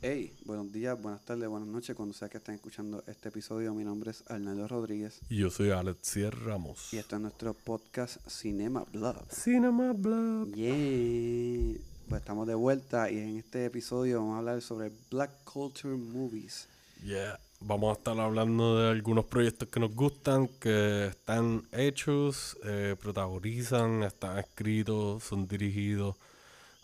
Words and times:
Hey, 0.00 0.32
buenos 0.44 0.70
días, 0.72 1.00
buenas 1.02 1.24
tardes, 1.24 1.48
buenas 1.48 1.68
noches, 1.68 1.96
cuando 1.96 2.14
sea 2.14 2.28
que 2.28 2.38
estén 2.38 2.54
escuchando 2.54 3.02
este 3.08 3.30
episodio. 3.30 3.74
Mi 3.74 3.82
nombre 3.82 4.12
es 4.12 4.22
Arnaldo 4.28 4.68
Rodríguez 4.68 5.20
Y 5.28 5.38
yo 5.38 5.50
soy 5.50 5.70
Alexier 5.70 6.38
Ramos. 6.38 6.94
y 6.94 6.98
esto 6.98 7.16
es 7.16 7.22
nuestro 7.22 7.52
podcast 7.52 8.18
Cinema 8.28 8.84
Blog. 8.92 9.16
Cinema 9.28 9.92
Blog. 9.92 10.52
Yeah. 10.52 11.80
Pues 12.08 12.20
estamos 12.20 12.46
de 12.46 12.54
vuelta 12.54 13.10
y 13.10 13.18
en 13.18 13.38
este 13.38 13.64
episodio 13.64 14.20
vamos 14.20 14.36
a 14.36 14.38
hablar 14.38 14.62
sobre 14.62 14.92
Black 15.10 15.32
Culture 15.42 15.96
Movies. 15.96 16.68
Yeah. 17.04 17.40
Vamos 17.60 17.90
a 17.90 17.98
estar 17.98 18.20
hablando 18.20 18.78
de 18.78 18.90
algunos 18.90 19.24
proyectos 19.24 19.68
que 19.68 19.80
nos 19.80 19.92
gustan, 19.92 20.46
que 20.60 21.06
están 21.08 21.66
hechos, 21.72 22.56
eh, 22.64 22.94
protagonizan, 23.02 24.04
están 24.04 24.38
escritos, 24.38 25.24
son 25.24 25.48
dirigidos 25.48 26.14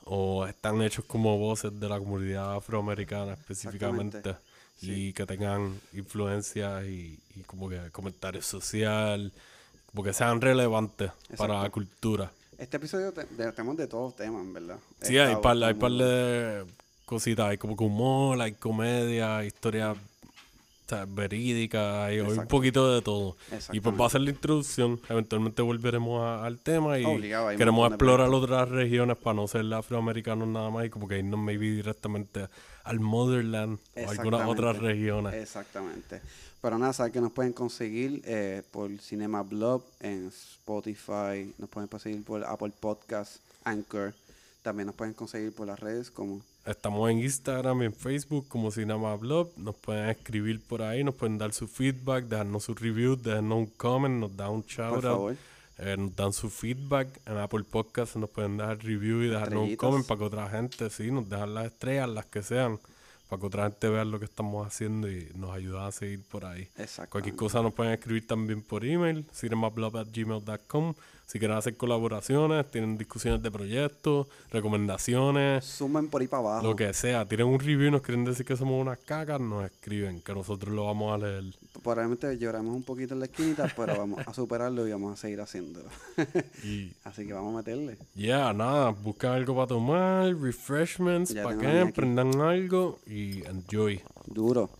o 0.05 0.47
están 0.47 0.81
hechos 0.83 1.05
como 1.07 1.39
voces 1.39 1.79
de 1.79 1.89
la 1.89 1.99
comunidad 1.99 2.55
afroamericana 2.57 3.33
específicamente. 3.35 4.37
Y 4.81 5.13
que 5.15 5.25
tengan 5.25 5.81
influencia 5.95 6.85
y, 6.85 7.19
y 7.37 7.41
como 7.43 7.69
que 7.71 7.79
comentario 7.91 8.43
social, 8.43 9.33
como 9.91 10.03
que 10.03 10.13
sean 10.13 10.41
relevantes 10.41 11.11
para 11.39 11.63
la 11.63 11.71
cultura. 11.71 12.31
Este 12.59 12.77
episodio 12.77 13.13
te- 13.13 13.25
de- 13.25 13.53
tenemos 13.53 13.77
de 13.77 13.87
todos 13.87 14.15
temas, 14.17 14.45
verdad. 14.53 14.79
Sí, 15.01 15.17
hay 15.17 15.37
par, 15.37 15.57
hay 15.63 15.75
par 15.75 15.93
de 15.93 16.65
cositas, 17.07 17.47
hay 17.49 17.57
como 17.57 17.77
que 17.77 17.85
humor, 17.85 18.41
hay 18.43 18.53
comedia, 18.53 19.45
historia 19.45 19.95
verídica, 21.07 22.05
hay, 22.07 22.21
un 22.21 22.47
poquito 22.47 22.95
de 22.95 23.03
todo. 23.03 23.37
Y 23.73 23.81
pues 23.81 23.99
va 24.01 24.07
a 24.07 24.11
ser 24.11 24.21
la 24.23 24.31
introducción, 24.31 25.01
eventualmente 25.09 25.63
volveremos 25.63 26.23
a- 26.23 26.45
al 26.47 26.59
tema 26.59 26.99
y 26.99 27.05
Obligado, 27.05 27.49
queremos 27.57 27.89
explorar 27.89 28.29
otras 28.31 28.69
regiones 28.69 29.17
para 29.17 29.35
no 29.35 29.49
ser 29.49 29.73
afroamericanos 29.75 30.47
nada 30.49 30.71
más 30.71 30.87
y 30.87 30.91
como 30.91 31.09
que 31.09 31.19
irnos 31.19 31.41
maybe 31.41 31.71
directamente 31.71 32.47
al 32.85 33.01
motherland 33.01 33.79
o 33.97 34.11
algunas 34.11 34.47
otras 34.49 34.79
regiones. 34.79 35.35
Exactamente. 35.35 36.21
Pero 36.61 36.79
nada, 36.79 36.93
saben 36.95 37.13
que 37.13 37.21
nos 37.21 37.33
pueden 37.33 37.53
conseguir 37.53 38.23
eh, 38.25 38.63
por 38.71 38.91
Cinema 38.99 39.43
Blog 39.43 39.85
en 40.01 40.29
Spotify, 40.29 41.53
nos 41.59 41.69
pueden 41.69 41.89
conseguir 41.89 42.25
por 42.25 42.43
Apple 42.45 42.73
Podcast, 42.81 43.37
Anchor. 43.65 44.15
También 44.63 44.87
nos 44.87 44.95
pueden 44.97 45.13
conseguir 45.13 45.53
por 45.55 45.67
las 45.67 45.79
redes 45.79 46.11
como 46.11 46.41
Estamos 46.67 47.11
en 47.11 47.19
Instagram 47.19 47.83
y 47.83 47.85
en 47.87 47.93
Facebook 47.93 48.49
como 48.49 48.71
Cinema 48.71 49.15
Blog. 49.17 49.51
Nos 49.59 49.75
pueden 49.75 50.09
escribir 50.09 50.63
por 50.63 50.81
ahí, 50.81 51.05
nos 51.05 51.15
pueden 51.15 51.37
dar 51.37 51.53
su 51.53 51.69
feedback, 51.69 52.25
dejarnos 52.25 52.65
su 52.65 52.75
review, 52.75 53.17
dejarnos 53.17 53.59
un 53.59 53.67
comment, 53.67 54.19
nos 54.19 54.35
dan 54.35 54.51
un 54.51 54.63
shout 54.63 55.05
out. 55.05 55.37
Eh, 55.77 55.97
nos 55.99 56.17
dan 56.17 56.33
su 56.33 56.49
feedback 56.49 57.09
en 57.27 57.37
Apple 57.37 57.65
Podcast, 57.65 58.17
nos 58.17 58.31
pueden 58.31 58.57
dejar 58.57 58.79
review 58.79 59.23
y 59.23 59.29
dejarnos 59.29 59.69
un 59.69 59.77
comment 59.77 60.07
para 60.07 60.19
que 60.19 60.25
otra 60.25 60.49
gente, 60.49 60.89
sí, 60.89 61.11
nos 61.11 61.29
dejan 61.29 61.53
las 61.53 61.67
estrellas, 61.67 62.09
las 62.09 62.27
que 62.27 62.43
sean, 62.43 62.79
para 63.29 63.41
que 63.41 63.47
otra 63.47 63.65
gente 63.65 63.89
vea 63.91 64.05
lo 64.07 64.19
que 64.19 64.25
estamos 64.25 64.67
haciendo 64.67 65.11
y 65.11 65.33
nos 65.35 65.51
ayuda 65.51 65.87
a 65.87 65.93
seguir 65.93 66.23
por 66.23 66.47
ahí. 66.47 66.69
Exacto. 66.79 67.11
Cualquier 67.11 67.37
cosa 67.37 67.61
nos 67.61 67.75
pueden 67.75 67.93
escribir 67.93 68.27
también 68.27 68.63
por 68.63 68.87
email, 68.87 69.27
cinemablog.gmail.com. 69.35 70.95
Si 71.27 71.39
quieren 71.39 71.57
hacer 71.57 71.77
colaboraciones, 71.77 72.71
tienen 72.71 72.99
discusiones 72.99 73.43
de 73.43 73.51
proyectos, 73.51 74.27
recomendaciones, 74.51 75.65
Sumen 75.65 76.09
por 76.09 76.21
ahí 76.21 76.29
para 76.29 76.41
abajo. 76.41 76.67
lo 76.67 76.77
que 76.77 76.93
sea. 76.93 77.27
Tienen 77.27 77.47
un 77.47 77.59
review 77.59 77.89
y 77.89 77.91
nos 77.91 78.03
quieren 78.03 78.25
decir 78.25 78.45
que 78.45 78.57
somos 78.57 78.81
unas 78.81 78.99
cacas, 78.99 79.41
nos 79.41 79.65
escriben, 79.65 80.21
que 80.21 80.35
nosotros 80.35 80.75
lo 80.75 80.85
vamos 80.87 81.15
a 81.15 81.27
leer. 81.27 81.45
Probablemente 81.83 82.39
lloramos 82.39 82.75
un 82.75 82.83
poquito 82.83 83.15
en 83.15 83.21
la 83.21 83.27
esquinita, 83.27 83.73
pero 83.77 83.97
vamos 83.97 84.21
a 84.27 84.33
superarlo 84.35 84.87
y 84.87 84.93
vamos 84.93 85.15
a 85.15 85.17
seguir 85.21 85.41
haciéndolo. 85.41 85.89
Y 86.63 86.93
Así 87.05 87.27
que 87.27 87.33
vamos 87.33 87.55
a 87.55 87.59
meterle. 87.59 87.97
Ya, 88.15 88.53
nada, 88.53 88.91
buscan 88.91 89.33
algo 89.33 89.55
para 89.55 89.67
tomar, 89.67 90.35
refreshments, 90.37 91.35
para 91.35 91.57
que 91.59 91.93
prendan 91.93 92.41
algo 92.41 92.99
y 93.07 93.45
enjoy. 93.45 94.03
Duro. 94.27 94.71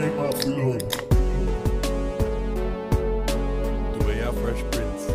Cinema 0.00 0.30
Blog. 0.30 0.78
Tú 3.98 4.06
veías 4.06 4.34
Fresh 4.34 4.64
Prince. 4.70 5.12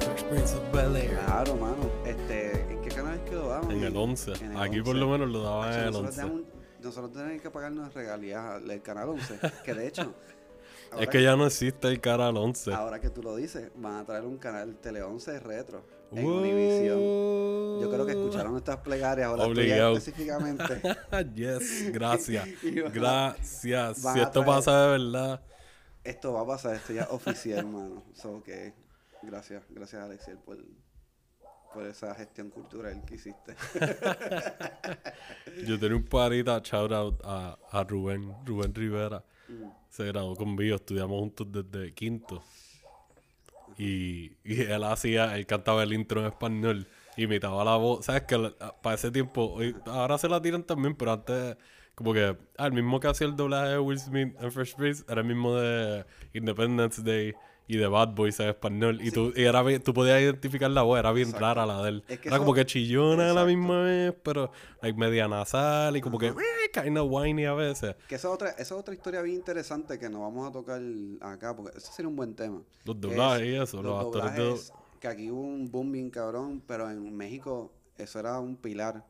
Fresh 0.00 0.24
Prince 0.24 0.54
of 0.56 0.72
Bel 0.72 0.96
Air. 0.96 1.18
Claro, 1.26 1.56
mano. 1.56 1.76
Este, 2.06 2.62
¿En 2.72 2.80
qué 2.80 2.88
canal 2.88 3.14
es 3.16 3.20
que 3.28 3.34
lo 3.36 3.48
daban? 3.48 3.70
En 3.70 3.84
el 3.84 3.94
11. 3.94 4.32
En 4.42 4.52
el 4.52 4.58
Aquí 4.62 4.80
por 4.80 4.94
11. 4.96 5.00
lo 5.00 5.08
menos 5.10 5.28
lo 5.30 5.42
daban 5.42 5.72
en 5.74 5.78
el 5.80 5.86
nosotros 5.86 6.08
11. 6.16 6.20
tenemos- 6.22 6.42
nosotros 6.82 7.12
tenemos 7.12 7.42
que 7.42 7.50
pagarnos 7.50 7.92
regalías 7.92 8.42
al 8.44 8.66
del 8.68 8.80
canal 8.80 9.08
11. 9.10 9.38
Que 9.64 9.74
de 9.74 9.86
hecho, 9.86 10.14
Es 10.92 10.92
ahora 11.00 11.06
que 11.10 11.22
ya 11.22 11.36
no 11.36 11.46
existe 11.46 11.88
el 11.88 12.00
cara 12.00 12.28
al 12.28 12.36
11. 12.38 12.72
Ahora 12.72 13.00
que 13.00 13.10
tú 13.10 13.22
lo 13.22 13.36
dices, 13.36 13.70
van 13.76 13.96
a 13.96 14.04
traer 14.06 14.24
un 14.24 14.38
canal 14.38 14.76
Tele 14.76 15.02
11 15.02 15.40
retro 15.40 15.82
en. 16.16 16.26
Univision. 16.26 17.80
Yo 17.80 17.90
creo 17.90 18.06
que 18.06 18.12
escucharon 18.12 18.52
nuestras 18.52 18.78
plegarias 18.78 19.26
ahora 19.28 19.44
Obligado. 19.44 19.96
específicamente. 19.96 20.80
yes, 21.34 21.90
gracias. 21.92 22.46
Van 22.84 22.92
Gracias. 22.92 24.02
van 24.02 24.14
Si 24.14 24.20
esto 24.20 24.44
pasa 24.44 24.82
de 24.82 24.98
verdad. 24.98 25.40
Esto 26.04 26.32
va 26.34 26.42
a 26.42 26.46
pasar, 26.46 26.74
esto 26.76 26.92
ya 26.92 27.02
es 27.02 27.10
oficial, 27.10 27.58
hermano. 27.60 28.02
So 28.14 28.42
que 28.42 28.74
gracias, 29.22 29.62
gracias 29.70 30.02
Alexiel 30.02 30.38
por, 30.38 30.58
por 31.72 31.86
esa 31.86 32.14
gestión 32.14 32.50
cultural 32.50 33.02
que 33.06 33.14
hiciste. 33.14 33.56
Yo 35.66 35.78
tenía 35.78 35.96
un 35.96 36.04
parita, 36.04 36.60
shout 36.62 36.92
out 36.92 37.20
a, 37.24 37.58
a 37.70 37.84
Rubén, 37.84 38.34
Rubén 38.44 38.74
Rivera. 38.74 39.24
Mm. 39.48 39.68
Se 39.88 40.04
graduó 40.04 40.36
conmigo, 40.36 40.76
estudiamos 40.76 41.18
juntos 41.18 41.46
desde 41.50 41.92
quinto. 41.94 42.42
Y, 43.78 44.36
y 44.44 44.62
él 44.62 44.84
hacía, 44.84 45.36
él 45.36 45.46
cantaba 45.46 45.82
el 45.82 45.92
intro 45.92 46.20
en 46.20 46.26
español, 46.26 46.86
imitaba 47.16 47.64
la 47.64 47.76
voz. 47.76 48.06
¿Sabes 48.06 48.22
que 48.22 48.54
Para 48.82 48.94
ese 48.94 49.10
tiempo, 49.10 49.58
ahora 49.86 50.18
se 50.18 50.28
la 50.28 50.40
tiran 50.40 50.64
también, 50.64 50.94
pero 50.94 51.12
antes, 51.12 51.56
como 51.94 52.12
que, 52.12 52.36
ah, 52.58 52.66
el 52.66 52.72
mismo 52.72 53.00
que 53.00 53.08
hacía 53.08 53.26
el 53.26 53.36
doblaje 53.36 53.70
de 53.70 53.78
Will 53.78 53.98
Smith 53.98 54.36
en 54.40 54.52
Fresh 54.52 54.74
Prince, 54.76 55.04
era 55.08 55.20
el 55.20 55.26
mismo 55.26 55.54
de 55.56 56.04
Independence 56.32 57.02
Day 57.02 57.34
y 57.66 57.76
de 57.78 57.86
Bad 57.86 58.14
Boys 58.14 58.38
en 58.40 58.48
español. 58.50 59.00
Y, 59.02 59.10
tú, 59.10 59.32
y 59.34 59.42
era 59.44 59.62
bien- 59.62 59.82
tú 59.82 59.94
podías 59.94 60.20
identificar 60.20 60.70
la 60.70 60.82
voz, 60.82 60.98
era 60.98 61.12
bien 61.12 61.28
Exacto. 61.28 61.46
rara 61.46 61.66
la 61.66 61.82
de 61.82 61.88
él. 61.88 62.04
Es 62.08 62.18
que 62.20 62.28
era 62.28 62.36
eso- 62.36 62.44
como 62.44 62.54
que 62.54 62.66
chillona 62.66 63.30
a 63.30 63.34
la 63.34 63.44
misma 63.44 63.80
vez, 63.82 64.14
pero 64.22 64.50
like, 64.82 64.98
media 64.98 65.26
nasal 65.28 65.96
y 65.96 66.00
como 66.00 66.18
que 66.18 66.32
kind 66.72 66.98
of 66.98 67.08
whiny 67.10 67.44
a 67.46 67.54
veces. 67.54 67.96
Que 68.08 68.16
esa 68.16 68.28
es 68.28 68.34
otra, 68.34 68.50
esa 68.50 68.62
es 68.62 68.72
otra 68.72 68.92
historia 68.94 69.22
bien 69.22 69.36
interesante 69.36 69.98
que 69.98 70.10
no 70.10 70.20
vamos 70.20 70.48
a 70.48 70.52
tocar 70.52 70.80
acá, 71.20 71.56
porque 71.56 71.78
ese 71.78 71.90
sería 71.92 72.08
un 72.08 72.16
buen 72.16 72.34
tema. 72.34 72.62
Los 72.84 73.00
doblajes 73.00 73.42
es 73.42 73.48
y 73.48 73.56
eso, 73.56 73.82
los 73.82 74.04
actores 74.04 74.32
de... 74.34 74.42
doblajes, 74.42 74.72
Que 75.00 75.08
aquí 75.08 75.30
hubo 75.30 75.40
un 75.40 75.70
boom 75.70 75.92
bien 75.92 76.10
cabrón, 76.10 76.62
pero 76.66 76.90
en 76.90 77.16
México 77.16 77.72
eso 77.96 78.18
era 78.18 78.38
un 78.40 78.56
pilar. 78.56 79.06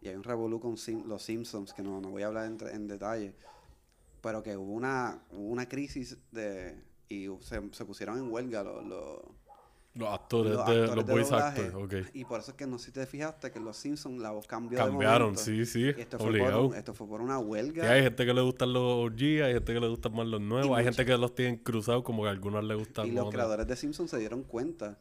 Y 0.00 0.08
hay 0.08 0.14
un 0.14 0.22
revolú 0.22 0.60
con 0.60 0.76
Sim- 0.76 1.04
los 1.06 1.22
Simpsons, 1.24 1.72
que 1.72 1.82
no, 1.82 2.00
no 2.00 2.10
voy 2.10 2.22
a 2.22 2.26
hablar 2.28 2.46
en, 2.46 2.56
en 2.72 2.86
detalle. 2.86 3.34
Pero 4.20 4.42
que 4.42 4.56
hubo 4.56 4.72
una, 4.72 5.20
una 5.32 5.68
crisis 5.68 6.18
de 6.32 6.80
y 7.08 7.26
se, 7.40 7.60
se 7.72 7.84
pusieron 7.84 8.18
en 8.18 8.30
huelga 8.30 8.62
los, 8.62 8.84
los, 8.86 9.20
Los 9.94 10.08
actores, 10.10 10.52
los 10.52 10.66
de, 10.66 10.72
actores 10.72 10.94
los 10.96 11.06
de 11.06 11.12
voice 11.12 11.30
doblaje. 11.30 11.60
actors, 11.66 11.84
ok. 12.04 12.14
Y 12.14 12.24
por 12.24 12.40
eso 12.40 12.50
es 12.50 12.56
que 12.56 12.66
no 12.66 12.78
sé 12.78 12.86
si 12.86 12.92
te 12.92 13.06
fijaste 13.06 13.50
que 13.50 13.58
en 13.58 13.64
los 13.64 13.76
Simpsons 13.76 14.20
la 14.20 14.30
voz 14.30 14.46
cambió 14.46 14.78
Cambiaron, 14.78 15.36
sí, 15.36 15.64
sí, 15.64 15.80
Y 15.96 16.00
esto 16.00 16.18
fue, 16.18 16.26
por, 16.26 16.28
obligado. 16.28 16.66
un- 16.68 16.74
esto 16.74 16.94
fue 16.94 17.06
por 17.08 17.20
una 17.20 17.38
huelga. 17.38 17.82
Que 17.82 17.88
hay 17.88 18.02
gente 18.02 18.26
que 18.26 18.34
le 18.34 18.40
gustan 18.42 18.72
los 18.72 18.82
OG, 18.82 19.20
hay 19.44 19.52
gente 19.54 19.72
que 19.74 19.80
le 19.80 19.88
gustan 19.88 20.14
más 20.14 20.26
los 20.26 20.40
nuevos, 20.40 20.76
hay 20.76 20.84
mucho- 20.84 20.96
gente 20.96 21.10
que 21.10 21.18
los 21.18 21.34
tienen 21.34 21.56
cruzados 21.56 22.02
como 22.04 22.22
que 22.22 22.28
a 22.28 22.32
algunos 22.32 22.62
les 22.64 22.76
gustan 22.76 23.06
Y 23.06 23.10
los 23.12 23.20
otros. 23.20 23.34
creadores 23.34 23.66
de 23.66 23.76
Simpsons 23.76 24.10
se 24.10 24.18
dieron 24.18 24.42
cuenta 24.42 24.98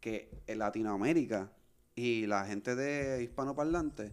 que 0.00 0.30
en 0.46 0.58
Latinoamérica 0.58 1.50
y 1.94 2.26
la 2.26 2.44
gente 2.46 2.74
de 2.74 3.22
hispanoparlante 3.22 4.12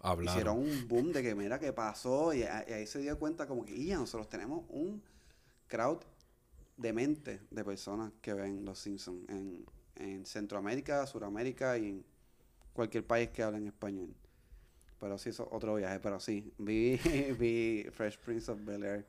Hablaron. 0.00 0.24
hicieron 0.34 0.58
un 0.58 0.88
boom 0.88 1.12
de 1.12 1.22
que 1.22 1.34
mira 1.36 1.58
qué 1.60 1.72
pasó 1.72 2.34
y 2.34 2.42
ahí 2.42 2.86
se 2.86 2.98
dio 2.98 3.16
cuenta 3.18 3.46
como 3.46 3.64
que 3.64 3.84
ya 3.84 3.96
nosotros 3.96 4.28
tenemos 4.28 4.64
un 4.70 5.00
crowd 5.68 5.98
de 6.76 6.92
mente 6.92 7.40
de 7.50 7.64
personas 7.64 8.12
que 8.20 8.34
ven 8.34 8.64
los 8.64 8.78
Simpsons 8.78 9.28
en, 9.28 9.64
en 9.96 10.26
Centroamérica, 10.26 11.06
Suramérica 11.06 11.78
y 11.78 11.88
en 11.88 12.04
cualquier 12.72 13.06
país 13.06 13.30
que 13.30 13.42
hable 13.42 13.58
en 13.58 13.66
español. 13.68 14.14
Pero 14.98 15.18
sí, 15.18 15.30
eso 15.30 15.44
es 15.44 15.48
otro 15.52 15.74
viaje, 15.74 15.98
pero 16.00 16.20
sí, 16.20 16.52
vi, 16.58 16.96
vi 17.38 17.86
Fresh 17.92 18.18
Prince 18.18 18.50
of 18.50 18.64
Bel 18.64 18.84
Air 18.84 19.06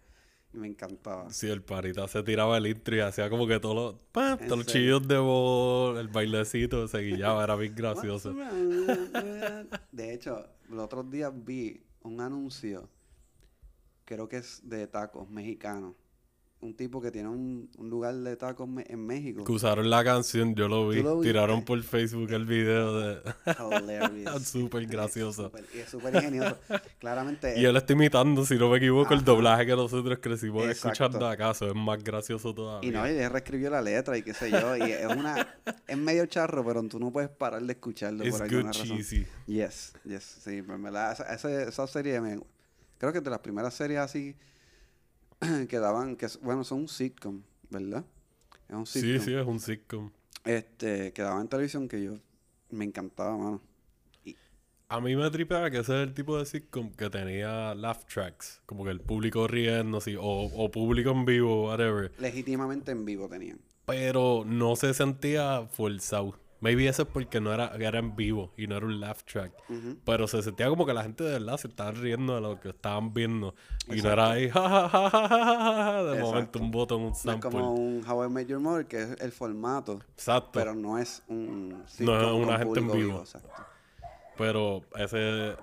y 0.53 0.57
me 0.57 0.67
encantaba. 0.67 1.29
Sí, 1.29 1.47
el 1.47 1.61
parita 1.61 2.07
se 2.07 2.21
tiraba 2.23 2.57
el 2.57 2.67
intro 2.67 2.95
y 2.95 2.99
hacía 2.99 3.29
como 3.29 3.47
que 3.47 3.59
todos 3.59 3.75
los, 3.75 3.95
¡pam! 4.11 4.39
¿En 4.41 4.47
todos 4.47 4.59
los 4.59 4.67
chillos 4.67 5.07
de 5.07 5.17
voz, 5.17 5.99
el 5.99 6.07
bailecito, 6.07 6.87
se 6.87 6.99
guillaba, 6.99 7.43
era 7.43 7.55
bien 7.55 7.75
gracioso. 7.75 8.33
De 9.91 10.13
hecho, 10.13 10.47
los 10.69 10.85
otros 10.85 11.09
días 11.09 11.31
vi 11.33 11.81
un 12.01 12.21
anuncio, 12.21 12.89
creo 14.05 14.27
que 14.27 14.37
es 14.37 14.61
de 14.63 14.87
tacos 14.87 15.29
mexicanos, 15.29 15.95
un 16.63 16.75
tipo 16.75 17.01
que 17.01 17.11
tiene 17.11 17.29
un, 17.29 17.69
un 17.77 17.89
lugar 17.89 18.15
de 18.15 18.35
tacos 18.37 18.67
me- 18.67 18.85
en 18.87 19.05
México. 19.05 19.43
Que 19.43 19.51
usaron 19.51 19.89
la 19.89 20.03
canción, 20.03 20.55
yo 20.55 20.67
lo 20.67 20.87
vi. 20.87 21.03
Tiraron 21.21 21.63
por 21.65 21.81
Facebook 21.83 22.31
el 22.31 22.45
video 22.45 22.97
de. 22.99 23.21
Hilarious. 23.81 24.43
Súper 24.47 24.85
gracioso. 24.87 25.51
Y 25.75 25.79
es 25.79 25.89
súper 25.89 26.15
ingenioso. 26.15 26.57
Claramente. 26.99 27.59
Y 27.59 27.65
él 27.65 27.75
está 27.75 27.93
imitando, 27.93 28.45
si 28.45 28.55
no 28.55 28.69
me 28.69 28.77
equivoco, 28.77 29.13
el 29.13 29.23
doblaje 29.23 29.65
que 29.65 29.75
nosotros 29.75 30.19
crecimos 30.21 30.63
Exacto. 30.65 30.87
escuchando 31.03 31.27
acaso. 31.27 31.67
Es 31.67 31.75
más 31.75 32.03
gracioso 32.03 32.53
todavía. 32.53 32.89
Y 32.89 32.91
no, 32.93 33.07
y 33.07 33.11
él 33.17 33.29
reescribió 33.29 33.69
la 33.69 33.81
letra 33.81 34.17
y 34.17 34.23
qué 34.23 34.33
sé 34.33 34.49
yo. 34.51 34.75
Y 34.77 34.91
es 34.91 35.05
una. 35.05 35.55
es 35.87 35.97
medio 35.97 36.25
charro, 36.25 36.63
pero 36.65 36.81
tú 36.87 36.99
no 36.99 37.11
puedes 37.11 37.29
parar 37.29 37.61
de 37.61 37.73
escucharlo 37.73 38.23
It's 38.25 38.37
por 38.37 38.47
good 38.47 38.55
alguna 38.55 38.71
razón. 38.71 38.87
cheesy. 38.97 39.25
Yes, 39.47 39.93
yes. 40.05 40.23
Sí, 40.43 40.61
verdad, 40.61 41.11
esa, 41.13 41.33
esa, 41.33 41.63
esa 41.63 41.87
serie 41.87 42.19
me. 42.21 42.39
Creo 42.97 43.11
que 43.11 43.19
de 43.21 43.29
las 43.29 43.39
primeras 43.39 43.73
series 43.73 43.99
así. 43.99 44.35
que 45.69 45.79
daban. 45.79 46.15
que 46.15 46.27
Bueno, 46.41 46.63
son 46.63 46.81
un 46.81 46.87
sitcom, 46.87 47.41
¿verdad? 47.69 48.05
Es 48.69 48.75
un 48.75 48.85
sitcom. 48.85 49.11
Sí, 49.11 49.19
sí, 49.19 49.33
es 49.33 49.45
un 49.45 49.59
sitcom. 49.59 50.11
Este, 50.45 51.13
que 51.13 51.21
daba 51.21 51.41
en 51.41 51.47
televisión 51.47 51.87
que 51.87 52.03
yo. 52.03 52.13
Me 52.69 52.85
encantaba, 52.85 53.37
mano. 53.37 53.61
A 54.89 54.99
mí 55.01 55.15
me 55.15 55.29
tripeaba 55.31 55.71
que 55.71 55.79
ese 55.79 56.03
es 56.03 56.07
el 56.07 56.13
tipo 56.13 56.37
de 56.37 56.45
sitcom 56.45 56.91
que 56.91 57.09
tenía 57.09 57.73
laugh 57.73 58.05
tracks. 58.05 58.61
Como 58.65 58.83
que 58.83 58.91
el 58.91 59.01
público 59.01 59.47
riendo, 59.47 59.97
así, 59.97 60.15
o, 60.15 60.21
o 60.23 60.69
público 60.69 61.09
en 61.11 61.25
vivo, 61.25 61.67
whatever. 61.67 62.11
Legítimamente 62.19 62.91
en 62.91 63.03
vivo 63.03 63.27
tenían. 63.27 63.59
Pero 63.85 64.43
no 64.45 64.75
se 64.75 64.93
sentía 64.93 65.67
forzado. 65.67 66.35
Maybe 66.63 66.87
eso 66.87 67.01
es 67.01 67.09
porque 67.09 67.41
no 67.41 67.53
era, 67.53 67.75
era 67.77 67.99
en 67.99 68.15
vivo 68.15 68.53
y 68.55 68.67
no 68.67 68.77
era 68.77 68.85
un 68.85 69.01
laugh 69.01 69.17
track. 69.25 69.51
Pero 70.05 70.27
se 70.29 70.41
sentía 70.41 70.69
como 70.69 70.85
que 70.85 70.93
la 70.93 71.03
gente 71.03 71.21
de 71.21 71.33
verdad 71.33 71.57
se 71.57 71.67
estaba 71.67 71.91
riendo 71.91 72.35
de 72.35 72.39
lo 72.41 72.57
que 72.61 72.69
estaban 72.69 73.13
viendo. 73.13 73.53
Y 73.89 74.01
no 74.01 74.11
era 74.11 74.31
ahí, 74.31 74.49
ja, 74.53 76.03
de 76.03 76.13
Exacto. 76.13 76.25
momento 76.25 76.59
un 76.59 76.71
botón, 76.71 77.01
un 77.01 77.07
No 77.07 77.11
es 77.13 77.19
sample. 77.19 77.49
como 77.49 77.73
un 77.73 78.01
How 78.09 78.25
I 78.25 78.29
Met 78.29 78.47
Your 78.47 78.61
Mother, 78.61 78.85
que 78.85 79.01
es 79.01 79.19
el 79.19 79.33
formato, 79.33 79.99
Exacto. 80.13 80.51
pero 80.53 80.73
no 80.73 80.97
es 80.97 81.21
un 81.27 81.83
No 81.99 82.21
es 82.21 82.31
una 82.47 82.57
gente 82.59 82.79
en 82.79 82.91
vivo. 82.93 83.19
exacto. 83.19 83.49
Pero 84.37 84.81
ese 84.95 85.55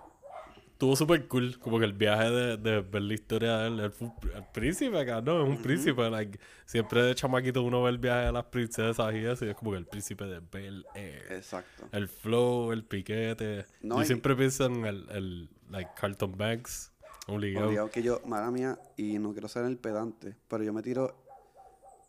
estuvo 0.80 0.96
súper 0.96 1.28
cool. 1.28 1.58
Como 1.58 1.78
que 1.78 1.84
el 1.84 1.92
viaje 1.92 2.30
de, 2.30 2.56
de 2.56 2.80
ver 2.80 3.02
la 3.02 3.12
historia 3.12 3.58
de 3.58 3.68
él. 3.68 3.80
Él 3.80 3.90
fue 3.90 4.08
el 4.34 4.44
príncipe 4.50 4.98
acá, 4.98 5.20
¿no? 5.20 5.42
Es 5.42 5.48
un 5.50 5.60
príncipe. 5.60 6.08
like, 6.08 6.40
siempre 6.64 7.02
de 7.02 7.14
chamaquito 7.14 7.62
uno 7.62 7.82
ve 7.82 7.90
el 7.90 7.98
viaje 7.98 8.26
de 8.26 8.32
las 8.32 8.46
princesas 8.46 9.14
y 9.14 9.18
eso. 9.18 9.44
Y 9.44 9.50
es 9.50 9.56
como 9.56 9.72
que 9.72 9.76
el 9.76 9.84
príncipe 9.84 10.24
de 10.24 10.40
Bel 10.40 10.86
Air. 10.94 11.32
Exacto. 11.32 11.86
El 11.92 12.08
flow, 12.08 12.72
el 12.72 12.82
piquete. 12.84 13.66
No, 13.82 13.96
Yo 13.96 14.02
y- 14.02 14.06
siempre 14.06 14.34
pienso 14.34 14.64
en 14.64 14.86
el, 14.86 15.06
el 15.10 15.50
like, 15.68 15.90
Carlton 16.00 16.34
Banks. 16.36 16.92
Obligado. 17.26 17.66
Obligado 17.66 17.90
que 17.90 18.02
yo, 18.02 18.22
mala 18.24 18.50
mía, 18.50 18.78
y 18.96 19.18
no 19.18 19.32
quiero 19.32 19.48
ser 19.48 19.66
el 19.66 19.76
pedante, 19.76 20.34
pero 20.48 20.64
yo 20.64 20.72
me 20.72 20.80
tiro 20.82 21.14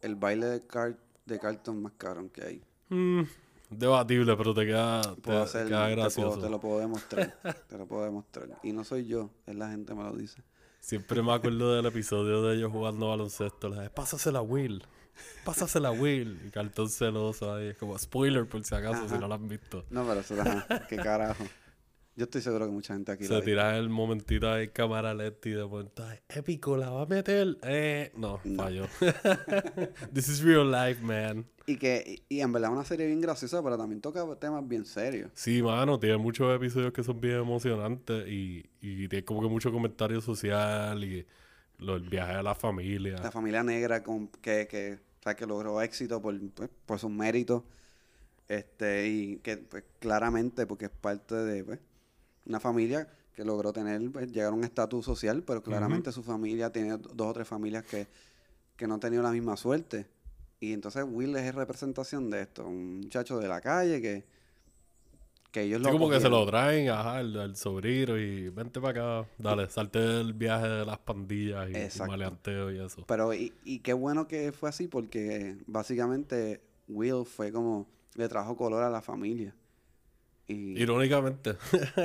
el 0.01 0.15
baile 0.15 0.45
de, 0.45 0.65
Car 0.65 0.95
de 1.25 1.39
Carlton 1.39 1.81
más 1.81 1.91
caro 1.97 2.31
que 2.31 2.43
hay. 2.43 2.63
Mm, 2.87 3.23
debatible, 3.71 4.35
pero 4.37 4.53
te 4.53 4.65
queda, 4.65 5.01
te, 5.01 5.21
Puedo 5.21 5.43
hacer, 5.43 5.67
queda 5.67 5.87
te, 5.87 5.93
puedo- 5.95 6.01
gracioso. 6.03 6.39
te 6.41 6.49
lo 6.49 6.59
puedo 6.59 6.79
demostrar. 6.79 7.37
te 7.67 7.77
lo 7.77 7.85
puedo 7.87 8.03
demostrar. 8.05 8.47
Y 8.63 8.71
no 8.73 8.83
soy 8.83 9.05
yo, 9.07 9.29
es 9.47 9.55
la 9.55 9.69
gente 9.69 9.93
me 9.95 10.03
lo 10.03 10.13
dice. 10.15 10.43
Siempre 10.79 11.21
me 11.21 11.31
acuerdo 11.33 11.75
del 11.75 11.85
episodio 11.85 12.41
de 12.43 12.55
ellos 12.55 12.71
jugando 12.71 13.09
baloncesto. 13.09 13.69
Le 13.69 13.75
dije, 13.77 13.89
pásasela 13.91 14.39
a 14.39 14.41
Will. 14.41 14.83
Pásasela 15.45 15.89
a 15.89 15.91
Will. 15.91 16.39
Y 16.47 16.49
Cartón 16.49 16.89
celoso 16.89 17.53
ahí. 17.53 17.67
Es 17.67 17.77
como 17.77 17.97
spoiler 17.99 18.47
por 18.47 18.63
si 18.63 18.73
acaso, 18.73 19.07
si 19.07 19.15
no 19.19 19.27
lo 19.27 19.35
han 19.35 19.47
visto. 19.47 19.85
No, 19.91 20.03
pero 20.07 20.21
eso, 20.21 20.41
ajá, 20.41 20.87
qué 20.89 20.95
carajo. 20.97 21.43
Yo 22.15 22.25
estoy 22.25 22.41
seguro 22.41 22.65
que 22.65 22.71
mucha 22.73 22.93
gente 22.93 23.11
aquí 23.11 23.23
Se 23.23 23.41
tira 23.41 23.77
el 23.77 23.89
momentito 23.89 24.51
ahí 24.51 24.67
cámara 24.67 25.13
lenta 25.13 25.47
y 25.47 25.53
de 25.53 25.65
momento, 25.65 26.03
"Ay, 26.05 26.19
épico, 26.29 26.75
la 26.75 26.89
va 26.89 27.03
a 27.03 27.05
meter. 27.05 27.57
Eh, 27.63 28.11
no, 28.17 28.39
No. 28.43 28.63
falló. 28.63 28.85
This 30.13 30.27
is 30.27 30.43
real 30.43 30.69
life, 30.69 31.01
man. 31.01 31.45
Y 31.65 31.77
que, 31.77 32.21
y, 32.29 32.35
y 32.37 32.41
en 32.41 32.51
verdad 32.51 32.71
es 32.71 32.75
una 32.75 32.85
serie 32.85 33.05
bien 33.07 33.21
graciosa, 33.21 33.63
pero 33.63 33.77
también 33.77 34.01
toca 34.01 34.25
temas 34.35 34.67
bien 34.67 34.83
serios. 34.85 35.31
Sí, 35.35 35.61
mano, 35.63 35.99
tiene 35.99 36.17
muchos 36.17 36.53
episodios 36.53 36.91
que 36.91 37.01
son 37.03 37.21
bien 37.21 37.37
emocionantes 37.37 38.27
y, 38.27 38.65
y 38.81 39.07
tiene 39.07 39.23
como 39.23 39.41
que 39.41 39.47
mucho 39.47 39.71
comentario 39.71 40.19
social 40.19 41.01
y 41.03 41.25
lo, 41.77 41.95
el 41.95 42.09
viaje 42.09 42.35
de 42.35 42.43
la 42.43 42.55
familia. 42.55 43.19
La 43.21 43.31
familia 43.31 43.63
negra 43.63 44.03
con, 44.03 44.27
que, 44.27 44.67
que, 44.69 44.95
o 44.95 45.23
sea, 45.23 45.35
que 45.35 45.45
logró 45.45 45.81
éxito 45.81 46.21
por, 46.21 46.37
pues, 46.51 46.69
por 46.85 46.99
sus 46.99 47.09
méritos. 47.09 47.63
Este, 48.49 49.07
y 49.07 49.37
que 49.37 49.55
pues, 49.57 49.85
claramente, 49.99 50.67
porque 50.67 50.85
es 50.85 50.91
parte 50.91 51.35
de 51.35 51.63
pues, 51.63 51.79
una 52.45 52.59
familia 52.59 53.07
que 53.35 53.45
logró 53.45 53.71
tener, 53.71 54.11
pues, 54.11 54.31
llegar 54.31 54.51
a 54.51 54.55
un 54.55 54.63
estatus 54.63 55.05
social, 55.05 55.43
pero 55.43 55.63
claramente 55.63 56.11
su 56.11 56.23
familia 56.23 56.71
tiene 56.71 56.97
dos 56.97 57.27
o 57.27 57.33
tres 57.33 57.47
familias 57.47 57.85
que, 57.85 58.07
que 58.75 58.87
no 58.87 58.95
han 58.95 58.99
tenido 58.99 59.23
la 59.23 59.31
misma 59.31 59.55
suerte. 59.57 60.07
Y 60.59 60.73
entonces 60.73 61.03
Will 61.07 61.35
es 61.37 61.55
representación 61.55 62.29
de 62.29 62.41
esto, 62.41 62.67
un 62.67 62.99
muchacho 62.99 63.39
de 63.39 63.47
la 63.47 63.61
calle 63.61 64.01
que, 64.01 64.25
que 65.51 65.63
ellos 65.63 65.79
Sí, 65.79 65.85
lo 65.85 65.91
como 65.91 66.09
que 66.09 66.19
se 66.19 66.29
lo 66.29 66.45
traen, 66.45 66.89
ajá, 66.89 67.21
el, 67.21 67.35
el 67.35 67.55
sobrino 67.55 68.17
y 68.17 68.49
vente 68.49 68.79
para 68.79 69.21
acá, 69.21 69.29
dale, 69.37 69.69
salte 69.69 69.99
el 69.99 70.33
viaje 70.33 70.67
de 70.67 70.85
las 70.85 70.99
pandillas 70.99 71.69
y, 71.69 71.97
y 71.97 72.07
maleanteo 72.07 72.71
y 72.71 72.79
eso. 72.79 73.03
Pero, 73.07 73.33
y, 73.33 73.53
y 73.63 73.79
qué 73.79 73.93
bueno 73.93 74.27
que 74.27 74.51
fue 74.51 74.69
así, 74.69 74.87
porque 74.87 75.57
básicamente 75.65 76.61
Will 76.87 77.25
fue 77.25 77.51
como, 77.51 77.87
le 78.15 78.27
trajo 78.29 78.55
color 78.55 78.83
a 78.83 78.89
la 78.89 79.01
familia. 79.01 79.55
Y, 80.47 80.81
Irónicamente. 80.81 81.55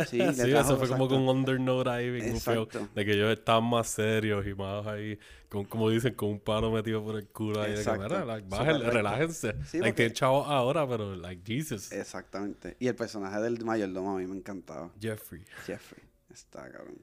Sí, 0.09 0.21
sí, 0.33 0.51
trajo, 0.51 0.61
eso 0.61 0.77
fue 0.77 0.89
como 0.89 1.09
con 1.09 1.23
un 1.23 1.29
undernote 1.29 1.91
ahí, 1.91 2.11
bien 2.11 2.41
feo, 2.41 2.69
de 2.95 3.05
que 3.05 3.13
ellos 3.13 3.33
estaban 3.33 3.65
más 3.65 3.89
serios 3.89 4.47
y 4.47 4.55
más 4.55 4.87
ahí, 4.87 5.19
con, 5.49 5.65
como 5.65 5.91
dicen, 5.91 6.15
con 6.15 6.29
un 6.29 6.41
palo 6.41 6.71
metido 6.71 7.03
por 7.03 7.17
el 7.17 7.27
culo 7.29 7.61
ahí, 7.61 7.71
de 7.71 7.75
que, 7.77 7.81
Exacto. 7.81 8.03
mira, 8.05 8.25
like, 8.25 8.45
Súper 8.45 8.59
bájenle, 8.59 8.79
recto. 8.85 8.97
relájense. 8.97 9.55
Sí, 9.65 9.79
like, 9.79 9.93
porque- 9.93 10.13
chavos 10.13 10.47
ahora, 10.49 10.87
pero, 10.89 11.17
like, 11.17 11.43
Jesus. 11.45 11.91
exactamente. 11.91 12.77
Y 12.79 12.87
el 12.87 12.95
personaje 12.95 13.41
del 13.41 13.65
mayordomo 13.65 14.17
a 14.17 14.21
mí 14.21 14.27
me 14.27 14.37
encantaba. 14.37 14.93
Jeffrey. 15.01 15.43
Jeffrey. 15.67 16.03
Está 16.33 16.71
cabrón. 16.71 16.99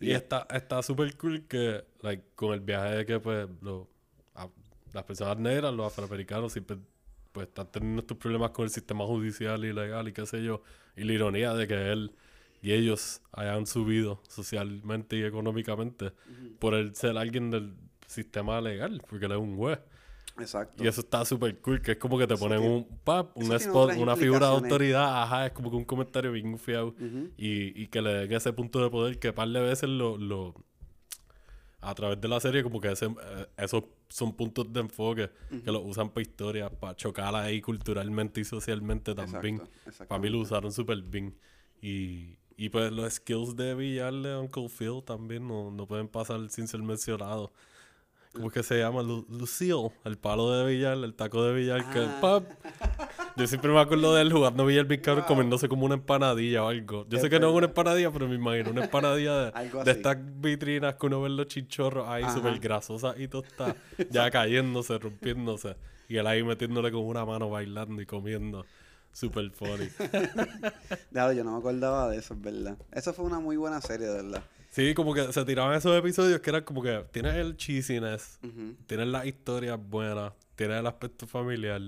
Y 0.00 0.12
está 0.12 0.46
está 0.50 0.82
súper 0.82 1.14
cool 1.18 1.46
que, 1.46 1.84
like, 2.02 2.24
con 2.34 2.54
el 2.54 2.60
viaje 2.60 2.96
de 2.96 3.06
que, 3.06 3.20
pues, 3.20 3.46
lo- 3.60 3.86
a- 4.34 4.48
las 4.92 5.04
personas 5.04 5.38
negras, 5.38 5.72
los 5.74 5.86
afroamericanos, 5.86 6.52
siempre, 6.52 6.78
pues, 7.32 7.48
están 7.48 7.70
teniendo 7.70 8.00
estos 8.02 8.16
problemas 8.16 8.50
con 8.50 8.64
el 8.64 8.70
sistema 8.70 9.04
judicial 9.04 9.64
y 9.64 9.72
legal 9.72 10.08
y 10.08 10.12
qué 10.12 10.26
sé 10.26 10.42
yo. 10.42 10.62
Y 10.96 11.04
la 11.04 11.12
ironía 11.12 11.54
de 11.54 11.66
que 11.66 11.92
él 11.92 12.12
y 12.62 12.72
ellos 12.72 13.22
hayan 13.32 13.66
subido 13.66 14.20
socialmente 14.28 15.16
y 15.16 15.22
económicamente 15.22 16.12
por 16.58 16.74
el 16.74 16.94
ser 16.94 17.16
alguien 17.16 17.50
del 17.50 17.74
sistema 18.06 18.60
legal, 18.60 19.00
porque 19.08 19.26
él 19.26 19.32
es 19.32 19.38
un 19.38 19.56
juez. 19.56 19.78
Exacto. 20.38 20.82
Y 20.82 20.86
eso 20.86 21.00
está 21.02 21.24
súper 21.24 21.58
cool, 21.60 21.82
que 21.82 21.92
es 21.92 21.98
como 21.98 22.18
que 22.18 22.26
te 22.26 22.34
Eso 22.34 22.42
ponen 22.44 22.60
tiene- 22.60 22.74
un 22.76 22.98
pap, 23.04 23.36
un 23.36 23.52
spot, 23.52 23.96
una 23.96 24.16
figura 24.16 24.46
de 24.46 24.52
autoridad, 24.54 25.22
ajá, 25.22 25.46
es 25.46 25.52
como 25.52 25.70
que 25.70 25.76
un 25.76 25.84
comentario 25.84 26.32
bien 26.32 26.58
fiado 26.58 26.94
y, 27.36 27.82
y 27.82 27.86
que 27.88 28.00
le 28.02 28.14
den 28.14 28.32
ese 28.32 28.52
punto 28.52 28.82
de 28.82 28.90
poder 28.90 29.18
que 29.18 29.32
par 29.32 29.48
de 29.48 29.60
veces 29.60 29.88
lo, 29.88 30.16
lo 30.16 30.54
a 31.80 31.94
través 31.94 32.20
de 32.20 32.28
la 32.28 32.40
serie 32.40 32.62
como 32.62 32.80
que 32.80 32.92
ese, 32.92 33.06
eh, 33.06 33.46
esos 33.56 33.84
son 34.08 34.34
puntos 34.34 34.72
de 34.72 34.80
enfoque 34.80 35.30
que 35.64 35.72
los 35.72 35.82
usan 35.84 36.10
para 36.10 36.22
historia, 36.22 36.70
para 36.70 36.94
chocar 36.94 37.34
ahí 37.34 37.60
culturalmente 37.60 38.40
y 38.40 38.44
socialmente 38.44 39.14
también. 39.14 39.62
Exacto, 39.86 40.08
Para 40.08 40.20
mí 40.20 40.28
lo 40.28 40.40
usaron 40.40 40.72
súper 40.72 41.00
bien. 41.02 41.34
Y, 41.80 42.36
y 42.56 42.68
pues 42.68 42.92
los 42.92 43.14
skills 43.14 43.56
de 43.56 43.74
Villar 43.74 44.12
de 44.12 44.36
Uncle 44.36 44.68
Phil 44.68 45.02
también 45.04 45.46
no, 45.48 45.70
no 45.70 45.86
pueden 45.86 46.08
pasar 46.08 46.48
sin 46.50 46.68
ser 46.68 46.82
mencionados. 46.82 47.50
¿Cómo 48.32 48.46
es 48.46 48.52
que 48.52 48.62
se 48.62 48.78
llama? 48.78 49.02
Lu- 49.02 49.26
Lucille, 49.28 49.90
el 50.04 50.16
palo 50.16 50.52
de 50.52 50.64
Villar, 50.72 50.96
el 50.98 51.14
taco 51.14 51.42
de 51.44 51.52
Villar, 51.52 51.90
que 51.90 51.98
Ah. 51.98 52.18
pap. 52.20 52.44
Yo 53.36 53.46
siempre 53.48 53.72
me 53.72 53.80
acuerdo 53.80 54.14
de 54.14 54.22
él 54.22 54.32
jugando 54.32 54.64
Villar 54.66 54.84
bien 54.86 55.00
cabrón, 55.00 55.24
comiéndose 55.26 55.68
como 55.68 55.84
una 55.84 55.94
empanadilla 55.94 56.62
o 56.64 56.68
algo. 56.68 57.06
Yo 57.08 57.16
Es 57.16 57.22
sé 57.22 57.30
que 57.30 57.40
no 57.40 57.48
es 57.50 57.54
una 57.56 57.66
empanadilla, 57.66 58.12
pero 58.12 58.28
me 58.28 58.36
imagino 58.36 58.70
una 58.70 58.84
empanadilla 58.84 59.50
de, 59.50 59.52
de 59.84 59.90
estas 59.90 60.16
vitrinas 60.40 60.94
que 60.94 61.06
uno 61.06 61.22
ve 61.22 61.28
los 61.30 61.46
chichorros 61.48 62.06
ahí 62.08 62.22
súper 62.32 62.58
grasosas 62.60 63.18
y 63.18 63.26
tostadas, 63.26 63.74
ya 64.10 64.30
cayéndose, 64.30 64.98
rompiéndose. 64.98 65.76
Y 66.08 66.16
él 66.16 66.26
ahí 66.26 66.42
metiéndole 66.44 66.92
con 66.92 67.02
una 67.04 67.24
mano 67.24 67.50
bailando 67.50 68.00
y 68.00 68.06
comiendo. 68.06 68.64
Super 69.12 69.50
funny. 69.50 69.88
Claro, 71.12 71.32
yo 71.32 71.42
no 71.42 71.52
me 71.52 71.58
acordaba 71.58 72.08
de 72.10 72.18
eso, 72.18 72.34
es 72.34 72.40
verdad. 72.40 72.76
Eso 72.92 73.12
fue 73.12 73.24
una 73.24 73.40
muy 73.40 73.56
buena 73.56 73.80
serie, 73.80 74.06
de 74.06 74.22
verdad. 74.22 74.42
Sí, 74.70 74.94
como 74.94 75.12
que 75.14 75.32
se 75.32 75.44
tiraban 75.44 75.74
esos 75.76 75.98
episodios 75.98 76.40
que 76.40 76.50
eran 76.50 76.62
como 76.64 76.82
que 76.82 77.04
tienes 77.10 77.34
el 77.34 77.56
cheesiness, 77.56 78.38
Ujú. 78.42 78.76
tienes 78.86 79.08
las 79.08 79.26
historias 79.26 79.78
buenas, 79.82 80.32
tienes 80.54 80.78
el 80.78 80.86
aspecto 80.86 81.26
familiar, 81.26 81.80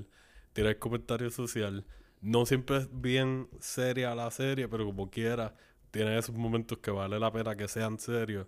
tienes 0.52 0.72
el 0.74 0.78
comentario 0.78 1.30
social. 1.30 1.84
No 2.20 2.44
siempre 2.44 2.78
es 2.78 2.88
bien 2.92 3.48
seria 3.60 4.14
la 4.14 4.30
serie, 4.30 4.66
pero 4.68 4.84
como 4.84 5.10
quiera, 5.10 5.54
tiene 5.92 6.18
esos 6.18 6.34
momentos 6.34 6.78
que 6.78 6.90
vale 6.90 7.18
la 7.20 7.32
pena 7.32 7.54
que 7.56 7.68
sean 7.68 7.98
serios. 7.98 8.46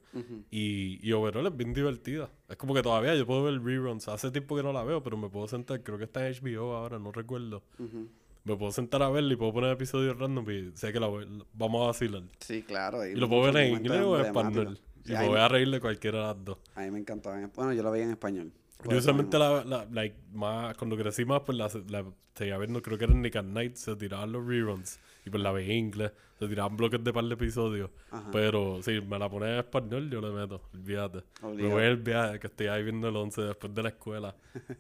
Y, 0.51 0.99
y 1.07 1.13
overall 1.13 1.47
es 1.47 1.57
bien 1.57 1.73
divertida. 1.75 2.31
Es 2.49 2.57
como 2.57 2.73
que 2.75 2.83
todavía 2.83 3.15
yo 3.15 3.27
puedo 3.27 3.45
ver 3.45 3.61
reruns. 3.63 4.09
Hace 4.09 4.31
tiempo 4.31 4.57
que 4.57 4.63
no 4.63 4.73
la 4.73 4.83
veo, 4.83 5.03
pero 5.03 5.17
me 5.17 5.29
puedo 5.29 5.47
sentar. 5.49 5.83
Creo 5.83 5.99
que 5.99 6.05
está 6.05 6.27
en 6.27 6.35
HBO 6.35 6.75
ahora, 6.75 6.99
no 6.99 7.13
recuerdo. 7.13 7.63
Ujú. 7.79 8.09
Me 8.45 8.57
puedo 8.57 8.71
sentar 8.73 9.03
a 9.03 9.09
verla 9.09 9.33
y 9.33 9.37
puedo 9.37 9.53
poner 9.55 9.71
episodios 9.73 10.19
random 10.19 10.51
y 10.51 10.73
sé 10.77 10.93
que 10.93 11.01
la 11.01 11.07
voy- 11.07 11.27
vamos 11.55 11.83
a 11.83 11.87
vacilar. 11.87 12.23
Sí, 12.41 12.63
claro. 12.63 13.07
Y 13.07 13.15
lo 13.15 13.29
puedo 13.29 13.43
ver 13.53 13.57
en 13.57 13.75
inglés 13.75 14.01
o 14.03 14.19
en 14.19 14.27
español. 14.27 14.79
Y 15.07 15.13
me 15.13 15.29
voy 15.29 15.39
a 15.39 15.49
reír 15.49 15.71
de 15.71 15.81
cualquiera 15.81 16.19
de 16.19 16.25
las 16.35 16.45
dos. 16.45 16.59
A 16.75 16.83
mí 16.83 16.91
me 16.91 16.99
encantaba. 16.99 17.41
en- 17.41 17.51
Bueno, 17.55 17.73
yo 17.73 17.83
lo 17.83 17.91
veía 17.91 18.05
en 18.05 18.11
español. 18.11 18.53
Yo 18.89 18.99
usualmente 18.99 19.39
la, 19.39 19.65
la, 19.65 19.87
like, 19.91 20.15
más, 20.33 20.77
cuando 20.77 20.95
crecí 20.97 21.25
más, 21.25 21.41
pues 21.41 21.57
la, 21.57 21.71
la 21.89 22.05
seguía 22.35 22.59
viendo, 22.59 22.83
creo 22.83 22.99
que 22.99 23.05
era 23.05 23.15
en 23.15 23.23
Nick 23.23 23.37
at 23.37 23.45
Night, 23.45 23.77
se 23.77 23.97
tiraban 23.97 24.31
los 24.33 24.47
reruns. 24.47 24.99
Y 25.25 25.31
pues 25.31 25.43
la 25.43 25.53
veía 25.53 25.73
en 25.73 25.79
inglés, 25.87 26.13
se 26.39 26.47
tiraban 26.47 26.77
bloques 26.77 27.03
de 27.03 27.13
par 27.15 27.25
de 27.25 27.33
episodios. 27.33 27.91
Ajá. 28.11 28.29
Pero 28.31 28.83
si 28.83 29.01
me 29.01 29.19
la 29.19 29.31
pones 29.31 29.49
en 29.51 29.59
español, 29.61 30.11
yo 30.11 30.21
le 30.21 30.31
meto, 30.33 30.61
olvídate. 30.75 31.23
Me 31.43 31.67
voy 31.69 31.85
el 31.85 31.97
viaje, 31.97 32.39
que 32.39 32.49
estoy 32.49 32.67
ahí 32.67 32.83
viendo 32.83 33.09
el 33.09 33.17
11 33.17 33.41
después 33.41 33.75
de 33.75 33.83
la 33.83 33.89
escuela. 33.89 34.37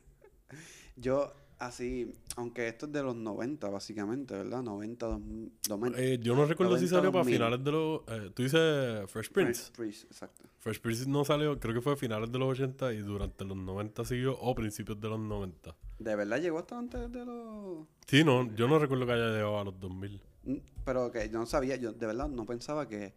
Yo, 0.97 1.33
así, 1.67 2.13
aunque 2.37 2.69
esto 2.69 2.87
es 2.87 2.93
de 2.93 3.03
los 3.03 3.15
90, 3.17 3.69
básicamente, 3.69 4.35
¿verdad? 4.35 4.63
90, 4.63 5.07
2000, 5.07 5.53
90. 5.69 6.01
Eh, 6.01 6.19
yo 6.21 6.35
no 6.37 6.45
recuerdo 6.47 6.75
si 6.79 6.85
90, 6.85 6.97
salió 6.97 7.13
para 7.13 7.21
2000. 7.25 7.35
finales 7.37 7.65
de 7.65 7.73
los... 7.73 8.01
eh, 8.09 8.31
Tú 8.35 8.43
dices 8.43 9.11
Fresh 9.11 9.31
Prince. 9.31 9.63
Fresh 9.63 9.73
Prince, 9.73 10.07
exacto. 10.07 10.45
Fresh 10.59 10.81
Prince 10.81 11.09
no 11.09 11.25
salió, 11.25 11.59
creo 11.61 11.75
que 11.75 11.81
fue 11.81 11.93
a 11.93 11.97
finales 11.97 12.31
de 12.31 12.39
los 12.39 12.49
80 12.51 12.93
y 12.95 12.99
durante 12.99 13.45
los 13.45 13.57
90 13.57 14.05
siguió, 14.05 14.39
o 14.39 14.55
principios 14.55 15.01
de 15.01 15.09
los 15.09 15.19
90. 15.21 15.75
¿De 15.99 16.17
verdad 16.17 16.41
llegó 16.41 16.59
hasta 16.59 16.79
antes 16.79 17.11
de 17.13 17.25
los...? 17.25 17.87
Sí, 18.07 18.25
no, 18.25 18.55
yo 18.55 18.67
no 18.69 18.79
recuerdo 18.79 19.07
que 19.07 19.13
haya 19.13 19.29
llegado 19.31 19.59
a 19.59 19.65
los 19.65 19.79
2000. 19.81 20.21
Mm, 20.45 20.57
Pero 20.85 21.11
que 21.11 21.29
yo 21.29 21.39
no 21.39 21.47
sabía, 21.47 21.77
yo 21.77 21.93
de 21.93 22.07
verdad 22.07 22.29
no 22.29 22.45
pensaba 22.47 22.89
que, 22.89 23.15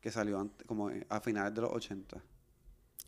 que 0.00 0.10
salió 0.10 0.38
antes, 0.40 0.66
como 0.66 0.90
eh, 0.90 1.06
a 1.08 1.20
finales 1.20 1.54
de 1.54 1.60
los 1.62 1.70
80. 1.72 2.22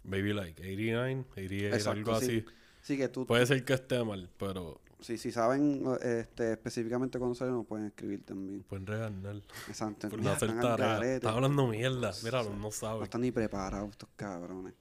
Maybe 0.04 0.34
like 0.34 0.60
89, 0.60 1.24
88, 1.32 1.74
Exacto, 1.76 1.90
algo 1.98 2.20
sí. 2.20 2.24
así. 2.26 2.44
Sí, 2.82 2.96
que 2.96 3.08
tú, 3.08 3.26
Puede 3.26 3.46
ser 3.46 3.64
que 3.64 3.74
esté 3.74 4.02
mal, 4.04 4.28
pero 4.38 4.80
sí, 5.00 5.16
si 5.16 5.30
saben 5.30 5.84
este, 6.02 6.52
específicamente 6.52 7.18
cuándo 7.18 7.34
salió, 7.34 7.54
nos 7.54 7.66
pueden 7.66 7.86
escribir 7.86 8.24
también. 8.24 8.62
pueden 8.64 8.86
regalar. 8.86 9.36
Exacto. 9.68 10.08
Por 10.08 10.20
no 10.20 10.30
hacer 10.30 10.52
tarea. 10.60 11.14
Están 11.14 11.34
hablando 11.34 11.66
mierda. 11.68 12.12
Míralo, 12.24 12.50
no 12.50 12.56
No 12.56 12.70
sabe. 12.72 13.04
están 13.04 13.20
ni 13.20 13.30
preparados 13.30 13.90
estos 13.90 14.08
cabrones. 14.16 14.74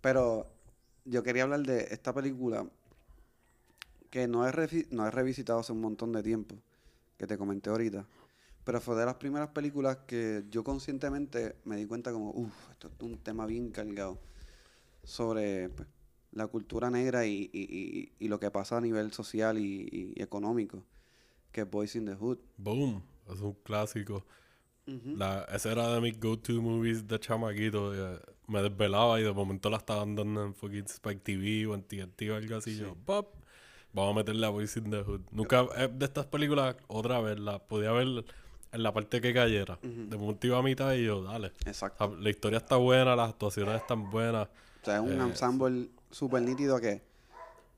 Pero 0.00 0.46
yo 1.04 1.22
quería 1.22 1.42
hablar 1.42 1.60
de 1.62 1.88
esta 1.90 2.14
película 2.14 2.66
que 4.10 4.26
no 4.28 4.46
he, 4.48 4.86
no 4.90 5.06
he 5.06 5.10
revisitado 5.10 5.58
hace 5.60 5.72
un 5.72 5.80
montón 5.80 6.12
de 6.12 6.22
tiempo, 6.22 6.56
que 7.18 7.26
te 7.26 7.36
comenté 7.36 7.70
ahorita. 7.70 8.06
Pero 8.64 8.80
fue 8.80 8.94
de 8.96 9.06
las 9.06 9.14
primeras 9.16 9.48
películas 9.48 9.98
que 10.06 10.44
yo 10.50 10.62
conscientemente 10.62 11.56
me 11.64 11.76
di 11.76 11.86
cuenta 11.86 12.12
como, 12.12 12.30
uff, 12.30 12.70
esto 12.70 12.88
es 12.88 13.02
un 13.02 13.18
tema 13.18 13.46
bien 13.46 13.70
cargado 13.70 14.18
sobre 15.02 15.68
pues, 15.70 15.88
la 16.32 16.46
cultura 16.46 16.90
negra 16.90 17.26
y, 17.26 17.50
y- 17.52 17.60
y- 17.62 18.12
y 18.18 18.28
lo 18.28 18.38
que 18.38 18.50
pasa 18.50 18.76
a 18.76 18.80
nivel 18.80 19.12
social 19.12 19.58
y, 19.58 20.14
económico, 20.16 20.84
que 21.52 21.62
es 21.62 21.70
Boys 21.70 21.96
in 21.96 22.06
the 22.06 22.14
Hood. 22.14 22.38
Boom. 22.56 23.02
Es 23.32 23.40
un 23.40 23.54
clásico. 23.64 24.24
Ujú. 24.86 25.16
La, 25.16 25.44
ese 25.52 25.70
era 25.70 25.92
de 25.94 26.00
mis 26.00 26.18
go-to 26.18 26.60
movies 26.60 27.06
de 27.06 27.18
chamaquito. 27.20 27.94
eh, 27.94 28.18
me 28.48 28.62
desvelaba 28.62 29.20
y 29.20 29.22
de 29.24 29.32
momento 29.32 29.70
la 29.70 29.76
estaban 29.76 30.16
dando 30.16 30.44
en 30.44 30.54
fucking 30.54 30.86
Spike 30.86 31.20
TV 31.22 31.66
o 31.66 31.74
en 31.74 31.82
TNT 31.82 32.30
o 32.30 32.34
algo 32.36 32.56
así. 32.56 32.76
Yo, 32.76 32.96
pop, 32.96 33.34
vamos 33.92 34.12
a 34.12 34.16
meterle 34.16 34.46
a 34.46 34.50
Boys 34.50 34.76
in 34.76 34.90
the 34.90 35.02
Hood. 35.02 35.20
Nunca, 35.30 35.66
eh, 35.76 35.88
de 35.92 36.04
estas 36.06 36.26
películas, 36.26 36.76
otra 36.88 37.20
vez, 37.20 37.38
la 37.38 37.60
podía 37.60 37.92
ver 37.92 38.24
en 38.72 38.82
la 38.82 38.92
parte 38.92 39.20
que 39.20 39.32
cayera. 39.32 39.78
De 39.82 40.16
momento 40.16 40.46
iba 40.48 40.58
a 40.58 40.62
mitad 40.62 40.92
y 40.94 41.04
yo, 41.04 41.22
dale. 41.22 41.52
Exacto. 41.66 42.16
La 42.16 42.30
historia 42.30 42.58
está 42.58 42.76
buena, 42.76 43.14
las 43.14 43.30
actuaciones 43.30 43.76
están 43.80 44.10
buenas. 44.10 44.48
O 44.82 44.84
sea, 44.84 44.96
es 44.96 45.00
un 45.02 45.12
Eh, 45.12 45.22
ensemble 45.22 45.90
súper 46.10 46.42
nítido 46.42 46.80
que 46.80 47.02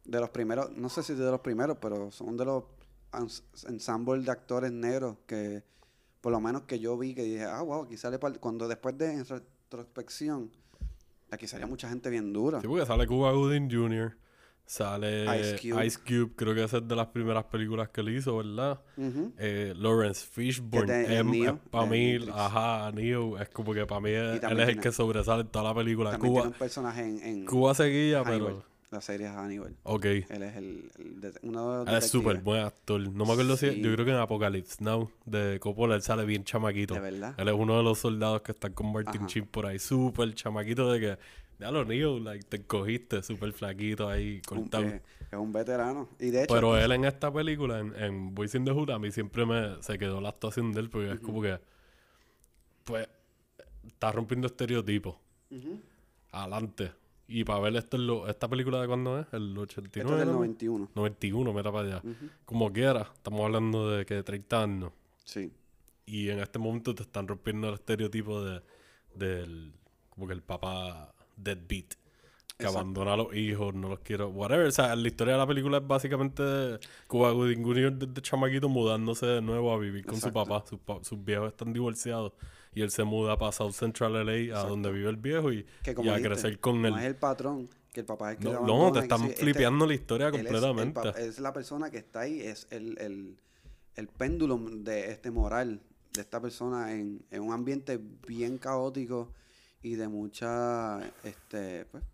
de 0.04 0.20
los 0.20 0.30
primeros, 0.30 0.70
no 0.72 0.88
sé 0.88 1.02
si 1.02 1.14
de 1.14 1.30
los 1.30 1.40
primeros, 1.40 1.78
pero 1.80 2.10
son 2.10 2.36
de 2.36 2.44
los 2.44 2.64
ens- 3.12 3.42
ensembles 3.68 4.24
de 4.24 4.32
actores 4.32 4.72
negros 4.72 5.16
que 5.26 5.62
por 6.20 6.32
lo 6.32 6.40
menos 6.40 6.62
que 6.62 6.78
yo 6.78 6.96
vi 6.96 7.14
que 7.14 7.22
dije, 7.22 7.44
ah, 7.44 7.62
wow, 7.62 7.84
aquí 7.84 7.96
sale 7.96 8.18
par-". 8.18 8.38
cuando 8.40 8.68
después 8.68 8.96
de 8.98 9.12
en 9.12 9.24
retrospección, 9.26 10.50
aquí 11.30 11.46
salía 11.46 11.66
mucha 11.66 11.88
gente 11.88 12.10
bien 12.10 12.32
dura. 12.32 12.60
Sí, 12.60 12.68
porque 12.68 12.86
sale 12.86 13.06
Cuba 13.06 13.32
Gooding 13.32 13.68
Jr., 13.70 14.16
sale 14.66 15.24
Ice 15.40 15.56
Ice 15.86 15.98
Cube. 15.98 16.32
Creo 16.36 16.54
que 16.54 16.64
esa 16.64 16.78
es 16.78 16.88
de 16.88 16.96
las 16.96 17.06
primeras 17.08 17.44
películas 17.44 17.88
que 17.90 18.00
él 18.00 18.16
hizo, 18.16 18.36
¿verdad? 18.38 18.80
Eh, 19.38 19.74
Lawrence 19.76 20.26
Fishburne, 20.30 21.06
para 21.70 21.86
mí, 21.86 22.18
ajá, 22.32 22.90
Neo, 22.92 23.38
es 23.38 23.48
como 23.50 23.74
que 23.74 23.84
para 23.86 24.00
mí 24.00 24.10
es- 24.10 24.42
él 24.42 24.60
es 24.60 24.68
el 24.68 24.80
que 24.80 24.92
sobresale 24.92 25.42
en 25.42 25.48
toda 25.48 25.64
la 25.70 25.74
película. 25.74 26.10
También 26.12 26.32
tiene 26.32 26.42
Cuba, 26.44 26.52
un 26.52 26.58
personaje 26.58 27.02
en, 27.02 27.22
en 27.22 27.46
Cuba 27.46 27.74
seguía, 27.74 28.22
pero... 28.24 28.64
La 28.90 29.00
serie 29.00 29.26
es 29.26 29.32
Hannibal. 29.32 29.74
Ok, 29.84 30.04
Él 30.04 30.24
es 30.42 30.54
el, 30.56 30.90
el 30.98 31.20
de- 31.22 31.32
uno 31.44 31.70
de 31.72 31.78
los 31.78 31.88
él 31.88 31.94
es 31.96 32.10
súper 32.10 32.40
buen 32.42 32.60
actor. 32.62 33.00
No 33.00 33.24
me 33.24 33.32
acuerdo 33.32 33.56
si... 33.56 33.80
Yo 33.80 33.90
creo 33.94 34.04
que 34.04 34.10
en 34.10 34.18
Apocalypse 34.18 34.84
Now 34.84 35.10
de 35.24 35.58
Coppola 35.60 35.94
él 35.94 36.02
sale 36.02 36.26
bien 36.26 36.44
chamaquito. 36.44 36.92
De 36.92 37.00
verdad. 37.00 37.34
Él 37.38 37.48
es 37.48 37.54
uno 37.54 37.78
de 37.78 37.82
los 37.84 38.00
soldados 38.00 38.42
que 38.42 38.52
están 38.52 38.74
con 38.74 38.92
Martin 38.92 39.22
Ajá. 39.22 39.28
Sheen 39.28 39.46
por 39.46 39.64
ahí. 39.64 39.78
Súper 39.78 40.34
chamaquito 40.34 40.92
de 40.92 41.00
que... 41.00 41.18
Ya 41.62 41.70
lo 41.70 41.84
Neo, 41.84 42.18
like, 42.18 42.44
te 42.44 42.64
cogiste 42.66 43.22
súper 43.22 43.52
flaquito 43.52 44.08
ahí, 44.08 44.36
Un- 44.36 44.40
cortado. 44.42 44.84
eh, 44.84 45.00
es 45.30 45.38
un 45.38 45.52
veterano. 45.52 46.08
Y 46.18 46.30
de 46.30 46.42
hecho, 46.44 46.54
Pero 46.54 46.76
él 46.76 46.90
en 46.92 47.04
esta 47.04 47.32
película, 47.32 47.78
en, 47.78 47.94
en 47.96 48.34
Boys 48.34 48.54
in 48.56 48.64
the 48.64 48.72
Hood, 48.72 48.90
a 48.90 48.98
mí 48.98 49.12
siempre 49.12 49.46
me 49.46 49.80
se 49.82 49.96
quedó 49.98 50.20
la 50.20 50.30
actuación 50.30 50.72
de 50.72 50.80
él 50.80 50.90
porque 50.90 51.12
es 51.12 51.20
como 51.20 51.40
que, 51.40 51.58
pues, 52.84 53.08
está 53.86 54.10
rompiendo 54.10 54.46
estereotipos. 54.48 55.14
Adelante. 56.32 56.92
Y 57.28 57.44
para 57.44 57.60
ver 57.60 57.76
esto, 57.76 57.96
lo- 57.96 58.28
esta 58.28 58.48
película 58.48 58.80
de 58.80 58.86
cuándo 58.88 59.18
es, 59.20 59.26
el 59.32 59.56
89. 59.56 60.00
esto 60.02 60.12
es 60.14 60.18
del 60.18 60.28
¿no? 60.28 60.34
91. 60.34 60.90
91, 60.94 61.52
mira 61.52 61.72
para 61.72 61.86
allá. 61.98 62.02
Como 62.44 62.72
quiera, 62.72 63.10
estamos 63.14 63.40
hablando 63.42 63.90
de 63.90 64.04
que 64.04 64.22
30 64.22 64.62
años. 64.62 64.92
Sí. 65.24 65.52
Y 66.04 66.28
en 66.28 66.40
este 66.40 66.58
momento 66.58 66.94
te 66.94 67.02
están 67.04 67.28
rompiendo 67.28 67.68
el 67.68 67.74
estereotipo 67.74 68.42
de, 68.44 68.60
del, 69.14 69.72
como 70.10 70.26
que 70.26 70.32
el 70.34 70.42
papá 70.42 71.11
deadbeat. 71.36 71.94
Que 72.58 72.66
Exacto. 72.66 72.78
abandona 72.80 73.14
a 73.14 73.16
los 73.16 73.34
hijos, 73.34 73.74
no 73.74 73.88
los 73.88 74.00
quiero, 74.00 74.28
whatever. 74.28 74.66
O 74.66 74.70
sea, 74.70 74.94
la 74.94 75.08
historia 75.08 75.32
de 75.34 75.38
la 75.38 75.46
película 75.46 75.78
es 75.78 75.86
básicamente 75.86 76.78
Cuba 77.08 77.32
Gooding 77.32 77.64
Jr. 77.64 77.92
desde 77.94 78.22
chamaquito 78.22 78.68
mudándose 78.68 79.26
de 79.26 79.42
nuevo 79.42 79.72
a 79.72 79.78
vivir 79.78 80.04
con 80.06 80.20
su 80.20 80.32
papá. 80.32 80.62
Sus, 80.68 80.78
pa- 80.78 81.02
sus 81.02 81.24
viejos 81.24 81.48
están 81.48 81.72
divorciados. 81.72 82.32
Y 82.74 82.82
él 82.82 82.90
se 82.90 83.04
muda 83.04 83.36
para 83.36 83.52
South 83.52 83.72
Central 83.72 84.12
LA, 84.14 84.32
a 84.32 84.36
Exacto. 84.44 84.68
donde 84.70 84.92
vive 84.92 85.10
el 85.10 85.16
viejo, 85.16 85.52
y, 85.52 85.64
Que 85.82 85.90
a 85.90 85.94
dijiste, 85.94 86.22
crecer 86.22 86.60
con 86.60 86.80
no 86.82 86.88
él. 86.88 86.94
es 86.98 87.04
el 87.04 87.16
patrón, 87.16 87.68
que 87.92 88.00
el 88.00 88.06
papá 88.06 88.32
es 88.32 88.38
que 88.38 88.44
No, 88.44 88.64
no, 88.66 88.92
te 88.92 89.00
que 89.00 89.04
están 89.04 89.18
sí, 89.20 89.26
este- 89.28 89.42
flipeando 89.42 89.86
la 89.86 89.94
historia 89.94 90.28
es 90.28 90.34
el 90.34 90.40
completamente. 90.46 91.00
pa- 91.00 91.10
Es, 91.10 91.38
la 91.40 91.52
persona 91.52 91.90
que 91.90 91.98
está 91.98 92.20
ahí, 92.20 92.40
es 92.40 92.66
el, 92.70 92.96
el, 92.98 93.36
el 93.96 94.08
péndulo 94.08 94.58
de 94.70 95.10
este 95.10 95.30
moral 95.30 95.80
de 96.14 96.20
esta 96.20 96.40
persona 96.40 96.92
en, 96.92 97.24
en 97.30 97.42
un 97.42 97.52
ambiente 97.52 97.98
bien 98.26 98.56
caótico 98.58 99.32
y 99.82 99.94
de 99.96 100.08
mucha 100.08 101.00
este 101.24 101.84
pues, 101.86 102.04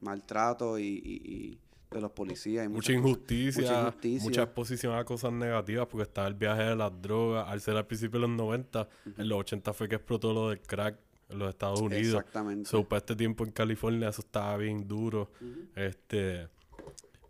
maltrato 0.00 0.78
y, 0.78 0.82
y- 0.84 1.22
y 1.24 1.58
de 1.90 2.00
los 2.00 2.10
policías. 2.10 2.66
Y 2.66 2.68
Mucha 2.68 2.92
injusticia, 2.92 3.62
Mucha 3.62 3.80
injusticia. 3.80 4.22
mucha 4.28 4.42
exposición 4.42 4.94
a 4.96 5.04
cosas 5.04 5.32
negativas, 5.32 5.86
porque 5.86 6.02
estaba 6.02 6.26
el 6.26 6.34
viaje 6.34 6.62
de 6.64 6.76
las 6.76 6.90
drogas. 7.00 7.48
Al 7.48 7.60
ser 7.60 7.76
al 7.76 7.86
principio 7.86 8.20
de 8.20 8.26
los 8.26 8.36
90, 8.36 8.88
en 9.16 9.28
los 9.28 9.38
80 9.38 9.72
fue 9.72 9.88
que 9.88 9.94
explotó 9.96 10.32
lo 10.34 10.48
del 10.50 10.60
crack 10.60 10.96
en 11.28 11.38
los 11.38 11.48
Estados 11.50 11.80
Unidos. 11.80 12.06
Exactamente. 12.20 12.68
So, 12.68 12.84
para 12.84 12.98
este 12.98 13.14
tiempo 13.16 13.44
en 13.44 13.52
California 13.52 14.08
eso 14.08 14.22
estaba 14.22 14.56
bien 14.56 14.86
duro. 14.88 15.30
Este, 15.76 16.48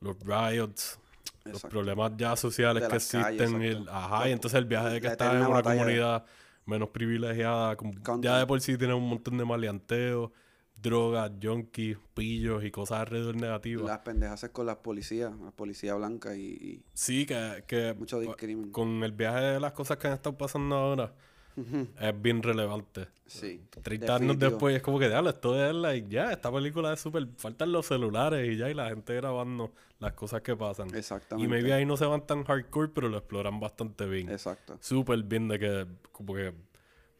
los 0.00 0.16
riots, 0.20 0.98
los 1.44 1.62
problemas 1.62 2.12
ya 2.16 2.34
sociales 2.34 2.82
De 2.82 2.88
que 2.88 2.96
calles, 2.96 3.14
existen. 3.42 3.62
el- 3.62 3.88
ajá, 3.88 4.28
y 4.28 4.32
entonces 4.32 4.58
el 4.58 4.64
viaje 4.64 4.88
de 4.88 5.00
que 5.00 5.06
la 5.08 5.12
estaba 5.12 5.32
en 5.32 5.38
una 5.40 5.48
batalla 5.48 5.78
comunidad 5.82 6.24
menos 6.66 6.88
privilegiada, 6.90 7.76
ya 8.20 8.38
de 8.38 8.46
por 8.46 8.60
sí 8.60 8.76
tiene 8.78 8.94
un 8.94 9.08
montón 9.08 9.36
de 9.38 9.44
maleanteo, 9.44 10.32
drogas, 10.76 11.30
junkies, 11.42 11.96
pillos 12.14 12.64
y 12.64 12.70
cosas 12.70 13.00
alrededor 13.00 13.36
negativas. 13.36 13.86
Las 13.86 13.98
pendejas 14.00 14.48
con 14.50 14.66
las 14.66 14.76
policías, 14.76 15.32
la 15.40 15.50
policía 15.50 15.94
blanca 15.94 16.36
y, 16.36 16.42
y 16.42 16.82
Sí, 16.92 17.26
que, 17.26 17.64
que 17.66 17.94
mucho 17.94 18.20
discrimen. 18.20 18.70
con 18.70 19.02
el 19.02 19.12
viaje 19.12 19.44
de 19.44 19.60
las 19.60 19.72
cosas 19.72 19.96
que 19.98 20.08
han 20.08 20.14
estado 20.14 20.36
pasando 20.36 20.74
ahora 20.76 21.14
es 21.56 22.22
bien 22.22 22.42
relevante. 22.42 23.08
Sí. 23.26 23.60
30 23.82 24.16
años 24.16 24.38
después 24.38 24.76
es 24.76 24.82
como 24.82 24.98
que, 24.98 25.08
diablo, 25.08 25.30
esto 25.30 25.64
es 25.64 25.74
like, 25.74 26.08
ya, 26.08 26.30
esta 26.30 26.52
película 26.52 26.92
es 26.92 27.00
súper... 27.00 27.26
Faltan 27.36 27.72
los 27.72 27.86
celulares 27.86 28.48
y 28.52 28.56
ya, 28.56 28.70
y 28.70 28.74
la 28.74 28.88
gente 28.88 29.14
grabando 29.14 29.72
las 29.98 30.12
cosas 30.12 30.42
que 30.42 30.54
pasan. 30.56 30.88
Y 30.92 30.98
Exactamente. 30.98 31.48
maybe 31.48 31.72
ahí 31.72 31.86
no 31.86 31.96
se 31.96 32.04
van 32.06 32.26
tan 32.26 32.44
hardcore, 32.44 32.88
pero 32.94 33.08
lo 33.08 33.18
exploran 33.18 33.60
bastante 33.60 34.06
bien. 34.06 34.30
Exacto. 34.30 34.76
Súper 34.80 35.22
bien 35.22 35.48
de 35.48 35.58
que, 35.58 35.86
como 36.12 36.34
que, 36.34 36.52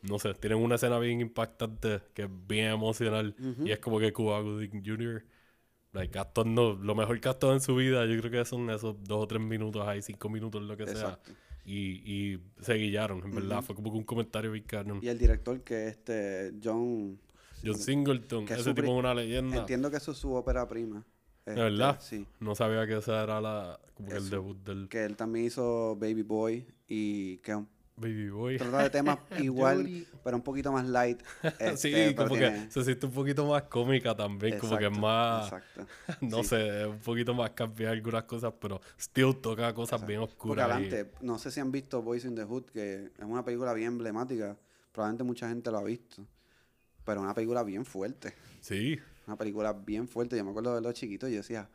no 0.02 0.18
sé, 0.18 0.34
tienen 0.34 0.58
una 0.58 0.74
escena 0.74 0.98
bien 0.98 1.20
impactante, 1.20 2.02
que 2.12 2.22
es 2.22 2.30
bien 2.46 2.66
emocional. 2.66 3.34
Y 3.64 3.70
es 3.70 3.78
como 3.78 3.98
que 3.98 4.12
Cuba 4.12 4.40
Gooding 4.40 4.84
Jr., 4.84 5.24
like, 5.92 6.18
lo 6.34 6.94
mejor 6.94 7.20
que 7.20 7.28
ha 7.28 7.52
en 7.52 7.60
su 7.60 7.76
vida, 7.76 8.04
yo 8.04 8.20
creo 8.20 8.30
que 8.30 8.44
son 8.44 8.68
esos 8.68 8.96
dos 9.04 9.22
o 9.22 9.26
tres 9.26 9.40
minutos 9.40 9.86
ahí, 9.86 10.02
cinco 10.02 10.28
minutos, 10.28 10.62
lo 10.62 10.76
que 10.76 10.86
sea. 10.86 11.18
Y, 11.64 12.02
y 12.04 12.40
se 12.60 12.74
guillaron, 12.74 13.22
en 13.24 13.34
verdad. 13.34 13.62
Fue 13.62 13.74
como 13.74 13.90
que 13.90 13.98
un 13.98 14.04
comentario 14.04 14.52
bien. 14.52 14.64
Y 15.02 15.08
el 15.08 15.18
director 15.18 15.62
que 15.62 15.88
es 15.88 15.92
este 15.92 16.52
John 16.62 17.18
John 17.64 17.78
Singleton, 17.78 18.46
que 18.46 18.54
ese 18.54 18.64
su 18.64 18.74
tipo 18.74 18.88
es 18.88 18.98
una 18.98 19.14
leyenda. 19.14 19.58
entiendo 19.58 19.90
que 19.90 19.96
eso 19.96 20.12
es 20.12 20.18
su 20.18 20.32
ópera 20.34 20.68
prima. 20.68 21.04
Este, 21.46 21.60
verdad? 21.60 21.98
Sí. 22.00 22.26
No 22.40 22.54
sabía 22.54 22.86
que 22.86 22.98
esa 22.98 23.22
era 23.22 23.40
la, 23.40 23.78
como 23.94 24.08
que 24.08 24.16
el 24.16 24.30
debut 24.30 24.56
del... 24.64 24.88
Que 24.88 25.04
él 25.04 25.16
también 25.16 25.46
hizo 25.46 25.96
Baby 25.96 26.22
Boy 26.22 26.66
y 26.88 27.38
que 27.38 27.52
es 27.52 27.56
un 27.58 27.68
Baby 27.96 28.28
Boy. 28.28 28.58
Trata 28.58 28.82
de 28.82 28.90
temas 28.90 29.18
igual, 29.38 30.06
pero 30.24 30.36
un 30.36 30.42
poquito 30.42 30.72
más 30.72 30.84
light. 30.86 31.20
sí, 31.76 31.94
este, 31.94 32.14
como 32.16 32.30
tiene- 32.30 32.64
que 32.66 32.70
se 32.72 32.84
siente 32.84 33.06
un 33.06 33.12
poquito 33.12 33.46
más 33.46 33.62
cómica 33.64 34.16
también, 34.16 34.58
como 34.58 34.76
que 34.76 34.86
es 34.86 34.98
más, 34.98 35.44
Exacto. 35.52 35.86
no 36.20 36.42
sí. 36.42 36.48
sé, 36.50 36.80
es 36.82 36.86
un 36.88 36.98
poquito 36.98 37.34
más 37.34 37.50
cambiar 37.50 37.92
algunas 37.92 38.24
cosas, 38.24 38.52
pero 38.60 38.80
still 39.00 39.36
toca 39.40 39.72
cosas 39.72 40.04
bien 40.06 40.20
Porque 40.20 40.32
oscuras. 40.34 40.68
y- 40.68 40.72
adelante, 40.72 41.12
no 41.20 41.38
sé 41.38 41.50
si 41.52 41.60
han 41.60 41.70
visto 41.70 42.02
Boys 42.02 42.24
in 42.24 42.34
the 42.34 42.44
Hood, 42.44 42.64
que 42.66 43.12
es 43.16 43.24
una 43.24 43.44
película 43.44 43.72
bien 43.74 43.88
emblemática. 43.88 44.56
Probablemente 44.92 45.24
mucha 45.24 45.48
gente 45.48 45.70
lo 45.70 45.78
ha 45.78 45.84
visto. 45.84 46.26
Pero 47.04 47.20
una 47.20 47.34
película 47.34 47.62
bien 47.64 47.84
fuerte. 47.84 48.32
Sí, 48.60 48.98
Una 49.26 49.36
película 49.36 49.72
bien 49.72 50.08
fuerte. 50.08 50.36
Yo 50.36 50.44
me 50.44 50.50
acuerdo 50.50 50.70
de 50.70 50.74
verlo 50.76 50.92
chiquito 50.92 51.28
y 51.28 51.32
yo 51.32 51.36
decía. 51.38 51.68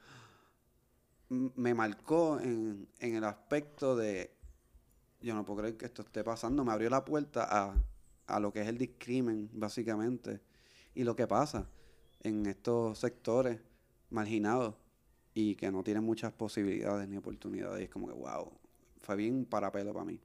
"M- 1.29 1.51
Me 1.55 1.73
marcó 1.73 2.39
en, 2.39 2.87
en 2.99 3.15
el 3.15 3.23
aspecto 3.23 3.95
de. 3.95 4.31
Yo 5.21 5.33
no 5.35 5.45
puedo 5.45 5.59
creer 5.61 5.77
que 5.77 5.85
esto 5.85 6.01
esté 6.01 6.23
pasando. 6.23 6.63
Me 6.63 6.71
abrió 6.71 6.89
la 6.89 7.05
puerta 7.05 7.47
a, 7.49 7.75
a 8.27 8.39
lo 8.39 8.53
que 8.53 8.61
es 8.61 8.67
el 8.67 8.77
discrimen, 8.77 9.49
básicamente. 9.53 10.41
Y 10.95 11.03
lo 11.03 11.15
que 11.15 11.27
pasa 11.27 11.69
en 12.21 12.45
estos 12.45 12.99
sectores 12.99 13.59
marginados 14.09 14.75
y 15.33 15.55
que 15.55 15.71
no 15.71 15.83
tienen 15.83 16.03
muchas 16.03 16.31
posibilidades 16.33 17.07
ni 17.09 17.17
oportunidades. 17.17 17.81
Y 17.81 17.83
es 17.85 17.89
como 17.89 18.07
que, 18.07 18.13
wow, 18.13 18.51
fue 19.01 19.15
bien 19.15 19.45
para 19.45 19.71
pelo 19.71 19.93
para 19.93 20.05
mí. 20.05 20.19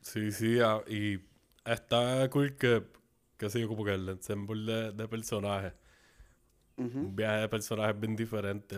sí, 0.00 0.32
sí, 0.32 0.58
y 0.88 1.20
está 1.64 2.28
cool 2.30 2.56
que, 2.56 2.84
que 3.36 3.50
sé 3.50 3.60
yo, 3.60 3.68
como 3.68 3.84
que 3.84 3.94
el 3.94 4.08
ensemble 4.08 4.72
de, 4.72 4.92
de 4.92 5.08
personajes. 5.08 5.74
Ujú. 6.78 6.98
Un 7.00 7.16
viaje 7.16 7.40
de 7.42 7.48
personajes 7.48 7.98
bien 8.00 8.14
de 8.16 8.26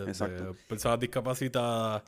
Exacto. 0.07 0.57
personas 0.67 0.99
discapacitadas, 1.01 2.03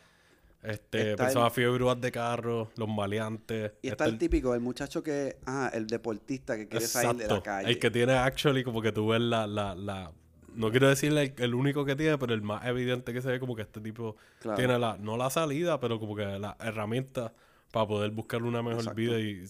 este, 0.62 1.12
Está 1.12 1.24
personas 1.24 2.00
de 2.00 2.12
carro, 2.12 2.70
los 2.76 2.88
maleantes. 2.88 3.72
Y 3.82 3.88
está 3.88 4.06
el 4.06 4.18
típico, 4.18 4.54
el 4.54 4.60
muchacho 4.60 5.02
que, 5.02 5.36
ah, 5.46 5.70
el 5.72 5.86
deportista 5.86 6.56
que 6.56 6.68
quiere 6.68 6.86
salir 6.86 7.16
de 7.16 7.28
la 7.28 7.42
calle. 7.42 7.68
El 7.70 7.78
que 7.78 7.90
tiene 7.90 8.14
actually 8.14 8.64
como 8.64 8.82
que 8.82 8.92
tú 8.92 9.08
ves 9.08 9.20
la, 9.20 9.46
la, 9.46 9.74
la 9.74 10.12
no 10.54 10.70
quiero 10.70 10.88
decirle 10.88 11.34
el, 11.36 11.42
el 11.42 11.54
único 11.54 11.84
que 11.84 11.94
tiene, 11.96 12.18
pero 12.18 12.34
el 12.34 12.42
más 12.42 12.64
evidente 12.66 13.12
que 13.12 13.22
se 13.22 13.28
ve 13.28 13.38
como 13.38 13.54
que 13.54 13.62
este 13.62 13.80
tipo 13.80 14.16
Claro. 14.40 14.56
tiene 14.56 14.78
la, 14.78 14.96
no 14.98 15.16
la 15.16 15.30
salida, 15.30 15.78
pero 15.80 16.00
como 16.00 16.16
que 16.16 16.24
la 16.24 16.56
herramienta 16.60 17.32
para 17.72 17.86
poder 17.86 18.10
buscar 18.10 18.42
una 18.42 18.62
mejor 18.62 18.80
Exacto. 18.80 18.96
vida 18.96 19.20
y 19.20 19.44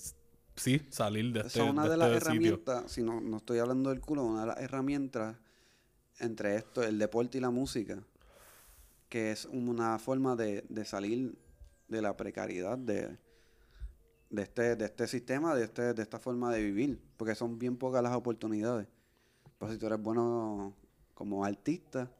sí, 0.56 0.80
salir 0.90 1.32
de 1.32 1.40
este, 1.40 1.60
Esa 1.60 1.64
es 1.64 1.70
una 1.70 1.84
de 1.84 1.90
de 1.90 1.96
las 1.96 2.12
este 2.12 2.25
herramientas, 2.25 2.90
si 2.90 3.02
no, 3.02 3.20
no 3.20 3.36
estoy 3.38 3.58
hablando 3.58 3.90
del 3.90 4.00
culo, 4.00 4.25
una 4.25 4.40
de 4.40 4.46
las 4.48 4.60
herramientas 4.60 5.36
entre 6.18 6.56
esto, 6.56 6.82
el 6.82 6.98
deporte 6.98 7.38
y 7.38 7.40
la 7.40 7.50
música, 7.50 8.02
que 9.08 9.30
es 9.32 9.44
una 9.46 9.98
forma 9.98 10.36
de, 10.36 10.64
de 10.68 10.84
salir 10.84 11.36
de 11.88 12.02
la 12.02 12.16
precariedad 12.16 12.76
de, 12.78 13.16
de, 14.30 14.42
este, 14.42 14.76
de 14.76 14.84
este 14.84 15.06
sistema, 15.06 15.54
de, 15.54 15.64
este, 15.64 15.94
de 15.94 16.02
esta 16.02 16.18
forma 16.18 16.52
de 16.52 16.62
vivir, 16.62 17.00
porque 17.16 17.34
son 17.34 17.58
bien 17.58 17.76
pocas 17.76 18.02
las 18.02 18.14
oportunidades. 18.14 18.88
Pues 19.58 19.72
si 19.72 19.78
tú 19.78 19.86
eres 19.86 20.00
bueno 20.00 20.75
como 21.14 21.44
artista 21.44 22.10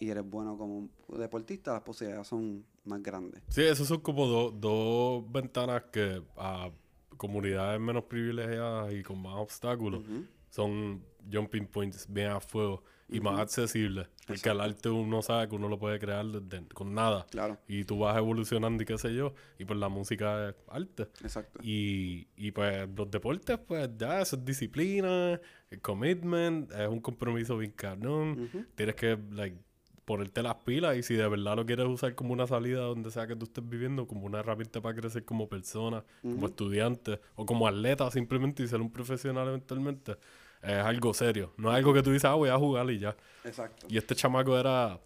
y 0.00 0.08
eres 0.10 0.28
bueno 0.28 0.56
como 0.56 0.88
deportista, 1.18 1.72
las 1.72 1.82
posibilidades 1.82 2.26
son 2.26 2.64
más 2.84 3.02
grandes. 3.02 3.42
Sí, 3.48 3.62
esos 3.62 3.86
son 3.86 4.00
como 4.00 4.26
do- 4.26 4.50
dos 4.50 5.30
ventanas 5.30 5.84
que 5.92 6.22
a 6.36 6.70
comunidades 7.16 7.80
menos 7.80 8.04
privilegiadas 8.04 8.92
y 8.92 9.02
con 9.02 9.20
más 9.20 9.34
obstáculos 9.36 10.02
son 10.50 11.04
jumping 11.30 11.66
points 11.66 12.06
bien 12.08 12.28
a 12.30 12.40
fuego 12.40 12.82
y 13.08 13.20
más 13.20 13.40
accesibles. 13.40 14.08
Porque 14.26 14.50
el 14.50 14.60
arte 14.60 14.90
uno 14.90 15.22
sabe 15.22 15.48
que 15.48 15.54
uno 15.54 15.68
lo 15.68 15.78
puede 15.78 15.98
crear 15.98 16.26
desde- 16.26 16.66
con 16.68 16.92
nada. 16.94 17.26
Claro, 17.30 17.56
Y 17.66 17.84
tú 17.84 17.98
vas 18.00 18.16
evolucionando 18.18 18.82
y 18.82 18.86
qué 18.86 18.98
sé 18.98 19.14
yo. 19.14 19.32
Y 19.58 19.64
pues 19.64 19.78
la 19.78 19.88
música 19.88 20.50
es 20.50 20.54
arte. 20.68 21.04
exacto. 21.22 21.58
Y, 21.62 22.28
y 22.36 22.50
pues 22.50 22.88
los 22.94 23.10
deportes, 23.10 23.58
pues 23.66 23.88
ya, 23.96 24.20
eso 24.20 24.36
es 24.36 24.44
disciplina, 24.44 25.40
el 25.70 25.80
commitment, 25.80 26.70
es 26.72 26.88
un 26.88 27.00
compromiso 27.00 27.56
bien 27.58 27.72
cabrón. 27.72 28.50
Tienes 28.74 28.94
que, 28.94 29.18
like, 29.32 29.56
ponerte 30.04 30.42
las 30.42 30.54
pilas 30.56 30.96
y 30.96 31.02
si 31.02 31.14
de 31.14 31.28
verdad 31.28 31.54
lo 31.56 31.66
quieres 31.66 31.86
usar 31.86 32.14
como 32.14 32.32
una 32.32 32.46
salida 32.46 32.80
donde 32.80 33.10
sea 33.10 33.26
que 33.26 33.36
tú 33.36 33.44
estés 33.44 33.68
viviendo, 33.68 34.06
como 34.06 34.24
una 34.24 34.38
herramienta 34.40 34.80
para 34.80 34.94
crecer 34.98 35.22
como 35.24 35.48
persona, 35.50 36.02
como 36.22 36.46
estudiante 36.46 37.20
o 37.36 37.44
como 37.44 37.68
atleta 37.68 38.10
simplemente 38.10 38.62
y 38.62 38.68
ser 38.68 38.80
un 38.80 38.90
profesional 38.90 39.48
eventualmente, 39.48 40.16
es 40.62 40.74
algo 40.76 41.14
serio. 41.14 41.52
No 41.56 41.70
es 41.70 41.76
algo 41.76 41.92
que 41.94 42.02
tú 42.02 42.10
dices, 42.10 42.24
ah, 42.26 42.34
voy 42.34 42.48
a 42.50 42.56
jugar 42.58 42.90
y 42.90 42.98
ya. 42.98 43.16
Exacto. 43.44 43.86
Y 43.88 43.96
este 43.98 44.14
chamaco 44.14 44.58
era, 44.58 45.00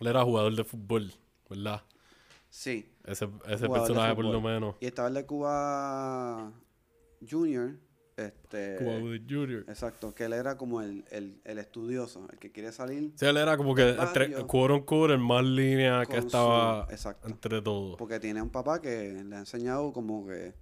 él 0.00 0.06
era 0.06 0.22
jugador 0.24 0.54
de 0.54 0.64
fútbol, 0.64 1.12
¿verdad? 1.48 1.82
Sí. 2.50 2.90
Ese, 3.04 3.26
ese 3.46 3.66
Jugador 3.66 3.86
personaje 3.86 4.14
por 4.14 4.24
lo 4.24 4.40
menos. 4.40 4.76
Y 4.80 4.86
estaba 4.86 5.08
el 5.08 5.14
de 5.14 5.26
Cuba 5.26 6.52
Junior. 7.28 7.78
Este, 8.16 8.76
Cuba 8.78 8.94
Jr. 9.28 9.64
Exacto, 9.68 10.12
que 10.12 10.24
él 10.24 10.32
era 10.32 10.56
como 10.56 10.82
el, 10.82 11.04
el, 11.12 11.40
el 11.44 11.58
estudioso, 11.58 12.26
el 12.32 12.38
que 12.40 12.50
quiere 12.50 12.72
salir. 12.72 13.12
Sí, 13.14 13.26
él 13.26 13.36
era 13.36 13.56
como 13.56 13.76
que 13.76 13.90
entre 13.90 14.28
barrio. 14.30 14.46
quote 14.48 14.72
unquote, 14.74 15.12
el 15.14 15.20
más 15.20 15.44
línea 15.44 16.04
que 16.04 16.20
su- 16.20 16.26
estaba 16.26 16.88
exacto. 16.90 17.28
entre 17.28 17.62
todos. 17.62 17.96
Porque 17.96 18.18
tiene 18.18 18.42
un 18.42 18.50
papá 18.50 18.82
que 18.82 19.22
le 19.24 19.36
ha 19.36 19.38
enseñado 19.38 19.92
como 19.92 20.26
que. 20.26 20.52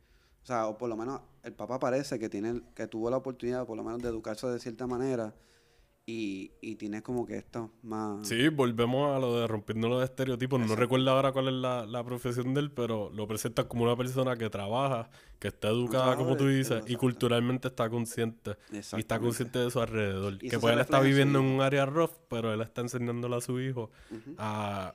O 0.43 0.47
sea, 0.47 0.67
o 0.67 0.77
por 0.77 0.91
lo 0.91 0.97
menos 0.99 1.23
el 1.47 1.55
papá 1.55 1.79
parece 1.79 2.19
que 2.19 2.29
tiene 2.29 2.61
que 2.75 2.87
tuvo 2.87 3.09
la 3.09 3.17
oportunidad 3.17 3.65
por 3.67 3.77
lo 3.77 3.85
menos 3.85 4.03
de 4.03 4.09
educarse 4.09 4.47
de 4.49 4.59
cierta 4.59 4.87
manera. 4.87 5.35
Y, 6.09 6.53
y 6.61 6.77
tiene 6.77 7.03
como 7.03 7.27
que 7.27 7.37
esto 7.37 7.73
más. 7.83 8.29
Sí, 8.29 8.49
volvemos 8.49 9.17
a 9.17 9.19
lo 9.19 9.41
de 9.41 9.49
rompiendo 9.49 9.89
los 9.89 10.05
estereotipos. 10.05 10.61
No 10.61 10.77
recuerdo 10.77 11.11
ahora 11.11 11.33
cuál 11.33 11.49
es 11.49 11.55
la, 11.55 11.85
la 11.85 12.05
profesión 12.05 12.55
de 12.55 12.61
él, 12.61 12.71
pero 12.71 13.11
lo 13.11 13.27
presenta 13.27 13.67
como 13.67 13.83
una 13.83 13.97
persona 13.97 14.37
que 14.37 14.49
trabaja, 14.49 15.11
que 15.41 15.49
está 15.49 15.67
educada, 15.67 16.15
como 16.15 16.37
tú 16.37 16.47
dices, 16.47 16.85
y 16.87 16.95
culturalmente 16.95 17.67
está 17.67 17.91
consciente. 17.91 18.57
Y 18.71 19.01
está 19.01 19.19
consciente 19.19 19.59
de 19.59 19.69
su 19.69 19.81
alrededor. 19.81 20.35
Y 20.35 20.49
que 20.49 20.61
pues 20.61 20.75
él 20.75 20.81
está 20.81 21.01
viviendo 21.01 21.41
en 21.41 21.45
un 21.45 21.61
área 21.61 21.87
rough, 21.87 22.13
pero 22.29 22.55
él 22.55 22.61
está 22.61 22.83
enseñándole 22.83 23.35
a 23.35 23.41
su 23.41 23.59
hijo 23.59 23.91
Ujú. 24.13 24.37
a... 24.39 24.95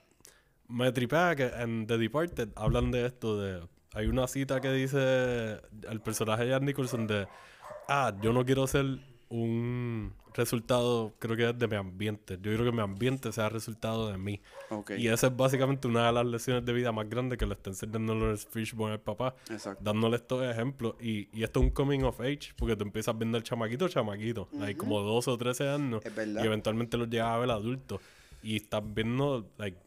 Me 0.70 0.94
tripea 0.94 1.36
que 1.36 1.48
en 1.48 1.88
The 1.88 1.98
Departed 1.98 2.50
hablan 2.56 2.90
de 2.90 3.06
esto, 3.06 3.38
de... 3.38 3.68
Hay 3.94 4.08
una 4.08 4.28
cita 4.28 4.62
que 4.62 4.72
dice 4.72 5.60
el 5.90 6.02
personaje 6.02 6.46
de 6.46 6.52
Jan 6.52 6.66
Nicholson 6.66 7.08
de... 7.08 7.28
Ah, 7.90 8.14
yo 8.22 8.32
no 8.32 8.46
quiero 8.46 8.66
ser 8.68 8.86
un 9.30 10.14
resultado, 10.34 11.14
creo 11.20 11.36
que 11.36 11.50
es 11.50 11.58
de 11.60 11.68
mi 11.68 11.76
ambiente. 11.76 12.36
Yo 12.36 12.44
quiero 12.52 12.64
que 12.64 12.72
mi 12.72 12.80
ambiente 12.82 13.32
sea 13.34 13.50
resultado 13.50 14.10
de 14.10 14.18
mí. 14.18 14.40
Ok. 14.70 14.92
Y 14.98 15.08
esa 15.10 15.28
es 15.28 15.36
básicamente 15.36 15.88
una 15.88 16.08
de 16.08 16.14
las 16.14 16.26
lecciones 16.26 16.66
de 16.66 16.72
vida 16.74 16.92
más 16.94 17.10
grandes 17.10 17.38
que 17.38 17.46
le 17.46 17.54
está 17.54 17.70
enseñando 17.70 18.16
Lawrence 18.16 18.48
Fishburne 18.50 18.94
al 18.94 19.02
papá 19.02 19.36
Exacto. 19.50 19.82
dándole 19.84 20.18
estos 20.18 20.44
ejemplos. 20.44 20.96
Y, 21.02 21.28
y 21.38 21.44
esto 21.44 21.60
es 21.60 21.66
un 21.66 21.72
coming 21.72 22.02
of 22.04 22.20
age, 22.22 22.54
porque 22.58 22.76
tú 22.78 22.84
empiezas 22.84 23.18
viendo 23.18 23.38
al 23.38 23.44
chamaquito, 23.44 23.88
chamaquito, 23.90 24.48
like, 24.54 24.78
como 24.78 25.02
12 25.02 25.32
o 25.32 25.38
13 25.38 25.70
años, 25.70 26.02
Es 26.06 26.16
verdad. 26.16 26.44
y 26.44 26.48
eventualmente 26.48 26.98
lo 26.98 27.06
llegas 27.06 27.28
a 27.28 27.38
ver 27.38 27.52
adulto. 27.52 28.00
Y 28.44 28.56
estás 28.56 28.82
viendo, 28.86 29.50
like, 29.58 29.78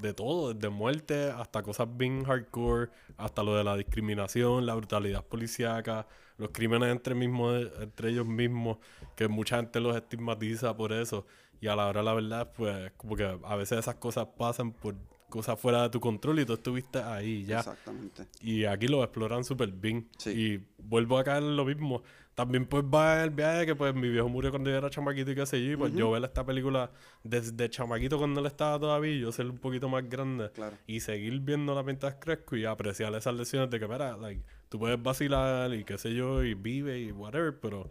de 0.00 0.12
todo, 0.12 0.52
desde 0.52 0.68
muerte 0.68 1.30
hasta 1.30 1.62
cosas 1.62 1.88
bien 1.96 2.24
hardcore, 2.24 2.90
hasta 3.16 3.42
lo 3.42 3.56
de 3.56 3.64
la 3.64 3.76
discriminación, 3.76 4.66
la 4.66 4.74
brutalidad 4.74 5.24
policíaca, 5.24 6.06
los 6.38 6.50
crímenes 6.50 6.90
entre, 6.90 7.14
mismos, 7.14 7.66
entre 7.80 8.10
ellos 8.10 8.26
mismos, 8.26 8.78
que 9.14 9.28
mucha 9.28 9.56
gente 9.56 9.80
los 9.80 9.96
estigmatiza 9.96 10.76
por 10.76 10.92
eso. 10.92 11.26
Y 11.60 11.68
a 11.68 11.76
la 11.76 11.86
hora 11.86 12.02
la 12.02 12.12
verdad, 12.12 12.52
pues, 12.54 12.92
como 12.96 13.16
que 13.16 13.38
a 13.42 13.56
veces 13.56 13.78
esas 13.78 13.94
cosas 13.94 14.26
pasan 14.36 14.72
por 14.72 14.94
cosas 15.28 15.58
fuera 15.58 15.82
de 15.82 15.90
tu 15.90 16.00
control 16.00 16.40
y 16.40 16.44
tú 16.44 16.54
estuviste 16.54 16.98
ahí 16.98 17.44
ya. 17.44 17.60
Exactamente. 17.60 18.26
Y 18.40 18.64
aquí 18.64 18.88
lo 18.88 19.02
exploran 19.02 19.44
súper 19.44 19.70
bien. 19.70 20.08
Sí. 20.18 20.30
Y 20.30 20.66
vuelvo 20.78 21.18
a 21.18 21.24
caer 21.24 21.42
en 21.42 21.56
lo 21.56 21.64
mismo. 21.64 22.02
También 22.36 22.66
pues 22.66 22.84
va 22.84 23.24
el 23.24 23.30
viaje 23.30 23.64
que 23.64 23.74
pues 23.74 23.94
mi 23.94 24.10
viejo 24.10 24.28
murió 24.28 24.50
cuando 24.50 24.68
yo 24.68 24.76
era 24.76 24.90
chamaquito 24.90 25.30
y 25.30 25.34
qué 25.34 25.46
sé 25.46 25.64
yo. 25.64 25.72
Y 25.72 25.76
pues 25.76 25.94
yo 25.94 26.10
ver 26.10 26.22
esta 26.22 26.44
película 26.44 26.90
desde 27.24 27.70
chamaquito 27.70 28.18
cuando 28.18 28.40
él 28.40 28.46
estaba 28.46 28.78
todavía 28.78 29.18
yo 29.18 29.32
ser 29.32 29.46
un 29.46 29.56
poquito 29.56 29.88
más 29.88 30.06
grande. 30.06 30.50
Claro. 30.50 30.76
Y 30.86 31.00
seguir 31.00 31.40
viéndola 31.40 31.82
mientras 31.82 32.16
crezco 32.16 32.54
y 32.54 32.66
apreciar 32.66 33.14
esas 33.14 33.34
lecciones 33.34 33.70
de 33.70 33.80
que, 33.80 33.88
mira, 33.88 34.18
like, 34.18 34.42
tú 34.68 34.78
puedes 34.78 35.02
vacilar 35.02 35.72
y 35.72 35.84
qué 35.84 35.96
sé 35.96 36.12
yo, 36.12 36.44
y 36.44 36.52
vive 36.52 37.00
y 37.00 37.10
whatever, 37.10 37.58
pero, 37.58 37.88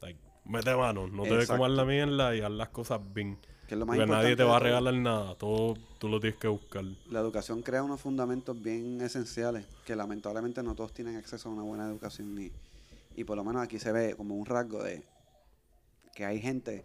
like, 0.00 0.18
mete 0.46 0.74
mano. 0.74 1.06
No 1.06 1.24
te 1.24 1.34
Exacto. 1.34 1.58
comer 1.58 1.76
la 1.76 1.84
mierda 1.84 2.34
y 2.34 2.40
haz 2.40 2.52
las 2.52 2.70
cosas 2.70 3.00
bien. 3.12 3.38
Que 3.68 3.74
es 3.74 3.78
lo 3.78 3.84
más 3.84 3.98
Porque 3.98 4.10
nadie 4.10 4.36
te 4.36 4.44
va 4.44 4.56
a 4.56 4.60
regalar 4.60 4.94
nada. 4.94 5.34
Todo 5.34 5.74
tú 5.98 6.08
lo 6.08 6.18
tienes 6.18 6.38
que 6.38 6.48
buscar. 6.48 6.84
La 7.10 7.20
educación 7.20 7.60
crea 7.60 7.82
unos 7.82 8.00
fundamentos 8.00 8.58
bien 8.58 9.02
esenciales 9.02 9.66
que 9.84 9.94
lamentablemente 9.94 10.62
no 10.62 10.74
todos 10.74 10.94
tienen 10.94 11.16
acceso 11.16 11.50
a 11.50 11.52
una 11.52 11.62
buena 11.62 11.86
educación 11.86 12.34
ni 12.34 12.50
y 13.16 13.24
por 13.24 13.36
lo 13.36 13.44
menos 13.44 13.62
aquí 13.62 13.78
se 13.78 13.90
ve 13.92 14.14
como 14.14 14.36
un 14.36 14.46
rasgo 14.46 14.82
de 14.82 15.02
que 16.14 16.24
hay 16.24 16.38
gente 16.40 16.84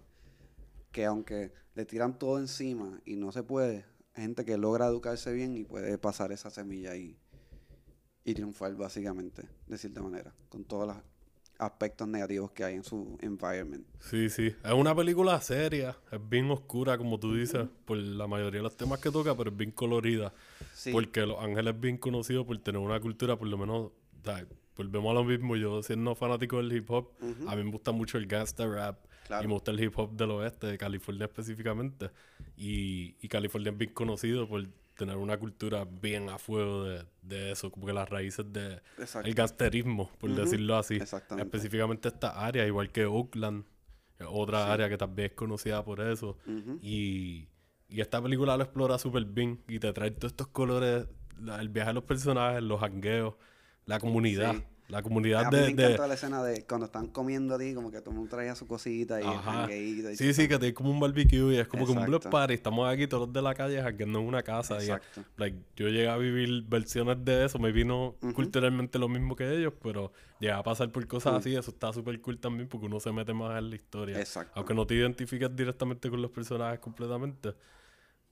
que 0.91 1.05
aunque 1.05 1.51
le 1.75 1.85
tiran 1.85 2.17
todo 2.17 2.39
encima 2.39 2.99
y 3.05 3.17
no 3.17 3.31
se 3.31 3.43
puede, 3.43 3.85
gente 4.15 4.45
que 4.45 4.57
logra 4.57 4.87
educarse 4.87 5.31
bien 5.33 5.55
y 5.55 5.63
puede 5.63 5.97
pasar 5.97 6.31
esa 6.31 6.49
semilla 6.49 6.95
y, 6.95 7.17
y 8.23 8.33
triunfar 8.33 8.75
básicamente, 8.75 9.43
de 9.67 9.77
cierta 9.77 10.01
manera, 10.01 10.33
con 10.49 10.63
todos 10.63 10.87
los 10.87 10.97
aspectos 11.59 12.07
negativos 12.07 12.51
que 12.51 12.63
hay 12.63 12.75
en 12.75 12.83
su 12.83 13.17
environment. 13.21 13.85
Sí, 13.99 14.29
sí. 14.29 14.55
Es 14.63 14.73
una 14.73 14.95
película 14.95 15.39
seria. 15.41 15.95
Es 16.11 16.29
bien 16.29 16.49
oscura, 16.49 16.97
como 16.97 17.19
tú 17.19 17.35
dices, 17.35 17.67
por 17.85 17.97
la 17.97 18.25
mayoría 18.25 18.59
de 18.59 18.63
los 18.63 18.75
temas 18.75 18.99
que 18.99 19.11
toca, 19.11 19.35
pero 19.35 19.51
es 19.51 19.57
bien 19.57 19.71
colorida. 19.71 20.33
Sí, 20.73 20.91
Porque 20.91 21.25
Los 21.25 21.39
Ángeles 21.39 21.75
es 21.75 21.79
bien 21.79 21.97
conocido 21.97 22.45
por 22.45 22.57
tener 22.59 22.81
una 22.81 22.99
cultura, 22.99 23.37
por 23.37 23.47
lo 23.47 23.57
menos, 23.57 23.91
volvemos 24.83 25.11
a 25.11 25.13
lo 25.15 25.23
mismo. 25.23 25.55
Yo 25.55 25.81
siendo 25.83 26.15
fanático 26.15 26.57
del 26.57 26.71
hip 26.73 26.89
hop, 26.91 27.09
a 27.47 27.55
mí 27.55 27.63
me 27.63 27.71
gusta 27.71 27.91
mucho 27.91 28.17
el 28.17 28.25
gangsta 28.27 28.65
rap. 28.67 29.05
Claro. 29.27 29.43
Y 29.43 29.47
me 29.47 29.53
gusta 29.53 29.71
el 29.71 29.79
hip 29.81 29.93
hop 29.97 30.11
del 30.11 30.31
oeste, 30.31 30.67
de 30.67 30.77
California 30.77 31.25
específicamente. 31.25 32.09
Y, 32.57 33.15
y 33.21 33.27
California 33.27 33.71
es 33.71 33.77
bien 33.77 33.93
conocido 33.93 34.47
por 34.47 34.67
tener 34.97 35.15
una 35.17 35.37
cultura 35.39 35.85
bien 35.85 36.29
a 36.29 36.37
fuego 36.37 36.83
de, 36.83 37.05
de 37.21 37.51
eso, 37.51 37.71
como 37.71 37.87
que 37.87 37.93
las 37.93 38.07
raíces 38.09 38.45
de 38.51 38.81
Exacto. 38.99 39.27
el 39.27 39.33
gangsterismo, 39.33 40.11
por 40.19 40.29
decirlo 40.35 40.75
así. 40.77 40.95
Exactamente. 40.95 41.47
Específicamente 41.47 42.09
esta 42.09 42.45
área, 42.45 42.67
igual 42.67 42.91
que 42.91 43.05
Oakland, 43.05 43.63
otra 44.27 44.71
área 44.71 44.89
que 44.89 44.97
también 44.97 45.27
es 45.31 45.33
conocida 45.35 45.83
por 45.83 46.01
eso. 46.01 46.37
y, 46.81 47.47
y 47.89 48.01
esta 48.01 48.21
película 48.21 48.55
lo 48.57 48.63
explora 48.63 48.97
súper 48.99 49.25
bien 49.25 49.61
y 49.67 49.79
te 49.79 49.91
trae 49.93 50.11
todos 50.11 50.33
estos 50.33 50.47
colores, 50.47 51.07
la- 51.39 51.59
el 51.61 51.69
viaje 51.69 51.89
de 51.89 51.93
los 51.95 52.03
personajes, 52.03 52.61
los 52.61 52.79
jangueos, 52.79 53.35
la 53.85 53.99
comunidad. 53.99 54.53
Sí. 54.55 54.63
La 54.87 55.01
comunidad 55.01 55.45
a 55.45 55.51
mí 55.51 55.55
de... 55.57 55.67
me 55.67 55.73
de- 55.73 55.83
encanta 55.85 56.05
la 56.07 56.13
escena 56.15 56.43
de 56.43 56.65
cuando 56.65 56.85
están 56.87 57.07
comiendo 57.07 57.55
ahí, 57.55 57.73
como 57.73 57.91
que 57.91 58.01
todo 58.01 58.09
el 58.09 58.17
mundo 58.17 58.29
traía 58.35 58.55
su 58.55 58.67
cosita 58.67 59.21
y 59.21 59.23
el 59.23 59.29
Ajá. 59.29 59.51
jangueíto 59.61 60.11
y 60.11 60.17
Sí, 60.17 60.33
sí, 60.33 60.49
que 60.49 60.59
te 60.59 60.73
como 60.73 60.91
un 60.91 60.99
barbecue 60.99 61.53
y 61.53 61.59
es 61.59 61.67
como 61.69 61.85
que 61.85 61.93
un 61.93 61.99
block 62.03 62.15
Exacto. 62.23 62.29
party. 62.29 62.53
Estamos 62.55 62.91
aquí 62.93 63.07
todos 63.07 63.31
de 63.31 63.41
la 63.41 63.53
calle 63.55 63.81
jangueando 63.81 64.19
en 64.19 64.25
una 64.27 64.43
casa. 64.43 64.75
y, 64.79 64.89
Exacto. 64.89 65.23
like, 65.37 65.57
yo 65.77 65.87
llegué 65.87 66.09
a 66.09 66.17
vivir 66.17 66.63
versiones 66.67 67.23
de 67.23 67.45
eso. 67.45 67.57
Me 67.57 67.71
vino 67.71 68.15
culturalmente 68.35 68.99
lo 68.99 69.07
mismo 69.07 69.33
que 69.37 69.49
ellos, 69.57 69.71
pero 69.81 70.11
llegué 70.41 70.51
a 70.51 70.61
pasar 70.61 70.91
por 70.91 71.07
cosas 71.07 71.35
así. 71.35 71.55
Eso 71.55 71.71
está 71.71 71.93
súper 71.93 72.19
cool 72.19 72.37
también 72.39 72.67
porque 72.67 72.87
uno 72.87 72.99
se 72.99 73.13
mete 73.13 73.33
más 73.33 73.57
en 73.59 73.69
la 73.69 73.75
historia. 73.77 74.19
Exacto. 74.19 74.51
Aunque 74.55 74.73
no 74.73 74.85
te 74.85 74.95
identifiques 74.95 75.55
directamente 75.55 76.09
con 76.09 76.21
los 76.21 76.31
personajes 76.31 76.81
completamente, 76.81 77.53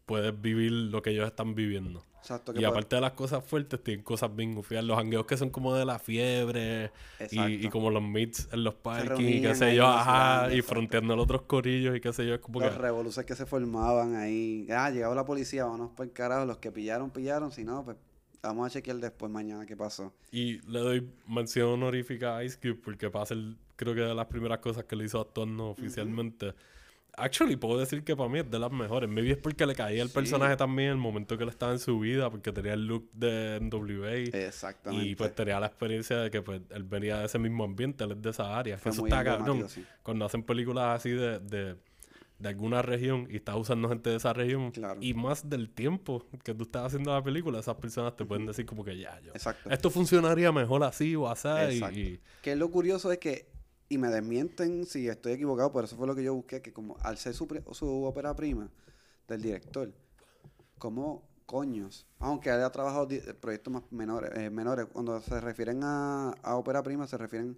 puedes 0.10 0.41
vivir 0.41 0.72
lo 0.72 1.02
que 1.02 1.12
ellos 1.12 1.28
están 1.28 1.54
viviendo. 1.56 2.04
Exacto, 2.17 2.52
que 2.52 2.60
Y 2.60 2.62
puede- 2.62 2.72
aparte 2.72 2.95
de 2.98 3.02
las 3.02 3.13
cosas 3.13 3.43
fuertes, 3.45 3.82
tienen 3.84 4.04
cosas 4.04 4.36
bien 4.36 4.54
gufiadas. 4.56 4.86
Los 4.86 4.98
hangueos 4.98 5.26
que 5.26 5.38
son 5.38 5.50
como 5.52 5.74
de 5.76 5.86
la 5.86 6.00
fiebre 6.00 6.91
y, 7.32 7.39
y 7.65 7.69
como 7.69 7.89
los 7.91 8.04
meets 8.04 8.50
en 8.52 8.63
los 8.63 8.74
parques 8.76 9.19
y 9.19 9.41
qué 9.41 9.56
sé 9.56 9.76
yo, 9.76 9.88
ajá, 9.88 10.54
y 10.54 10.62
fronteando 10.62 11.13
a 11.13 11.15
los 11.15 11.24
otros 11.26 11.43
corillos 11.43 11.95
y 11.95 12.02
qué 12.02 12.12
sé 12.12 12.26
yo. 12.28 12.34
Es 12.34 12.39
como 12.41 12.60
los 12.60 12.72
que 12.72 12.78
revoluciones 12.78 13.26
que 13.28 13.36
se 13.36 13.45
formaban 13.45 14.15
ahí. 14.15 14.67
Ah, 14.69 14.89
llegaba 14.89 15.15
la 15.15 15.26
policía, 15.26 15.63
vámonos 15.65 15.91
por 15.91 16.06
el 16.08 16.12
carajo. 16.12 16.45
Los 16.45 16.58
que 16.58 16.72
pillaron, 16.72 17.10
pillaron. 17.12 17.52
Si 17.52 17.63
no, 17.63 17.86
pues 17.86 17.95
vamos 18.43 18.67
a 18.67 18.69
chequear 18.69 18.98
después 18.98 19.32
mañana 19.32 19.65
qué 19.65 19.78
pasó. 19.78 20.13
Y 20.32 20.60
le 20.69 20.80
doy 20.80 21.08
mención 21.28 21.69
honorífica 21.69 22.36
a 22.38 22.43
Ice 22.43 22.58
Cube 22.62 22.76
porque 22.84 23.10
pasa 23.10 23.34
el, 23.34 23.56
creo 23.78 23.93
que 23.95 24.02
de 24.02 24.13
las 24.13 24.26
primeras 24.28 24.60
cosas 24.60 24.84
que 24.84 24.95
le 24.98 25.06
hizo 25.06 25.19
actuando 25.22 25.67
oficialmente. 25.69 26.54
Actually, 27.20 27.56
puedo 27.56 27.78
decir 27.80 28.04
que 28.04 28.16
para 28.16 28.30
mí 28.30 28.40
es 28.40 28.50
de 28.50 28.60
las 28.60 28.72
mejores. 28.72 29.10
Maybe 29.10 29.32
es 29.32 29.38
porque 29.38 29.66
le 29.66 29.76
caía 29.76 30.02
el 30.02 30.10
Sí. 30.10 30.14
personaje 30.16 30.56
también 30.58 30.88
en 30.90 30.94
el 30.96 31.00
momento 31.00 31.38
que 31.38 31.44
él 31.44 31.50
estaba 31.50 31.72
en 31.72 31.80
su 31.80 32.00
vida, 32.00 32.30
porque 32.30 32.52
tenía 32.52 32.74
el 32.74 32.86
look 32.88 33.10
de 33.14 33.58
NWA. 33.62 34.14
Exactamente. 34.48 35.06
Y 35.08 35.16
pues 35.16 35.34
tenía 35.36 35.60
la 35.60 35.68
experiencia 35.68 36.18
de 36.18 36.32
que 36.32 36.42
pues 36.42 36.62
él 36.70 36.84
venía 36.84 37.20
de 37.20 37.26
ese 37.26 37.40
mismo 37.40 37.64
ambiente, 37.64 38.04
él 38.04 38.12
es 38.12 38.22
de 38.22 38.30
esa 38.30 38.58
área. 38.58 38.78
Fue 38.78 38.92
Eso 38.92 39.02
muy 39.02 39.10
está 39.10 39.24
cabrón. 39.24 39.68
sí. 39.70 39.86
Cuando 40.04 40.26
hacen 40.26 40.44
películas 40.44 41.00
así 41.00 41.12
de, 41.12 41.40
de, 41.40 41.76
de 42.40 42.50
alguna 42.50 42.82
región 42.82 43.28
y 43.30 43.36
estás 43.36 43.56
usando 43.58 43.90
gente 43.90 44.10
de 44.10 44.16
esa 44.16 44.32
región 44.32 44.72
Claro. 44.72 44.98
y 45.02 45.14
más 45.14 45.50
del 45.50 45.70
tiempo 45.70 46.26
que 46.44 46.54
tú 46.54 46.64
estás 46.64 46.86
haciendo 46.86 47.14
la 47.14 47.22
película, 47.22 47.60
esas 47.60 47.76
personas 47.76 48.16
te 48.16 48.24
pueden 48.24 48.46
decir 48.46 48.66
como 48.66 48.84
que 48.86 48.98
ya, 48.98 49.20
yo. 49.20 49.32
Exacto. 49.34 49.70
Esto 49.70 49.90
funcionaría 49.90 50.52
mejor 50.52 50.84
así 50.84 51.16
o 51.18 51.28
así. 51.28 51.48
Exacto. 51.50 52.00
Y, 52.00 52.02
y- 52.02 52.20
Que 52.42 52.56
lo 52.56 52.72
curioso 52.72 53.12
es 53.12 53.18
que, 53.18 53.50
y 53.89 53.97
me 53.97 54.10
desmienten 54.10 54.86
si 54.86 55.08
estoy 55.08 55.34
equivocado, 55.34 55.73
pero 55.73 55.86
eso 55.86 55.97
fue 55.97 56.08
lo 56.08 56.15
que 56.15 56.23
yo 56.23 56.34
busqué, 56.36 56.62
que 56.62 56.71
como 56.71 56.95
al 57.02 57.17
ser 57.17 57.34
su, 57.34 57.47
su 57.71 58.04
ópera 58.04 58.36
prima 58.36 58.69
del 59.28 59.41
director, 59.41 59.91
como 60.78 61.28
coños, 61.47 62.06
aunque 62.19 62.52
haya 62.52 62.69
trabajado 62.69 63.08
proyectos 63.41 63.73
más 63.73 63.84
menores, 63.91 64.32
eh, 64.36 64.52
menores, 64.52 64.86
cuando 64.86 65.19
se 65.19 65.41
refieren 65.41 65.82
a, 65.84 66.30
a 66.43 66.56
ópera 66.56 66.84
prima, 66.84 67.08
se 67.08 67.17
refieren 67.17 67.58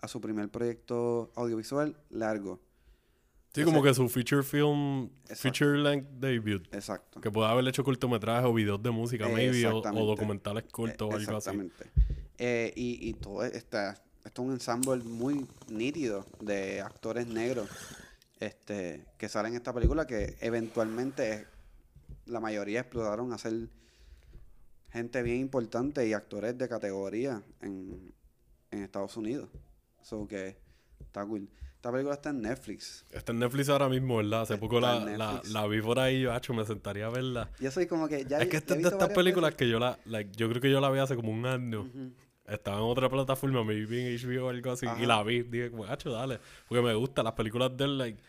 a 0.00 0.08
su 0.08 0.20
primer 0.20 0.48
proyecto 0.50 1.30
audiovisual 1.36 1.96
largo. 2.10 2.60
sí, 3.54 3.62
como 3.64 3.82
que 3.82 3.94
su 3.94 4.08
feature 4.08 4.42
film, 4.42 5.10
Exacto. 5.28 5.36
feature 5.42 5.78
length 5.78 6.08
debut. 6.18 6.66
Exacto. 6.74 7.20
Que 7.20 7.30
puede 7.30 7.48
haber 7.48 7.68
hecho 7.68 7.84
cortometrajes 7.84 8.46
o 8.48 8.52
videos 8.54 8.82
de 8.82 8.90
música, 8.90 9.28
maybe, 9.28 9.66
o, 9.66 9.80
documentales 9.80 10.64
cortos 10.64 11.08
o 11.08 11.16
algo 11.16 11.36
así. 11.36 11.50
Exactamente. 11.50 11.84
Eh, 12.38 12.72
y, 12.74 13.08
y 13.08 13.14
todo 13.14 13.44
esta, 13.44 14.02
esto 14.30 14.42
es 14.42 14.46
un 14.46 14.54
ensamble 14.54 15.02
muy 15.02 15.44
nítido 15.68 16.24
de 16.38 16.80
actores 16.80 17.26
negros 17.26 17.68
este, 18.38 19.04
que 19.18 19.28
salen 19.28 19.54
en 19.54 19.56
esta 19.56 19.72
película 19.72 20.06
que 20.06 20.36
eventualmente 20.40 21.48
la 22.26 22.38
mayoría 22.38 22.78
explotaron 22.78 23.32
a 23.32 23.38
ser 23.38 23.68
gente 24.92 25.24
bien 25.24 25.38
importante 25.38 26.06
y 26.06 26.12
actores 26.12 26.56
de 26.56 26.68
categoría 26.68 27.42
en, 27.60 28.14
en 28.70 28.82
Estados 28.84 29.16
Unidos. 29.16 29.48
So 30.00 30.28
que 30.28 30.56
está 31.00 31.26
cool. 31.26 31.48
Esta 31.74 31.90
película 31.90 32.14
está 32.14 32.30
en 32.30 32.42
Netflix. 32.42 33.04
Está 33.10 33.32
en 33.32 33.40
Netflix 33.40 33.68
ahora 33.68 33.88
mismo, 33.88 34.18
¿verdad? 34.18 34.42
Hace 34.42 34.58
poco 34.58 34.76
Está 34.78 35.00
la, 35.00 35.12
en 35.12 35.18
la, 35.18 35.42
la 35.50 35.66
vi 35.66 35.82
por 35.82 35.98
ahí, 35.98 36.20
yo, 36.20 36.32
hacho, 36.32 36.54
me 36.54 36.64
sentaría 36.64 37.06
a 37.06 37.10
verla. 37.10 37.50
Yo 37.58 37.72
soy 37.72 37.88
como 37.88 38.06
que 38.06 38.24
ya 38.26 38.38
es 38.38 38.48
que 38.48 38.58
esta 38.58 38.76
es 38.76 38.82
de 38.82 38.90
estas 38.90 39.08
películas 39.08 39.50
veces. 39.50 39.58
que 39.58 39.68
yo 39.68 39.80
la, 39.80 39.98
yo 40.36 40.48
creo 40.48 40.60
que 40.60 40.70
yo 40.70 40.80
la 40.80 40.88
vi 40.88 41.00
hace 41.00 41.16
como 41.16 41.32
un 41.32 41.46
año. 41.46 41.90
Estaba 42.50 42.78
en 42.78 42.82
otra 42.84 43.08
plataforma, 43.08 43.62
me 43.64 43.74
vi 43.74 44.00
en 44.00 44.16
HBO 44.18 44.46
o 44.46 44.48
algo 44.50 44.72
así, 44.72 44.86
Ajá. 44.86 45.02
y 45.02 45.06
la 45.06 45.22
vi. 45.22 45.42
Dije, 45.42 45.70
hacho, 45.88 46.10
dale. 46.10 46.38
Porque 46.68 46.82
me 46.82 46.94
gustan 46.94 47.24
las 47.24 47.34
películas 47.34 47.76
de 47.76 47.84
él, 47.84 47.98
like, 47.98 48.20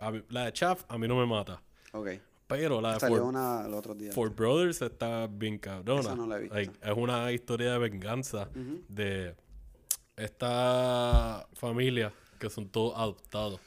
a 0.00 0.10
mí- 0.10 0.22
la 0.30 0.46
de 0.46 0.52
Chaff 0.52 0.84
a 0.88 0.98
mí 0.98 1.06
no 1.06 1.16
me 1.16 1.26
mata. 1.26 1.62
Ok. 1.92 2.08
Pero 2.48 2.80
la 2.80 2.94
de 2.94 3.00
Salió 3.00 3.18
Four, 3.18 3.28
una 3.28 3.64
el 3.66 3.72
otro 3.72 3.94
día. 3.94 4.12
Four 4.12 4.30
Brothers 4.34 4.82
está 4.82 5.26
bien 5.26 5.58
cabrona. 5.58 6.00
Esa 6.00 6.14
no 6.16 6.26
la 6.26 6.36
he 6.36 6.40
visto. 6.40 6.54
Like, 6.56 6.72
es 6.82 6.96
una 6.96 7.32
historia 7.32 7.72
de 7.72 7.78
venganza 7.78 8.48
de 8.88 9.34
esta 10.16 11.46
familia 11.54 12.12
que 12.38 12.50
son 12.50 12.68
todos 12.68 12.94
adoptados. 12.98 13.60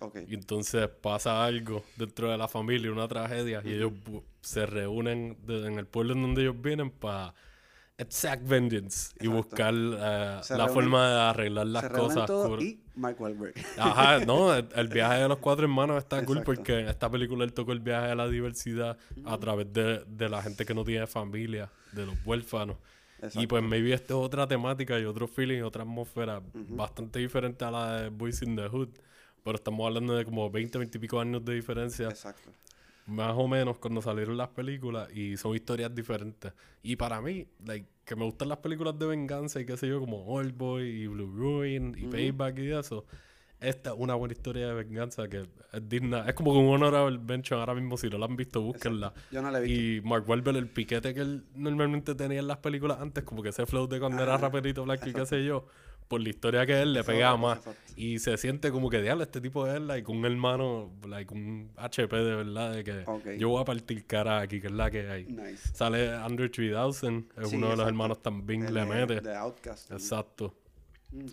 Ok. 0.00 0.18
Y 0.28 0.34
entonces 0.34 0.88
pasa 0.88 1.44
algo 1.44 1.82
dentro 1.96 2.30
de 2.30 2.36
la 2.36 2.48
familia, 2.48 2.90
una 2.92 3.08
tragedia, 3.08 3.62
y 3.64 3.72
ellos 3.72 3.92
se 4.40 4.66
reúnen 4.66 5.36
de- 5.46 5.66
en 5.66 5.78
el 5.78 5.86
pueblo 5.86 6.12
en 6.14 6.22
donde 6.22 6.42
ellos 6.42 6.60
vienen 6.60 6.90
para 6.90 7.34
exact 7.98 8.46
vengeance 8.46 9.14
y 9.20 9.28
buscar 9.28 9.72
Se 10.42 10.56
la 10.56 10.68
forma 10.68 11.08
de 11.08 11.20
arreglar 11.20 11.66
las 11.66 11.84
se 11.84 11.90
cosas. 11.90 12.26
todos 12.26 12.48
por- 12.48 12.62
y 12.62 12.82
Mark 12.94 13.20
Wahlberg. 13.20 13.54
Ajá, 13.78 14.18
no, 14.26 14.54
el, 14.54 14.66
el 14.74 14.88
viaje 14.88 15.22
de 15.22 15.28
los 15.28 15.38
cuatro 15.38 15.64
hermanos 15.64 15.98
está 15.98 16.24
cool 16.24 16.42
porque 16.42 16.80
en 16.80 16.88
esta 16.88 17.10
película 17.10 17.44
él 17.44 17.52
tocó 17.52 17.72
el 17.72 17.80
viaje 17.80 18.08
de 18.08 18.16
la 18.16 18.28
diversidad 18.28 18.98
a 19.24 19.38
través 19.38 19.72
de, 19.72 20.04
de 20.06 20.28
la 20.28 20.42
gente 20.42 20.64
que 20.64 20.74
no 20.74 20.84
tiene 20.84 21.06
familia, 21.06 21.70
de 21.92 22.06
los 22.06 22.16
huérfanos. 22.24 22.76
Y 23.20 23.24
Exacto. 23.26 23.48
pues 23.48 23.62
maybe 23.62 23.92
esta 23.92 24.14
es 24.14 24.18
otra 24.20 24.48
temática 24.48 24.98
y 24.98 25.04
otro 25.04 25.28
feeling, 25.28 25.62
otra 25.62 25.82
atmósfera 25.84 26.42
bastante 26.54 27.20
diferente 27.20 27.64
a 27.64 27.70
la 27.70 28.00
de 28.02 28.08
Boys 28.08 28.42
in 28.42 28.56
the 28.56 28.66
Hood. 28.68 28.88
Pero 29.44 29.56
estamos 29.56 29.86
hablando 29.86 30.14
de 30.16 30.24
como 30.24 30.50
20, 30.50 30.78
20 30.78 30.98
y 30.98 31.00
pico 31.00 31.20
años 31.20 31.44
de 31.44 31.54
diferencia, 31.54 32.08
Exacto. 32.08 32.50
Más 33.06 33.34
o 33.36 33.48
menos, 33.48 33.78
cuando 33.78 34.00
salieron 34.00 34.36
las 34.36 34.48
películas 34.48 35.08
y 35.14 35.36
son 35.36 35.54
historias 35.54 35.94
diferentes. 35.94 36.52
Y 36.82 36.96
para 36.96 37.20
mí, 37.20 37.46
like, 37.64 37.86
que 38.04 38.16
me 38.16 38.24
gustan 38.24 38.48
las 38.48 38.58
películas 38.58 38.98
de 38.98 39.06
venganza 39.06 39.60
y 39.60 39.66
qué 39.66 39.76
sé 39.76 39.88
yo, 39.88 40.00
como 40.00 40.24
Old 40.26 40.56
Boy 40.56 40.84
y 41.02 41.06
Blue 41.06 41.26
Ruin 41.26 41.94
y 41.96 42.06
Payback 42.06 42.58
y 42.58 42.70
eso. 42.72 43.04
Esta 43.62 43.90
es 43.90 43.96
una 43.98 44.14
buena 44.14 44.32
historia 44.32 44.66
de 44.68 44.74
venganza 44.74 45.28
que 45.28 45.38
es 45.72 45.88
digna. 45.88 46.24
Es 46.28 46.34
como 46.34 46.52
que 46.52 46.58
un 46.58 46.68
honorable 46.68 47.18
mention 47.18 47.60
ahora 47.60 47.74
mismo. 47.74 47.96
Si 47.96 48.08
no 48.10 48.18
la 48.18 48.26
han 48.26 48.36
visto, 48.36 48.60
búsquenla. 48.60 49.12
Yo 49.30 49.40
no 49.40 49.50
la 49.50 49.58
he 49.58 49.62
visto. 49.62 49.80
Y 49.80 50.00
Mark 50.02 50.28
Wahlberg, 50.28 50.56
el 50.56 50.68
piquete 50.68 51.14
que 51.14 51.20
él 51.20 51.44
normalmente 51.54 52.14
tenía 52.14 52.40
en 52.40 52.48
las 52.48 52.58
películas 52.58 52.98
antes, 53.00 53.24
como 53.24 53.42
que 53.42 53.50
ese 53.50 53.64
flow 53.66 53.86
de 53.86 54.00
cuando 54.00 54.22
era 54.22 54.34
Ajá, 54.34 54.42
raperito 54.46 54.82
blanco 54.84 55.08
y 55.08 55.12
qué 55.12 55.24
sé 55.26 55.44
yo, 55.44 55.66
por 56.08 56.20
la 56.20 56.28
historia 56.28 56.66
que 56.66 56.82
él 56.82 56.92
le 56.92 57.04
pega 57.04 57.32
otra 57.34 57.56
cosa, 57.56 57.70
más. 57.70 57.76
Y 57.96 58.18
se 58.18 58.36
siente 58.36 58.70
como 58.70 58.90
que, 58.90 59.00
diablo, 59.00 59.22
este 59.22 59.40
tipo 59.40 59.66
es 59.66 59.80
like, 59.80 60.10
un 60.10 60.24
hermano, 60.26 60.90
like, 61.06 61.32
un 61.32 61.70
HP 61.76 62.16
de 62.16 62.36
verdad, 62.36 62.72
de 62.74 62.84
que 62.84 63.02
Ok. 63.06 63.28
yo 63.38 63.48
voy 63.50 63.62
a 63.62 63.64
partir 63.64 64.04
cara 64.06 64.40
aquí, 64.40 64.60
que 64.60 64.66
es 64.66 64.72
la 64.72 64.90
que 64.90 65.08
hay. 65.08 65.24
Nice. 65.26 65.70
Sale 65.74 66.12
Andrew 66.12 66.50
3000, 66.50 66.74
es 67.36 67.48
Sí, 67.48 67.56
uno 67.56 67.70
de 67.70 67.76
los 67.76 67.86
hermanos 67.86 68.20
también 68.22 68.74
le 68.74 68.84
mete. 68.84 69.20
De 69.20 69.34
Outcast. 69.36 69.90
Exacto. 69.92 70.54
Mm. 71.12 71.26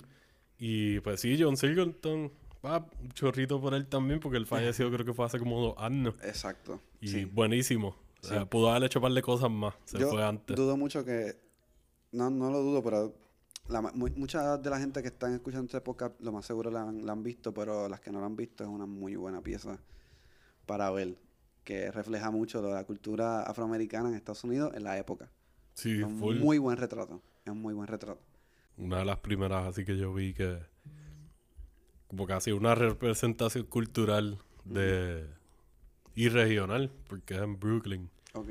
Y 0.60 1.00
pues 1.00 1.22
sí, 1.22 1.38
John 1.40 1.56
Singleton, 1.58 2.32
va 2.66 2.86
un 3.02 3.10
chorrito 3.14 3.60
por 3.62 3.74
él 3.74 3.88
también, 3.88 4.20
porque 4.20 4.38
él 4.38 4.46
falleció 4.46 4.92
creo 4.92 5.06
que 5.06 5.14
fue 5.14 5.26
hace 5.26 5.40
como 5.40 5.60
dos 5.62 5.76
años. 5.78 6.16
Exacto. 6.24 6.82
Y 7.02 7.08
sí. 7.08 7.26
buenísimo. 7.26 7.96
O 8.22 8.28
sea, 8.28 8.46
pudo 8.46 8.70
haber 8.70 8.84
hecho 8.84 9.00
un 9.00 9.04
par 9.04 9.14
de 9.14 9.22
cosas 9.22 9.50
más. 9.50 9.74
Se 9.86 9.98
Yo 9.98 10.10
fue 10.10 10.24
antes. 10.24 10.56
dudo 10.56 10.76
mucho 10.76 11.06
que. 11.06 11.38
No, 12.12 12.30
no 12.30 12.52
lo 12.52 12.62
dudo, 12.62 12.84
pero. 12.84 13.16
La, 13.70 13.82
mucha 13.82 14.58
de 14.58 14.70
la 14.70 14.80
gente 14.80 15.02
que 15.04 15.10
están 15.10 15.34
escuchando 15.36 15.66
este 15.68 15.80
podcast, 15.80 16.20
lo 16.22 16.32
más 16.32 16.44
seguro 16.44 16.72
la 16.72 16.82
han, 16.82 17.06
la 17.06 17.12
han 17.12 17.22
visto, 17.22 17.54
pero 17.54 17.88
las 17.88 18.00
que 18.00 18.12
no 18.12 18.20
la 18.20 18.26
han 18.26 18.36
visto 18.36 18.64
es 18.64 18.70
una 18.70 18.88
muy 18.88 19.16
buena 19.16 19.42
pieza 19.42 19.80
para 20.66 20.90
ver. 20.92 21.18
Que 21.64 21.92
refleja 21.92 22.32
mucho 22.32 22.62
de 22.64 22.74
la 22.74 22.84
cultura 22.84 23.44
afroamericana 23.44 24.10
en 24.10 24.16
Estados 24.16 24.44
Unidos 24.44 24.74
en 24.76 24.84
la 24.84 24.98
época. 24.98 25.32
Sí, 25.76 26.00
Es 26.00 26.04
un 26.04 26.18
full. 26.18 26.38
muy 26.40 26.58
buen 26.58 26.78
retrato. 26.78 27.22
Es 27.46 27.52
un 27.52 27.62
muy 27.62 27.76
buen 27.76 27.88
retrato. 27.88 28.20
Una 28.80 28.98
de 29.00 29.06
las 29.06 29.20
primeras 29.20 29.68
así 29.68 29.86
que 29.86 29.98
yo 29.98 30.14
vi 30.14 30.34
que 30.34 30.58
como 32.08 32.26
casi 32.26 32.52
una 32.52 32.74
representación 32.74 33.66
cultural 33.66 34.40
de 34.66 35.28
y 36.16 36.28
regional, 36.30 36.92
porque 37.08 37.36
es 37.36 37.42
en 37.42 37.60
Brooklyn, 37.60 38.10
Ok. 38.34 38.50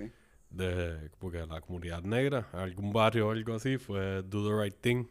de 0.51 1.11
porque 1.19 1.45
la 1.47 1.61
comunidad 1.61 2.03
negra, 2.03 2.49
algún 2.53 2.93
barrio 2.93 3.29
o 3.29 3.31
algo 3.33 3.55
así, 3.55 3.77
fue 3.79 4.23
Do 4.23 4.47
the 4.49 4.63
Right 4.65 4.77
Thing, 4.81 5.07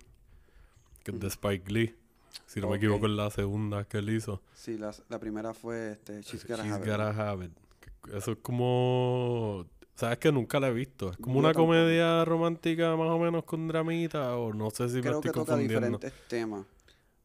que 1.03 1.12
es 1.12 1.19
de 1.19 1.27
Spike 1.27 1.71
Lee. 1.71 1.95
Si 2.45 2.62
no 2.62 2.69
me 2.69 2.77
equivoco, 2.77 3.08
es 3.08 3.12
la 3.12 3.30
segunda 3.32 3.84
que 3.86 3.97
él 3.97 4.10
hizo. 4.10 4.41
Sí, 4.53 4.77
la, 4.77 4.93
la 5.10 5.19
primera 5.19 5.53
fue 5.53 5.91
este, 5.93 6.21
She's 6.21 6.45
Gotta 6.47 6.63
She's 6.63 6.71
Have 6.73 6.86
It. 6.86 6.91
Gotta 6.91 7.10
Have 7.32 7.45
It. 7.45 7.51
Eso 8.13 8.32
es 8.34 8.38
como... 8.41 9.65
¿Sabes 9.97 10.19
que 10.19 10.31
nunca 10.31 10.60
la 10.60 10.67
he 10.69 10.73
visto? 10.73 11.10
Es 11.12 11.17
como 11.17 11.33
Yo 11.36 11.39
una 11.39 11.49
tampoco. 11.49 11.67
comedia 11.67 12.23
romántica 12.23 12.95
más 12.95 13.10
o 13.10 13.17
menos 13.19 13.43
con 13.45 13.67
dramita 13.67 14.38
o 14.38 14.53
no 14.53 14.69
sé 14.69 14.88
si 14.89 14.95
me 14.97 15.01
Creo 15.01 15.13
estoy 15.15 15.31
que 15.31 15.39
toca 15.39 15.51
confundiendo. 15.53 15.97
diferentes 15.97 16.13
temas, 16.27 16.65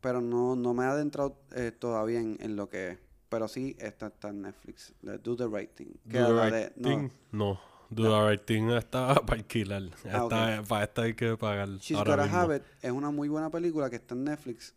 pero 0.00 0.20
no, 0.20 0.56
no 0.56 0.72
me 0.74 0.84
he 0.84 0.86
adentrado 0.88 1.36
eh, 1.54 1.70
todavía 1.78 2.18
en, 2.20 2.38
en 2.40 2.56
lo 2.56 2.68
que 2.68 2.92
es. 2.92 2.98
Pero 3.28 3.46
sí, 3.48 3.76
esta 3.78 4.08
está 4.08 4.28
en 4.30 4.42
Netflix. 4.42 4.92
la 5.02 5.16
Do 5.18 5.36
the 5.36 5.46
Right 5.46 5.70
Thing. 5.74 5.92
Que 6.10 6.18
Do 6.18 6.26
the 6.34 6.42
Right 6.44 6.52
de- 6.54 6.72
no, 6.76 6.88
Thing. 6.88 7.08
No. 7.30 7.60
Do 7.90 8.02
the 8.04 8.30
Right 8.30 8.44
Thing 8.46 8.70
está 8.70 9.14
para 9.26 9.38
alquilar. 9.40 9.82
Ah, 10.10 10.22
Esta- 10.22 10.62
Para 10.66 10.84
esta 10.84 11.02
hay 11.02 11.14
que 11.14 11.36
pagar 11.36 11.68
She's 11.78 11.96
ahora 11.98 12.12
Gotta 12.12 12.22
mismo. 12.24 12.38
Have 12.40 12.56
It 12.56 12.62
es 12.80 12.90
una 12.92 13.10
muy 13.10 13.28
buena 13.28 13.50
película 13.50 13.90
que 13.90 13.96
está 13.96 14.14
en 14.14 14.24
Netflix. 14.24 14.74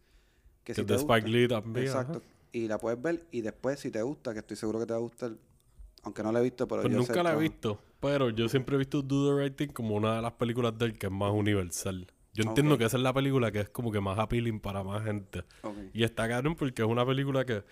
Que, 0.66 0.74
Que 0.74 0.76
si 0.76 0.82
es 0.82 0.88
te 0.88 0.94
de 0.94 1.00
Spike 1.00 1.22
gusta- 1.22 1.30
Lee 1.38 1.48
también. 1.48 1.88
ajá. 1.88 2.00
Exacto. 2.02 2.22
Y 2.52 2.68
la 2.68 2.78
puedes 2.78 3.02
ver 3.02 3.26
y 3.32 3.40
después 3.42 3.80
si 3.80 3.90
te 3.92 4.02
gusta, 4.02 4.34
que 4.34 4.40
estoy 4.40 4.58
seguro 4.58 4.80
que 4.80 4.86
te 4.86 4.92
va 4.94 5.00
a 5.00 5.02
gustar, 5.02 5.32
aunque 6.06 6.24
no 6.24 6.32
la 6.32 6.40
he 6.40 6.44
visto, 6.44 6.68
pero 6.68 6.82
Pues 6.82 6.94
yo 6.94 7.00
nunca 7.00 7.22
la 7.24 7.34
he 7.34 7.38
visto. 7.38 7.82
Pero 8.00 8.30
yo 8.30 8.48
siempre 8.48 8.76
he 8.76 8.80
visto 8.80 9.02
Do 9.02 9.36
the 9.36 9.44
Right 9.44 9.56
Thing 9.56 9.68
como 9.70 9.96
una 9.96 10.16
de 10.16 10.22
las 10.22 10.34
películas 10.34 10.78
de 10.78 10.86
él 10.86 10.98
que 10.98 11.08
es 11.08 11.12
más 11.12 11.32
universal. 11.32 12.08
Yo 12.34 12.44
entiendo 12.44 12.78
que 12.78 12.86
esa 12.86 12.98
es 12.98 13.04
la 13.04 13.14
película 13.14 13.52
que 13.52 13.62
es 13.62 13.70
como 13.70 13.92
que 13.92 14.00
más 14.00 14.18
appealing 14.20 14.60
para 14.60 14.84
más 14.84 15.04
gente. 15.04 15.44
Y 15.94 16.04
está 16.04 16.28
cabrón 16.28 16.56
porque 16.56 16.82
es 16.82 16.88
una 16.88 17.06
película 17.06 17.46
que 17.46 17.64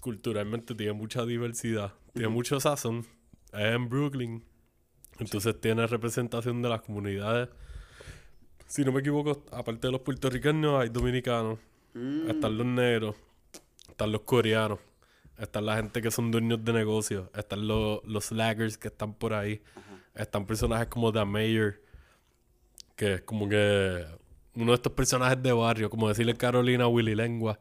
culturalmente 0.00 0.74
tiene 0.74 0.92
mucha 0.92 1.24
diversidad, 1.24 1.92
tiene 2.12 2.28
mucho 2.28 2.60
sazón, 2.60 3.04
es 3.52 3.74
en 3.74 3.88
Brooklyn, 3.88 4.44
entonces 5.18 5.60
tiene 5.60 5.86
representación 5.86 6.62
de 6.62 6.68
las 6.68 6.82
comunidades. 6.82 7.48
Si 8.66 8.84
no 8.84 8.92
me 8.92 9.00
equivoco, 9.00 9.44
aparte 9.52 9.88
de 9.88 9.92
los 9.92 10.00
puertorriqueños, 10.02 10.80
hay 10.80 10.88
dominicanos, 10.88 11.58
Mm, 11.96 12.28
están 12.28 12.58
los 12.58 12.66
negros, 12.66 13.16
están 13.88 14.12
los 14.12 14.20
coreanos, 14.20 14.78
están 15.38 15.66
la 15.66 15.76
gente 15.76 16.02
que 16.02 16.10
son 16.10 16.30
dueños 16.30 16.64
de 16.64 16.72
negocios, 16.72 17.28
están 17.34 17.66
los, 17.66 18.04
los 18.04 18.26
slackers 18.26 18.78
que 18.78 18.88
están 18.88 19.14
por 19.14 19.34
ahí, 19.34 19.62
están 20.14 20.46
personajes 20.46 20.88
como 20.88 21.12
The 21.12 21.24
Mayor, 21.24 21.80
que 22.96 23.14
es 23.14 23.20
como 23.22 23.48
que 23.48 24.04
uno 24.54 24.72
de 24.72 24.76
estos 24.76 24.92
personajes 24.92 25.42
de 25.42 25.52
barrio, 25.52 25.90
como 25.90 26.08
decirle 26.08 26.34
Carolina 26.34 26.88
Willy 26.88 27.14
Lengua, 27.14 27.58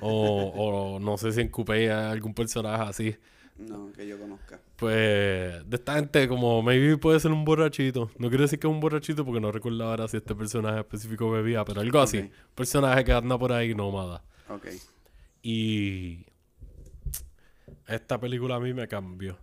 o, 0.00 0.52
o 0.54 0.98
no 1.00 1.16
sé 1.16 1.32
si 1.32 1.40
en 1.40 1.48
Coupé 1.48 1.92
hay 1.92 2.10
algún 2.12 2.34
personaje 2.34 2.82
así. 2.82 3.16
No, 3.58 3.90
que 3.92 4.06
yo 4.06 4.18
conozca. 4.18 4.60
Pues 4.76 5.68
de 5.68 5.76
esta 5.76 5.94
gente 5.94 6.28
como 6.28 6.62
maybe 6.62 6.98
puede 6.98 7.18
ser 7.20 7.32
un 7.32 7.44
borrachito. 7.44 8.10
No 8.18 8.28
quiero 8.28 8.42
decir 8.42 8.58
que 8.58 8.66
es 8.66 8.72
un 8.72 8.80
borrachito 8.80 9.24
porque 9.24 9.40
no 9.40 9.50
recuerdo 9.50 9.82
ahora 9.84 10.06
si 10.08 10.18
este 10.18 10.34
personaje 10.34 10.80
específico 10.80 11.30
bebía, 11.30 11.64
pero 11.64 11.80
algo 11.80 11.98
así. 12.00 12.18
Ok. 12.18 12.24
Un 12.24 12.54
personaje 12.54 13.04
que 13.04 13.12
anda 13.12 13.38
por 13.38 13.52
ahí 13.52 13.74
nómada. 13.74 14.22
Ok. 14.50 14.66
Y 15.42 16.26
esta 17.86 18.18
película 18.20 18.56
a 18.56 18.60
mí 18.60 18.74
me 18.74 18.88
cambió. 18.88 19.38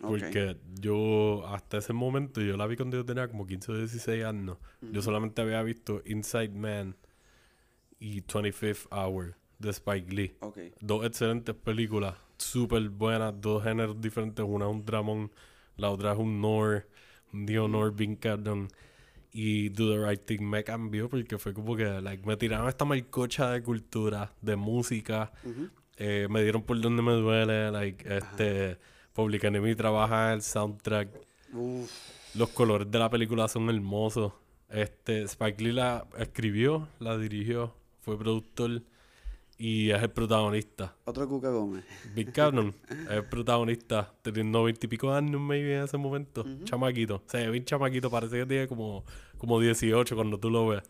Porque 0.00 0.56
yo, 0.80 1.46
hasta 1.46 1.78
ese 1.78 1.92
momento, 1.92 2.40
yo 2.40 2.56
la 2.56 2.66
vi 2.66 2.76
cuando 2.76 2.96
yo 2.96 3.04
tenía 3.04 3.28
como 3.28 3.46
15 3.46 3.72
o 3.72 3.78
16 3.78 4.24
años. 4.24 4.56
Yo 4.80 5.00
solamente 5.00 5.42
había 5.42 5.62
visto 5.62 6.02
Inside 6.06 6.50
Man 6.50 6.96
y 8.00 8.22
25th 8.22 8.88
Hour 8.90 9.36
de 9.58 9.70
Spike 9.70 10.12
Lee. 10.12 10.34
Dos 10.80 11.06
excelentes 11.06 11.54
películas, 11.54 12.16
súper 12.36 12.88
buenas, 12.88 13.40
dos 13.40 13.62
géneros 13.62 14.00
diferentes. 14.00 14.44
Una 14.44 14.64
es 14.64 14.72
un 14.72 14.84
dramón, 14.84 15.30
la 15.76 15.90
otra 15.90 16.12
es 16.12 16.18
un 16.18 16.40
noir, 16.40 16.88
un 17.32 17.44
neo 17.44 17.68
noir 17.68 17.92
bien 17.92 18.16
cabrón. 18.16 18.68
Y 19.34 19.70
Do 19.70 19.90
the 19.90 20.04
Right 20.04 20.24
Thing 20.26 20.42
me 20.42 20.62
cambió 20.64 21.08
porque 21.08 21.38
fue 21.38 21.54
como 21.54 21.76
que 21.76 21.84
like, 21.84 22.26
me 22.26 22.36
tiraron 22.36 22.68
esta 22.68 22.84
malcocha 22.84 23.50
de 23.52 23.62
cultura, 23.62 24.32
de 24.42 24.56
música. 24.56 25.32
Eh, 25.96 26.26
me 26.30 26.42
dieron 26.42 26.62
por 26.62 26.80
donde 26.80 27.02
me 27.02 27.12
duele. 27.12 27.70
Like, 27.70 28.16
este, 28.16 28.78
Public 29.12 29.44
Enemy 29.44 29.74
trabaja 29.74 30.28
en 30.28 30.34
el 30.34 30.42
soundtrack. 30.42 31.08
Uf. 31.52 31.90
Los 32.34 32.48
colores 32.50 32.90
de 32.90 32.98
la 32.98 33.10
película 33.10 33.48
son 33.48 33.68
hermosos. 33.68 34.32
Este, 34.70 35.22
Spike 35.22 35.62
Lee 35.62 35.72
la 35.72 36.06
escribió, 36.18 36.88
la 36.98 37.18
dirigió, 37.18 37.74
fue 38.00 38.18
productor 38.18 38.82
y 39.58 39.90
es 39.90 40.02
el 40.02 40.10
protagonista. 40.10 40.96
Otro 41.04 41.28
Cuca 41.28 41.50
Gómez. 41.50 41.84
Big 42.14 42.32
Cannon 42.32 42.74
es 42.88 43.10
el 43.10 43.24
protagonista, 43.26 44.12
teniendo 44.22 44.64
veintipico 44.64 45.12
años 45.12 45.40
maybe 45.40 45.76
en 45.76 45.84
ese 45.84 45.98
momento. 45.98 46.44
Chamaquito. 46.64 47.16
O 47.16 47.22
sea, 47.26 47.48
bien 47.50 47.64
chamaquito, 47.64 48.10
parece 48.10 48.38
que 48.38 48.46
tiene 48.46 48.66
como, 48.66 49.04
como 49.38 49.60
18 49.60 50.16
cuando 50.16 50.38
tú 50.38 50.50
lo 50.50 50.68
ves. 50.68 50.82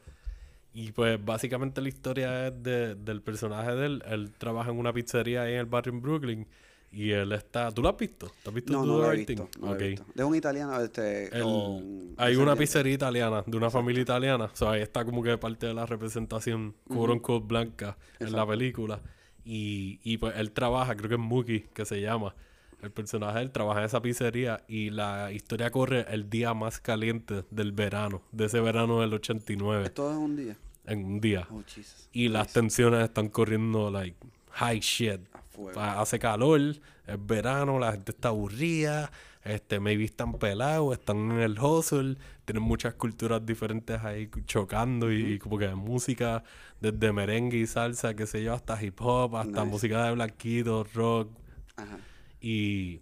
Y 0.74 0.92
pues 0.92 1.22
básicamente 1.22 1.80
la 1.82 1.88
historia 1.88 2.46
es 2.48 2.62
de- 2.62 2.94
del 2.94 3.20
personaje 3.22 3.72
de 3.74 3.86
él. 3.86 4.02
Él 4.06 4.32
trabaja 4.38 4.70
en 4.70 4.78
una 4.78 4.92
pizzería 4.92 5.42
ahí 5.42 5.52
en 5.54 5.60
el 5.60 5.66
barrio 5.66 5.92
en 5.92 6.00
Brooklyn. 6.00 6.46
Y 6.90 7.10
él 7.10 7.32
está... 7.32 7.70
¿Tú 7.70 7.80
lo 7.82 7.88
has 7.88 7.96
visto? 7.96 8.30
¿Te 8.42 8.48
has 8.50 8.54
visto 8.54 8.72
No, 8.72 8.84
no 8.84 8.98
la 9.00 9.14
he 9.14 9.16
visto. 9.24 9.48
No 9.60 9.66
la 9.68 9.72
he 9.72 9.74
Ok. 9.76 9.80
visto. 9.82 10.06
De 10.14 10.24
un 10.24 10.34
italiano, 10.34 10.78
este. 10.80 11.34
El- 11.34 11.42
con 11.42 12.14
hay 12.18 12.36
una 12.36 12.54
pizzería 12.54 12.92
italiana, 12.92 13.42
de 13.46 13.56
una 13.56 13.70
familia 13.70 14.02
italiana. 14.02 14.44
O 14.44 14.56
sea, 14.56 14.72
ahí 14.72 14.82
está 14.82 15.02
como 15.04 15.22
que 15.22 15.36
parte 15.38 15.66
de 15.66 15.74
la 15.74 15.86
representación, 15.86 16.74
quote 16.88 17.12
unquote, 17.12 17.46
blanca 17.46 17.96
en 18.18 18.32
la 18.32 18.46
película. 18.46 19.00
Y, 19.44 20.00
y 20.04 20.18
pues 20.18 20.34
él 20.36 20.52
trabaja, 20.52 20.94
creo 20.94 21.08
que 21.08 21.14
es 21.16 21.20
Mookie, 21.20 21.66
que 21.74 21.84
se 21.86 22.00
llama. 22.00 22.34
El 22.82 22.90
personaje, 22.90 23.40
él 23.40 23.50
trabaja 23.52 23.80
en 23.80 23.86
esa 23.86 24.02
pizzería 24.02 24.64
y 24.66 24.90
la 24.90 25.30
historia 25.32 25.70
corre 25.70 26.04
el 26.10 26.28
día 26.28 26.52
más 26.52 26.80
caliente 26.80 27.44
del 27.50 27.72
verano, 27.72 28.22
de 28.32 28.46
ese 28.46 28.60
verano 28.60 29.00
del 29.00 29.14
89, 29.14 29.90
Todo 29.90 30.10
es 30.10 30.16
un 30.18 30.36
día. 30.36 30.56
en 30.86 31.04
un 31.04 31.20
día. 31.20 31.46
Oh, 31.50 31.62
Jesus. 31.66 32.08
Y 32.12 32.28
las 32.28 32.52
tensiones 32.52 33.04
están 33.04 33.28
corriendo, 33.28 33.90
like, 33.90 34.16
high 34.50 34.80
shit. 34.80 35.20
A 35.32 35.42
fuego. 35.42 35.78
Ha- 35.80 36.00
Hace 36.00 36.18
calor, 36.18 36.60
es 36.60 37.26
verano, 37.26 37.78
la 37.78 37.92
gente 37.92 38.10
está 38.10 38.28
aburrida, 38.28 39.12
este, 39.44 39.78
maybe 39.78 40.04
están 40.04 40.32
pelados, 40.34 40.98
están 40.98 41.30
en 41.32 41.38
el 41.40 41.58
hustle, 41.60 42.16
tienen 42.44 42.62
muchas 42.64 42.94
culturas 42.94 43.44
diferentes 43.46 44.02
ahí 44.02 44.28
chocando 44.46 45.12
y, 45.12 45.38
como 45.38 45.56
que 45.58 45.68
música 45.74 46.42
desde 46.80 47.12
merengue 47.12 47.58
y 47.58 47.66
salsa, 47.66 48.14
qué 48.14 48.26
sé 48.26 48.42
yo, 48.42 48.54
hasta 48.54 48.82
hip 48.82 49.00
hop, 49.00 49.36
hasta 49.36 49.60
Nice. 49.60 49.70
música 49.70 50.04
de 50.06 50.12
blanquitos, 50.14 50.92
rock 50.94 51.30
Ajá. 51.76 51.98
Y... 52.42 53.00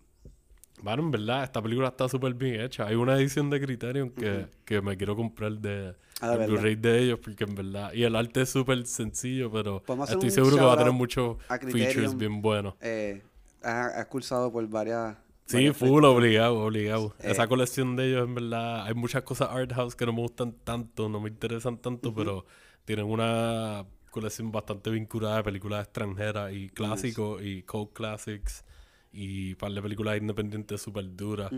Bueno, 0.83 1.03
en 1.03 1.11
verdad, 1.11 1.45
esta 1.45 1.61
película 1.61 1.89
está 1.89 2.09
súper 2.09 2.33
bien 2.33 2.61
hecha. 2.61 2.87
Hay 2.87 2.95
una 2.95 3.15
edición 3.15 3.51
de 3.51 3.61
Criterion 3.61 4.11
que, 4.11 4.47
que 4.65 4.81
me 4.81 4.97
quiero 4.97 5.15
comprar 5.15 5.53
de, 5.53 5.95
Ah, 6.21 6.37
de. 6.37 6.47
Blu-ray 6.47 6.77
de 6.77 6.99
ellos, 7.03 7.19
porque 7.19 7.45
en 7.45 7.55
verdad... 7.55 7.93
Y 7.95 8.05
el 8.05 8.15
arte 8.15 8.43
es 8.43 8.51
súper 8.51 8.87
sencillo, 8.87 9.51
pero 9.51 9.83
estoy 10.09 10.31
seguro 10.31 10.57
que 10.57 10.63
va 10.63 10.75
a 10.75 10.77
tener 10.77 10.93
muchos 10.93 11.39
features 11.71 12.17
bien 12.17 12.43
buenos. 12.43 12.75
Eh, 12.81 13.23
ha, 13.63 14.01
ha 14.01 14.05
cursado 14.07 14.53
por 14.53 14.67
varias. 14.69 15.17
Sí, 15.47 15.73
full, 15.73 16.05
obligado, 16.05 16.61
obligado. 16.61 17.15
Eh. 17.21 17.31
Esa 17.33 17.49
colección 17.49 17.97
de 17.97 18.09
ellos, 18.09 18.29
en 18.29 18.35
verdad, 18.35 18.87
hay 18.87 18.95
muchas 18.95 19.23
cosas 19.23 19.49
art 19.51 19.73
house 19.73 19.97
que 19.97 20.07
no 20.07 20.13
me 20.13 20.21
gustan 20.21 20.55
tanto, 20.63 21.09
no 21.09 21.21
me 21.21 21.31
interesan 21.31 21.79
tanto, 21.79 22.15
pero 22.15 22.45
tienen 22.85 23.07
una 23.07 23.85
colección 24.11 24.53
bastante 24.53 24.91
vinculada 24.91 25.39
de 25.39 25.45
películas 25.45 25.85
extranjeras 25.85 26.53
y 26.53 26.69
clásicos 26.69 27.43
y 27.43 27.63
cult 27.63 27.93
classics 27.93 28.65
y 29.13 29.57
par 29.57 29.73
de 29.73 29.83
películas 29.83 30.19
independientes 30.19 30.81
súper 30.81 31.05
duras 31.17 31.51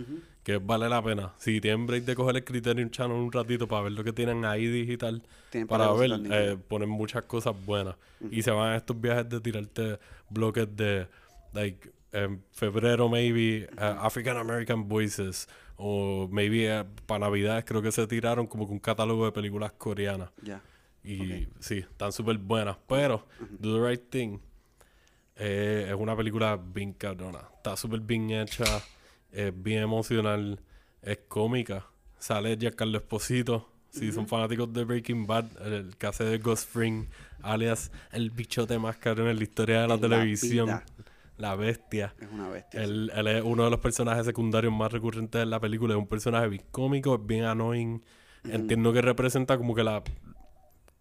que 0.43 0.57
vale 0.57 0.89
la 0.89 1.03
pena. 1.03 1.33
Si 1.39 1.61
tienen 1.61 1.87
break 1.87 2.05
de 2.05 2.15
coger 2.15 2.37
el 2.37 2.45
Criterion 2.45 2.91
Channel 2.91 3.17
un 3.17 3.31
ratito 3.31 3.69
para 3.69 3.83
ver 3.83 3.93
lo 3.93 4.03
que 4.03 4.13
tienen 4.13 4.45
ahí 4.45 4.67
digital, 4.67 5.23
Tienen 5.51 5.69
para 5.69 5.93
ver, 5.93 6.11
eh, 6.31 6.57
ponen 6.69 6.89
muchas 6.89 7.25
cosas 7.25 7.55
buenas. 7.67 7.97
Y 8.31 8.43
se 8.43 8.51
van 8.51 8.73
a 8.73 8.77
estos 8.77 8.99
viajes 8.99 9.29
de 9.29 9.41
tirarte 9.41 9.99
bloques 10.31 10.75
de, 10.75 11.07
like, 11.53 11.93
en 12.13 12.43
febrero, 12.53 13.09
maybe, 13.09 13.69
uh, 13.77 14.05
African 14.05 14.37
American 14.37 14.89
Voices. 14.89 15.49
O 15.77 16.29
maybe 16.31 16.69
eh, 16.69 16.85
para 17.07 17.27
Navidades 17.27 17.65
creo 17.65 17.83
que 17.83 17.91
se 17.91 18.07
tiraron 18.07 18.47
como 18.47 18.67
que 18.67 18.73
un 18.73 18.79
catálogo 18.79 19.25
de 19.25 19.33
películas 19.33 19.73
coreanas. 19.73 20.31
Y 21.05 21.49
sí, 21.59 21.79
están 21.79 22.13
súper 22.13 22.39
buenas. 22.39 22.77
Pero 22.87 23.27
Do 23.59 23.75
the 23.75 23.89
Right 23.91 24.09
Thing 24.09 24.39
eh, 25.37 25.87
es 25.89 25.95
una 25.95 26.17
película 26.17 26.57
bien 26.57 26.93
cabrona. 26.93 27.41
Está 27.57 27.77
súper 27.77 28.01
bien 28.01 28.31
hecha, 28.31 28.65
es 29.31 29.53
bien 29.55 29.83
emocional, 29.83 30.61
es 31.03 31.19
cómica. 31.29 31.87
Sale 32.19 32.57
Giancarlo 32.57 32.99
Esposito. 32.99 33.69
Si 33.91 34.11
son 34.11 34.27
fanáticos 34.27 34.73
de 34.73 34.85
Breaking 34.85 35.27
Bad, 35.27 35.45
el, 35.67 35.97
que 35.99 36.07
hace 36.07 36.25
de 36.25 36.39
Ghost 36.39 36.67
Fring, 36.67 37.09
alias 37.43 37.93
el 38.11 38.31
bichote 38.31 38.79
más 38.79 38.97
cabrón 38.97 39.29
en 39.29 39.37
la 39.37 39.43
historia 39.43 39.83
de 39.83 39.89
la 39.89 39.99
televisión. 39.99 40.67
vida. 40.67 40.85
La 41.37 41.57
bestia. 41.57 42.15
Es 42.19 42.29
una 42.33 42.49
bestia. 42.49 42.83
Él, 42.83 43.13
él 43.15 43.27
es 43.27 43.43
uno 43.43 43.65
de 43.65 43.71
los 43.71 43.81
personajes 43.81 44.25
secundarios 44.25 44.73
más 44.73 44.91
recurrentes 44.91 45.39
de 45.41 45.45
la 45.45 45.61
película. 45.61 45.93
Es 45.93 45.99
un 45.99 46.07
personaje 46.07 46.49
bien 46.49 46.65
cómico, 46.71 47.17
es 47.17 47.27
bien 47.27 47.45
annoying. 47.45 48.03
Entiendo 48.45 48.93
que 48.93 49.03
representa 49.03 49.59
como 49.59 49.75
que 49.75 49.85
la, 49.85 50.03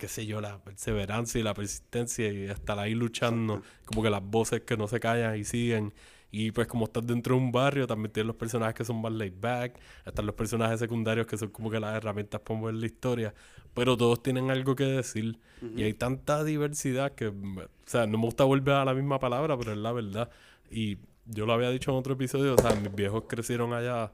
qué 0.01 0.07
sé 0.07 0.25
yo, 0.25 0.41
la 0.41 0.57
perseverancia 0.57 1.39
y 1.39 1.43
la 1.43 1.53
persistencia 1.53 2.33
y 2.33 2.45
estar 2.45 2.79
ahí 2.79 2.95
luchando. 2.95 3.61
Como 3.85 4.01
que 4.01 4.09
las 4.09 4.23
voces 4.23 4.61
que 4.61 4.75
no 4.75 4.87
se 4.87 4.99
callan 4.99 5.37
y 5.37 5.43
siguen. 5.43 5.93
Y 6.31 6.49
pues 6.49 6.65
como 6.65 6.85
estás 6.85 7.05
dentro 7.05 7.35
de 7.35 7.41
un 7.41 7.51
barrio, 7.51 7.85
también 7.85 8.11
tienes 8.11 8.25
los 8.25 8.35
personajes 8.35 8.73
que 8.73 8.83
son 8.83 8.99
más 8.99 9.11
laid 9.11 9.35
back, 9.39 9.79
están 10.03 10.25
los 10.25 10.33
personajes 10.33 10.79
secundarios 10.79 11.27
que 11.27 11.37
son 11.37 11.49
como 11.49 11.69
que 11.69 11.79
las 11.79 11.95
herramientas 11.95 12.41
para 12.41 12.59
mover 12.59 12.73
la 12.75 12.85
historia, 12.87 13.35
pero 13.75 13.95
todos 13.95 14.23
tienen 14.23 14.49
algo 14.49 14.75
que 14.75 14.85
decir. 14.85 15.37
Y 15.75 15.83
hay 15.83 15.93
tanta 15.93 16.43
diversidad 16.43 17.11
que, 17.11 17.27
o 17.27 17.67
sea, 17.85 18.07
no 18.07 18.17
me 18.17 18.25
gusta 18.25 18.43
volver 18.43 18.73
a 18.73 18.85
la 18.85 18.95
misma 18.95 19.19
palabra, 19.19 19.55
pero 19.55 19.73
es 19.73 19.77
la 19.77 19.91
verdad. 19.91 20.31
Y 20.71 20.97
yo 21.25 21.45
lo 21.45 21.53
había 21.53 21.69
dicho 21.69 21.91
en 21.91 21.97
otro 21.97 22.13
episodio, 22.13 22.55
o 22.55 22.57
sea, 22.57 22.73
mis 22.73 22.95
viejos 22.95 23.25
crecieron 23.27 23.73
allá 23.73 24.11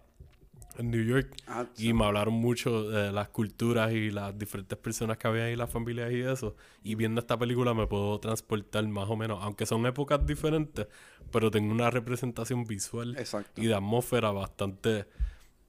en 0.77 0.91
New 0.91 1.03
York 1.03 1.35
Ah, 1.47 1.65
y 1.77 1.91
me 1.93 2.05
hablaron 2.05 2.33
mucho 2.35 2.89
de 2.89 3.11
las 3.11 3.29
culturas 3.29 3.91
y 3.93 4.11
las 4.11 4.37
diferentes 4.37 4.77
personas 4.77 5.17
que 5.17 5.27
había 5.27 5.45
ahí, 5.45 5.55
las 5.55 5.69
familias 5.71 6.11
y 6.11 6.21
eso. 6.21 6.55
Y 6.83 6.95
viendo 6.95 7.19
esta 7.19 7.37
película 7.37 7.73
me 7.73 7.87
puedo 7.87 8.19
transportar 8.19 8.87
más 8.87 9.09
o 9.09 9.15
menos, 9.15 9.39
aunque 9.41 9.65
son 9.65 9.85
épocas 9.85 10.25
diferentes, 10.25 10.87
pero 11.31 11.49
tengo 11.51 11.71
una 11.71 11.89
representación 11.89 12.63
visual 12.65 13.15
Exacto. 13.17 13.61
y 13.61 13.65
de 13.67 13.73
atmósfera 13.75 14.31
bastante, 14.31 15.05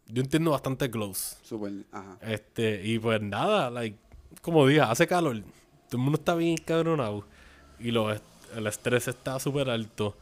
yo 0.07 0.23
entiendo 0.23 0.51
bastante 0.53 0.91
close. 0.91 1.37
Súper, 1.43 1.73
ajá. 1.93 2.19
Este, 2.23 2.87
y 2.87 2.99
pues 2.99 3.21
nada, 3.23 3.71
like, 3.71 3.97
como 4.43 4.67
dije, 4.67 4.81
hace 4.83 5.07
calor, 5.07 5.41
todo 5.89 5.97
el 5.97 5.99
mundo 5.99 6.19
está 6.19 6.35
bien 6.35 6.57
cabronado 6.59 7.25
y 7.81 7.91
lo, 7.91 8.13
est- 8.13 8.25
el 8.57 8.67
estrés 8.67 9.09
está 9.09 9.39
súper 9.41 9.71
alto. 9.71 10.17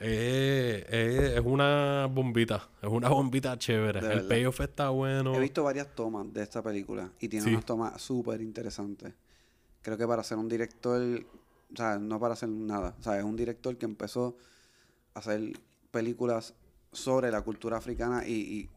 Eh, 0.00 0.84
eh, 0.88 1.32
es 1.36 1.40
una 1.44 2.06
bombita, 2.10 2.68
es 2.82 2.88
una 2.88 3.08
bombita 3.10 3.58
chévere. 3.58 4.00
De 4.00 4.06
el 4.06 4.14
verdad. 4.16 4.28
payoff 4.28 4.60
está 4.60 4.88
bueno. 4.90 5.34
He 5.34 5.40
visto 5.40 5.62
varias 5.64 5.94
tomas 5.94 6.32
de 6.32 6.42
esta 6.42 6.62
película 6.62 7.10
y 7.20 7.28
tiene 7.28 7.44
Sí. 7.44 7.50
unas 7.52 7.64
tomas 7.64 8.00
súper 8.02 8.40
interesantes. 8.40 9.14
Creo 9.82 9.96
que 9.96 10.06
para 10.06 10.22
ser 10.24 10.38
un 10.38 10.48
director, 10.48 11.00
o 11.72 11.76
sea, 11.76 11.98
no 11.98 12.18
para 12.18 12.34
hacer 12.34 12.48
nada, 12.48 12.94
o 12.98 13.02
sea, 13.02 13.18
es 13.18 13.24
un 13.24 13.36
director 13.36 13.76
que 13.76 13.84
empezó 13.84 14.36
a 15.14 15.18
hacer 15.20 15.52
películas 15.90 16.54
sobre 16.92 17.30
la 17.30 17.42
cultura 17.42 17.76
africana 17.76 18.26
y, 18.26 18.68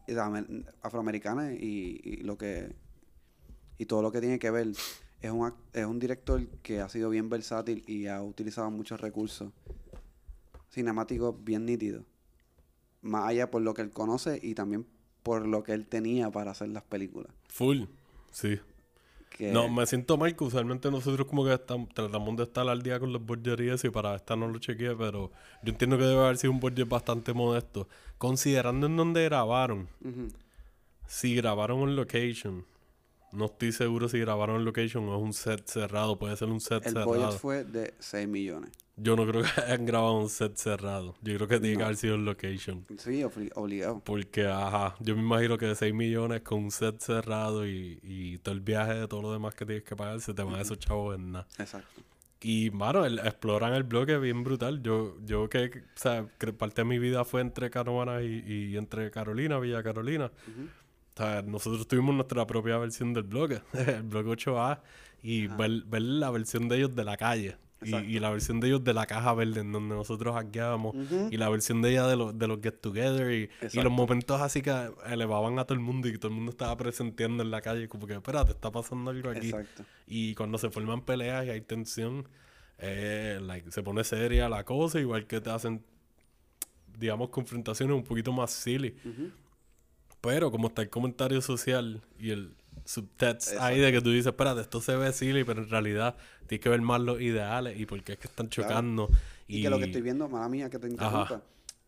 afroamericana 0.82 1.52
y, 1.52 2.00
y 2.02 2.16
lo 2.18 2.36
que 2.36 2.74
y 3.78 3.86
todo 3.86 4.02
lo 4.02 4.10
que 4.12 4.20
tiene 4.20 4.38
que 4.38 4.50
ver. 4.50 4.68
Es 5.20 5.30
un, 5.32 5.52
es 5.72 5.84
un 5.84 5.98
director 5.98 6.46
que 6.62 6.80
ha 6.80 6.88
sido 6.88 7.10
bien 7.10 7.28
versátil 7.28 7.82
y 7.88 8.06
ha 8.06 8.22
utilizado 8.22 8.70
muchos 8.70 9.00
recursos 9.00 9.50
cinemáticos 10.70 11.34
bien 11.44 11.64
nítidos. 11.66 12.04
Más 13.02 13.28
allá 13.28 13.50
por 13.50 13.62
lo 13.62 13.74
que 13.74 13.82
él 13.82 13.90
conoce 13.90 14.38
y 14.42 14.54
también 14.54 14.86
por 15.22 15.46
lo 15.46 15.62
que 15.62 15.72
él 15.72 15.86
tenía 15.86 16.30
para 16.30 16.50
hacer 16.52 16.68
las 16.68 16.82
películas. 16.84 17.32
Full, 17.48 17.82
sí. 18.30 18.58
Que, 19.30 19.52
No, 19.52 19.68
me 19.68 19.86
siento 19.86 20.16
mal 20.16 20.34
que 20.34 20.42
usualmente 20.44 20.90
nosotros 20.90 21.26
como 21.28 21.44
que 21.44 21.52
estamos, 21.52 21.90
tratamos 21.90 22.36
de 22.36 22.42
estar 22.44 22.66
al 22.68 22.82
día 22.82 22.98
con 22.98 23.12
los 23.12 23.24
budgets 23.24 23.84
y 23.84 23.90
para 23.90 24.16
esta 24.16 24.34
no 24.36 24.48
lo 24.48 24.58
chequeé, 24.58 24.96
pero 24.96 25.30
yo 25.62 25.70
entiendo 25.72 25.96
que 25.98 26.04
debe 26.04 26.20
haber 26.24 26.38
sido 26.38 26.52
un 26.52 26.60
budget 26.60 26.88
bastante 26.88 27.32
modesto. 27.34 27.88
Considerando 28.16 28.86
en 28.86 28.96
dónde 28.96 29.24
grabaron, 29.24 29.88
Ujú. 30.04 30.28
si 31.06 31.36
grabaron 31.36 31.80
en 31.88 31.94
location, 31.96 32.64
no 33.32 33.44
estoy 33.44 33.72
seguro 33.72 34.08
si 34.08 34.18
grabaron 34.18 34.56
en 34.56 34.64
location 34.64 35.06
o 35.08 35.16
es 35.16 35.22
un 35.22 35.32
set 35.34 35.66
cerrado, 35.68 36.18
puede 36.18 36.36
ser 36.36 36.48
un 36.48 36.60
set 36.60 36.84
El 36.86 36.92
cerrado. 36.94 37.06
budget 37.14 37.38
fue 37.38 37.64
de 37.64 37.94
6 37.98 38.26
millones. 38.26 38.70
Yo 39.00 39.14
no 39.16 39.26
creo 39.26 39.42
que 39.54 39.60
hayan 39.60 39.86
grabado 39.86 40.18
un 40.18 40.28
set 40.28 40.56
cerrado. 40.56 41.14
Yo 41.22 41.34
creo 41.36 41.48
que 41.48 41.60
tiene 41.60 41.74
que 41.74 41.78
No. 41.80 41.84
haber 41.86 41.96
sido 41.96 42.14
en 42.16 42.24
location. 42.24 42.84
Sí, 42.98 43.20
obli- 43.22 43.50
obligado. 43.54 44.00
Porque, 44.04 44.46
ajá, 44.46 44.96
yo 45.00 45.14
me 45.14 45.22
imagino 45.22 45.56
que 45.58 45.66
de 45.66 45.74
6 45.74 45.94
millones 45.94 46.42
con 46.42 46.64
un 46.64 46.70
set 46.70 46.98
cerrado 47.00 47.66
y, 47.66 48.00
y 48.02 48.38
todo 48.38 48.54
el 48.54 48.60
viaje 48.60 48.94
de 48.94 49.08
todo 49.08 49.22
lo 49.22 49.32
demás 49.32 49.54
que 49.54 49.64
tienes 49.64 49.84
que 49.84 49.94
pagar, 49.96 50.20
se 50.20 50.34
te 50.34 50.42
van 50.42 50.60
esos 50.60 50.78
chavos 50.78 51.14
en 51.16 51.32
nada. 51.32 51.46
Exacto. 51.58 52.02
Y, 52.40 52.70
mano, 52.70 53.04
el- 53.04 53.18
exploran 53.20 53.74
el 53.74 53.82
bloque 53.84 54.16
bien 54.18 54.44
brutal. 54.44 54.82
Yo, 54.82 55.16
yo 55.24 55.48
que, 55.48 55.66
o 55.66 55.98
sea, 55.98 56.26
que 56.38 56.52
parte 56.52 56.82
de 56.82 56.84
mi 56.86 56.98
vida 56.98 57.24
fue 57.24 57.40
entre 57.40 57.70
Carovana 57.70 58.22
y, 58.22 58.44
y 58.46 58.76
entre 58.76 59.10
Carolina, 59.10 59.58
Villa 59.58 59.82
Carolina. 59.82 60.26
O 60.26 61.16
sea, 61.20 61.42
nosotros 61.42 61.88
tuvimos 61.88 62.14
nuestra 62.14 62.46
propia 62.46 62.78
versión 62.78 63.12
del 63.12 63.24
bloque, 63.24 63.60
el 63.72 64.02
bloque 64.04 64.28
8A, 64.30 64.80
y 65.22 65.48
ver, 65.48 65.82
ver 65.86 66.02
la 66.02 66.30
versión 66.30 66.68
de 66.68 66.76
ellos 66.76 66.94
de 66.94 67.04
la 67.04 67.16
calle. 67.16 67.56
Y, 67.80 68.18
la 68.18 68.30
versión 68.30 68.58
de 68.58 68.68
ellos 68.68 68.82
de 68.82 68.92
la 68.92 69.06
caja 69.06 69.32
verde 69.34 69.60
en 69.60 69.70
donde 69.70 69.94
nosotros 69.94 70.34
hackeábamos. 70.34 70.96
Y 71.30 71.36
la 71.36 71.48
versión 71.48 71.80
de 71.80 71.90
ella 71.90 72.06
de, 72.06 72.16
los 72.16 72.36
de 72.36 72.48
los 72.48 72.60
get 72.60 72.80
together. 72.80 73.32
Y, 73.32 73.48
y 73.72 73.82
los 73.82 73.92
momentos 73.92 74.40
así 74.40 74.62
que 74.62 74.90
elevaban 75.06 75.58
a 75.58 75.64
todo 75.64 75.74
el 75.74 75.80
mundo 75.80 76.08
y 76.08 76.18
todo 76.18 76.28
el 76.28 76.34
mundo 76.34 76.50
estaba 76.50 76.76
presenteando 76.76 77.42
en 77.42 77.50
la 77.50 77.60
calle. 77.60 77.88
Como 77.88 78.06
que, 78.06 78.14
espérate, 78.14 78.52
está 78.52 78.70
pasando 78.70 79.10
algo 79.10 79.30
aquí. 79.30 79.48
Exacto. 79.48 79.84
Y 80.06 80.34
cuando 80.34 80.58
se 80.58 80.70
forman 80.70 81.02
peleas 81.02 81.46
y 81.46 81.50
hay 81.50 81.60
tensión, 81.60 82.28
eh, 82.78 83.38
like, 83.42 83.70
se 83.70 83.82
pone 83.82 84.04
seria 84.04 84.48
la 84.48 84.64
cosa, 84.64 84.98
igual 85.00 85.26
que 85.26 85.40
te 85.40 85.50
hacen, 85.50 85.84
digamos, 86.98 87.30
confrontaciones 87.30 87.94
un 87.96 88.04
poquito 88.04 88.32
más 88.32 88.50
silly. 88.50 88.96
Pero 90.20 90.50
como 90.50 90.68
está 90.68 90.82
el 90.82 90.90
comentario 90.90 91.40
social 91.40 92.02
y 92.18 92.30
el 92.30 92.56
subtext 92.88 93.48
ahí 93.48 93.54
Exacto. 93.54 93.82
de 93.82 93.92
que 93.92 94.00
tú 94.00 94.10
dices, 94.10 94.28
espérate, 94.28 94.62
esto 94.62 94.80
se 94.80 94.96
ve 94.96 95.12
silly, 95.12 95.44
pero 95.44 95.62
en 95.62 95.68
realidad 95.68 96.16
tienes 96.46 96.62
que 96.62 96.70
ver 96.70 96.80
más 96.80 97.00
los 97.02 97.20
ideales 97.20 97.78
y 97.78 97.84
por 97.84 98.02
qué 98.02 98.12
es 98.12 98.18
que 98.18 98.28
están 98.28 98.48
Claro. 98.48 98.68
chocando. 98.70 99.10
Y, 99.46 99.60
que 99.62 99.68
lo 99.68 99.78
que 99.78 99.84
estoy 99.84 100.00
viendo, 100.00 100.26
mala 100.26 100.48
mía 100.48 100.70
que 100.70 100.78
te 100.78 100.86
Ajá. 100.86 100.92
interrumpa, 100.92 101.42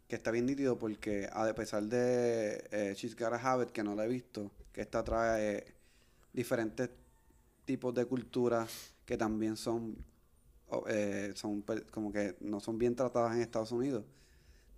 que 0.07 0.17
está 0.17 0.31
bien 0.31 0.45
nítido 0.45 0.79
porque 0.79 1.27
a 1.33 1.55
pesar 1.55 1.85
de 1.85 2.63
eh, 2.71 2.95
She's 2.95 3.17
Got 3.17 3.33
a 3.33 3.37
Habit, 3.37 3.71
que 3.71 3.83
no 3.83 3.95
la 3.95 4.05
he 4.05 4.09
visto, 4.09 4.51
que 4.73 4.83
esta 4.83 5.03
trae 5.03 5.75
diferentes 6.35 6.91
tipos 7.65 7.95
de 7.95 8.05
culturas 8.05 8.95
que 9.07 9.17
también 9.17 9.57
son, 9.57 9.97
eh, 10.87 11.33
son 11.35 11.65
como 11.91 12.13
que 12.13 12.37
no 12.41 12.61
son 12.61 12.77
bien 12.77 12.95
tratadas 12.95 13.35
en 13.35 13.41
Estados 13.41 13.73
Unidos, 13.73 14.05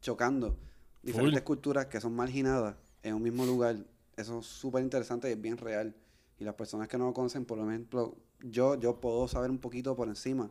chocando 0.01 0.57
diferentes 1.03 1.43
culturas 1.43 1.87
que 1.87 2.01
son 2.01 2.15
marginadas 2.15 2.77
en 3.03 3.15
un 3.15 3.23
mismo 3.23 3.45
lugar. 3.45 3.77
Eso 4.17 4.39
es 4.39 4.47
súper 4.47 4.85
interesante 4.85 5.29
y 5.29 5.33
es 5.33 5.41
bien 5.41 5.57
real. 5.57 5.97
Y 6.43 6.45
las 6.45 6.57
personas 6.57 6.89
que 6.89 6.99
no 6.99 7.07
lo 7.07 7.13
conocen, 7.15 7.45
por 7.45 7.57
ejemplo, 7.61 8.17
yo, 8.41 8.75
yo 8.75 9.01
puedo 9.01 9.29
saber 9.29 9.49
un 9.49 9.59
poquito 9.59 9.95
por 9.95 10.09
encima. 10.09 10.51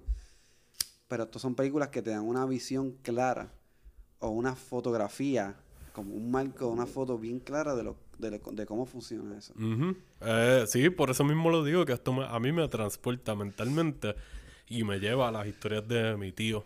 Pero 1.10 1.24
estas 1.24 1.42
son 1.42 1.54
películas 1.54 1.90
que 1.90 2.02
te 2.02 2.12
dan 2.12 2.22
una 2.24 2.46
visión 2.46 2.94
clara 3.02 3.52
o 4.20 4.30
una 4.30 4.56
fotografía, 4.56 5.58
como 5.92 6.14
un 6.16 6.32
marco, 6.32 6.70
una 6.70 6.86
foto 6.86 7.18
bien 7.18 7.42
clara 7.42 7.76
de, 7.76 7.84
lo, 7.84 7.98
de, 8.20 8.32
lo- 8.32 8.52
de 8.54 8.66
cómo 8.66 8.86
funciona 8.86 9.38
eso. 9.38 9.54
Eh, 10.22 10.64
sí, 10.68 10.90
por 10.90 11.10
eso 11.10 11.26
mismo 11.26 11.50
lo 11.50 11.62
digo, 11.66 11.84
que 11.86 11.92
esto 11.92 12.14
me- 12.14 12.24
a 12.26 12.40
mí 12.40 12.54
me 12.54 12.66
transporta 12.70 13.36
mentalmente 13.36 14.16
y 14.70 14.86
me 14.86 14.98
lleva 15.00 15.28
a 15.28 15.32
las 15.34 15.46
historias 15.46 15.86
de 15.90 16.16
mi 16.16 16.32
tío 16.32 16.64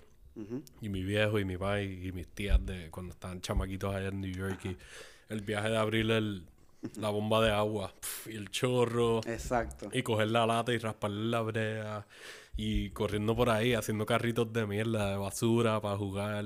y 0.81 0.89
mi 0.89 1.03
viejo 1.03 1.39
y 1.39 1.45
mi 1.45 1.57
pai 1.57 2.05
y 2.07 2.11
mis 2.11 2.27
tías 2.27 2.63
de 2.63 2.91
cuando 2.91 3.13
estaban 3.13 3.41
chamaquitos 3.41 3.95
allá 3.95 4.09
en 4.09 4.21
New 4.21 4.31
York 4.31 4.59
y 4.65 4.77
el 5.29 5.41
viaje 5.41 5.69
de 5.69 5.77
abrir 5.77 6.11
el, 6.11 6.45
la 6.97 7.09
bomba 7.09 7.43
de 7.43 7.51
agua 7.51 7.93
pf, 7.99 8.31
y 8.31 8.35
el 8.35 8.49
chorro 8.49 9.21
Exacto. 9.25 9.89
y 9.93 10.03
coger 10.03 10.29
la 10.29 10.45
lata 10.45 10.73
y 10.73 10.77
rasparle 10.77 11.25
la 11.29 11.41
brea 11.41 12.07
y 12.57 12.89
corriendo 12.91 13.35
por 13.35 13.49
ahí 13.49 13.73
haciendo 13.73 14.05
carritos 14.05 14.51
de 14.53 14.65
mierda 14.65 15.09
de 15.11 15.17
basura 15.17 15.81
para 15.81 15.97
jugar 15.97 16.45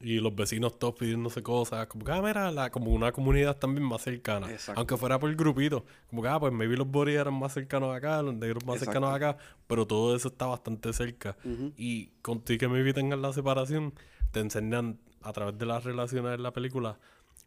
y 0.00 0.18
los 0.18 0.34
vecinos 0.34 0.78
todos 0.80 0.94
pidiéndose 0.96 1.42
cosas 1.44 1.86
como 1.86 2.04
que 2.04 2.10
ah, 2.10 2.20
mira, 2.20 2.50
la- 2.50 2.70
como 2.70 2.90
una 2.92 3.12
comunidad 3.12 3.56
también 3.58 3.86
más 3.86 4.02
cercana 4.02 4.50
Exacto. 4.50 4.80
aunque 4.80 4.96
fuera 4.96 5.18
por 5.20 5.32
grupito 5.36 5.84
como 6.10 6.22
que 6.22 6.28
ah 6.28 6.40
pues 6.40 6.52
maybe 6.52 6.76
los 6.76 6.88
boris 6.88 7.16
eran 7.16 7.34
más 7.34 7.52
cercanos 7.52 7.94
acá 7.94 8.20
los 8.22 8.34
negros 8.34 8.64
más 8.66 8.76
Exacto. 8.76 8.92
cercanos 9.00 9.14
acá 9.14 9.36
pero 9.68 9.86
todo 9.86 10.16
eso 10.16 10.28
está 10.28 10.46
bastante 10.46 10.92
cerca 10.92 11.36
Ujú. 11.44 11.72
y 11.76 12.06
contigo 12.22 12.58
que 12.60 12.68
maybe 12.68 12.92
tengan 12.92 13.22
la 13.22 13.32
separación 13.32 13.94
te 14.32 14.40
enseñan 14.40 14.98
a 15.20 15.32
través 15.32 15.56
de 15.56 15.66
las 15.66 15.84
relaciones 15.84 16.34
en 16.34 16.42
la 16.42 16.52
película 16.52 16.98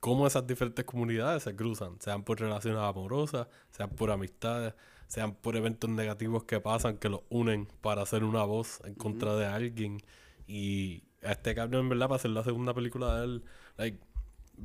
cómo 0.05 0.27
esas 0.27 0.45
diferentes 0.45 0.85
comunidades 0.85 1.41
se 1.41 1.55
cruzan, 1.55 1.99
sean 1.99 2.21
por 2.23 2.39
relaciones 2.39 2.79
amorosas, 2.79 3.47
sean 3.71 3.89
por 3.89 4.11
amistades, 4.11 4.75
sean 5.07 5.33
por 5.33 5.55
eventos 5.55 5.89
negativos 5.89 6.43
que 6.43 6.59
pasan 6.59 6.97
que 6.97 7.09
los 7.09 7.21
unen 7.29 7.67
para 7.81 8.03
hacer 8.03 8.23
una 8.23 8.43
voz 8.43 8.81
en 8.83 8.93
contra 8.93 9.35
de 9.35 9.47
alguien. 9.47 9.97
Y 10.45 11.05
a 11.23 11.31
este 11.31 11.55
cabrón, 11.55 11.81
en 11.85 11.89
verdad, 11.89 12.05
para 12.07 12.17
hacer 12.17 12.29
la 12.29 12.43
segunda 12.43 12.71
película 12.75 13.17
de 13.17 13.25
él, 13.25 13.43
like, 13.77 13.97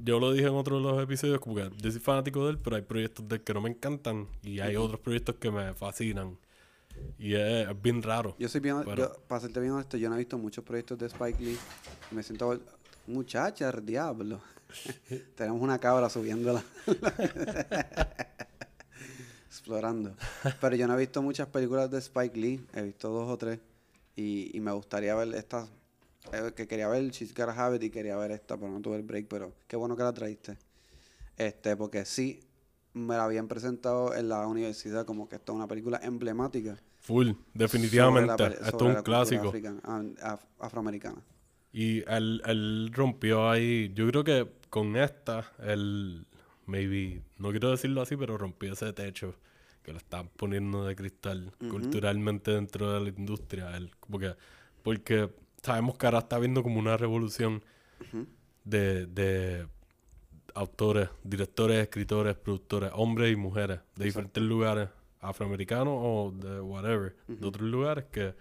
yo 0.04 0.20
lo 0.20 0.30
dije 0.30 0.46
en 0.46 0.52
otro 0.56 0.76
de 0.76 0.82
los 0.82 1.02
episodios, 1.02 1.40
como 1.40 1.56
que 1.56 1.70
yo 1.74 1.90
soy 1.90 2.00
fanático 2.00 2.44
de 2.44 2.50
él, 2.50 2.58
pero 2.58 2.76
hay 2.76 2.82
proyectos 2.82 3.26
de 3.26 3.36
él 3.36 3.42
que 3.42 3.54
no 3.54 3.62
me 3.62 3.70
encantan 3.70 4.28
y 4.42 4.60
hay 4.60 4.76
otros 4.76 5.00
proyectos 5.00 5.36
que 5.36 5.50
me 5.50 5.72
fascinan. 5.72 6.36
Y 7.18 7.32
es, 7.32 7.66
es 7.66 7.80
bien 7.82 8.02
raro. 8.02 8.36
Yo 8.38 8.46
soy 8.50 8.60
bien, 8.60 8.82
Pero- 8.84 9.14
yo, 9.14 9.22
para 9.26 9.40
serte 9.40 9.58
bien 9.58 9.72
honesto, 9.72 9.96
yo 9.96 10.10
no 10.10 10.16
he 10.16 10.18
visto 10.18 10.36
muchos 10.36 10.62
proyectos 10.62 10.98
de 10.98 11.06
Spike 11.06 11.42
Lee. 11.42 11.56
Me 12.10 12.22
siento 12.22 12.60
muchacha, 13.10 13.70
diablo. 13.72 14.40
Tenemos 15.36 15.60
una 15.60 15.78
cabra 15.78 16.08
subiéndola. 16.08 16.62
Explorando. 19.48 20.14
Pero 20.60 20.76
yo 20.76 20.86
no 20.86 20.94
he 20.94 20.98
visto 20.98 21.22
muchas 21.22 21.48
películas 21.48 21.90
de 21.90 21.98
Spike 21.98 22.38
Lee. 22.38 22.64
He 22.74 22.82
visto 22.82 23.08
dos 23.10 23.28
o 23.28 23.36
tres. 23.36 23.58
Y, 24.16 24.56
y 24.56 24.60
me 24.60 24.72
gustaría 24.72 25.14
ver 25.14 25.34
esta. 25.34 25.66
eh, 26.32 26.52
que 26.54 26.66
quería 26.68 26.88
ver 26.88 27.10
She's 27.10 27.34
Got 27.34 27.48
a 27.48 27.66
Habit 27.66 27.82
y 27.82 27.90
quería 27.90 28.16
ver 28.16 28.30
esta, 28.30 28.56
pero 28.56 28.70
no 28.70 28.80
tuve 28.80 28.96
el 28.96 29.02
break. 29.02 29.26
Pero 29.28 29.52
qué 29.66 29.76
bueno 29.76 29.96
que 29.96 30.02
la 30.02 30.12
traíste. 30.12 30.56
Este, 31.36 31.76
porque 31.76 32.04
sí, 32.04 32.40
me 32.92 33.16
la 33.16 33.24
habían 33.24 33.48
presentado 33.48 34.14
en 34.14 34.28
la 34.28 34.46
universidad 34.46 35.04
como 35.04 35.28
que 35.28 35.36
esta 35.36 35.52
es 35.52 35.56
una 35.56 35.66
película 35.66 35.98
emblemática 36.02 36.76
Full, 37.00 37.30
definitivamente. 37.54 38.44
Esto 38.62 38.90
es 38.90 38.96
un 38.96 39.02
clásico. 39.02 39.48
africana- 39.48 39.80
ah, 39.84 40.02
af- 40.34 40.46
afroamericana. 40.58 41.22
Y 41.72 42.02
él, 42.10 42.42
él 42.46 42.90
rompió 42.92 43.48
ahí. 43.48 43.92
Yo 43.94 44.06
creo 44.08 44.24
que 44.24 44.48
con 44.70 44.96
esta, 44.96 45.52
él, 45.62 46.26
maybe, 46.66 47.22
no 47.38 47.50
quiero 47.50 47.70
decirlo 47.70 48.02
así, 48.02 48.16
pero 48.16 48.38
rompió 48.38 48.72
ese 48.72 48.92
techo 48.92 49.34
que 49.82 49.92
lo 49.92 49.98
están 49.98 50.28
poniendo 50.36 50.84
de 50.84 50.94
cristal 50.94 51.52
culturalmente 51.70 52.50
dentro 52.50 52.92
de 52.92 53.00
la 53.00 53.08
industria. 53.08 53.76
Él, 53.76 53.90
porque, 54.10 54.34
porque 54.82 55.30
sabemos 55.62 55.96
que 55.96 56.06
ahora 56.06 56.18
está 56.18 56.36
habiendo 56.36 56.62
como 56.62 56.78
una 56.78 56.96
revolución 56.96 57.62
de, 58.64 59.06
de 59.06 59.66
autores, 60.54 61.08
directores, 61.24 61.82
escritores, 61.82 62.36
productores, 62.36 62.90
hombres 62.94 63.32
y 63.32 63.36
mujeres 63.36 63.80
de 63.96 64.04
diferentes 64.04 64.42
lugares, 64.42 64.88
afroamericanos 65.20 65.94
o 65.96 66.32
de 66.34 66.60
whatever, 66.60 67.16
de 67.26 67.46
otros 67.46 67.68
lugares 67.68 68.06
que 68.10 68.34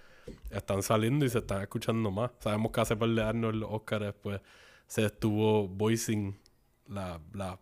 están 0.52 0.84
saliendo 0.84 1.26
y 1.26 1.30
se 1.30 1.40
están 1.40 1.62
escuchando 1.62 2.12
más. 2.12 2.32
Sabemos 2.40 2.72
que 2.72 2.82
hace 2.82 2.96
par 2.96 3.10
de 3.10 3.24
años 3.24 3.56
los 3.56 3.70
Oscars 3.72 4.06
después 4.06 4.42
se 4.88 5.06
estuvo 5.06 5.68
voicing 5.68 6.38
la, 6.88 7.20
la 7.34 7.60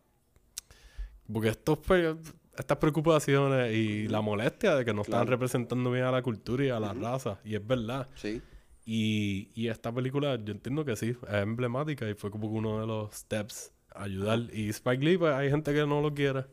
porque 1.31 1.49
estos 1.49 1.77
pe- 1.79 2.15
estas 2.57 2.77
preocupaciones 2.77 3.73
y 3.75 4.07
la 4.07 4.21
molestia 4.21 4.75
de 4.75 4.85
que 4.85 4.93
no 4.93 5.01
están 5.01 5.19
Claro. 5.19 5.31
representando 5.31 5.91
bien 5.91 6.05
a 6.05 6.11
la 6.11 6.21
cultura 6.21 6.63
y 6.65 6.69
a 6.69 6.79
la 6.79 6.93
raza, 6.93 7.39
y 7.43 7.53
es 7.55 7.65
verdad. 7.65 8.07
Sí. 8.15 8.41
Y, 8.85 9.51
y 9.53 9.67
esta 9.67 9.91
película, 9.93 10.37
yo 10.43 10.53
entiendo 10.53 10.83
que 10.85 10.95
sí, 10.95 11.09
es 11.09 11.33
emblemática 11.33 12.09
y 12.09 12.13
fue 12.15 12.31
como 12.31 12.47
uno 12.47 12.79
de 12.79 12.87
los 12.87 13.13
steps 13.13 13.73
a 13.93 14.03
ayudar. 14.03 14.39
Y 14.53 14.69
Spike 14.69 15.03
Lee, 15.03 15.17
pues 15.17 15.33
hay 15.33 15.49
gente 15.51 15.73
que 15.73 15.85
no 15.85 16.01
lo 16.01 16.13
quiere, 16.13 16.45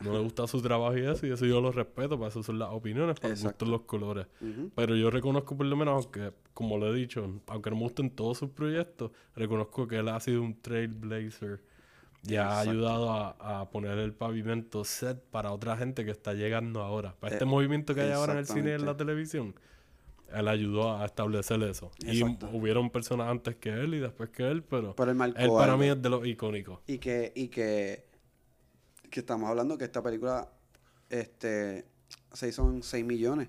no 0.00 0.12
le 0.12 0.20
gusta 0.20 0.46
su 0.46 0.62
trabajo 0.62 0.96
y 0.96 1.02
eso, 1.06 1.26
y 1.26 1.30
eso 1.32 1.44
yo 1.46 1.60
lo 1.60 1.72
respeto, 1.72 2.16
para 2.18 2.28
eso 2.28 2.42
son 2.42 2.58
las 2.58 2.70
opiniones, 2.70 3.18
para 3.18 3.34
gustos 3.34 3.68
los 3.68 3.82
colores. 3.82 4.26
Ujú. 4.40 4.70
Pero 4.74 4.94
yo 4.96 5.10
reconozco 5.10 5.56
por 5.56 5.66
lo 5.66 5.76
menos, 5.76 5.94
aunque, 6.04 6.32
como 6.54 6.78
lo 6.78 6.94
he 6.94 6.96
dicho, 6.96 7.40
aunque 7.48 7.70
no 7.70 7.76
me 7.76 7.82
gusten 7.82 8.10
todos 8.10 8.38
sus 8.38 8.50
proyectos, 8.50 9.10
reconozco 9.34 9.88
que 9.88 9.96
él 9.96 10.08
ha 10.08 10.20
sido 10.20 10.42
un 10.42 10.60
trailblazer 10.60 11.60
y 12.26 12.36
ha 12.36 12.62
Exacto. 12.62 12.70
ayudado 12.70 13.10
a, 13.12 13.60
a 13.60 13.70
poner 13.70 13.98
el 13.98 14.12
pavimento 14.12 14.84
set 14.84 15.18
para 15.30 15.52
otra 15.52 15.76
gente 15.76 16.04
que 16.04 16.10
está 16.10 16.34
llegando 16.34 16.82
ahora. 16.82 17.14
Para 17.20 17.32
este 17.34 17.44
Eh, 17.44 17.46
movimiento 17.46 17.94
que 17.94 18.02
hay 18.02 18.12
ahora 18.12 18.32
en 18.32 18.38
el 18.38 18.46
cine 18.46 18.70
y 18.70 18.74
en 18.74 18.84
la 18.86 18.96
televisión, 18.96 19.54
él 20.32 20.48
ayudó 20.48 20.96
a 20.98 21.04
establecer 21.06 21.62
eso. 21.62 21.90
Y 22.00 22.22
hubieron 22.22 22.90
personas 22.90 23.28
antes 23.28 23.56
que 23.56 23.70
él 23.70 23.94
y 23.94 23.98
después 23.98 24.30
que 24.30 24.48
él, 24.50 24.62
pero 24.62 24.94
Pero 24.94 25.12
él 25.12 25.18
él 25.36 25.48
para 25.50 25.72
algo. 25.72 25.78
mí 25.78 25.86
es 25.88 26.02
de 26.02 26.08
los 26.10 26.26
icónicos. 26.26 26.80
Y 26.86 26.98
que, 26.98 27.32
y 27.34 27.48
que, 27.48 28.04
que 29.10 29.20
estamos 29.20 29.48
hablando 29.48 29.76
que 29.78 29.84
esta 29.84 30.02
película 30.02 30.48
este, 31.10 31.84
se 32.32 32.48
hizo 32.48 32.68
en 32.70 32.82
6 32.82 33.04
millones. 33.04 33.48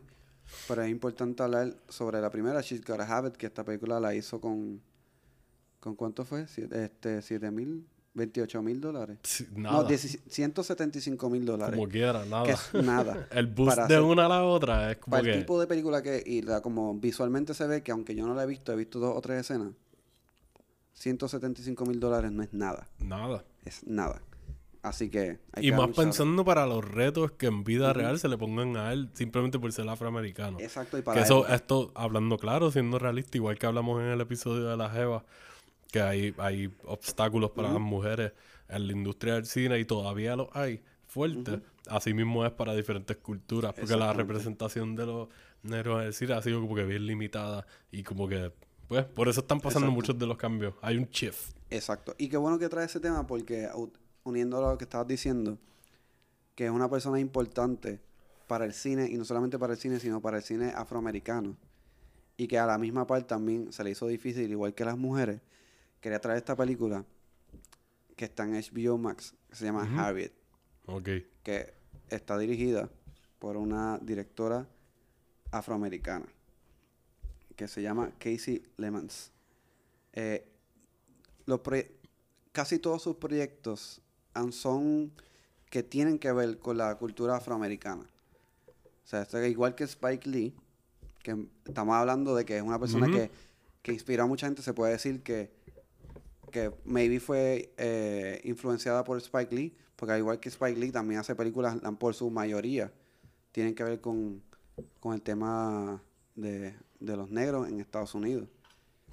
Pero 0.68 0.82
es 0.82 0.90
importante 0.90 1.44
hablar 1.44 1.76
sobre 1.90 2.20
la 2.22 2.30
primera, 2.32 2.62
She's 2.62 2.84
Got 2.84 3.02
a 3.02 3.18
Habit, 3.18 3.36
que 3.36 3.46
esta 3.46 3.64
película 3.64 4.00
la 4.00 4.16
hizo 4.16 4.42
con... 4.42 4.82
¿Con 5.80 5.96
cuánto 5.96 6.26
fue? 6.26 6.48
Siete- 6.48 6.84
Este, 6.86 7.22
7 7.22 7.52
mil, 7.52 7.88
28 8.16 8.62
mil 8.64 8.82
dólares. 8.82 9.18
No, 9.56 9.72
Nada, 9.72 9.88
10 9.88 10.20
175 10.28 11.30
mil 11.30 11.46
dólares. 11.46 11.76
como 11.78 11.88
quiera, 11.88 12.24
Que 12.24 12.30
nada. 12.30 12.50
es 12.50 12.74
nada. 12.74 13.28
El 13.32 13.48
boost 13.48 13.78
de 13.78 13.84
hacer- 13.84 14.02
una 14.02 14.26
a 14.26 14.30
la 14.30 14.44
otra 14.44 14.92
es 14.92 14.98
como 14.98 15.12
Para 15.12 15.24
que... 15.24 15.32
el 15.34 15.40
tipo 15.40 15.60
de 15.62 15.68
película 15.68 16.02
que, 16.02 16.22
y 16.26 16.42
la, 16.42 16.62
como 16.62 16.96
visualmente 16.96 17.54
se 17.54 17.66
ve, 17.68 17.82
que 17.84 17.92
aunque 17.92 18.14
yo 18.16 18.26
no 18.28 18.34
la 18.34 18.44
he 18.44 18.48
visto, 18.48 18.74
he 18.74 18.76
visto 18.76 19.00
dos 19.00 19.16
o 19.16 19.22
tres 19.22 19.42
escenas, 19.42 19.72
175 20.94 21.86
mil 21.86 22.00
dólares 22.00 22.32
no 22.32 22.44
es 22.44 22.52
nada. 22.54 22.88
Nada. 23.00 23.46
Es 23.64 23.86
nada. 23.86 24.22
Así 24.82 25.10
que... 25.10 25.40
hay 25.52 25.68
Y 25.68 25.72
que 25.72 25.78
más 25.78 25.90
pensando 25.90 26.46
para 26.46 26.66
los 26.66 26.84
retos 26.86 27.32
que 27.34 27.48
en 27.48 27.64
vida 27.64 27.92
real 27.92 28.18
se 28.20 28.30
le 28.30 28.38
pongan 28.38 28.78
a 28.78 28.94
él 28.94 29.10
simplemente 29.14 29.60
por 29.60 29.72
ser 29.74 29.90
afroamericano. 29.90 30.58
Exacto, 30.60 30.98
y 30.98 31.02
Que 31.02 31.04
para 31.04 31.22
eso, 31.22 31.40
época. 31.40 31.56
esto, 31.56 31.92
hablando 31.96 32.38
claro, 32.38 32.72
siendo 32.72 32.98
realista, 32.98 33.38
igual 33.38 33.58
que 33.60 33.66
hablamos 33.66 34.02
en 34.02 34.08
el 34.08 34.22
episodio 34.22 34.66
de 34.66 34.78
la 34.78 34.90
Jeva, 34.90 35.26
que 35.92 36.02
hay, 36.02 36.34
hay 36.38 36.74
obstáculos 36.86 37.52
para 37.52 37.72
las 37.72 37.82
mujeres 37.82 38.32
en 38.70 38.88
la 38.88 38.94
industria 38.94 39.34
del 39.36 39.46
cine 39.48 39.80
y 39.80 39.86
todavía 39.86 40.36
los 40.36 40.48
hay 40.54 40.82
fuertes. 41.08 41.60
Así 41.88 42.14
mismo 42.14 42.46
es 42.46 42.52
para 42.52 42.74
diferentes 42.76 43.18
culturas, 43.18 43.74
porque 43.74 43.96
la 43.98 44.14
representación 44.14 44.96
de 44.96 45.06
los 45.08 45.28
negros 45.64 46.02
en 46.02 46.08
el 46.08 46.14
cine 46.14 46.34
ha 46.34 46.42
sido 46.42 46.62
como 46.62 46.76
que 46.76 46.84
bien 46.86 47.06
limitada 47.06 47.66
y 47.92 48.04
como 48.04 48.28
que, 48.30 48.54
pues, 48.88 49.06
por 49.06 49.28
eso 49.28 49.42
están 49.42 49.60
pasando 49.60 49.88
Exacto. 49.88 49.96
muchos 49.96 50.20
de 50.20 50.28
los 50.28 50.38
cambios. 50.38 50.76
Hay 50.82 50.98
un 50.98 51.06
shift. 51.06 51.54
Exacto. 51.72 52.16
Y 52.18 52.30
qué 52.30 52.38
bueno 52.38 52.60
que 52.60 52.70
trae 52.70 52.86
ese 52.86 53.00
tema 53.00 53.26
porque 53.28 53.68
uniendo 54.30 54.58
a 54.58 54.72
lo 54.72 54.78
que 54.78 54.86
estabas 54.86 55.08
diciendo, 55.08 55.58
que 56.56 56.66
es 56.66 56.72
una 56.72 56.90
persona 56.90 57.20
importante 57.20 58.00
para 58.48 58.66
el 58.66 58.74
cine, 58.74 59.08
y 59.10 59.16
no 59.18 59.26
solamente 59.26 59.60
para 59.60 59.74
el 59.74 59.80
cine, 59.80 60.00
sino 60.00 60.22
para 60.22 60.38
el 60.38 60.44
cine 60.44 60.72
afroamericano. 60.76 61.56
Y 62.38 62.48
que 62.48 62.58
a 62.58 62.66
la 62.66 62.78
misma 62.78 63.06
par 63.06 63.24
también 63.24 63.72
se 63.74 63.84
le 63.84 63.92
hizo 63.92 64.08
difícil, 64.08 64.50
igual 64.50 64.74
que 64.74 64.86
las 64.86 64.98
mujeres, 64.98 65.42
quería 66.02 66.20
traer 66.20 66.38
esta 66.38 66.56
película 66.56 67.06
que 68.16 68.26
está 68.26 68.44
en 68.46 68.54
HBO 68.54 68.98
Max, 68.98 69.36
que 69.50 69.56
se 69.56 69.66
llama 69.66 69.88
Harriet, 69.98 70.34
Ok. 70.88 71.10
que 71.44 71.74
está 72.10 72.38
dirigida 72.38 72.90
por 73.40 73.58
una 73.58 73.98
directora 74.00 74.68
afroamericana 75.52 76.26
que 77.56 77.68
se 77.68 77.82
llama 77.82 78.12
Casey 78.20 78.64
Lemons. 78.78 79.32
Eh, 80.14 80.48
los 81.46 81.60
casi 82.54 82.80
todos 82.80 83.02
sus 83.04 83.18
proyectos 83.18 84.02
han- 84.34 84.52
son 84.52 85.12
que 85.70 85.84
tienen 85.84 86.18
que 86.20 86.32
ver 86.32 86.58
con 86.60 86.78
la 86.78 86.96
cultura 86.96 87.36
afroamericana. 87.38 88.04
O 88.04 89.08
sea, 89.10 89.22
esto 89.24 89.38
es 89.40 89.50
igual 89.52 89.76
que 89.76 89.84
Spike 89.84 90.30
Lee, 90.30 90.54
que 91.24 91.46
estamos 91.66 91.96
hablando 91.96 92.36
de 92.36 92.46
que 92.46 92.58
es 92.58 92.64
una 92.64 92.80
persona 92.80 93.08
que, 93.08 93.32
que 93.82 93.94
inspiró 93.94 94.24
a 94.24 94.28
mucha 94.28 94.48
gente, 94.48 94.62
se 94.62 94.74
puede 94.74 94.94
decir 94.94 95.22
que, 95.22 95.52
que 96.52 96.72
maybe 96.86 97.20
fue 97.20 97.72
eh, 97.78 98.42
influenciada 98.44 99.04
por 99.04 99.18
Spike 99.18 99.54
Lee, 99.56 99.76
porque 99.96 100.14
al 100.14 100.20
igual 100.20 100.40
que 100.40 100.50
Spike 100.50 100.80
Lee 100.80 100.92
también 100.92 101.20
hace 101.20 101.36
películas, 101.36 101.82
la- 101.82 101.92
por 101.92 102.14
su 102.16 102.30
mayoría, 102.30 102.92
tienen 103.52 103.74
que 103.76 103.84
ver 103.84 104.00
con, 104.02 104.42
con 105.00 105.14
el 105.14 105.22
tema 105.22 106.02
de, 106.36 106.74
de 107.00 107.18
los 107.18 107.30
negros 107.30 107.68
en 107.68 107.80
Estados 107.80 108.14
Unidos. 108.16 108.48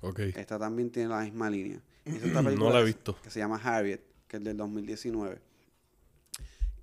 Ok. 0.02 0.20
Esta 0.20 0.58
también 0.58 0.90
tiene 0.90 1.08
la 1.08 1.20
misma 1.20 1.48
línea. 1.50 1.80
Esta 2.04 2.26
No 2.42 2.44
película 2.44 2.70
la 2.70 2.80
he 2.80 2.84
visto. 2.84 3.18
Que 3.22 3.30
se 3.30 3.38
llama 3.40 3.56
Harriet, 3.62 4.00
que 4.28 4.38
es 4.38 4.44
del 4.44 4.56
2019. 4.56 5.40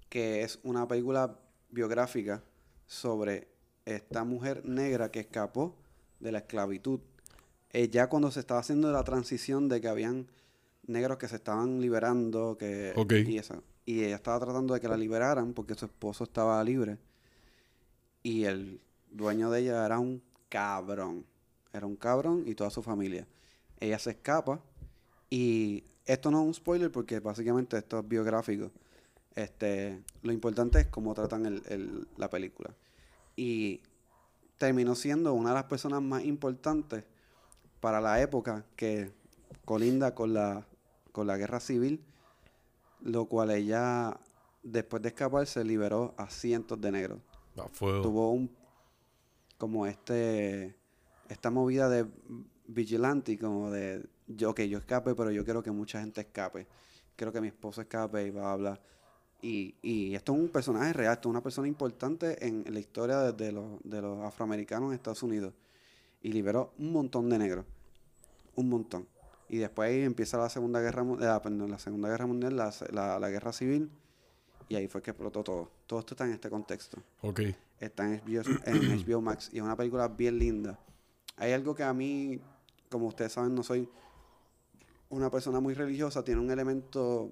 Que 0.09 0.43
es 0.43 0.59
una 0.63 0.87
película 0.87 1.39
biográfica 1.69 2.43
sobre 2.85 3.47
esta 3.85 4.23
mujer 4.23 4.65
negra 4.65 5.11
que 5.11 5.21
escapó 5.21 5.75
de 6.19 6.31
la 6.31 6.39
esclavitud. 6.39 6.99
Eh, 7.71 7.89
ya 7.89 8.07
cuando 8.07 8.31
se 8.31 8.39
estaba 8.39 8.59
haciendo 8.59 8.91
la 8.91 9.03
transición 9.03 9.67
de 9.67 9.81
que 9.81 9.87
habían 9.87 10.27
negros 10.85 11.17
que 11.17 11.27
se 11.27 11.37
estaban 11.37 11.81
liberando, 11.81 12.57
que 12.57 12.93
y, 13.27 13.37
eso, 13.37 13.63
y 13.85 14.03
ella 14.03 14.15
estaba 14.15 14.39
tratando 14.39 14.73
de 14.73 14.79
que 14.79 14.87
la 14.87 14.97
liberaran 14.97 15.53
porque 15.53 15.75
su 15.75 15.85
esposo 15.85 16.23
estaba 16.23 16.63
libre. 16.63 16.97
Y 18.21 18.45
el 18.45 18.79
dueño 19.11 19.49
de 19.49 19.61
ella 19.61 19.85
era 19.85 19.99
un 19.99 20.21
cabrón. 20.49 21.25
Era 21.73 21.87
un 21.87 21.95
cabrón 21.95 22.43
y 22.45 22.55
toda 22.55 22.69
su 22.69 22.83
familia. 22.83 23.27
Ella 23.79 23.99
se 23.99 24.11
escapa 24.11 24.61
y 25.29 25.83
esto 26.05 26.31
no 26.31 26.41
es 26.41 26.47
un 26.47 26.53
spoiler 26.53 26.91
porque 26.91 27.19
básicamente 27.19 27.77
esto 27.77 27.99
es 27.99 28.07
biográfico. 28.07 28.71
Este, 29.35 30.03
lo 30.21 30.31
importante 30.31 30.79
es 30.79 30.87
cómo 30.87 31.13
tratan 31.13 31.45
el- 31.45 31.63
el- 31.67 32.07
la 32.17 32.29
película. 32.29 32.73
Y 33.35 33.81
terminó 34.57 34.95
siendo 34.95 35.33
una 35.33 35.49
de 35.49 35.55
las 35.55 35.63
personas 35.65 36.01
más 36.01 36.23
importantes 36.23 37.03
para 37.79 37.99
la 37.99 38.21
época 38.21 38.65
que 38.75 39.11
colinda 39.65 40.13
con 40.13 40.33
la, 40.33 40.65
con 41.11 41.25
la 41.27 41.37
guerra 41.37 41.59
civil, 41.59 42.01
lo 43.01 43.25
cual 43.25 43.51
ella, 43.51 44.17
después 44.61 45.01
de 45.01 45.09
escapar, 45.09 45.45
se 45.47 45.63
liberó 45.63 46.13
a 46.17 46.29
cientos 46.29 46.79
de 46.79 46.91
negros 46.91 47.19
tuvo 48.01 48.31
un 48.31 48.49
como 49.57 49.85
este 49.85 50.75
esta 51.29 51.49
movida 51.51 51.87
de 51.89 52.05
vigilante 52.67 53.37
como 53.37 53.69
de 53.71 54.05
yo 54.27 54.53
que 54.55 54.67
yo 54.69 54.77
escape 54.77 55.15
pero 55.15 55.31
yo 55.31 55.43
quiero 55.43 55.61
que 55.63 55.71
mucha 55.71 55.99
gente 55.99 56.21
escape. 56.21 56.67
Quiero 57.15 57.31
que 57.31 57.41
mi 57.41 57.47
esposo 57.49 57.81
escape 57.81 58.25
y 58.27 58.31
bla 58.31 58.55
bla 58.55 58.71
bla. 58.71 58.81
Y, 59.41 59.75
y 59.81 60.15
esto 60.15 60.33
es 60.33 60.39
un 60.39 60.47
personaje 60.49 60.93
real 60.93 61.13
esto 61.13 61.27
es 61.27 61.31
una 61.31 61.43
persona 61.43 61.67
importante 61.67 62.45
en, 62.47 62.63
en 62.65 62.73
la 62.73 62.79
historia 62.79 63.17
de, 63.19 63.33
de 63.33 63.51
los, 63.51 63.81
de 63.83 64.01
los 64.01 64.19
afroamericanos 64.23 64.89
en 64.89 64.95
Estados 64.95 65.21
Unidos. 65.23 65.53
Y 66.21 66.31
liberó 66.31 66.73
un 66.79 66.93
montón 66.93 67.29
de 67.29 67.37
negros. 67.37 67.65
Un 68.55 68.69
montón. 68.69 69.07
Y 69.49 69.57
después 69.57 69.89
ahí 69.89 70.01
empieza 70.01 70.37
la 70.37 70.49
segunda 70.49 70.79
guerra 70.79 71.03
Mu- 71.03 71.17
la, 71.17 71.41
perdón, 71.41 71.69
la 71.69 71.77
segunda 71.79 72.07
guerra 72.09 72.25
mundial 72.25 72.55
la, 72.55 72.73
la, 72.91 73.19
la 73.19 73.29
guerra 73.29 73.51
civil. 73.51 73.89
Y 74.69 74.75
ahí 74.75 74.87
fue 74.87 75.01
que 75.01 75.11
explotó 75.11 75.43
todo. 75.43 75.69
Todo 75.85 75.99
esto 75.99 76.13
está 76.13 76.25
en 76.25 76.31
este 76.31 76.49
contexto. 76.49 76.97
Ok. 77.21 77.41
está 77.79 78.05
en 78.05 78.21
HBO, 78.25 78.49
en 78.65 79.03
HBO 79.05 79.21
Max. 79.21 79.49
Y 79.51 79.57
es 79.57 79.63
una 79.63 79.75
película 79.75 80.07
bien 80.07 80.39
linda. 80.39 80.79
Hay 81.35 81.51
algo 81.51 81.75
que 81.75 81.83
a 81.83 81.93
mí, 81.93 82.39
como 82.89 83.07
ustedes 83.07 83.33
saben, 83.33 83.53
no 83.53 83.61
soy 83.63 83.89
una 85.13 85.29
persona 85.31 85.59
muy 85.59 85.73
religiosa, 85.73 86.23
tiene 86.23 86.41
un 86.41 86.51
elemento, 86.51 87.31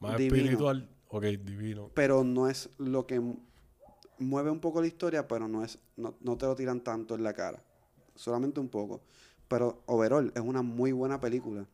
Más 0.00 0.16
Divino. 0.16 0.36
espiritual. 0.36 0.88
Ok, 1.14 1.24
divino. 1.24 1.90
pero 1.94 2.24
no 2.24 2.48
es 2.48 2.70
lo 2.78 3.06
que 3.06 3.20
mu- 3.20 3.36
mueve 4.18 4.50
un 4.50 4.60
poco 4.60 4.80
la 4.80 4.86
historia, 4.86 5.28
pero 5.28 5.46
no 5.46 5.62
es 5.62 5.78
no, 5.96 6.14
no 6.20 6.38
te 6.38 6.46
lo 6.46 6.54
tiran 6.56 6.80
tanto 6.80 7.14
en 7.14 7.22
la 7.22 7.34
cara, 7.34 7.62
solamente 8.14 8.60
un 8.60 8.68
poco. 8.68 9.02
pero 9.48 9.82
overall 9.86 10.32
es 10.34 10.40
una 10.40 10.62
muy 10.62 10.92
buena 10.92 11.20
película 11.20 11.66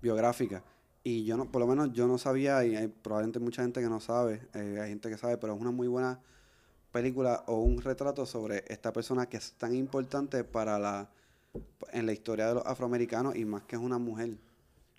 biográfica. 0.00 0.62
Y 1.02 1.24
yo 1.24 1.36
no, 1.36 1.50
por 1.50 1.60
lo 1.60 1.66
menos 1.66 1.92
yo 1.92 2.06
no 2.06 2.18
sabía, 2.18 2.64
y 2.64 2.76
hay 2.76 2.88
probablemente 2.88 3.38
mucha 3.40 3.62
gente 3.62 3.80
que 3.80 3.88
no 3.88 4.00
sabe, 4.00 4.48
eh, 4.54 4.78
hay 4.80 4.88
gente 4.90 5.08
que 5.08 5.16
sabe, 5.18 5.36
pero 5.38 5.54
es 5.54 5.60
una 5.60 5.70
muy 5.72 5.88
buena 5.88 6.20
película 6.92 7.44
o 7.46 7.60
un 7.60 7.80
retrato 7.82 8.26
sobre 8.26 8.64
esta 8.68 8.92
persona 8.92 9.28
que 9.28 9.36
es 9.36 9.52
tan 9.54 9.74
importante 9.74 10.44
para 10.44 10.78
la 10.78 11.10
en 11.92 12.06
la 12.06 12.12
historia 12.12 12.48
de 12.48 12.54
los 12.54 12.66
afroamericanos 12.66 13.36
y 13.36 13.44
más 13.44 13.62
que 13.62 13.76
es 13.76 13.82
una 13.82 13.98
mujer 13.98 14.36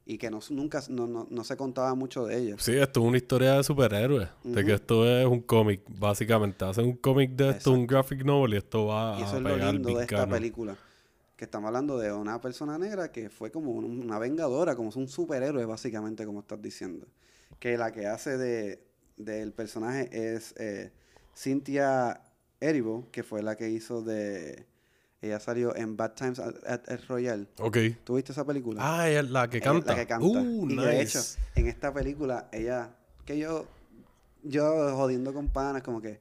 y 0.05 0.17
que 0.17 0.29
no 0.31 0.39
nunca 0.51 0.81
no, 0.89 1.05
no, 1.05 1.27
no 1.29 1.43
se 1.43 1.57
contaba 1.57 1.93
mucho 1.93 2.25
de 2.25 2.37
ella. 2.37 2.55
Sí, 2.59 2.71
esto 2.77 3.01
es 3.01 3.05
una 3.05 3.17
historia 3.17 3.57
de 3.57 3.63
superhéroes. 3.63 4.29
De 4.43 4.63
que 4.63 4.73
esto 4.73 5.05
es 5.05 5.25
un 5.25 5.41
cómic, 5.41 5.81
básicamente. 5.99 6.63
Hacen 6.63 6.85
un 6.85 6.95
cómic 6.95 7.31
de 7.31 7.49
esto, 7.49 7.71
un 7.71 7.81
Exacto. 7.81 7.93
graphic 7.95 8.23
novel, 8.25 8.53
y 8.53 8.57
esto 8.57 8.85
va 8.85 9.17
Y 9.19 9.23
eso 9.23 9.33
a 9.33 9.37
es 9.37 9.43
lo 9.43 9.53
pegar 9.53 9.73
lindo 9.73 9.97
de 9.97 10.03
esta 10.03 10.25
película. 10.27 10.77
Que 11.35 11.43
estamos 11.45 11.67
hablando 11.67 11.97
de 11.99 12.11
una 12.13 12.39
persona 12.39 12.77
negra 12.77 13.11
que 13.11 13.29
fue 13.29 13.51
como 13.51 13.71
un- 13.71 14.01
una 14.01 14.17
vengadora, 14.17 14.75
como 14.77 14.91
un 14.95 15.07
superhéroe, 15.09 15.65
básicamente, 15.65 16.25
como 16.25 16.39
estás 16.39 16.61
diciendo. 16.61 17.05
Que 17.59 17.77
la 17.77 17.91
que 17.91 18.07
hace 18.07 18.37
de 18.37 18.83
del 19.17 19.51
personaje 19.51 20.09
es 20.11 20.53
eh, 20.57 20.91
Cynthia 21.35 22.21
Erivo, 22.59 23.07
que 23.11 23.23
fue 23.23 23.43
la 23.43 23.55
que 23.57 23.69
hizo 23.69 24.01
de. 24.01 24.65
Ella 25.21 25.39
salió 25.39 25.75
en 25.75 25.97
Bad 25.97 26.11
Times 26.13 26.39
at, 26.39 26.53
at 26.67 26.81
el 26.89 27.01
Royal. 27.07 27.47
Ok. 27.59 27.77
¿Tú 28.03 28.15
viste 28.15 28.31
esa 28.31 28.45
película? 28.45 28.79
Ah, 28.83 29.09
ella 29.09 29.21
es 29.21 29.29
la 29.31 29.49
que 29.49 29.57
Ella- 29.57 29.65
canta. 29.65 29.93
La 29.93 29.99
que 29.99 30.07
canta. 30.07 30.25
Uh, 30.27 30.69
y 30.69 30.75
nice. 30.75 30.81
de 30.87 31.01
hecho, 31.01 31.19
en 31.55 31.67
esta 31.67 31.91
película, 31.93 32.47
ella, 32.51 32.91
que 33.25 33.37
yo, 33.37 33.65
yo 34.43 34.95
jodiendo 34.95 35.33
con 35.33 35.47
panas, 35.49 35.81
como 35.81 36.01
que 36.01 36.19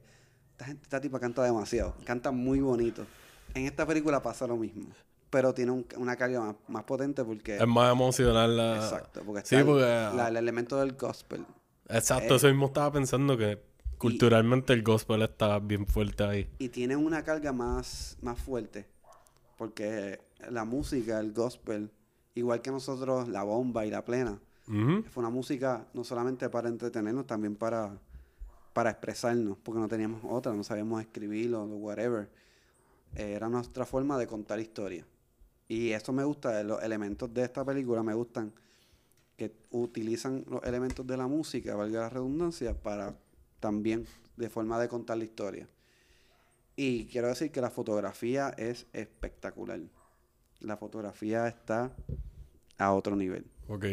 esta, 0.51 0.65
gente, 0.65 0.81
esta 0.83 0.99
tipa 0.99 1.19
canta 1.19 1.43
demasiado, 1.43 1.93
canta 2.05 2.31
muy 2.31 2.59
bonito. 2.59 3.05
En 3.53 3.65
esta 3.65 3.85
película 3.85 4.21
pasa 4.21 4.47
lo 4.47 4.57
mismo, 4.57 4.87
pero 5.29 5.53
tiene 5.53 5.71
un- 5.71 5.85
una 5.97 6.15
carga 6.15 6.41
más, 6.41 6.55
más 6.67 6.83
potente 6.83 7.23
porque... 7.23 7.57
Es 7.57 7.67
más 7.67 7.91
emocional 7.91 8.57
la... 8.57 8.75
exacto, 8.77 9.21
porque 9.23 9.41
Sí, 9.41 9.55
está 9.55 9.59
el- 9.59 9.65
porque... 9.65 9.81
la- 9.83 10.27
el 10.29 10.37
elemento 10.37 10.77
del 10.79 10.93
gospel. 10.93 11.45
Exacto, 11.89 12.33
eh, 12.33 12.37
eso 12.37 12.47
mismo 12.47 12.65
estaba 12.65 12.91
pensando 12.91 13.37
que 13.37 13.61
culturalmente 13.97 14.73
el 14.73 14.83
gospel 14.83 15.23
está 15.23 15.59
bien 15.59 15.85
fuerte 15.85 16.23
ahí. 16.23 16.49
Y 16.59 16.69
tiene 16.69 16.95
una 16.95 17.23
carga 17.23 17.51
más, 17.51 18.17
más 18.21 18.39
fuerte, 18.39 18.85
porque 19.57 20.19
la 20.49 20.65
música, 20.65 21.19
el 21.19 21.33
gospel, 21.33 21.91
igual 22.35 22.61
que 22.61 22.71
nosotros, 22.71 23.27
la 23.27 23.43
bomba 23.43 23.85
y 23.85 23.91
la 23.91 24.05
plena. 24.05 24.39
Fue 24.65 25.21
una 25.21 25.29
música 25.29 25.87
no 25.93 26.03
solamente 26.03 26.49
para 26.49 26.67
entretenernos, 26.67 27.25
también 27.25 27.55
para, 27.55 27.97
para 28.73 28.89
expresarnos, 28.89 29.57
porque 29.63 29.79
no 29.79 29.87
teníamos 29.87 30.21
otra, 30.25 30.51
no 30.53 30.63
sabíamos 30.63 30.99
escribir 30.99 31.55
o 31.55 31.63
whatever. 31.63 32.29
Eh, 33.15 33.31
era 33.31 33.47
nuestra 33.47 33.85
forma 33.85 34.17
de 34.17 34.27
contar 34.27 34.59
historia. 34.59 35.05
Y 35.69 35.91
eso 35.91 36.11
me 36.11 36.25
gusta, 36.25 36.63
los 36.63 36.83
elementos 36.83 37.33
de 37.33 37.43
esta 37.43 37.63
película 37.63 38.03
me 38.03 38.13
gustan, 38.13 38.51
que 39.37 39.53
utilizan 39.71 40.43
los 40.49 40.61
elementos 40.63 41.07
de 41.07 41.15
la 41.15 41.27
música, 41.27 41.75
valga 41.75 42.01
la 42.01 42.09
redundancia, 42.09 42.73
para 42.73 43.15
también 43.59 44.05
de 44.35 44.49
forma 44.49 44.79
de 44.79 44.87
contar 44.87 45.17
la 45.17 45.23
historia. 45.23 45.67
Y 46.75 47.05
quiero 47.07 47.27
decir 47.27 47.51
que 47.51 47.61
la 47.61 47.71
fotografía 47.71 48.49
es 48.57 48.85
espectacular. 48.93 49.79
La 50.59 50.77
fotografía 50.77 51.47
está 51.47 51.91
a 52.77 52.93
otro 52.93 53.15
nivel. 53.15 53.45
Ok. 53.67 53.85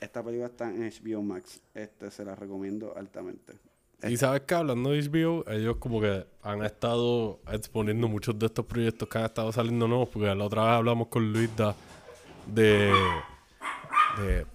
Esta 0.00 0.22
película 0.22 0.46
está 0.46 0.68
en 0.70 0.90
HBO 0.90 1.22
Max. 1.22 1.60
Este 1.74 2.10
se 2.10 2.24
la 2.24 2.34
recomiendo 2.34 2.96
altamente. 2.96 3.54
Y 4.02 4.16
sabes 4.16 4.42
que 4.42 4.54
hablando 4.54 4.90
de 4.90 5.02
HBO, 5.02 5.48
ellos 5.50 5.76
como 5.78 6.00
que 6.00 6.26
han 6.42 6.62
estado 6.62 7.40
exponiendo 7.50 8.06
muchos 8.06 8.38
de 8.38 8.46
estos 8.46 8.66
proyectos 8.66 9.08
que 9.08 9.18
han 9.18 9.24
estado 9.24 9.50
saliendo 9.50 9.88
nuevos, 9.88 10.10
porque 10.10 10.34
la 10.34 10.44
otra 10.44 10.62
vez 10.64 10.72
hablamos 10.72 11.08
con 11.08 11.32
Luisa 11.32 11.74
de, 12.46 12.92
de 14.18 14.46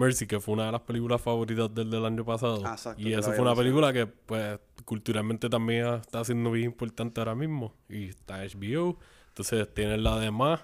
Mercy, 0.00 0.26
que 0.26 0.40
fue 0.40 0.54
una 0.54 0.66
de 0.66 0.72
las 0.72 0.80
películas 0.80 1.20
favoritas 1.20 1.72
del, 1.74 1.90
del 1.90 2.04
año 2.04 2.24
pasado. 2.24 2.62
Ah, 2.64 2.72
exacto, 2.72 3.00
y 3.02 3.12
eso 3.12 3.30
fue 3.32 3.40
una 3.42 3.54
película 3.54 3.92
que 3.92 4.06
pues 4.06 4.58
culturalmente 4.84 5.48
también 5.48 5.86
está 5.94 6.24
siendo 6.24 6.50
bien 6.50 6.66
importante 6.66 7.20
ahora 7.20 7.34
mismo. 7.34 7.74
Y 7.88 8.08
está 8.08 8.38
HBO. 8.44 8.98
Entonces 9.28 9.72
tienen 9.72 10.02
la 10.02 10.18
demás, 10.18 10.60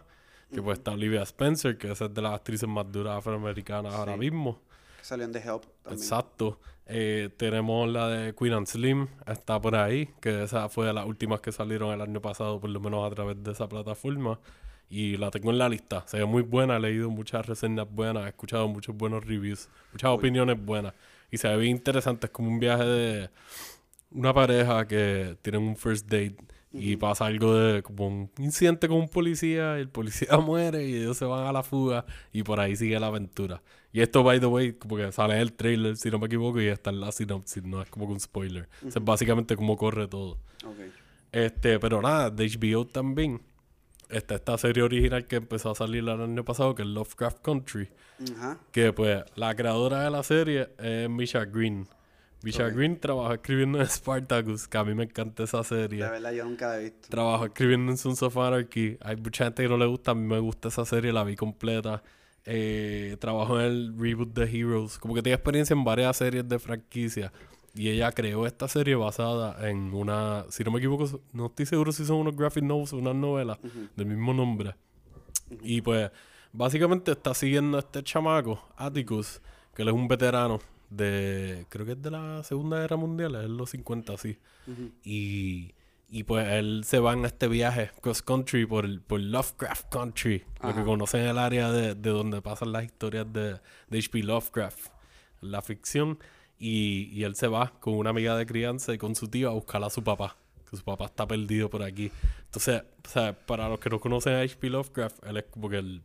que 0.53 0.61
pues 0.62 0.78
está 0.78 0.93
Olivia 0.93 1.22
Spencer, 1.22 1.78
que 1.78 1.93
esa 1.93 2.07
es 2.07 2.14
de 2.14 2.22
las 2.22 2.32
actrices 2.34 2.68
más 2.68 2.91
duras 2.91 3.18
afroamericanas 3.18 3.95
ahora 3.95 4.14
Sí. 4.14 4.18
mismo. 4.20 4.61
Que 4.99 5.05
salió 5.05 5.24
en 5.26 5.32
The 5.32 5.39
Help 5.39 5.62
también. 5.82 6.03
Exacto. 6.03 6.59
Eh, 6.89 7.30
tenemos 7.37 7.89
la 7.89 8.09
de 8.09 8.34
Queen 8.34 8.53
and 8.55 8.66
Slim, 8.66 9.09
está 9.26 9.61
por 9.61 9.74
ahí, 9.74 10.09
que 10.20 10.45
esa 10.45 10.68
fue 10.68 10.87
de 10.87 10.93
las 10.93 11.05
últimas 11.07 11.41
que 11.41 11.51
salieron 11.53 11.93
el 11.93 12.01
año 12.01 12.20
pasado, 12.22 12.61
por 12.61 12.70
lo 12.70 12.78
menos 12.80 13.05
a 13.11 13.14
través 13.14 13.43
de 13.43 13.51
esa 13.53 13.68
plataforma. 13.68 14.39
Y 14.89 15.16
la 15.16 15.30
tengo 15.30 15.51
en 15.51 15.59
la 15.59 15.68
lista. 15.68 16.05
Se 16.07 16.18
ve 16.18 16.24
muy 16.24 16.43
buena, 16.43 16.76
he 16.76 16.80
leído 16.80 17.11
muchas 17.11 17.45
reseñas 17.47 17.87
buenas, 17.91 18.26
he 18.26 18.28
escuchado 18.28 18.68
muchos 18.68 18.97
buenos 18.97 19.24
reviews, 19.24 19.68
muchas 19.93 20.11
opiniones 20.11 20.64
buenas. 20.64 20.95
Y 21.30 21.39
se 21.39 21.49
ve 21.49 21.57
bien 21.57 21.76
interesante, 21.76 22.26
es 22.26 22.32
como 22.32 22.49
un 22.49 22.61
viaje 22.61 22.84
de 22.84 23.30
una 24.12 24.32
pareja 24.32 24.87
que 24.87 25.37
tienen 25.43 25.62
un 25.62 25.76
first 25.76 26.07
date 26.07 26.37
y 26.72 26.97
pasa 26.97 27.26
algo 27.26 27.55
de 27.55 27.82
como 27.82 28.07
un 28.07 28.30
incidente 28.39 28.89
con 28.89 28.99
un 28.99 29.09
policía 29.09 29.78
y 29.78 29.82
el 29.82 29.89
policía 29.89 30.37
muere 30.39 30.87
y 30.87 30.95
ellos 30.97 31.16
se 31.16 31.24
van 31.24 31.47
a 31.47 31.53
la 31.53 31.62
fuga 31.62 32.05
y 32.32 32.43
por 32.43 32.61
ahí 32.61 32.76
sigue 32.76 32.99
la 33.01 33.07
aventura. 33.07 33.62
Y 33.93 34.03
esto, 34.03 34.22
by 34.22 34.39
the 34.41 34.47
way, 34.47 34.74
como 34.74 34.97
que 34.97 35.11
sale 35.11 35.34
en 35.37 35.41
el 35.41 35.55
trailer, 35.55 35.97
si 35.97 36.11
no 36.11 36.18
me 36.18 36.26
equivoco, 36.26 36.61
y 36.61 36.66
está 36.66 36.91
en 36.91 37.01
la 37.01 37.12
sinopsis, 37.12 37.62
no 37.64 37.80
es 37.80 37.89
como 37.89 38.07
que 38.07 38.12
un 38.12 38.20
spoiler. 38.20 38.68
O 38.87 38.91
sea, 38.91 39.01
es 39.01 39.05
básicamente 39.05 39.57
cómo 39.57 39.78
corre 39.78 40.07
todo. 40.07 40.32
Ok. 40.66 40.80
Este, 41.32 41.78
pero 41.78 42.03
nada, 42.03 42.28
de 42.28 42.47
HBO 42.47 42.87
también. 42.87 43.41
Está 44.09 44.37
esta 44.37 44.57
serie 44.59 44.83
original 44.83 45.27
que 45.27 45.37
empezó 45.37 45.71
a 45.71 45.75
salir 45.75 46.01
el 46.01 46.09
año 46.09 46.45
pasado, 46.45 46.75
que 46.75 46.83
es 46.83 46.89
Lovecraft 46.89 47.43
Country. 47.43 47.89
Ajá. 48.37 48.59
Que 48.73 48.93
pues 48.93 49.25
la 49.35 49.55
creadora 49.55 50.03
de 50.03 50.11
la 50.11 50.23
serie 50.23 50.69
es 50.79 51.09
Misha 51.11 51.45
Green. 51.45 51.89
Misha. 52.43 52.69
Green 52.69 53.01
trabajó 53.01 53.35
escribiendo 53.35 53.81
en 53.81 53.87
Spartacus, 53.89 54.69
que 54.69 54.79
a 54.79 54.85
mí 54.85 54.95
me 54.95 55.05
encanta 55.05 55.43
esa 55.43 55.65
serie. 55.65 56.05
De 56.05 56.11
verdad, 56.11 56.33
yo 56.33 56.45
nunca 56.45 56.69
la 56.69 56.79
he 56.79 56.85
visto. 56.85 57.09
Trabajó 57.09 57.47
escribiendo 57.47 57.91
en 57.91 57.99
Sons 57.99 58.23
of 58.23 58.37
Anarchy. 58.37 58.99
Hay 59.01 59.17
mucha 59.17 59.45
gente 59.45 59.63
que 59.63 59.69
no 59.69 59.77
le 59.77 59.87
gusta, 59.87 60.13
a 60.13 60.15
mí 60.15 60.27
me 60.27 60.39
gusta 60.39 60.69
esa 60.69 60.85
serie, 60.85 61.13
la 61.13 61.25
vi 61.25 61.35
completa. 61.35 62.03
Eh, 62.45 63.17
trabajó 63.19 63.59
en 63.59 63.67
el 63.67 63.95
reboot 63.99 64.33
de 64.33 64.45
Heroes. 64.45 64.99
Como 64.99 65.15
que 65.15 65.23
tiene 65.23 65.35
experiencia 65.35 65.75
en 65.75 65.83
varias 65.83 66.17
series 66.17 66.49
de 66.49 66.59
franquicia. 66.59 67.33
Y 67.77 67.91
ella 67.91 68.11
creó 68.12 68.47
esta 68.47 68.68
serie 68.68 68.95
basada 68.95 69.68
en 69.68 69.93
una, 69.93 70.45
si 70.49 70.64
no 70.64 70.70
me 70.70 70.79
equivoco, 70.79 71.20
no 71.33 71.47
estoy 71.47 71.66
seguro 71.66 71.93
si 71.93 72.05
son 72.07 72.16
unos 72.16 72.35
graphic 72.35 72.64
novels 72.64 72.93
o 72.93 72.97
unas 72.97 73.14
novelas 73.14 73.59
del 73.97 74.07
mismo 74.07 74.33
nombre. 74.33 74.74
Y 75.62 75.83
pues, 75.83 76.11
básicamente 76.53 77.12
está 77.12 77.35
siguiendo 77.35 77.77
a 77.77 77.81
este 77.81 78.03
chamaco, 78.03 78.62
Atticus, 78.77 79.41
que 79.74 79.83
él 79.83 79.89
es 79.89 79.95
un 79.95 80.09
veterano 80.09 80.59
de, 80.89 81.66
creo 81.68 81.85
que 81.85 81.93
es 81.93 82.03
de 82.03 82.11
la 82.11 82.43
Segunda 82.45 82.79
Guerra 82.81 82.97
Mundial, 82.97 83.35
es 83.35 83.51
los 83.51 83.68
50, 83.70 84.16
sí. 84.16 84.39
Y, 85.05 85.74
y 86.09 86.22
pues 86.24 86.49
él 86.49 86.83
se 86.85 86.99
va 86.99 87.12
en 87.12 87.24
este 87.24 87.47
viaje 87.49 87.91
cross 88.01 88.22
country 88.22 88.64
por, 88.66 88.85
el- 88.85 89.01
por 89.01 89.20
Lovecraft 89.20 89.89
Country, 89.91 90.45
lo 90.62 90.68
que 90.68 90.81
Ajá. 90.81 90.85
conocen 90.85 91.22
el 91.27 91.39
área 91.39 91.70
de, 91.70 91.95
de 91.95 92.11
donde 92.11 92.41
pasan 92.41 92.72
las 92.72 92.85
historias 92.85 93.31
de, 93.33 93.61
de 93.89 93.99
H.P. 93.99 94.22
Lovecraft, 94.22 94.89
la 95.43 95.61
ficción. 95.62 96.18
Y, 96.59 97.11
y 97.13 97.25
él 97.25 97.35
se 97.37 97.49
va 97.49 97.73
con 97.81 97.95
una 97.95 98.11
amiga 98.11 98.37
de 98.37 98.47
crianza 98.47 98.95
y 98.95 98.99
con 98.99 99.15
su 99.15 99.29
tío 99.29 99.51
a 99.51 99.53
buscar 99.53 99.83
a 99.85 99.91
su 99.91 100.03
papá, 100.03 100.37
que 100.71 100.77
su 100.77 100.83
papá 100.83 101.07
está 101.07 101.27
perdido 101.27 101.69
por 101.69 101.83
aquí. 101.83 102.11
Entonces, 102.45 102.83
o 103.05 103.09
sea, 103.09 103.33
para 103.33 103.69
los 103.69 103.79
que 103.79 103.91
no 103.91 104.01
conocen 104.01 104.35
a 104.35 104.41
H.P. 104.41 104.71
Lovecraft, 104.71 105.25
él 105.27 105.37
es 105.37 105.45
como 105.51 105.69
que 105.69 105.79
el, 105.79 106.03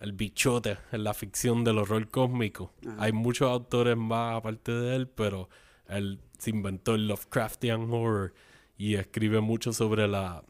el 0.00 0.12
bichote 0.12 0.78
en 0.90 1.04
la 1.04 1.14
ficción 1.14 1.64
del 1.64 1.78
horror 1.78 2.08
cósmico. 2.08 2.72
Ajá. 2.86 3.04
Hay 3.04 3.12
muchos 3.12 3.50
autores 3.50 3.96
más 3.96 4.36
aparte 4.36 4.72
de 4.72 4.96
él, 4.96 5.08
pero 5.08 5.48
él 5.88 6.18
se 6.38 6.50
inventó 6.50 6.94
el 6.94 7.06
Lovecraftian 7.06 7.90
horror 7.90 8.32
y 8.78 8.94
escribe 8.94 9.40
mucho 9.40 9.72
sobre 9.72 10.08
la 10.08 10.42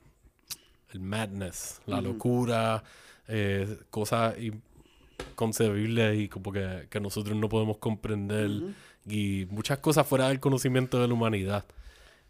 el 0.92 1.00
madness, 1.00 1.80
la 1.86 2.00
locura, 2.00 2.82
eh, 3.28 3.78
cosas 3.90 4.34
inconcebibles 5.46 6.18
y 6.18 6.28
como 6.28 6.52
que, 6.52 6.86
que 6.90 7.00
nosotros 7.00 7.36
no 7.36 7.48
podemos 7.48 7.78
comprender 7.78 8.48
Ujú. 8.50 8.72
y 9.08 9.46
muchas 9.50 9.78
cosas 9.78 10.06
fuera 10.06 10.28
del 10.28 10.40
conocimiento 10.40 11.00
de 11.00 11.08
la 11.08 11.14
humanidad. 11.14 11.64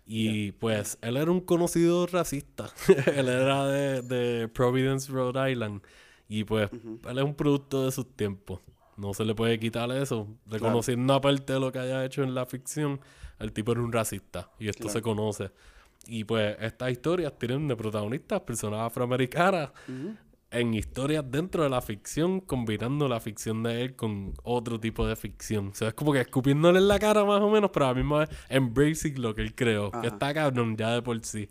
Y 0.06 0.52
pues 0.52 0.98
él 1.00 1.16
era 1.16 1.30
un 1.30 1.40
conocido 1.40 2.06
racista. 2.06 2.70
él 3.14 3.28
era 3.28 3.66
de, 3.66 4.02
de 4.02 4.48
Providence, 4.48 5.10
Rhode 5.12 5.52
Island. 5.52 5.82
Y 6.28 6.44
pues 6.44 6.70
Ujú. 6.72 7.00
él 7.08 7.18
es 7.18 7.24
un 7.24 7.34
producto 7.34 7.84
de 7.84 7.92
sus 7.92 8.10
tiempos. 8.16 8.60
No 8.96 9.14
se 9.14 9.24
le 9.24 9.34
puede 9.34 9.58
quitar 9.58 9.90
eso. 9.92 10.26
Reconociendo 10.46 11.14
aparte 11.14 11.52
de 11.52 11.60
lo 11.60 11.70
que 11.72 11.78
haya 11.78 12.04
hecho 12.04 12.22
en 12.22 12.34
la 12.34 12.46
ficción, 12.46 13.00
el 13.38 13.52
tipo 13.52 13.72
era 13.72 13.80
un 13.80 13.92
racista. 13.92 14.50
Y 14.58 14.68
esto 14.68 14.82
Claro. 14.84 14.92
se 14.92 15.02
conoce. 15.02 15.50
Y 16.08 16.24
pues 16.24 16.56
estas 16.60 16.90
historias 16.90 17.38
tienen 17.38 17.68
de 17.68 17.76
protagonistas 17.76 18.40
personas 18.40 18.80
afroamericanas 18.80 19.70
Ujú. 19.88 20.16
En 20.52 20.74
historias 20.74 21.24
dentro 21.28 21.62
de 21.64 21.70
la 21.70 21.80
ficción, 21.80 22.40
combinando 22.40 23.08
la 23.08 23.20
ficción 23.20 23.62
de 23.62 23.82
él 23.82 23.96
con 23.96 24.34
otro 24.42 24.78
tipo 24.78 25.06
de 25.06 25.16
ficción. 25.16 25.68
O 25.68 25.74
sea, 25.74 25.88
es 25.88 25.94
como 25.94 26.12
que 26.12 26.20
escupiéndole 26.20 26.78
en 26.78 26.88
la 26.88 26.98
cara 26.98 27.24
más 27.24 27.40
o 27.40 27.50
menos, 27.50 27.70
pero 27.72 27.86
a 27.86 27.88
la 27.88 27.94
misma 27.94 28.18
vez 28.20 28.30
embracing 28.50 29.20
lo 29.20 29.34
que 29.34 29.42
él 29.42 29.54
creó, 29.54 29.90
que 29.90 30.08
está 30.08 30.34
cabrón 30.34 30.76
ya 30.76 30.90
de 30.90 31.02
por 31.02 31.18
sí. 31.24 31.48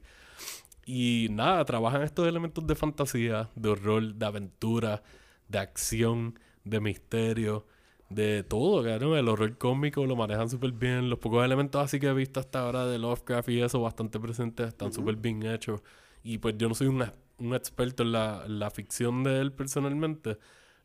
Y 0.85 1.27
nada, 1.31 1.65
trabajan 1.65 2.03
estos 2.03 2.27
elementos 2.27 2.65
de 2.65 2.75
fantasía, 2.75 3.49
de 3.55 3.69
horror, 3.69 4.13
de 4.13 4.25
aventura, 4.25 5.01
de 5.47 5.59
acción, 5.59 6.39
de 6.63 6.79
misterio, 6.79 7.65
de 8.09 8.43
todo, 8.43 8.83
claro. 8.83 9.17
El 9.17 9.27
horror 9.27 9.57
cómico 9.57 10.05
lo 10.05 10.15
manejan 10.15 10.49
súper 10.49 10.73
bien. 10.73 11.09
Los 11.09 11.19
pocos 11.19 11.43
elementos 11.43 11.81
así 11.81 11.99
que 11.99 12.07
he 12.07 12.13
visto 12.13 12.39
hasta 12.39 12.61
ahora 12.61 12.85
de 12.85 12.99
Lovecraft 12.99 13.49
y 13.49 13.61
eso, 13.61 13.81
bastante 13.81 14.19
presentes, 14.19 14.67
están 14.67 14.93
súper 14.93 15.15
bien 15.15 15.43
hechos. 15.43 15.81
Y 16.23 16.37
pues 16.37 16.55
yo 16.57 16.69
no 16.69 16.75
soy 16.75 16.87
un, 16.87 17.03
un 17.41 17.53
experto 17.55 18.03
en 18.03 18.11
la, 18.13 18.45
la 18.47 18.69
ficción 18.69 19.23
de 19.23 19.39
él 19.39 19.51
personalmente. 19.51 20.37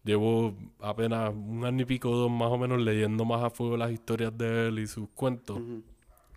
Llevo 0.05 0.57
apenas 0.81 1.33
un 1.35 1.65
año 1.65 1.83
y 1.83 1.85
pico, 1.85 2.11
dos 2.11 2.31
más 2.31 2.51
o 2.51 2.59
menos, 2.59 2.81
leyendo 2.81 3.25
más 3.25 3.43
a 3.43 3.51
fuego 3.51 3.77
las 3.77 3.91
historias 3.91 4.37
de 4.37 4.69
él 4.69 4.79
y 4.79 4.87
sus 4.87 5.09
cuentos. 5.11 5.61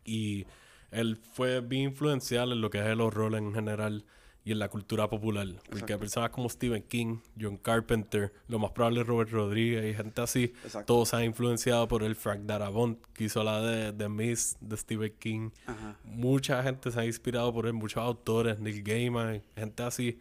Y 0.03 0.45
él 0.91 1.17
fue 1.17 1.61
bien 1.61 1.91
influencial 1.91 2.51
en 2.51 2.61
lo 2.61 2.69
que 2.69 2.79
es 2.79 2.85
el 2.85 2.99
horror 2.99 3.35
en 3.35 3.53
general 3.53 4.05
y 4.45 4.51
en 4.51 4.59
la 4.59 4.69
cultura 4.69 5.09
popular. 5.09 5.47
Porque 5.69 5.97
personas 5.97 6.29
como 6.29 6.49
Stephen 6.49 6.83
King, 6.83 7.17
John 7.39 7.57
Carpenter, 7.57 8.33
lo 8.47 8.57
más 8.59 8.71
probable 8.71 9.01
es 9.01 9.07
Robert 9.07 9.29
Rodríguez 9.31 9.85
y 9.85 9.93
gente 9.93 10.21
así, 10.21 10.53
Exacto. 10.63 10.85
todos 10.93 11.09
se 11.09 11.17
han 11.17 11.23
influenciado 11.25 11.87
por 11.87 12.03
el 12.03 12.15
Frank 12.15 12.41
Darabont, 12.41 12.99
que 13.13 13.25
hizo 13.25 13.43
la 13.43 13.61
de 13.61 13.93
The 13.93 14.09
Mist 14.09 14.59
de 14.61 14.77
Stephen 14.77 15.13
King. 15.19 15.49
Ajá. 15.65 15.97
Mucha 16.03 16.63
gente 16.63 16.91
se 16.91 16.99
ha 16.99 17.05
inspirado 17.05 17.53
por 17.53 17.67
él, 17.67 17.73
muchos 17.73 18.01
autores, 18.01 18.59
Neil 18.59 18.81
Gaiman, 18.81 19.43
gente 19.55 19.83
así. 19.83 20.19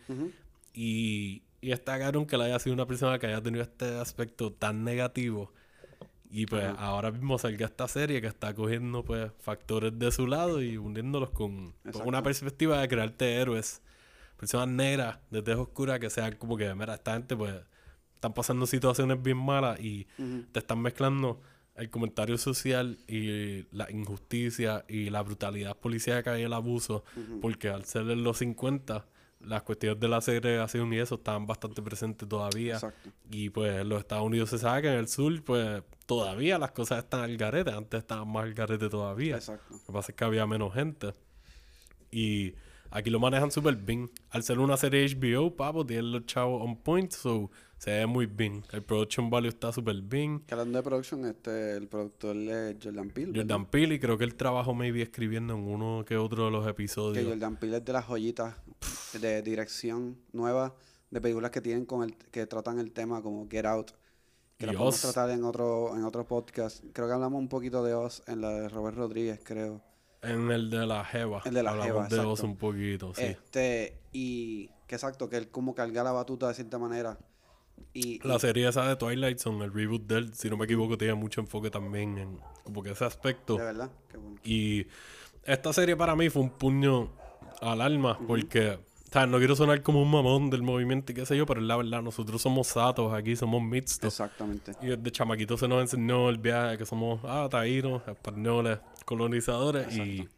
Y, 0.75 1.43
y 1.61 1.73
está 1.73 1.99
que 1.99 2.37
él 2.37 2.43
haya 2.43 2.59
sido 2.59 2.75
una 2.75 2.87
persona 2.87 3.19
que 3.19 3.27
haya 3.27 3.43
tenido 3.43 3.63
este 3.63 3.99
aspecto 3.99 4.53
tan 4.53 4.85
negativo. 4.85 5.53
Y 6.31 6.45
pues 6.47 6.65
ahora 6.77 7.11
mismo 7.11 7.39
salga 7.39 7.65
esta 7.67 7.89
serie 7.89 8.21
que 8.21 8.27
está 8.27 8.55
cogiendo 8.55 9.03
pues 9.03 9.33
factores 9.41 9.99
de 9.99 10.13
su 10.13 10.27
lado 10.27 10.61
y 10.63 10.77
uniéndolos 10.77 11.31
con, 11.31 11.71
con 11.73 11.75
Exacto. 11.87 12.09
una 12.09 12.23
perspectiva 12.23 12.81
de 12.81 12.89
crearte 12.89 13.37
héroes. 13.37 13.81
Personas 14.39 14.69
negras, 14.69 15.19
de 15.31 15.43
tez 15.43 15.57
oscura, 15.57 15.99
que 15.99 16.09
sean 16.09 16.37
como 16.37 16.57
que, 16.57 16.73
mira, 16.75 16.95
esta 16.95 17.15
gente 17.15 17.37
pues 17.37 17.55
están 18.15 18.33
pasando 18.33 18.67
situaciones 18.67 19.23
bien 19.23 19.37
malas 19.37 19.81
y 19.81 20.07
te 20.53 20.61
están 20.61 20.81
mezclando 20.81 21.41
el 21.75 21.91
comentario 21.91 22.39
social 22.39 22.99
y 23.07 23.67
la 23.75 23.91
injusticia 23.91 24.85
y 24.89 25.11
la 25.11 25.23
brutalidad 25.23 25.77
policíaca 25.77 26.39
y 26.39 26.43
el 26.43 26.53
abuso, 26.53 27.05
porque 27.41 27.69
al 27.69 27.85
ser 27.85 28.11
en 28.11 28.25
los 28.25 28.39
50, 28.39 29.07
las 29.41 29.63
cuestiones 29.63 30.01
de 30.01 30.09
la 30.09 30.21
segregación 30.21 30.93
y 30.93 30.99
eso 30.99 31.17
estaban 31.17 31.47
bastante 31.47 31.81
presentes 31.83 32.29
todavía. 32.29 32.75
Exacto. 32.75 33.11
Y 33.31 33.51
pues 33.51 33.81
en 33.81 33.89
los 33.89 34.01
Estados 34.01 34.25
Unidos 34.25 34.51
se 34.51 34.59
sabe 34.59 34.83
que 34.83 34.89
en 34.89 34.95
el 34.95 35.09
sur, 35.09 35.43
pues 35.45 35.83
todavía 36.07 36.59
las 36.59 36.73
cosas 36.73 37.05
están 37.05 37.21
al 37.21 37.37
garete. 37.37 37.71
Antes 37.71 38.01
estaban 38.01 38.29
más 38.29 38.45
al 38.45 38.55
garete 38.55 38.89
todavía. 38.89 39.37
Exacto. 39.37 39.75
Lo 39.75 39.79
que 39.79 39.93
pasa 39.93 40.13
es 40.13 40.17
que 40.17 40.25
había 40.25 40.47
menos 40.47 40.75
gente. 40.75 41.15
Y 42.11 42.55
aquí 42.91 43.11
lo 43.11 43.21
manejan 43.21 43.51
súper 43.51 43.77
bien. 43.77 44.11
Al 44.31 44.43
ser 44.43 44.59
una 44.59 44.77
serie 44.77 45.07
HBO, 45.07 45.57
papo, 45.57 45.85
tienen 45.85 46.13
los 46.13 46.27
chavos 46.27 46.63
on 46.63 46.77
point, 46.77 47.13
so 47.13 47.51
se 47.79 47.93
ve 47.93 48.07
muy 48.07 48.27
bien. 48.27 48.65
El 48.73 48.83
production 48.83 49.31
value 49.31 49.49
está 49.49 49.73
súper 49.73 50.03
bien. 50.03 50.41
Que 50.41 50.55
hablando 50.55 50.79
de 50.79 50.83
production, 50.83 51.25
este, 51.27 51.77
el 51.77 51.89
productor 51.89 52.37
es 52.37 52.77
Jordan 52.83 53.11
Peele. 53.11 53.33
¿verdad? 53.33 53.43
Jordan 53.43 53.67
Peele, 53.67 53.95
y 53.95 53.99
creo 54.01 54.19
que 54.19 54.25
él 54.25 54.35
trabajó 54.35 54.75
maybe 54.75 55.03
escribiendo 55.03 55.55
en 55.55 55.61
uno 55.61 56.05
que 56.05 56.17
otro 56.17 56.47
de 56.47 56.51
los 56.51 56.65
Que 56.65 56.71
episodios. 56.71 57.27
Jordan 57.27 57.57
Peele 57.57 57.77
es 57.79 57.85
de 57.85 57.93
las 57.93 58.05
joyitas 58.07 58.57
de 59.21 59.43
dirección 59.43 60.19
nueva 60.33 60.75
de 61.11 61.21
películas 61.21 61.51
que 61.51 61.61
tienen 61.61 61.87
con 61.87 62.03
el, 62.03 62.17
que 62.17 62.47
tratan 62.47 62.79
el 62.79 62.93
tema 62.93 63.23
como 63.23 63.49
Get 63.49 63.65
Out. 63.65 63.93
Que 64.59 64.67
la 64.67 64.73
podemos 64.73 65.01
tratar 65.01 65.31
en 65.31 65.45
otro, 65.45 65.97
en 65.97 66.03
otro 66.03 66.27
podcast. 66.27 66.83
Creo 66.93 67.07
que 67.07 67.15
hablamos 67.15 67.39
un 67.39 67.49
poquito 67.49 67.85
de 67.85 67.95
Oz 67.95 68.25
en 68.27 68.41
la 68.41 68.51
de 68.51 68.69
Robert 68.69 68.97
Rodríguez, 68.97 69.41
creo. 69.45 69.81
En 70.23 70.51
el 70.51 70.69
de 70.71 70.87
la 70.87 71.05
Jeva. 71.05 71.43
El 71.45 71.55
de 71.55 71.63
la 71.63 71.71
Hablamos 71.71 71.87
Jeva, 71.93 72.09
de 72.09 72.17
exacto. 72.17 72.47
Un 72.47 72.57
poquito, 72.57 73.15
sí. 73.15 73.23
Este, 73.25 73.99
y 74.13 74.69
que 74.87 74.95
exacto, 74.97 75.29
que 75.29 75.37
él 75.37 75.49
como 75.51 75.75
carga 75.75 76.03
la 76.03 76.13
batuta 76.13 76.49
de 76.49 76.55
cierta 76.55 76.79
manera. 76.79 77.19
Y, 77.95 78.27
La 78.27 78.37
y- 78.37 78.41
serie 78.41 78.69
esa 78.69 78.89
de 78.89 78.97
Twilight 78.97 79.39
Zone, 79.39 79.65
el 79.65 79.73
reboot 79.73 80.03
de 80.07 80.17
él, 80.19 80.35
si 80.35 80.51
no 80.51 80.57
me 80.57 80.65
equivoco, 80.65 80.99
tiene 80.99 81.15
mucho 81.15 81.41
enfoque 81.41 81.71
también 81.71 82.19
en 82.19 82.39
como 82.65 82.83
que 82.83 82.91
ese 82.91 83.05
aspecto. 83.05 83.57
de 83.57 83.65
verdad, 83.65 83.91
qué 84.11 84.17
bueno. 84.17 84.41
Y 84.45 84.87
esta 85.45 85.73
serie 85.73 85.97
para 85.97 86.17
mí 86.17 86.29
fue 86.29 86.43
un 86.43 86.51
puño 86.51 87.11
al 87.61 87.81
alma 87.81 88.19
porque, 88.27 88.79
o 89.09 89.13
sea, 89.13 89.27
no 89.27 89.39
quiero 89.39 89.57
sonar 89.57 89.83
como 89.83 90.03
un 90.03 90.11
mamón 90.11 90.51
del 90.51 90.63
movimiento 90.63 91.13
y 91.13 91.15
qué 91.15 91.25
sé 91.27 91.37
yo, 91.37 91.47
pero 91.47 91.61
es 91.61 91.67
la 91.67 91.77
verdad, 91.77 92.03
nosotros 92.03 92.43
somos 92.43 92.67
satos 92.69 93.13
aquí, 93.15 93.35
somos 93.37 93.63
mixtos. 93.63 94.13
Exactamente. 94.13 94.73
Y 94.83 94.87
desde 94.89 95.11
chamaquito 95.11 95.57
se 95.57 95.67
nos 95.67 95.81
enseñó 95.81 96.29
el 96.29 96.39
viaje 96.39 96.77
que 96.79 96.85
somos 96.87 97.21
ah, 97.25 97.49
taínos, 97.51 98.07
españoles, 98.07 98.79
colonizadores 99.05 99.97
y, 99.97 100.29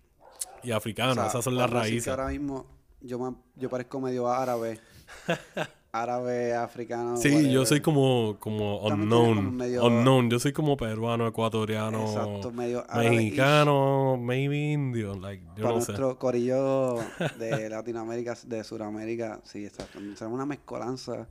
y 0.62 0.70
africanos. 0.72 1.16
O 1.18 1.20
sea, 1.20 1.26
Esas 1.28 1.44
son 1.44 1.56
las 1.56 1.68
raíces. 1.68 2.08
ahora 2.08 2.28
mismo 2.28 2.66
yo, 3.00 3.18
me- 3.18 3.36
yo 3.56 3.68
parezco 3.68 4.00
medio 4.00 4.28
árabe. 4.28 4.80
árabe, 5.92 6.54
africano. 6.54 7.16
Sí, 7.16 7.50
yo 7.50 7.66
soy 7.66 7.80
como, 7.80 8.36
como 8.38 8.78
unknown. 8.86 9.36
como 9.36 9.50
medio- 9.50 9.84
Unknown. 9.84 10.30
Yo 10.30 10.38
soy 10.38 10.52
como 10.52 10.76
peruano, 10.76 11.26
ecuatoriano, 11.26 12.02
Exacto, 12.06 12.52
medio 12.52 12.84
árabe-ish. 12.88 13.16
mexicano, 13.16 14.16
maybe 14.16 14.56
indio. 14.72 15.14
Like, 15.14 15.44
yo 15.56 15.62
Para 15.64 15.74
no 15.76 15.80
sé. 15.80 15.92
nuestro 15.92 16.18
corillo 16.18 16.94
de 17.38 17.68
Latinoamérica, 17.68 18.36
de 18.46 18.62
Sudamérica, 18.64 19.40
sí, 19.44 19.64
exacto. 19.66 19.98
Será 20.16 20.28
una 20.30 20.46
mezcolanza 20.46 21.26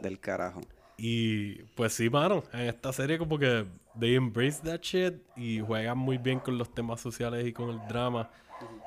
del 0.00 0.18
carajo. 0.18 0.60
Y 0.96 1.62
pues 1.76 1.94
sí, 1.94 2.10
mano, 2.10 2.42
en 2.52 2.60
esta 2.60 2.92
serie 2.92 3.18
como 3.18 3.38
que 3.38 3.64
they 3.98 4.14
embrace 4.16 4.60
that 4.62 4.80
shit 4.82 5.14
y 5.36 5.60
juegan 5.60 5.96
muy 5.96 6.18
bien 6.18 6.40
con 6.40 6.58
los 6.58 6.72
temas 6.74 7.00
sociales 7.00 7.46
y 7.46 7.52
con 7.52 7.70
el 7.70 7.80
drama. 7.88 8.28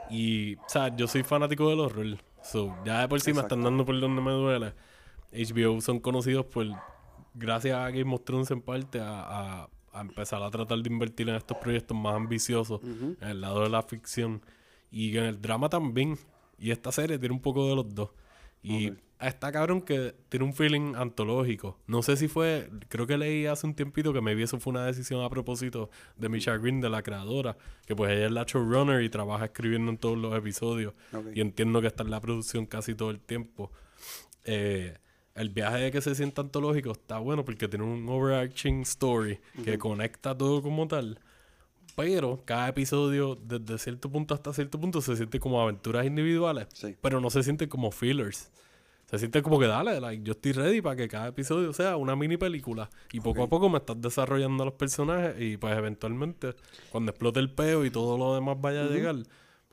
Y, 0.10 0.56
o 0.56 0.60
sea, 0.70 0.96
yo 0.96 1.08
soy 1.08 1.24
fanático 1.24 1.70
del 1.70 1.80
horror. 1.80 2.18
So, 2.44 2.76
ya 2.86 3.02
de 3.02 3.08
por 3.08 3.20
sí 3.22 3.34
me 3.34 3.42
están 3.42 3.64
dando 3.64 3.84
por 3.86 4.00
donde 4.00 4.22
me 4.22 4.32
duele. 4.32 4.74
HBO 5.34 5.82
son 5.82 6.00
conocidos 6.00 6.46
por, 6.46 6.68
gracias 7.34 7.76
a 7.78 7.90
Game 7.92 8.14
of 8.14 8.24
Thrones 8.24 8.52
en 8.52 8.62
parte, 8.62 9.00
a, 9.00 9.62
a- 9.64 9.70
a 9.96 10.02
empezar 10.02 10.42
a 10.42 10.50
tratar 10.50 10.80
de 10.80 10.90
invertir 10.92 11.30
en 11.30 11.36
estos 11.36 11.58
proyectos 11.58 11.96
más 11.96 12.16
ambiciosos, 12.16 12.82
en 12.84 13.18
el 13.28 13.42
lado 13.42 13.62
de 13.62 13.70
la 13.70 13.84
ficción 13.84 14.42
y 14.90 15.16
en 15.18 15.26
el 15.26 15.40
drama 15.40 15.70
también. 15.70 16.18
Y 16.58 16.72
esta 16.72 16.92
serie 16.92 17.20
tiene 17.20 17.36
un 17.36 17.42
poco 17.42 17.70
de 17.70 17.76
los 17.76 17.94
dos. 17.94 18.10
Y 18.64 18.90
Ok. 18.90 18.98
está 19.20 19.52
cabrón 19.52 19.82
que 19.84 20.16
tiene 20.30 20.46
un 20.48 20.54
feeling 20.56 20.96
antológico. 20.96 21.78
No 21.86 22.02
sé 22.02 22.18
si 22.18 22.28
fue, 22.28 22.72
creo 22.90 23.06
que 23.06 23.18
leí 23.20 23.46
hace 23.46 23.68
un 23.68 23.76
tiempito 23.76 24.14
que 24.14 24.22
maybe 24.22 24.42
eso 24.42 24.60
fue 24.60 24.72
una 24.72 24.84
decisión 24.86 25.24
a 25.24 25.30
propósito 25.30 25.92
de 26.18 26.28
Misha 26.30 26.58
Green, 26.58 26.82
de 26.82 26.90
la 26.90 27.04
creadora, 27.04 27.56
que 27.86 27.96
pues 27.96 28.14
ella 28.14 28.26
es 28.26 28.32
la 28.32 28.46
showrunner 28.48 29.04
y 29.04 29.10
trabaja 29.10 29.46
escribiendo 29.46 29.92
en 29.92 30.00
todos 30.00 30.18
los 30.18 30.34
episodios. 30.36 30.94
Y 31.36 31.42
entiendo 31.42 31.82
que 31.82 31.88
está 31.88 32.02
en 32.02 32.10
la 32.10 32.20
producción 32.20 32.66
casi 32.66 32.96
todo 32.96 33.12
el 33.12 33.20
tiempo. 33.20 33.72
Eh, 34.46 34.98
el 35.36 35.50
viaje 35.50 35.78
de 35.78 35.92
que 35.92 36.02
se 36.02 36.16
sienta 36.16 36.42
antológico 36.42 36.92
está 36.92 37.18
bueno 37.18 37.44
porque 37.44 37.68
tiene 37.68 37.86
un 37.86 38.08
overarching 38.08 38.82
story 38.82 39.40
que 39.64 39.78
conecta 39.78 40.38
todo 40.38 40.62
como 40.62 40.88
tal. 40.88 41.20
Pero 41.96 42.42
cada 42.46 42.70
episodio, 42.70 43.36
desde 43.36 43.78
cierto 43.78 44.10
punto 44.10 44.34
hasta 44.34 44.54
cierto 44.54 44.80
punto, 44.80 45.02
se 45.02 45.16
siente 45.16 45.40
como 45.40 45.62
aventuras 45.62 46.06
individuales. 46.06 46.68
Sí. 46.74 46.96
Pero 47.02 47.20
no 47.22 47.30
se 47.30 47.44
siente 47.44 47.70
como 47.70 47.92
fillers. 47.92 48.52
Se 49.06 49.20
siente 49.20 49.44
como 49.44 49.60
que 49.60 49.68
dale, 49.68 50.00
like, 50.00 50.24
yo 50.24 50.32
estoy 50.32 50.54
ready 50.54 50.82
para 50.82 50.96
que 50.96 51.08
cada 51.08 51.28
episodio 51.28 51.72
sea 51.72 51.98
una 51.98 52.16
mini 52.16 52.38
película. 52.38 52.90
Y 53.12 53.20
poco 53.20 53.44
a 53.44 53.48
poco 53.48 53.70
me 53.70 53.78
estás 53.78 54.02
desarrollando 54.02 54.66
los 54.66 54.74
personajes. 54.74 55.40
Y 55.40 55.58
pues 55.58 55.78
eventualmente, 55.78 56.56
cuando 56.92 57.12
explote 57.12 57.40
el 57.40 57.52
peo 57.52 57.86
y 57.86 57.92
todo 57.92 58.18
lo 58.18 58.34
demás 58.34 58.60
vaya 58.60 58.86
a 58.86 58.88
llegar, 58.88 59.18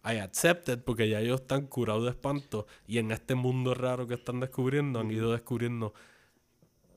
I 0.05 0.19
accept 0.19 0.69
it 0.69 0.81
porque 0.81 1.09
ya 1.09 1.21
ellos 1.21 1.41
están 1.43 1.67
curados 1.67 2.05
de 2.05 2.11
espanto. 2.11 2.67
Y 2.87 2.99
en 2.99 3.11
este 3.11 3.35
mundo 3.35 3.75
raro 3.75 4.07
que 4.07 4.15
están 4.15 4.41
descubriendo, 4.41 5.01
han 5.01 5.11
ido 5.11 5.33
descubriendo 5.33 5.95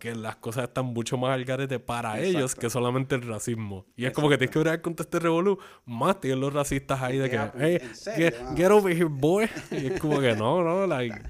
que 0.04 0.14
las 0.14 0.36
cosas 0.36 0.66
están 0.66 0.88
mucho 0.88 1.16
más 1.16 1.32
al 1.32 1.46
garete 1.46 1.80
para 1.80 2.20
ellos 2.20 2.52
Exacto. 2.52 2.60
que 2.60 2.70
solamente 2.70 3.16
el 3.16 3.22
racismo. 3.22 3.86
Y 3.96 4.04
es 4.04 4.12
como 4.12 4.28
que 4.28 4.38
tienes 4.38 4.54
que 4.54 4.60
ver 4.60 4.82
con 4.82 4.96
todo 4.96 5.04
este 5.06 5.18
revolú, 5.18 5.58
más 5.86 6.20
tienen 6.20 6.42
los 6.42 6.52
racistas 6.52 7.02
ahí 7.02 7.18
de 7.18 7.30
que, 7.30 7.40
hey, 7.58 7.80
get, 8.18 8.36
get 8.54 8.70
over 8.70 8.94
here, 8.94 9.06
boy. 9.10 9.48
Y 9.72 9.88
es 9.88 10.02
como 10.02 10.20
que 10.20 10.36
no, 10.36 10.62
no, 10.62 10.86
like, 10.88 11.22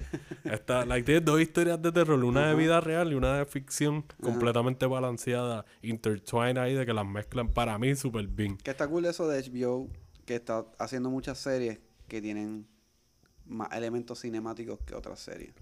está, 0.43 0.88
like, 0.88 1.05
tienes 1.05 1.24
dos 1.24 1.39
historias 1.39 1.80
de 1.84 1.91
terror, 1.91 2.24
una 2.24 2.47
de 2.47 2.55
vida 2.55 2.82
real 2.82 3.11
y 3.11 3.15
una 3.15 3.38
de 3.38 3.45
ficción 3.45 4.05
completamente 4.19 4.88
balanceada, 4.88 5.65
intertwined 5.84 6.57
ahí, 6.57 6.74
de 6.74 6.84
que 6.84 6.93
las 6.93 7.05
mezclan 7.05 7.49
para 7.49 7.78
mí 7.78 7.95
súper 7.95 8.26
bien. 8.26 8.57
Que 8.57 8.71
está 8.71 8.88
cool 8.88 9.05
eso 9.05 9.28
de 9.28 9.39
HBO, 9.39 9.88
que 10.26 10.36
está 10.36 10.65
haciendo 10.80 11.09
muchas 11.09 11.38
series 11.38 11.80
que 12.07 12.21
tienen 12.21 12.67
más 13.45 13.71
elementos 13.74 14.21
cinemáticos 14.21 14.80
que 14.86 14.95
otras 14.95 15.19
series. 15.19 15.53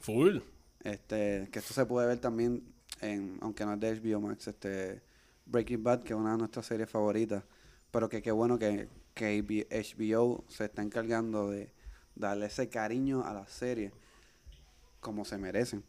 Full. 0.00 0.38
Este, 0.84 1.48
que 1.50 1.58
esto 1.60 1.74
se 1.74 1.86
puede 1.86 2.08
ver 2.08 2.18
también 2.18 2.64
en, 3.00 3.38
aunque 3.40 3.64
no 3.64 3.74
es 3.74 3.80
de 3.80 4.00
HBO 4.00 4.20
Max, 4.20 4.48
este 4.48 5.02
Breaking 5.46 5.82
Bad, 5.82 6.02
que 6.02 6.12
es 6.12 6.18
una 6.18 6.32
de 6.32 6.38
nuestras 6.38 6.66
series 6.66 6.90
favoritas. 6.90 7.44
Pero 7.90 8.08
que 8.08 8.22
qué 8.22 8.32
bueno 8.32 8.58
que, 8.58 8.88
que 9.14 9.42
HBO 9.70 10.44
se 10.48 10.64
está 10.64 10.82
encargando 10.82 11.50
de 11.50 11.72
darle 12.14 12.46
ese 12.46 12.68
cariño 12.68 13.24
a 13.24 13.32
las 13.32 13.50
series 13.50 13.92
como 15.00 15.24
se 15.24 15.38
merecen. 15.38 15.84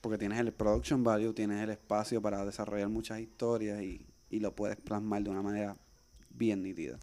Porque 0.00 0.18
tienes 0.18 0.38
el 0.38 0.52
production 0.52 1.04
value, 1.04 1.34
tienes 1.34 1.62
el 1.62 1.70
espacio 1.70 2.22
para 2.22 2.44
desarrollar 2.44 2.88
muchas 2.88 3.20
historias 3.20 3.82
y, 3.82 4.06
y 4.30 4.40
lo 4.40 4.54
puedes 4.54 4.76
plasmar 4.76 5.22
de 5.22 5.30
una 5.30 5.42
manera 5.42 5.76
bien 6.30 6.62
nítida. 6.62 6.98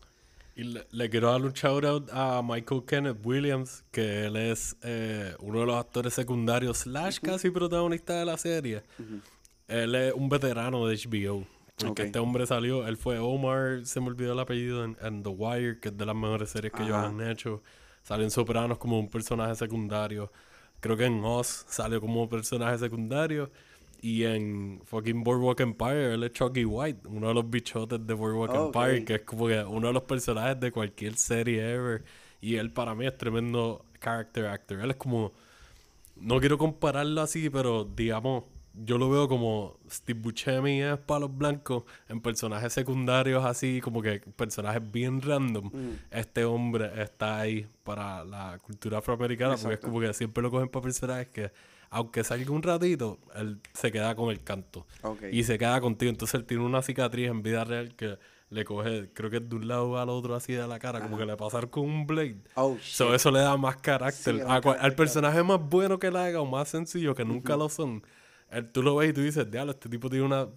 Y 0.57 0.63
le, 0.63 0.87
le 0.89 1.09
quiero 1.09 1.31
dar 1.31 1.41
un 1.41 1.53
shout 1.53 1.85
out 1.85 2.09
a 2.11 2.41
Michael 2.43 2.83
Kenneth 2.85 3.19
Williams, 3.23 3.83
que 3.91 4.25
él 4.25 4.35
es 4.35 4.75
eh, 4.81 5.35
uno 5.39 5.59
de 5.59 5.65
los 5.67 5.75
actores 5.75 6.13
secundarios, 6.15 6.79
slash 6.79 7.19
casi 7.19 7.51
protagonista 7.51 8.17
de 8.19 8.25
la 8.25 8.37
serie. 8.37 8.81
Él 9.67 9.93
es 9.95 10.13
un 10.13 10.29
veterano 10.29 10.87
de 10.87 10.95
HBO. 10.97 11.45
Porque 11.77 12.01
Ok. 12.01 12.07
este 12.07 12.17
hombre 12.17 12.47
salió, 12.47 12.87
él 12.87 12.97
fue 12.97 13.19
Omar, 13.19 13.85
se 13.85 13.99
me 14.01 14.07
olvidó 14.07 14.33
el 14.33 14.39
apellido, 14.39 14.83
en, 14.83 14.97
en 14.99 15.21
The 15.21 15.29
Wire, 15.29 15.79
que 15.79 15.89
es 15.89 15.97
de 15.97 16.05
las 16.07 16.15
mejores 16.15 16.49
series 16.49 16.73
que 16.73 16.81
ellos 16.81 16.95
han 16.95 17.21
hecho. 17.21 17.61
Salió 18.01 18.23
en 18.25 18.31
Sopranos 18.31 18.79
como 18.79 18.99
un 18.99 19.09
personaje 19.11 19.53
secundario. 19.55 20.31
Creo 20.79 20.97
que 20.97 21.05
en 21.05 21.23
Oz 21.23 21.65
salió 21.67 22.01
como 22.01 22.27
personaje 22.27 22.79
secundario. 22.79 23.51
Y 24.01 24.23
en 24.25 24.81
fucking 24.85 25.23
Boardwalk 25.23 25.59
Empire, 25.59 26.13
él 26.13 26.23
es 26.23 26.31
Chucky 26.31 26.65
White, 26.65 27.07
uno 27.07 27.29
de 27.29 27.33
los 27.33 27.49
bichotes 27.49 28.05
de 28.05 28.13
Boardwalk 28.13 28.51
Ok. 28.53 28.75
Empire, 28.75 29.05
que 29.05 29.15
es 29.15 29.21
como 29.21 29.47
que 29.47 29.63
uno 29.63 29.87
de 29.87 29.93
los 29.93 30.03
personajes 30.03 30.59
de 30.59 30.71
cualquier 30.71 31.15
serie 31.15 31.73
ever. 31.73 32.03
Y 32.39 32.55
él 32.55 32.71
para 32.71 32.93
mí 32.93 33.05
es 33.07 33.17
tremendo 33.17 33.85
character 33.99 34.45
actor. 34.45 34.79
Él 34.79 34.91
es 34.91 34.97
como, 34.97 35.33
no 36.15 36.39
quiero 36.39 36.57
compararlo 36.57 37.21
así, 37.21 37.49
pero 37.49 37.83
digamos, 37.83 38.43
yo 38.85 38.97
lo 38.99 39.09
veo 39.09 39.27
como 39.27 39.79
Steve 39.89 40.19
Buscemi 40.21 40.81
es 40.83 40.97
Palos 40.99 41.35
Blancos 41.35 41.83
en 42.07 42.21
personajes 42.21 42.73
secundarios 42.73 43.43
así, 43.43 43.81
como 43.81 44.01
que 44.01 44.19
personajes 44.19 44.81
bien 44.91 45.21
random. 45.21 45.71
Este 46.11 46.45
hombre 46.45 46.91
está 47.01 47.39
ahí 47.39 47.67
para 47.83 48.23
la 48.23 48.59
cultura 48.61 48.99
afroamericana, 48.99 49.55
porque 49.55 49.61
es 49.61 49.79
Exacto. 49.79 49.87
como 49.87 49.99
que 50.01 50.13
siempre 50.13 50.43
lo 50.43 50.51
cogen 50.51 50.69
para 50.69 50.83
personajes 50.83 51.27
que, 51.29 51.51
aunque 51.89 52.23
salga 52.23 52.51
un 52.51 52.63
ratito, 52.63 53.19
él 53.35 53.59
se 53.73 53.91
queda 53.91 54.15
con 54.15 54.29
el 54.31 54.43
canto. 54.43 54.85
Ok. 55.03 55.23
Y 55.31 55.43
se 55.43 55.57
queda 55.57 55.79
contigo. 55.81 56.09
Entonces 56.09 56.35
él 56.35 56.45
tiene 56.45 56.63
una 56.63 56.81
cicatriz 56.81 57.27
en 57.29 57.41
vida 57.43 57.63
real 57.63 57.95
que 57.95 58.17
le 58.49 58.63
coge, 58.63 59.11
creo 59.13 59.29
que 59.29 59.37
es 59.37 59.49
de 59.49 59.55
un 59.55 59.67
lado 59.67 59.99
al 59.99 60.07
otro 60.09 60.33
así 60.33 60.53
de 60.53 60.65
la 60.67 60.79
cara, 60.79 61.01
como 61.01 61.17
que 61.17 61.25
le 61.25 61.35
pasaron 61.35 61.69
con 61.69 61.83
un 61.83 62.07
blade. 62.07 62.41
Oh, 62.55 62.77
So, 62.81 63.13
eso 63.13 63.29
le 63.29 63.39
da 63.39 63.57
más 63.57 63.75
carácter. 63.77 64.35
Sí, 64.35 64.41
A 64.47 64.55
al 64.55 64.95
personaje 64.95 65.43
más 65.43 65.59
bueno 65.59 65.99
que 65.99 66.09
le 66.09 66.17
haga 66.19 66.39
o 66.39 66.45
más 66.45 66.69
sencillo, 66.69 67.13
que 67.13 67.25
nunca 67.25 67.57
lo 67.57 67.67
son, 67.67 68.01
él- 68.49 68.71
tú 68.71 68.81
lo 68.83 68.95
ves 68.95 69.09
y 69.09 69.13
tú 69.13 69.21
dices, 69.21 69.51
diablo, 69.51 69.73
este 69.73 69.89
tipo 69.89 70.09
tiene 70.09 70.25
una... 70.25 70.47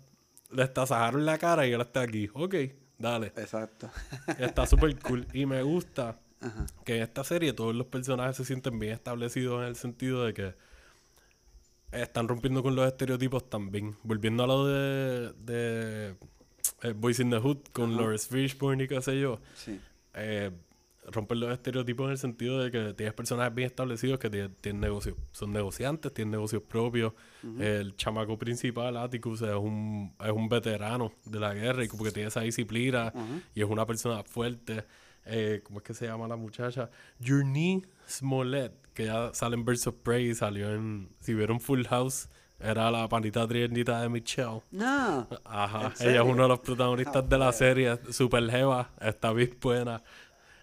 Le 0.53 0.63
estasajaron 0.65 1.27
la 1.27 1.37
cara 1.39 1.67
y 1.67 1.73
él 1.73 1.81
está 1.81 2.03
aquí. 2.03 2.29
Ok, 2.33 2.55
dale. 2.99 3.29
Exacto. 3.37 3.89
Está 4.39 4.67
súper 4.67 4.97
cool. 5.01 5.27
Y 5.33 5.47
me 5.47 5.63
gusta 5.63 6.19
Ajá. 6.41 6.67
que 6.85 6.97
en 6.97 7.03
esta 7.03 7.23
serie 7.25 7.53
todos 7.53 7.75
los 7.75 7.87
personajes 7.87 8.37
se 8.37 8.45
sienten 8.45 8.79
bien 8.79 8.93
establecidos 8.93 9.63
en 9.63 9.69
el 9.69 9.77
sentido 9.77 10.25
de 10.25 10.35
que 10.35 10.55
están 11.93 12.29
rompiendo 12.29 12.63
con 12.63 12.75
los 12.77 12.87
estereotipos 12.87 13.49
también. 13.49 13.97
Volviendo 14.03 14.45
a 14.45 14.47
lo 14.47 14.67
de, 14.67 15.33
de 15.45 16.15
eh, 16.83 16.93
Boys 16.97 17.21
in 17.21 17.31
the 17.31 17.39
Hood 17.39 17.59
con 17.73 17.97
Lawrence 17.97 18.29
Fishburne 18.29 18.85
y 18.85 18.89
qué 18.89 19.01
sé 19.01 19.21
yo. 19.21 19.41
Sí. 19.55 19.81
eh, 20.15 20.51
rompen 21.07 21.41
los 21.41 21.51
estereotipos 21.53 22.05
en 22.07 22.11
el 22.13 22.19
sentido 22.19 22.63
de 22.63 22.71
que 22.71 22.95
tienes 22.95 23.15
personajes 23.15 23.53
bien 23.53 23.67
establecidos 23.67 24.21
que 24.21 24.31
tienen, 24.31 24.55
tienen 24.61 24.81
negocios. 24.81 25.17
Son 25.33 25.51
negociantes, 25.53 26.13
tienen 26.15 26.31
negocios 26.31 26.63
propios. 26.63 27.15
El 27.59 27.97
chamaco 27.97 28.39
principal, 28.39 28.97
Atticus, 28.97 29.43
es 29.43 29.55
un, 29.55 30.15
es 30.25 30.31
un 30.31 30.49
veterano 30.49 31.11
de 31.25 31.41
la 31.41 31.53
guerra 31.55 31.83
y 31.85 31.89
como 31.89 32.05
que 32.05 32.13
tiene 32.13 32.29
esa 32.29 32.43
disciplina 32.43 33.13
y 33.55 33.63
es 33.63 33.69
una 33.69 33.87
persona 33.87 34.23
fuerte. 34.23 34.85
Eh, 35.25 35.63
¿Cómo 35.65 35.81
es 35.81 35.85
que 35.85 35.95
se 35.95 36.07
llama 36.07 36.29
la 36.29 36.37
muchacha? 36.37 36.91
Journey 37.25 37.85
Smollett, 38.09 38.73
que 38.95 39.07
ya 39.07 39.33
sale 39.33 39.57
en 39.57 39.65
Birds 39.65 39.87
of 39.87 39.97
Prey, 40.03 40.35
salió 40.35 40.75
en... 40.75 41.11
Si 41.21 41.35
vieron 41.35 41.61
Full 41.61 41.85
House, 41.85 42.29
era 42.59 42.91
la 42.91 43.09
panita 43.09 43.47
triernita 43.47 44.03
de 44.03 44.09
Michelle. 44.09 44.63
No. 44.71 45.27
Ajá, 45.45 45.93
¿En 46.01 46.11
ella 46.11 46.23
es 46.23 46.29
uno 46.29 46.43
de 46.43 46.49
los 46.49 46.61
protagonistas 46.61 47.29
de 47.29 47.39
la 47.39 47.53
serie, 47.53 47.99
super 48.11 48.51
jeva, 48.51 48.91
está 49.01 49.33
bien 49.33 49.57
buena. 49.61 50.03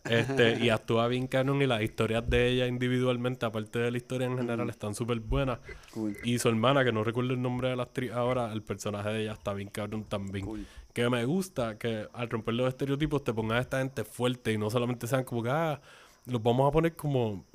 Este, 0.03 0.63
y 0.63 0.69
actúa 0.69 1.07
bien 1.07 1.27
canon 1.27 1.61
y 1.61 1.67
las 1.67 1.81
historias 1.81 2.27
de 2.29 2.47
ella 2.49 2.67
individualmente, 2.67 3.45
aparte 3.45 3.79
de 3.79 3.91
la 3.91 3.97
historia 3.97 4.27
en 4.27 4.37
general, 4.37 4.69
están 4.69 4.95
súper 4.95 5.19
buenas. 5.19 5.59
Cool. 5.91 6.15
Y 6.23 6.39
su 6.39 6.49
hermana, 6.49 6.83
que 6.83 6.91
no 6.91 7.03
recuerdo 7.03 7.33
el 7.33 7.41
nombre 7.41 7.69
de 7.69 7.75
la 7.75 7.83
actriz 7.83 8.11
ahora, 8.11 8.51
el 8.53 8.61
personaje 8.61 9.09
de 9.09 9.21
ella 9.23 9.33
está 9.33 9.53
bien 9.53 9.69
cabrón 9.69 10.03
también. 10.03 10.45
Cool. 10.45 10.65
Que 10.93 11.09
me 11.09 11.25
gusta 11.25 11.77
que 11.77 12.07
al 12.13 12.29
romper 12.29 12.53
los 12.53 12.67
estereotipos 12.67 13.23
te 13.23 13.33
pongan 13.33 13.57
a 13.57 13.61
esta 13.61 13.79
gente 13.79 14.03
fuerte 14.03 14.53
y 14.53 14.57
no 14.57 14.69
solamente 14.69 15.07
sean 15.07 15.23
como 15.23 15.43
que, 15.43 15.49
ah, 15.49 15.81
los 16.25 16.41
vamos 16.41 16.67
a 16.67 16.71
poner 16.71 16.95
como 16.95 17.45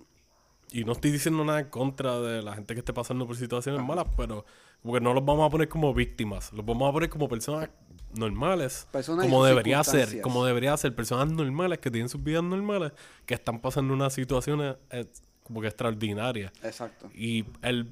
y 0.73 0.85
no 0.85 0.93
estoy 0.93 1.11
diciendo 1.13 1.45
nada 1.45 1.61
en 1.61 1.69
contra 1.69 2.19
de 2.21 2.43
la 2.43 2.55
gente 2.55 2.75
que 2.75 2.81
esté 2.81 2.93
pasando 2.93 3.27
por 3.27 3.37
situaciones 3.37 3.85
malas, 3.85 4.07
pero 4.17 4.45
como 4.81 4.95
que 4.95 5.01
no 5.01 5.15
los 5.15 5.25
vamos 5.25 5.47
a 5.47 5.51
poner 5.51 5.69
como 5.69 5.93
víctimas, 5.95 6.53
los 6.53 6.65
vamos 6.65 6.89
a 6.89 6.93
poner 6.93 7.09
como 7.11 7.29
personas 7.29 7.69
normales, 8.15 8.87
Personas 8.93 9.25
como 9.25 9.45
debería 9.45 9.83
ser, 9.85 10.21
como 10.21 10.45
debería 10.45 10.77
ser, 10.77 10.95
personas 10.95 11.31
normales 11.33 11.79
que 11.79 11.91
tienen 11.91 12.09
sus 12.09 12.23
vidas 12.23 12.43
normales, 12.43 12.93
que 13.27 13.35
están 13.35 13.61
pasando 13.61 13.95
unas 13.95 14.13
situaciones 14.13 14.77
eh, 14.91 15.07
como 15.45 15.61
que 15.61 15.69
extraordinarias. 15.69 16.53
Exacto. 16.63 17.11
Y 17.15 17.45
el 17.63 17.89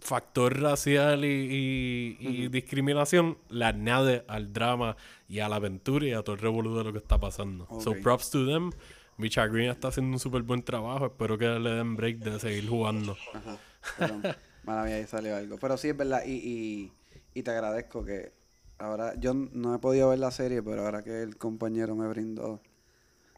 factor 0.00 0.60
racial 0.60 1.24
y, 1.24 1.28
y- 1.28 2.16
y 2.20 2.48
discriminación 2.48 3.38
le 3.48 3.64
añade 3.64 4.24
al 4.28 4.52
drama 4.52 4.96
y 5.28 5.40
a 5.40 5.48
la 5.48 5.56
aventura 5.56 6.06
y 6.06 6.12
a 6.12 6.22
todo 6.22 6.36
el 6.36 6.40
revolú 6.42 6.76
de 6.76 6.84
lo 6.84 6.92
que 6.92 6.98
está 6.98 7.18
pasando. 7.18 7.66
So 7.80 7.90
Ok. 7.90 7.98
props 8.02 8.30
to 8.30 8.46
them. 8.46 8.70
Micha 9.16 9.46
Green 9.46 9.70
está 9.70 9.88
haciendo 9.88 10.12
un 10.12 10.18
súper 10.20 10.42
buen 10.42 10.62
trabajo. 10.62 11.06
Espero 11.06 11.38
que 11.38 11.46
le 11.46 11.70
den 11.70 11.96
break 11.96 12.18
de 12.18 12.38
seguir 12.38 12.68
jugando. 12.68 13.16
Ajá. 13.32 13.58
Perdón. 13.98 14.22
Mala 14.64 14.84
mía, 14.84 14.96
ahí 14.96 15.06
salió 15.06 15.36
algo. 15.36 15.56
Pero 15.58 15.76
sí 15.76 15.88
es 15.88 15.96
verdad. 15.96 16.22
Y, 16.26 16.32
y, 16.32 16.92
y 17.34 17.42
te 17.42 17.50
agradezco 17.50 18.04
que 18.04 18.32
ahora. 18.78 19.14
Yo 19.18 19.32
no 19.34 19.74
he 19.74 19.78
podido 19.78 20.10
ver 20.10 20.18
la 20.18 20.30
serie, 20.30 20.62
pero 20.62 20.84
ahora 20.84 21.02
que 21.02 21.22
el 21.22 21.36
compañero 21.36 21.94
me 21.94 22.08
brindó 22.08 22.60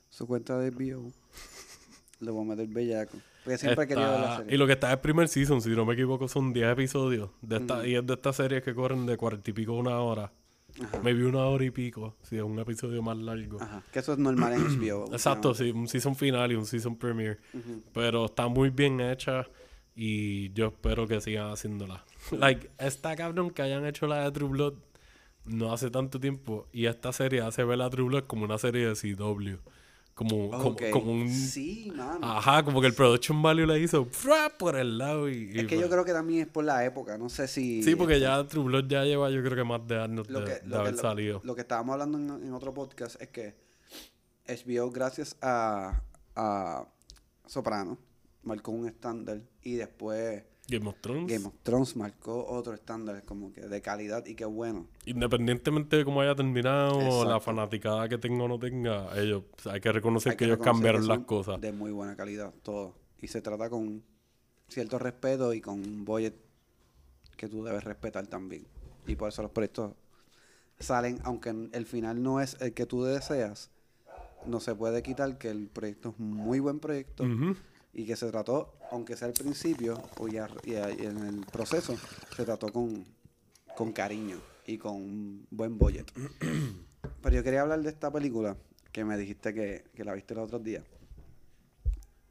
su 0.09 0.27
cuenta 0.27 0.59
de 0.59 0.71
bio, 0.71 1.13
le 2.21 2.31
voy 2.31 2.45
a 2.45 2.49
meter 2.49 2.67
bellaco. 2.69 3.19
Porque 3.45 3.59
siempre 3.59 3.85
he 3.85 3.89
querido 3.89 4.11
ver 4.11 4.21
la 4.21 4.37
serie. 4.39 4.55
y 4.55 4.59
lo 4.59 4.67
que 4.67 4.73
está 4.73 4.89
es 4.89 4.95
el 4.95 5.01
primer 5.01 5.29
season, 5.29 5.61
si 5.61 5.71
no 5.71 5.85
me 5.85 5.95
equivoco, 5.95 6.29
son 6.29 6.53
10 6.53 6.73
episodios. 6.73 7.31
De 7.41 7.59
esta, 7.59 7.87
Y 7.87 7.95
es 7.95 8.07
de 8.07 8.15
estas 8.15 8.37
series 8.37 8.63
que 8.63 8.75
corren 8.75 9.07
de 9.07 9.17
40 9.17 9.51
y 9.51 9.53
pico 9.53 9.73
a 9.73 9.79
una 9.79 10.01
hora. 10.01 10.33
Ajá. 10.83 11.01
Me 11.03 11.13
vi 11.13 11.23
una 11.23 11.45
hora 11.45 11.65
y 11.65 11.71
pico, 11.71 12.17
si 12.23 12.37
es 12.37 12.43
un 12.43 12.59
episodio 12.59 13.03
más 13.03 13.17
largo. 13.17 13.61
Ajá. 13.61 13.83
Que 13.93 13.99
eso 13.99 14.13
es 14.13 14.19
normal 14.19 14.55
en 14.55 14.63
HBO. 14.63 15.07
Exacto, 15.13 15.55
sí, 15.55 15.71
un 15.71 15.89
season 15.89 16.15
final 16.17 16.53
y 16.53 16.55
un 16.55 16.67
season 16.67 16.97
premiere. 16.97 17.39
Pero 17.93 18.27
está 18.27 18.49
muy 18.49 18.71
bien 18.71 19.01
hecha 19.01 19.47
y 19.95 20.53
yo 20.53 20.67
espero 20.67 21.07
que 21.07 21.21
sigan 21.21 21.51
haciéndola. 21.51 22.05
like, 22.31 22.71
está 22.79 23.17
cabrón 23.17 23.51
que 23.51 23.63
hayan 23.63 23.85
hecho 23.87 24.07
la 24.07 24.25
de 24.25 24.31
True 24.33 24.49
Blood 24.49 24.75
no 25.49 25.73
hace 25.73 25.91
tanto 25.91 26.21
tiempo 26.21 26.69
y 26.73 26.87
esta 26.87 27.13
serie 27.13 27.41
hace 27.41 27.65
ver 27.65 27.81
a 27.81 27.91
True 27.91 28.07
Blood 28.07 28.25
como 28.25 28.45
una 28.45 28.59
serie 28.59 28.87
de 28.87 28.95
CW. 28.95 29.57
Como, 30.19 30.51
como, 30.51 30.77
como 30.91 31.13
un... 31.13 31.29
Sí, 31.33 31.93
mano. 31.95 32.19
Ajá, 32.27 32.65
como 32.65 32.81
que 32.81 32.89
el 32.89 32.93
production 32.93 33.41
value 33.41 33.67
le 33.67 33.79
hizo 33.79 34.05
¡fra! 34.07 34.49
por 34.59 34.75
el 34.75 34.99
lado 34.99 35.29
y... 35.29 35.53
y 35.55 35.59
es 35.61 35.67
que 35.69 35.79
yo 35.79 35.89
creo 35.89 36.05
que 36.05 36.13
también 36.13 36.41
es 36.41 36.47
por 36.49 36.65
la 36.65 36.85
época. 36.85 37.17
No 37.17 37.29
sé 37.29 37.47
si. 37.47 37.85
Sí, 37.85 37.95
porque 37.95 38.19
ya 38.19 38.45
True 38.49 38.65
Blood 38.65 38.89
ya 38.89 39.05
lleva 39.05 39.31
yo 39.31 39.41
creo 39.45 39.55
que 39.55 39.63
más 39.63 39.87
de 39.87 40.03
años 40.03 40.29
lo 40.29 40.41
de, 40.41 40.47
que, 40.47 40.53
de 40.55 40.67
lo, 40.67 40.71
que- 40.71 40.77
haber 40.81 40.95
lo- 40.95 41.01
salido. 41.01 41.41
lo 41.45 41.55
que 41.55 41.61
estábamos 41.61 41.93
hablando 41.93 42.19
en, 42.19 42.47
en 42.49 42.53
otro 42.53 42.75
podcast 42.75 43.23
es 43.23 43.29
que 43.29 43.55
HBO, 44.49 44.91
gracias 44.91 45.37
a, 45.41 46.03
a 46.35 46.85
Soprano, 47.47 47.97
marcó 48.43 48.73
un 48.73 48.89
estándar 48.89 49.41
y 49.63 49.75
después 49.77 50.43
Game 50.69 50.87
of 50.87 50.97
Thrones. 51.01 51.33
Game 51.33 51.47
of 51.47 51.55
Thrones 51.63 51.97
marcó 51.97 52.47
otro 52.47 52.75
estándar 52.75 53.23
como 53.25 53.53
que 53.53 53.63
de 53.63 53.81
calidad 53.81 54.27
y 54.27 54.35
qué 54.35 54.45
bueno. 54.45 54.87
Independientemente 55.07 55.97
de 55.97 56.05
cómo 56.05 56.21
haya 56.21 56.35
terminado, 56.35 57.01
la 57.01 57.07
Exacto. 57.07 57.41
fanaticada 57.41 58.09
que 58.09 58.19
tenga 58.19 58.45
o 58.45 58.49
no 58.49 58.59
tenga, 58.59 59.19
ellos, 59.19 59.45
o 59.57 59.63
sea, 59.63 59.73
hay 59.73 59.81
que 59.81 59.91
reconocer 59.91 60.33
Hay 60.33 60.37
que, 60.37 60.45
ellos 60.45 60.59
reconocer 60.59 60.75
cambiaron 60.75 61.03
que 61.03 61.09
las 61.09 61.19
cosas. 61.21 61.61
De 61.61 61.73
muy 61.73 61.91
buena 61.91 62.17
calidad, 62.17 62.53
todo. 62.63 62.95
Y 63.21 63.29
se 63.29 63.41
trata 63.41 63.71
con 63.71 64.03
cierto 64.69 64.99
respeto 64.99 65.55
y 65.55 65.61
con 65.63 65.81
un 65.81 66.05
budget 66.05 66.35
que 67.37 67.49
tú 67.49 67.65
debes 67.65 67.85
respetar 67.85 68.27
también. 68.27 68.67
Y 69.07 69.17
por 69.17 69.31
eso 69.31 69.41
los 69.43 69.51
proyectos 69.51 69.95
salen, 70.79 71.19
aunque 71.25 71.49
el 71.73 71.87
final 71.87 72.23
no 72.23 72.41
es 72.43 72.61
el 72.61 72.75
que 72.75 72.85
tú 72.85 73.05
deseas, 73.05 73.71
no 74.47 74.61
se 74.61 74.75
puede 74.75 75.03
quitar 75.03 75.39
que 75.39 75.49
el 75.49 75.69
proyecto 75.69 76.11
es 76.11 76.19
muy 76.19 76.61
buen 76.61 76.79
proyecto 76.79 77.25
Ujú. 77.25 77.57
Y 77.93 78.05
que 78.05 78.17
se 78.17 78.31
trató, 78.31 78.75
aunque 78.91 79.17
sea 79.17 79.29
al 79.29 79.35
principio 79.35 80.01
o 80.19 80.29
ya, 80.29 80.49
y 80.65 80.75
a- 80.75 80.91
y 80.91 81.07
en 81.07 81.19
el 81.27 81.47
proceso, 81.47 81.97
se 82.37 82.45
trató 82.45 82.73
con, 82.73 83.05
con 83.77 83.93
cariño 83.93 84.39
y 84.67 84.79
con 84.79 84.97
un 84.97 85.47
buen 85.51 85.79
budget. 85.79 86.11
Pero 87.23 87.35
yo 87.37 87.43
quería 87.43 87.63
hablar 87.63 87.81
de 87.83 87.89
esta 87.91 88.11
película 88.13 88.57
que 88.93 89.05
me 89.05 89.17
dijiste 89.17 89.53
que, 89.55 89.85
que 89.95 90.05
la 90.05 90.15
viste 90.15 90.35
los 90.35 90.45
otros 90.45 90.63
días. 90.63 90.85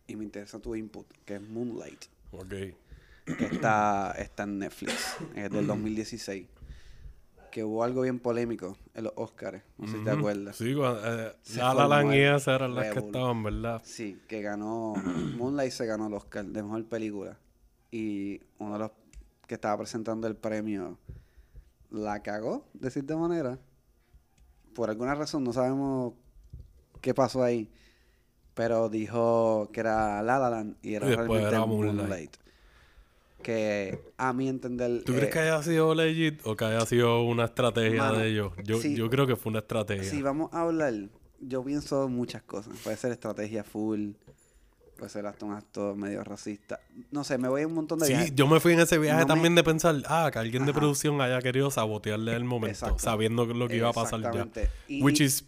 Y 0.08 0.16
me 0.16 0.24
interesa 0.24 0.60
tu 0.60 0.76
input, 0.76 1.06
que 1.26 1.36
es 1.36 1.42
Moonlight, 1.42 2.06
Ok. 2.32 2.50
que 2.50 3.46
está, 3.52 4.14
está 4.18 4.44
en 4.44 4.60
Netflix, 4.60 5.18
es 5.36 5.52
del 5.52 5.68
2016. 5.68 6.48
Que 7.58 7.64
hubo 7.64 7.84
algo 7.84 8.04
bien 8.04 8.20
polémico 8.20 8.78
en 8.94 9.06
los 9.06 9.14
Oscars, 9.16 9.64
no 9.80 9.88
sé 9.88 9.98
si 9.98 10.04
te 10.04 10.12
acuerdas. 10.12 10.56
Sí, 10.56 10.76
cuando, 10.76 11.00
eh, 11.04 11.34
La 11.56 11.74
La 11.74 11.88
Land 11.88 12.14
y 12.14 12.20
esas 12.20 12.50
eran 12.50 12.76
las 12.76 12.94
que 12.94 13.00
estaban, 13.00 13.42
¿verdad? 13.42 13.82
Sí, 13.84 14.22
que 14.28 14.44
ganó. 14.44 14.94
Moonlight 15.38 15.72
se 15.72 15.88
ganó 15.88 16.06
el 16.06 16.14
Oscar 16.14 16.46
de 16.46 16.62
mejor 16.62 16.86
película. 16.86 17.40
Y 17.90 18.42
uno 18.60 18.74
de 18.74 18.80
los 18.82 18.92
que 19.48 19.56
estaba 19.56 19.76
presentando 19.76 20.28
el 20.28 20.36
premio 20.36 21.00
la 21.90 22.22
cagó, 22.22 22.68
de 22.76 22.92
cierta 22.92 23.18
manera. 23.18 23.58
Por 24.76 24.92
alguna 24.92 25.16
razón, 25.16 25.44
no 25.44 25.52
sabemos 25.52 26.14
qué 27.02 27.16
pasó 27.16 27.42
ahí. 27.42 27.72
Pero 28.54 28.88
dijo 28.88 29.72
que 29.74 29.80
era 29.80 30.22
La 30.22 30.38
La 30.38 30.52
Land 30.52 30.76
y 30.84 30.94
era 30.94 31.10
Y 31.10 31.16
realmente 31.16 31.48
era 31.48 31.66
Moonlight. 31.66 31.96
Moonlight. 31.96 32.38
Que 33.42 34.00
a 34.18 34.34
mi 34.34 34.50
entender... 34.50 35.04
¿Tú 35.06 35.14
crees 35.14 35.28
eh, 35.28 35.30
que 35.32 35.40
haya 35.40 35.62
sido 35.64 35.94
legit 35.96 36.42
o 36.46 36.56
que 36.56 36.66
haya 36.66 36.86
sido 36.86 37.22
una 37.24 37.46
estrategia 37.46 38.02
Mano, 38.04 38.18
de 38.20 38.30
ellos? 38.30 38.52
Yo, 38.64 38.80
sí. 38.82 38.96
yo 38.96 39.10
creo 39.10 39.28
que 39.28 39.36
fue 39.36 39.52
una 39.52 39.60
estrategia. 39.60 40.04
Si 40.10 40.22
vamos 40.22 40.50
a 40.54 40.62
hablar, 40.62 40.94
yo 41.40 41.64
pienso 41.64 42.10
muchas 42.10 42.42
cosas. 42.44 42.76
Puede 42.84 42.98
ser 42.98 43.12
estrategia 43.12 43.64
full, 43.64 44.12
puede 44.98 45.10
ser 45.10 45.26
hasta 45.28 45.46
un 45.46 45.54
acto 45.54 45.96
medio 45.96 46.24
racista. 46.24 46.80
No 47.12 47.24
sé, 47.24 47.38
me 47.38 47.48
voy 47.48 47.62
a 47.62 47.68
un 47.68 47.76
montón 47.76 48.00
de 48.00 48.08
Sí, 48.08 48.14
viajes. 48.14 48.36
yo 48.36 48.48
me 48.48 48.60
fui 48.60 48.74
en 48.74 48.80
ese 48.80 48.98
viaje 48.98 49.20
No 49.22 49.28
me- 49.28 49.34
también 49.34 49.56
de 49.56 49.64
pensar, 49.64 49.96
ah, 50.08 50.30
que 50.34 50.40
alguien 50.40 50.66
de 50.66 50.74
producción 50.74 51.22
haya 51.22 51.40
querido 51.42 51.70
sabotearle 51.70 52.36
el 52.36 52.44
momento, 52.44 52.74
Exacto. 52.74 53.00
sabiendo 53.00 53.46
lo 53.46 53.68
que 53.68 53.78
iba 53.78 53.90
a 53.90 53.94
pasar 53.94 54.22
ya. 54.22 54.48
Y- 54.88 55.02
Which 55.04 55.22
is 55.22 55.46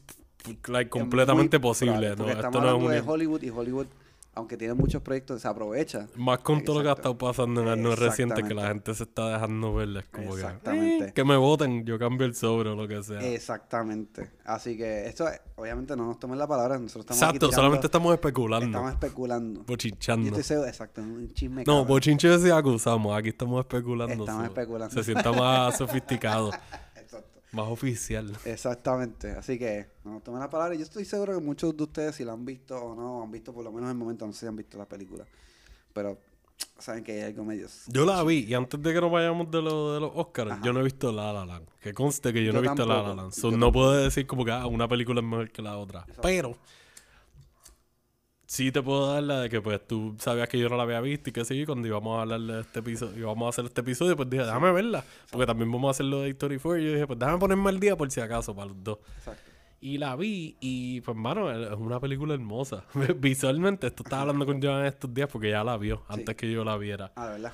like, 0.68 0.90
completamente 0.90 1.60
posible, 1.60 2.14
probable, 2.16 2.16
¿no? 2.24 2.30
Esto 2.30 2.48
estamos 2.48 2.62
no 2.62 2.70
es 2.70 2.84
un... 2.84 2.92
de 3.06 3.12
Hollywood 3.12 3.42
y 3.42 3.50
Hollywood, 3.50 3.88
aunque 4.36 4.56
tiene 4.56 4.74
muchos 4.74 5.02
proyectos, 5.02 5.42
se 5.42 5.48
aprovecha. 5.48 6.08
Más 6.16 6.40
con 6.40 6.64
todo 6.64 6.78
lo 6.78 6.84
que 6.84 6.90
ha 6.90 6.94
estado 6.94 7.18
pasando 7.18 7.62
en 7.62 7.68
años 7.68 8.00
recientes 8.00 8.44
que 8.48 8.54
la 8.54 8.68
gente 8.70 8.94
se 8.94 9.04
está 9.04 9.34
dejando 9.34 9.74
ver. 9.74 9.90
Es 9.98 10.06
como 10.06 10.30
que, 10.36 10.42
Exactamente. 10.42 11.06
"Eh, 11.08 11.14
que 11.14 11.24
me 11.26 11.36
voten, 11.36 11.86
yo 11.86 12.00
cambio 12.00 12.26
el 12.26 12.36
sobre 12.36 12.70
o 12.70 12.76
lo 12.76 12.88
que 12.88 13.04
sea. 13.04 13.20
Exactamente. 13.22 14.30
Así 14.46 14.78
que 14.78 15.08
esto, 15.08 15.28
es- 15.28 15.42
obviamente, 15.56 15.96
no 15.96 16.06
nos 16.06 16.20
tomen 16.20 16.38
la 16.40 16.48
palabra. 16.48 16.78
Nosotros 16.80 17.02
estamos 17.06 17.22
Exacto, 17.22 17.46
aquí 17.48 17.56
solamente 17.56 17.88
estamos 17.88 18.14
especulando, 18.14 18.66
estamos 18.68 18.92
especulando. 18.94 19.60
Yo 19.62 19.66
bochinchando. 19.66 20.28
estoy 20.28 20.44
seguro, 20.44 20.68
exacto, 20.68 21.02
un 21.02 21.34
chisme. 21.34 21.64
No, 21.68 21.84
bochinche 21.86 22.38
sí 22.40 22.50
acusamos, 22.50 23.18
aquí 23.18 23.30
estamos 23.30 23.60
especulando. 23.60 24.24
Estamos 24.24 24.46
especulando. 24.46 24.94
Se 24.96 25.04
sienta 25.04 25.32
más 25.34 25.78
sofisticado. 25.78 26.52
Más 27.52 27.68
oficial. 27.68 28.32
Exactamente. 28.46 29.32
Así 29.32 29.58
que 29.58 29.88
no 30.04 30.20
tomen 30.22 30.40
la 30.42 30.50
palabra. 30.50 30.76
Yo 30.76 30.84
estoy 30.84 31.06
seguro 31.06 31.34
que 31.38 31.44
muchos 31.44 31.76
de 31.76 31.84
ustedes, 31.84 32.16
si 32.16 32.24
la 32.24 32.34
han 32.34 32.46
visto 32.46 32.76
o 32.78 32.96
no, 32.96 33.24
han 33.24 33.32
visto 33.32 33.54
por 33.54 33.64
lo 33.64 33.72
menos 33.72 33.86
en 33.90 33.92
el 33.92 33.98
momento, 33.98 34.26
no 34.28 34.34
sé 34.34 34.42
si 34.42 34.46
han 34.48 34.56
visto 34.56 34.78
la 34.78 34.86
película. 34.86 35.26
Pero 35.94 36.18
saben 36.78 37.04
que 37.04 37.14
hay 37.14 37.22
algo 37.22 37.44
medio. 37.44 37.68
Yo 37.88 38.06
la 38.06 38.24
vi 38.24 38.46
y 38.48 38.54
antes 38.54 38.82
de 38.82 38.94
que 38.94 39.02
nos 39.02 39.12
vayamos 39.12 39.50
de, 39.50 39.62
lo- 39.62 39.94
de 39.94 40.00
los 40.02 40.12
Oscars, 40.14 40.52
Ajá. 40.52 40.62
yo 40.64 40.74
no 40.74 40.82
he 40.82 40.84
visto 40.84 41.12
La 41.12 41.34
La 41.34 41.46
Land. 41.46 41.68
Que 41.80 41.94
conste 41.94 42.32
que 42.34 42.44
yo, 42.44 42.52
no 42.54 42.60
he 42.60 42.62
visto 42.64 42.86
La 42.86 43.02
La 43.02 43.14
Land. 43.16 43.32
So, 43.34 43.52
no 43.52 43.72
puedo 43.72 43.94
decir 43.94 44.28
como 44.28 44.46
que 44.46 44.52
ah, 44.52 44.68
una 44.68 44.88
película 44.88 45.20
es 45.22 45.26
mejor 45.26 45.50
que 45.52 45.62
la 45.62 45.78
otra. 45.78 46.02
Exacto. 46.02 46.22
Pero 46.22 46.58
sí 48.50 48.72
te 48.72 48.82
puedo 48.82 49.14
dar 49.14 49.22
la 49.22 49.42
de 49.42 49.50
que 49.50 49.62
pues 49.62 49.80
tú 49.88 50.16
sabías 50.18 50.50
que 50.50 50.58
yo 50.58 50.70
no 50.70 50.76
la 50.76 50.82
había 50.82 51.00
visto 51.02 51.30
y 51.30 51.34
que 51.34 51.46
sí, 51.46 51.68
cuando 51.68 51.88
íbamos 51.88 52.18
a 52.18 52.24
hablar 52.24 52.42
de 52.42 52.62
este 52.62 52.80
episodio, 52.80 53.16
íbamos 53.16 53.46
a 53.46 53.50
hacer 53.50 53.66
este 53.66 53.82
episodio, 53.82 54.16
pues 54.18 54.28
dije, 54.28 54.44
déjame 54.44 54.72
verla. 54.72 55.04
Porque 55.30 55.46
también 55.46 55.72
vamos 55.72 55.90
a 55.90 55.92
hacer 55.92 56.08
lo 56.08 56.22
de 56.22 56.32
Story 56.32 56.58
4 56.58 56.80
y 56.80 56.86
yo 56.86 56.94
dije, 56.94 57.06
pues 57.06 57.20
déjame 57.20 57.38
ponerme 57.38 57.70
al 57.70 57.80
día 57.80 57.96
por 57.96 58.10
si 58.10 58.20
acaso 58.22 58.56
para 58.56 58.70
los 58.70 58.84
dos. 58.84 58.98
Exacto. 59.20 59.52
Y 59.82 60.00
la 60.00 60.16
vi 60.16 60.58
y 60.60 61.00
pues 61.02 61.16
mano, 61.16 61.52
es 61.52 61.78
una 61.78 62.00
película 62.00 62.34
hermosa. 62.34 62.86
Visualmente, 63.18 63.86
esto 63.86 64.02
estaba 64.02 64.24
hablando 64.24 64.48
con 64.48 64.60
Joan 64.60 64.84
estos 64.88 65.14
días 65.14 65.30
porque 65.32 65.52
ya 65.52 65.64
la 65.64 65.78
vio 65.78 66.04
antes 66.08 66.36
que 66.36 66.52
yo 66.52 66.66
la 66.66 66.76
viera. 66.76 67.14
Ah, 67.16 67.28
verdad. 67.28 67.54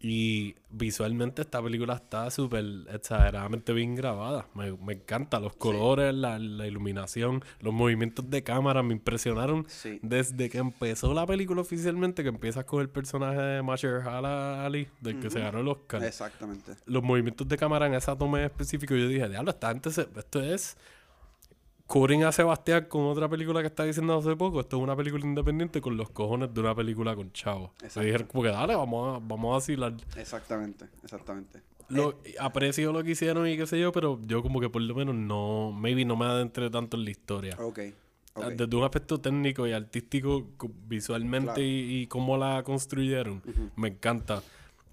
Y 0.00 0.54
visualmente 0.70 1.42
esta 1.42 1.60
película 1.60 1.94
está 1.94 2.30
súper 2.30 2.64
exageradamente 2.92 3.72
bien 3.72 3.96
grabada. 3.96 4.46
Me, 4.54 4.70
me 4.76 4.92
encanta 4.92 5.40
los 5.40 5.56
colores, 5.56 6.14
la, 6.14 6.38
la 6.38 6.66
iluminación, 6.68 7.42
los 7.60 7.74
movimientos 7.74 8.30
de 8.30 8.44
cámara 8.44 8.82
me 8.84 8.92
impresionaron 8.94 9.64
Sí. 9.68 9.98
desde 10.02 10.48
que 10.50 10.58
empezó 10.58 11.14
la 11.14 11.26
película 11.26 11.62
oficialmente, 11.62 12.22
que 12.22 12.28
empiezas 12.28 12.64
con 12.64 12.80
el 12.80 12.88
personaje 12.88 13.40
de 13.40 13.62
Mahershala 13.62 14.64
Ali, 14.64 14.86
del 15.00 15.18
que 15.18 15.30
se 15.30 15.40
ganó 15.40 15.58
el 15.60 15.68
Oscar. 15.68 16.04
Exactamente. 16.04 16.74
Los 16.86 17.02
movimientos 17.02 17.48
de 17.48 17.56
cámara 17.56 17.86
en 17.86 17.94
esa 17.94 18.16
toma 18.16 18.44
específico, 18.44 18.94
yo 18.94 19.08
dije, 19.08 19.28
diablo, 19.28 19.50
esta 19.50 19.68
gente 19.70 19.90
se- 19.90 20.08
esto 20.16 20.40
es 20.40 20.76
cubren 21.88 22.22
a 22.22 22.30
Sebastián 22.30 22.84
con 22.88 23.06
otra 23.06 23.28
película 23.28 23.60
que 23.60 23.66
está 23.66 23.82
diciendo 23.84 24.16
hace 24.16 24.36
poco. 24.36 24.60
Esto 24.60 24.76
es 24.76 24.82
una 24.84 24.94
película 24.94 25.24
independiente 25.26 25.80
con 25.80 25.96
los 25.96 26.10
cojones 26.10 26.54
de 26.54 26.60
una 26.60 26.74
película 26.74 27.16
con 27.16 27.32
chavo. 27.32 27.72
Se 27.88 28.00
dijeron 28.04 28.28
como 28.28 28.44
que 28.44 28.50
dale, 28.50 28.76
vamos 28.76 29.16
a, 29.16 29.26
vamos 29.26 29.50
a 29.50 29.54
vacilar. 29.54 29.94
Exactamente. 30.16 30.84
Exactamente. 31.02 31.62
Lo, 31.88 32.20
aprecio 32.38 32.92
lo 32.92 33.02
que 33.02 33.12
hicieron 33.12 33.48
y 33.48 33.56
qué 33.56 33.66
sé 33.66 33.80
yo, 33.80 33.90
pero 33.92 34.20
yo 34.26 34.42
como 34.42 34.60
que 34.60 34.68
por 34.68 34.82
lo 34.82 34.94
menos 34.94 35.14
no, 35.14 35.72
maybe 35.72 36.04
no 36.04 36.14
me 36.16 36.26
adentré 36.26 36.68
tanto 36.70 36.96
en 36.98 37.04
la 37.04 37.10
historia. 37.10 37.56
Ok. 37.58 37.80
ok. 38.34 38.44
Desde 38.48 38.76
un 38.76 38.84
aspecto 38.84 39.18
técnico 39.18 39.66
y 39.66 39.72
artístico, 39.72 40.46
co- 40.58 40.70
visualmente 40.86 41.46
Claro. 41.54 41.62
y, 41.62 42.02
y 42.02 42.06
cómo 42.06 42.36
la 42.36 42.62
construyeron, 42.62 43.42
me 43.76 43.88
encanta. 43.88 44.42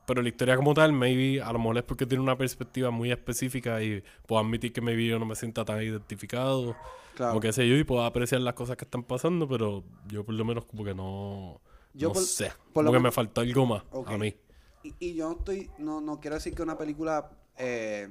Pero 0.06 0.22
la 0.22 0.30
historia 0.30 0.56
como 0.56 0.74
tal, 0.74 0.94
maybe, 0.94 1.42
a 1.42 1.52
lo 1.52 1.60
mejor 1.60 1.78
es 1.78 1.84
porque 1.84 2.06
tiene 2.06 2.24
una 2.24 2.38
perspectiva 2.38 2.92
muy 2.92 3.12
específica 3.12 3.82
y 3.82 4.04
puedo 4.28 4.40
admitir 4.42 4.72
que 4.72 4.82
maybe 4.82 5.06
yo 5.08 5.18
no 5.20 5.26
me 5.26 5.36
sienta 5.36 5.66
tan 5.66 5.82
identificado, 5.82 6.76
Claro. 7.16 7.38
o 7.38 7.40
qué 7.40 7.52
sé 7.54 7.68
yo, 7.68 7.76
y 7.76 7.84
puedo 7.84 8.04
apreciar 8.04 8.42
las 8.42 8.54
cosas 8.54 8.78
que 8.78 8.86
están 8.86 9.04
pasando, 9.04 9.48
pero 9.48 9.84
yo 10.08 10.24
por 10.24 10.36
lo 10.36 10.46
menos 10.46 10.66
como 10.66 10.84
que 10.84 10.94
no, 10.94 11.60
Yo 11.94 12.10
no 12.10 12.14
por- 12.14 12.24
sé, 12.24 12.52
por 12.74 12.86
como 12.86 12.92
que 12.92 13.00
me 13.00 13.12
faltó 13.12 13.42
algo 13.42 13.66
más 13.66 13.84
a 14.06 14.18
mí. 14.18 14.36
Y, 14.84 14.94
y 15.00 15.16
yo 15.16 15.30
no 15.30 15.38
estoy, 15.40 15.70
no, 15.80 16.02
no 16.02 16.20
quiero 16.20 16.36
decir 16.36 16.54
que 16.54 16.62
una 16.62 16.78
película 16.78 17.28
eh, 17.58 18.10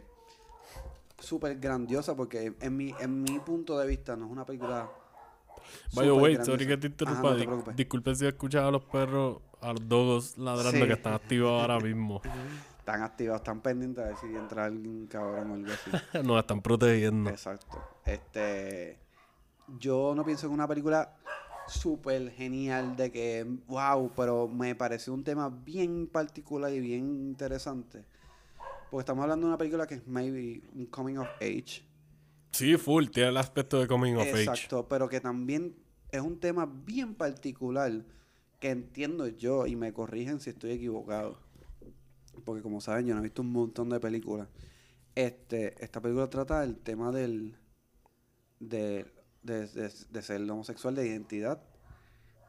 súper 1.21 1.59
grandiosa, 1.59 2.17
porque 2.17 2.53
en 2.61 2.77
mi, 2.77 2.95
en 2.99 3.23
mi 3.23 3.39
punto 3.39 3.79
de 3.79 3.87
vista 3.87 4.17
no 4.17 4.27
es 4.27 4.33
una 4.33 4.45
película. 4.45 4.89
By 5.93 6.07
the 6.07 6.13
way, 6.13 6.35
sorry 6.45 6.67
que 6.67 6.77
te 6.77 6.87
Ajá, 6.89 6.89
interrumpa. 6.89 7.35
no 7.47 7.63
te 7.63 7.73
disculpe 7.77 8.15
si 8.15 8.25
he 8.25 8.29
escuchado 8.29 8.69
a 8.69 8.71
los 8.73 8.83
perros, 8.83 9.39
a 9.65 9.73
los 9.73 9.89
dogos 9.89 10.39
ladrando 10.39 10.81
Sí. 10.81 10.87
que 10.87 10.93
están 10.93 11.15
activos 11.15 11.61
ahora 11.61 11.81
mismo. 11.81 12.21
Están 12.79 13.03
activados, 13.03 13.41
están 13.41 13.61
pendientes 13.61 14.05
a 14.05 14.09
ver 14.09 14.17
si 14.19 14.27
entra 14.27 14.67
algún 14.67 15.07
cabrón 15.07 15.51
o 15.51 15.55
algo 15.55 15.73
así. 15.73 15.91
Nos 16.27 16.39
están 16.39 16.61
protegiendo. 16.61 17.31
Exacto. 17.31 17.83
Este, 18.05 18.99
yo 19.79 20.15
no 20.15 20.25
pienso 20.25 20.49
que 20.49 20.55
una 20.55 20.69
película 20.69 21.17
súper 21.67 22.31
genial 22.33 22.95
de 22.95 23.11
que, 23.11 23.47
wow, 23.67 24.13
pero 24.15 24.49
me 24.49 24.75
pareció 24.75 25.15
un 25.15 25.25
tema 25.25 25.49
bien 25.49 26.07
particular 26.07 26.71
y 26.73 26.81
bien 26.81 27.01
interesante. 27.27 28.05
Porque 28.91 29.01
estamos 29.01 29.23
hablando 29.23 29.47
de 29.47 29.53
una 29.53 29.59
película 29.59 29.87
que 29.87 29.95
es 29.95 30.07
maybe 30.07 30.63
un 30.75 30.87
coming 30.87 31.17
of 31.17 31.29
age. 31.41 31.83
Sí, 32.51 32.77
full, 32.77 33.07
tiene 33.07 33.31
el 33.31 33.37
aspecto 33.39 33.81
de 33.81 33.89
coming 33.89 34.15
of 34.15 34.23
age. 34.23 34.43
Exacto, 34.43 34.87
pero 34.89 35.09
que 35.09 35.21
también 35.21 35.75
es 36.13 36.21
un 36.21 36.39
tema 36.39 36.67
bien 36.67 37.15
particular 37.15 37.91
que 38.65 38.71
entiendo 38.71 39.29
yo 39.29 39.67
y 39.67 39.77
me 39.77 39.93
corrigen 39.93 40.41
si 40.41 40.49
estoy 40.49 40.71
equivocado. 40.71 41.37
Porque 42.47 42.63
como 42.63 42.81
saben, 42.81 43.05
yo 43.05 43.13
no 43.13 43.21
he 43.21 43.25
visto 43.25 43.43
un 43.43 43.53
montón 43.53 43.91
de 43.91 44.01
películas. 44.01 44.49
Este, 45.15 45.85
esta 45.85 46.01
película 46.01 46.31
trata 46.31 46.63
del 46.63 46.79
tema 46.79 47.13
del 47.13 47.59
de, 48.61 49.05
de, 49.43 49.69
de- 49.69 50.23
ser 50.23 50.51
homosexual, 50.51 50.95
de 50.95 51.07
identidad, 51.07 51.63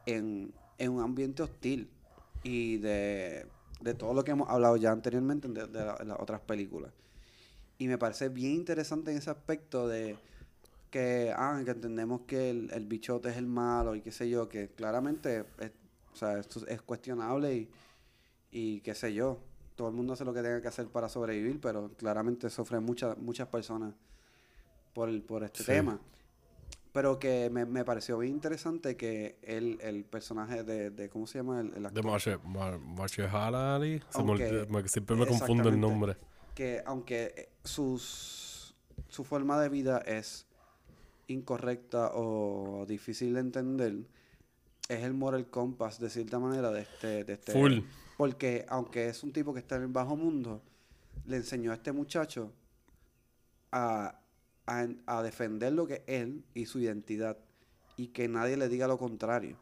en, 0.06 0.54
en 0.78 0.90
un 0.90 1.02
ambiente 1.02 1.42
hostil 1.42 1.90
y 2.42 2.78
de, 2.78 3.44
de 3.82 3.92
todo 3.92 4.14
lo 4.14 4.24
que 4.24 4.30
hemos 4.30 4.48
hablado 4.48 4.78
ya 4.78 4.92
anteriormente 4.92 5.48
de, 5.48 5.66
de 5.66 5.84
la- 5.84 6.02
las 6.02 6.18
otras 6.18 6.40
películas. 6.40 6.94
Y 7.76 7.88
me 7.88 7.98
parece 7.98 8.30
bien 8.30 8.52
interesante 8.54 9.10
en 9.10 9.18
ese 9.18 9.28
aspecto 9.28 9.86
de 9.86 10.16
que, 10.90 11.30
ah, 11.36 11.60
entendemos 11.60 12.22
que 12.22 12.48
el, 12.48 12.70
el 12.72 12.86
bichote 12.86 13.28
es 13.28 13.36
el 13.36 13.46
malo 13.46 13.94
y 13.94 14.00
qué 14.00 14.12
sé 14.12 14.30
yo, 14.30 14.48
que 14.48 14.68
claramente 14.70 15.44
es, 15.60 15.72
o 16.16 16.18
sea, 16.18 16.38
esto 16.38 16.66
es 16.66 16.80
cuestionable 16.80 17.54
y, 17.54 17.68
y 18.50 18.80
qué 18.80 18.94
sé 18.94 19.12
yo. 19.12 19.38
Todo 19.74 19.88
el 19.88 19.94
mundo 19.94 20.14
hace 20.14 20.24
lo 20.24 20.32
que 20.32 20.40
tenga 20.40 20.62
que 20.62 20.68
hacer 20.68 20.86
para 20.88 21.10
sobrevivir, 21.10 21.60
pero 21.60 21.90
claramente 21.98 22.48
sufren 22.48 22.82
muchas 22.82 23.18
muchas 23.18 23.48
personas 23.48 23.92
por, 24.94 25.10
el- 25.10 25.20
por 25.22 25.44
este 25.44 25.58
Sí. 25.58 25.66
tema. 25.66 26.00
Pero 26.92 27.18
que 27.18 27.50
me, 27.50 27.66
me 27.66 27.84
pareció 27.84 28.16
bien 28.16 28.32
interesante 28.32 28.96
que 28.96 29.36
el, 29.42 29.78
el 29.82 30.04
personaje 30.06 30.64
de, 30.64 30.88
de, 30.90 31.10
¿cómo 31.10 31.26
se 31.26 31.36
llama? 31.40 31.60
El, 31.60 31.74
el 31.74 31.82
De 31.82 31.88
actor? 31.88 32.06
Mache, 32.06 32.38
Ma- 32.46 32.78
Mahershala 32.78 33.76
Ali. 33.76 34.02
Aunque- 34.14 34.66
me- 34.70 34.88
siempre 34.88 35.14
me 35.16 35.26
confundo 35.26 35.68
el 35.68 35.78
nombre. 35.78 36.16
que 36.54 36.82
aunque 36.86 37.50
sus, 37.62 38.74
su 39.08 39.22
forma 39.24 39.60
de 39.60 39.68
vida 39.68 39.98
es 39.98 40.46
incorrecta 41.26 42.12
o 42.14 42.86
difícil 42.88 43.34
de 43.34 43.40
entender, 43.40 43.96
es 44.88 45.02
el 45.02 45.14
moral 45.14 45.46
compass 45.48 45.98
de 46.00 46.10
cierta 46.10 46.38
manera 46.38 46.70
de 46.70 46.82
este, 46.82 47.24
de 47.24 47.32
este 47.34 47.52
Full. 47.52 47.80
porque 48.16 48.64
aunque 48.68 49.08
es 49.08 49.22
un 49.22 49.32
tipo 49.32 49.52
que 49.52 49.60
está 49.60 49.76
en 49.76 49.82
el 49.82 49.88
bajo 49.88 50.16
mundo, 50.16 50.62
le 51.26 51.36
enseñó 51.38 51.72
a 51.72 51.74
este 51.74 51.92
muchacho 51.92 52.52
a, 53.72 54.20
a, 54.66 54.86
a 55.06 55.22
defender 55.22 55.72
lo 55.72 55.86
que 55.86 55.94
es 55.94 56.02
él 56.22 56.44
y 56.54 56.66
su 56.66 56.78
identidad 56.80 57.36
y 57.96 58.08
que 58.08 58.28
nadie 58.28 58.56
le 58.56 58.68
diga 58.68 58.86
lo 58.86 58.98
contrario. 58.98 59.56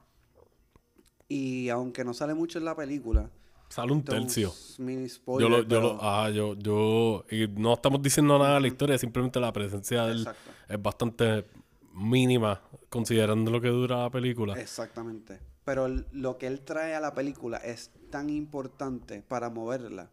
Y 1.29 1.69
aunque 1.71 2.05
no 2.05 2.13
sale 2.15 2.35
mucho 2.35 2.59
en 2.59 2.65
la 2.67 2.77
película, 2.77 3.31
Sale 3.71 3.93
un 3.93 4.05
tercio. 4.05 4.53
mini 4.79 5.09
Yo 5.09 5.15
spoiler, 5.15 5.51
lo, 5.51 5.63
yo 5.67 5.81
lo, 5.81 5.99
ah, 6.01 6.31
yo, 6.31 6.55
yo, 6.55 7.25
y 7.31 7.49
no 7.49 7.73
estamos 7.73 8.01
diciendo 8.03 8.39
nada 8.39 8.55
de 8.57 8.61
la 8.61 8.69
historia, 8.69 8.97
simplemente 8.99 9.41
la 9.41 9.53
presencia 9.53 10.05
de 10.05 10.13
él 10.13 10.19
Exacto. 10.19 10.51
es 10.69 10.81
bastante 10.83 11.45
mínima, 11.93 12.61
considerando 12.95 13.51
lo 13.51 13.61
que 13.61 13.69
dura 13.69 14.05
la 14.05 14.11
película. 14.11 14.55
Exactamente. 14.55 15.41
Pero 15.65 15.89
lo 15.89 16.39
que 16.39 16.47
él 16.47 16.61
trae 16.61 16.95
a 16.95 17.01
la 17.01 17.13
película 17.13 17.59
es 17.59 17.91
tan 18.11 18.31
importante 18.31 19.21
para 19.21 19.51
moverla, 19.51 20.11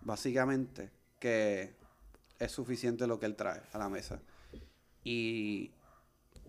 básicamente, 0.00 0.92
que 1.18 1.74
es 2.38 2.52
suficiente 2.52 3.06
lo 3.08 3.18
que 3.18 3.26
él 3.26 3.34
trae 3.34 3.62
a 3.72 3.78
la 3.78 3.88
mesa. 3.88 4.22
Y 5.02 5.72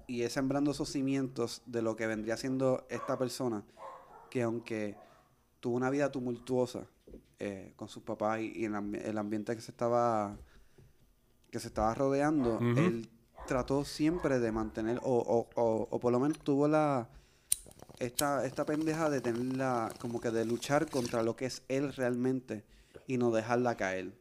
y 0.08 0.22
es 0.22 0.34
sembrando 0.34 0.72
esos 0.72 0.90
cimientos 0.90 1.62
de 1.66 1.82
lo 1.82 1.96
que 1.96 2.08
vendría 2.08 2.38
siendo 2.38 2.86
esta 2.90 3.18
persona, 3.18 3.64
que 4.30 4.44
aunque 4.44 4.96
tuvo 5.60 5.76
una 5.76 5.90
vida 5.90 6.12
tumultuosa 6.12 6.86
eh, 7.40 7.74
con 7.76 7.88
sus 7.88 8.04
papás 8.04 8.42
y, 8.42 8.52
y 8.56 8.66
en 8.66 8.96
el 8.96 9.18
ambiente 9.18 9.56
que 9.56 9.62
se 9.62 9.72
estaba 9.72 10.38
que 11.50 11.60
se 11.60 11.68
estaba 11.68 11.94
rodeando, 11.94 12.60
él 12.60 13.10
trató 13.48 13.86
siempre 13.86 14.40
de 14.40 14.52
mantener, 14.52 15.00
o, 15.04 15.18
o, 15.18 15.62
o, 15.62 15.88
o 15.90 16.00
por 16.00 16.12
lo 16.12 16.20
menos 16.20 16.40
tuvo 16.40 16.68
la 16.68 17.08
esta, 18.00 18.46
esta 18.46 18.66
pendeja 18.66 19.10
de 19.10 19.22
tenerla, 19.22 19.92
como 20.00 20.20
que 20.20 20.32
de 20.32 20.46
luchar 20.46 20.90
contra 20.90 21.24
lo 21.24 21.36
que 21.36 21.46
es 21.46 21.64
él 21.68 21.94
realmente 21.94 22.64
y 23.08 23.18
no 23.18 23.32
dejarla 23.32 23.76
caer. 23.78 24.14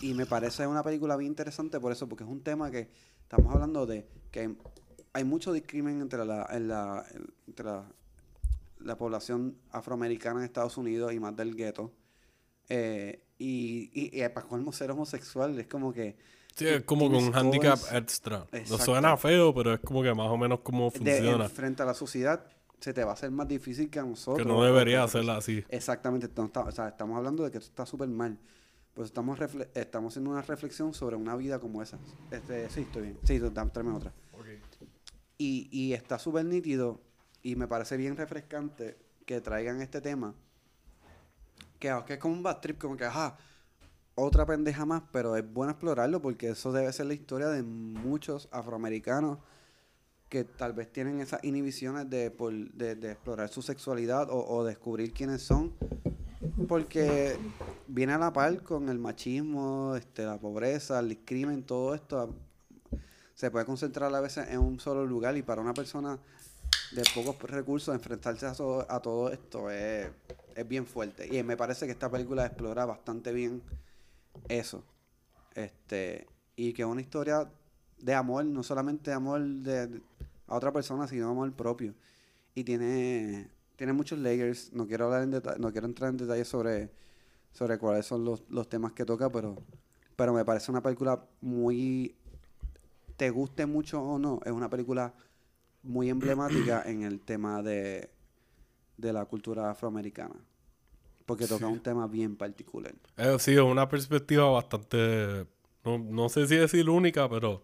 Y 0.00 0.14
me 0.14 0.26
parece 0.26 0.66
una 0.66 0.82
película 0.82 1.16
bien 1.16 1.32
interesante 1.32 1.78
por 1.80 1.92
eso, 1.92 2.08
porque 2.08 2.24
es 2.24 2.30
un 2.30 2.42
tema 2.42 2.70
que 2.70 2.88
estamos 3.22 3.52
hablando 3.52 3.86
de 3.86 4.06
que 4.30 4.54
hay, 5.12 5.24
mucho 5.24 5.52
discrimen 5.52 6.00
entre 6.00 6.24
la, 6.24 6.46
en 6.50 6.68
la, 6.68 7.04
en- 7.12 7.32
entre 7.46 7.66
la, 7.66 7.84
la 8.78 8.96
población 8.96 9.56
afroamericana 9.72 10.40
en 10.40 10.46
Estados 10.46 10.76
Unidos 10.76 11.12
y 11.12 11.20
más 11.20 11.36
del 11.36 11.54
gueto. 11.54 11.92
Eh, 12.68 13.22
y, 13.38 13.90
y, 13.92 14.22
y 14.22 14.28
para 14.28 14.46
colmo 14.46 14.72
ser 14.72 14.90
homosexual 14.90 15.58
es 15.58 15.66
como 15.66 15.92
que 15.92 16.16
Sí, 16.60 16.68
es 16.68 16.82
como 16.84 17.10
con 17.10 17.16
un 17.24 17.34
handicap 17.34 17.78
extra. 17.92 18.46
No 18.68 18.76
suena 18.78 19.16
feo, 19.16 19.54
pero 19.54 19.72
es 19.74 19.80
como 19.80 20.02
que 20.02 20.12
más 20.12 20.28
o 20.28 20.36
menos 20.36 20.60
como 20.60 20.90
de, 20.90 20.98
funciona. 20.98 21.44
en- 21.44 21.50
frente 21.50 21.82
a 21.82 21.86
la 21.86 21.94
sociedad 21.94 22.44
se 22.78 22.92
te 22.92 23.02
va 23.02 23.12
a 23.12 23.14
hacer 23.14 23.30
más 23.30 23.48
difícil 23.48 23.88
que 23.88 23.98
a 23.98 24.02
nosotros. 24.04 24.46
Que 24.46 24.52
no 24.52 24.62
debería 24.62 25.02
hacerla 25.02 25.38
así. 25.38 25.64
Exactamente, 25.70 26.28
o 26.38 26.70
sea, 26.70 26.88
estamos 26.88 27.16
hablando 27.16 27.44
de 27.44 27.50
que 27.50 27.58
esto 27.58 27.70
está 27.70 27.86
súper 27.86 28.08
mal. 28.08 28.38
Pues 28.92 29.06
estamos, 29.08 29.38
estamos 29.74 30.12
haciendo 30.12 30.30
una 30.32 30.42
reflexión 30.42 30.92
sobre 30.92 31.16
una 31.16 31.34
vida 31.34 31.58
como 31.60 31.80
esa. 31.82 31.98
Este, 32.30 32.68
sí, 32.68 32.82
estoy 32.82 33.02
bien. 33.02 33.18
Sí, 33.24 33.40
tráeme 33.72 33.92
otra. 33.92 34.12
Y, 35.38 35.68
y 35.72 35.94
está 35.94 36.18
súper 36.18 36.44
nítido 36.44 37.00
y 37.42 37.56
me 37.56 37.66
parece 37.66 37.96
bien 37.96 38.16
refrescante 38.16 38.98
que 39.24 39.40
traigan 39.40 39.80
este 39.80 40.02
tema. 40.02 40.34
Que, 41.78 41.98
que 42.06 42.14
es 42.14 42.18
como 42.18 42.34
un 42.34 42.42
bad 42.42 42.58
trip, 42.60 42.78
como 42.78 42.96
que, 42.98 43.06
ajá, 43.06 43.38
otra 44.14 44.46
pendeja 44.46 44.84
más, 44.84 45.02
pero 45.12 45.36
es 45.36 45.52
bueno 45.52 45.72
explorarlo 45.72 46.20
porque 46.20 46.50
eso 46.50 46.72
debe 46.72 46.92
ser 46.92 47.06
la 47.06 47.14
historia 47.14 47.48
de 47.48 47.62
muchos 47.62 48.48
afroamericanos 48.50 49.38
que 50.28 50.44
tal 50.44 50.72
vez 50.72 50.92
tienen 50.92 51.20
esas 51.20 51.42
inhibiciones 51.42 52.08
de, 52.08 52.30
por- 52.30 52.52
de, 52.72 52.92
explorar 53.10 53.48
su 53.48 53.62
sexualidad 53.62 54.28
o, 54.30 54.64
descubrir 54.64 55.12
quiénes 55.12 55.42
son. 55.42 55.74
Porque 56.68 57.36
viene 57.88 58.12
a 58.12 58.18
la 58.18 58.32
par 58.32 58.62
con 58.62 58.88
el 58.88 58.98
machismo, 58.98 59.96
este, 59.96 60.24
la 60.24 60.38
pobreza, 60.38 61.00
el 61.00 61.18
crimen, 61.18 61.64
todo 61.64 61.94
esto. 61.94 62.32
Se 63.34 63.50
puede 63.50 63.64
concentrar 63.64 64.14
a 64.14 64.20
veces 64.20 64.48
en 64.50 64.60
un 64.60 64.78
solo 64.78 65.04
lugar 65.04 65.36
y 65.36 65.42
para 65.42 65.60
una 65.60 65.74
persona 65.74 66.18
de 66.92 67.02
pocos 67.14 67.50
recursos 67.50 67.94
enfrentarse 67.94 68.46
a, 68.46 68.54
so- 68.54 68.86
a 68.88 69.00
todo 69.00 69.32
esto 69.32 69.70
es, 69.70 70.08
es 70.54 70.68
bien 70.68 70.86
fuerte. 70.86 71.26
Y 71.34 71.42
me 71.42 71.56
parece 71.56 71.86
que 71.86 71.92
esta 71.92 72.10
película 72.10 72.46
explora 72.46 72.84
bastante 72.84 73.32
bien 73.32 73.62
eso. 74.48 74.84
Este, 75.54 76.26
y 76.56 76.72
que 76.72 76.82
es 76.82 76.88
una 76.88 77.00
historia 77.00 77.50
de 77.98 78.14
amor, 78.14 78.44
no 78.44 78.62
solamente 78.62 79.12
amor 79.12 79.42
de, 79.42 80.00
a 80.46 80.56
otra 80.56 80.72
persona, 80.72 81.06
sino 81.06 81.28
amor 81.30 81.52
propio. 81.52 81.94
Y 82.54 82.64
tiene, 82.64 83.48
tiene 83.76 83.92
muchos 83.92 84.18
layers. 84.18 84.72
No 84.72 84.86
quiero 84.86 85.06
hablar 85.06 85.22
en 85.22 85.32
deta- 85.32 85.56
no 85.58 85.72
quiero 85.72 85.86
entrar 85.86 86.10
en 86.10 86.16
detalles 86.18 86.48
sobre, 86.48 86.90
sobre 87.52 87.78
cuáles 87.78 88.06
son 88.06 88.24
los, 88.24 88.44
los 88.50 88.68
temas 88.68 88.92
que 88.92 89.04
toca, 89.04 89.30
pero, 89.30 89.56
pero 90.16 90.32
me 90.32 90.44
parece 90.44 90.70
una 90.70 90.82
película 90.82 91.24
muy 91.40 92.16
te 93.16 93.28
guste 93.28 93.66
mucho 93.66 94.02
o 94.02 94.18
no, 94.18 94.40
es 94.46 94.50
una 94.52 94.70
película 94.70 95.12
muy 95.82 96.08
emblemática 96.08 96.82
en 96.86 97.02
el 97.02 97.20
tema 97.20 97.62
de, 97.62 98.10
de 98.96 99.12
la 99.12 99.26
cultura 99.26 99.70
afroamericana. 99.70 100.36
Porque 101.30 101.46
toca 101.46 101.66
un 101.68 101.80
tema 101.80 102.06
bien 102.08 102.34
particular. 102.36 102.92
Eh, 103.16 103.36
sí, 103.38 103.52
es 103.52 103.58
una 103.60 103.88
perspectiva 103.88 104.50
bastante. 104.50 105.46
No, 105.84 105.98
no 105.98 106.28
sé 106.28 106.46
si 106.48 106.56
decir 106.56 106.88
única, 106.90 107.28
pero 107.28 107.62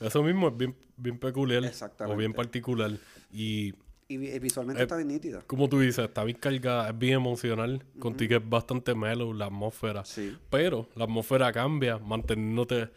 eso 0.00 0.22
mismo 0.22 0.48
es 0.48 0.56
bien, 0.56 0.74
bien 0.96 1.18
peculiar. 1.18 1.58
O 1.58 1.62
bien 1.62 1.70
Exactamente. 1.72 2.30
particular. 2.34 2.90
Y 3.30 3.74
Y 4.08 4.16
vi- 4.18 4.28
y 4.30 4.38
visualmente 4.40 4.82
Eh, 4.82 4.84
está 4.84 4.96
bien 4.96 5.08
nítida. 5.08 5.42
como 5.46 5.68
tú 5.68 5.78
dices, 5.80 6.04
está 6.06 6.22
bien 6.24 6.36
cargada, 6.38 6.88
es 6.90 6.98
bien 6.98 7.14
emocional. 7.14 7.82
Contigo 7.98 8.36
es 8.36 8.48
bastante 8.48 8.94
mellow 8.94 9.32
la 9.32 9.46
atmósfera. 9.46 10.04
Sí. 10.04 10.36
Pero 10.50 10.88
la 10.96 11.04
atmósfera 11.04 11.50
cambia, 11.52 11.98
manteniéndote 11.98 12.90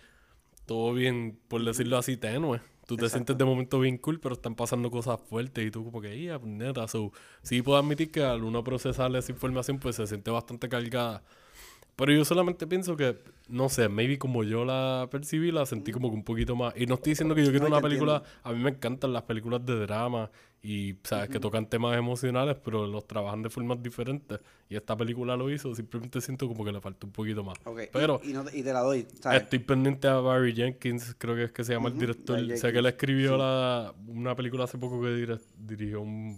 todo 0.66 0.94
bien, 0.94 1.38
por 1.48 1.64
decirlo 1.64 1.98
así, 1.98 2.18
tenue. 2.18 2.60
Tú 2.86 2.98
te 2.98 3.06
Exacto. 3.06 3.10
sientes 3.10 3.38
de 3.38 3.46
momento 3.46 3.80
bien 3.80 3.98
cool, 3.98 4.20
pero 4.20 4.36
están 4.36 4.56
pasando 4.56 4.92
cosas 4.92 5.20
fuertes 5.20 5.66
y 5.66 5.72
tú 5.72 5.84
como 5.86 6.02
que, 6.02 6.22
ya, 6.24 6.40
neta, 6.40 6.88
so, 6.88 7.12
sí 7.42 7.62
puedo 7.64 7.80
admitir 7.80 8.12
que 8.12 8.24
al 8.24 8.44
uno 8.44 8.64
procesar 8.64 9.16
esa 9.16 9.32
información, 9.32 9.80
pues 9.80 9.96
se 9.96 10.06
siente 10.08 10.30
bastante 10.32 10.70
cargada. 10.70 11.24
Pero 11.96 12.12
yo 12.12 12.26
solamente 12.26 12.68
pienso 12.68 12.98
que, 12.98 13.18
no 13.48 13.70
sé, 13.70 13.88
maybe 13.88 14.18
como 14.20 14.44
yo 14.44 14.66
la 14.66 15.08
percibí, 15.10 15.50
la 15.52 15.66
sentí 15.66 15.94
como 15.94 16.10
que 16.10 16.16
un 16.16 16.24
poquito 16.26 16.54
más. 16.56 16.74
Y 16.76 16.86
no 16.88 16.96
estoy 16.96 17.12
diciendo 17.12 17.34
que 17.36 17.44
yo 17.46 17.52
quiero 17.52 17.70
No, 17.70 17.76
una 17.78 17.82
película, 17.82 18.16
entiendo. 18.18 18.40
a 18.44 18.52
mí 18.54 18.62
me 18.64 18.70
encantan 18.72 19.14
las 19.14 19.24
películas 19.24 19.66
de 19.66 19.80
drama 19.80 20.30
y, 20.62 20.96
sabes, 21.04 21.30
que 21.30 21.40
tocan 21.40 21.70
temas 21.70 21.96
emocionales, 21.98 22.58
pero 22.62 22.86
los 22.86 23.08
trabajan 23.08 23.44
de 23.44 23.50
formas 23.50 23.82
diferentes. 23.82 24.40
Y 24.68 24.76
esta 24.76 24.98
película 24.98 25.38
lo 25.38 25.50
hizo, 25.50 25.74
simplemente 25.74 26.20
siento 26.20 26.50
como 26.50 26.66
que 26.66 26.74
le 26.74 26.82
falta 26.82 27.06
un 27.06 27.14
poquito 27.14 27.46
más. 27.46 27.58
Ok, 27.64 27.84
y- 27.84 27.88
Pero 27.94 28.20
y, 28.26 28.34
no 28.34 28.44
te- 28.44 28.58
y 28.58 28.64
te 28.64 28.74
la 28.74 28.82
doy. 28.82 29.08
¿sabes? 29.22 29.44
Estoy 29.44 29.60
pendiente 29.60 30.08
a 30.10 30.16
Barry 30.16 30.54
Jenkins, 30.54 31.16
creo 31.18 31.36
que 31.36 31.44
es 31.46 31.52
que 31.54 31.64
se 31.64 31.74
llama 31.74 31.88
el 31.90 31.98
director. 31.98 32.38
Sé 32.40 32.46
que 32.46 32.50
él 32.52 32.60
Jenkins, 32.60 32.88
escribió 32.88 33.32
sí. 33.34 33.38
la, 33.38 33.94
una 34.08 34.36
película 34.36 34.66
hace 34.66 34.78
poco 34.78 35.00
que 35.02 35.38
dirigió 35.60 36.02
un, 36.02 36.38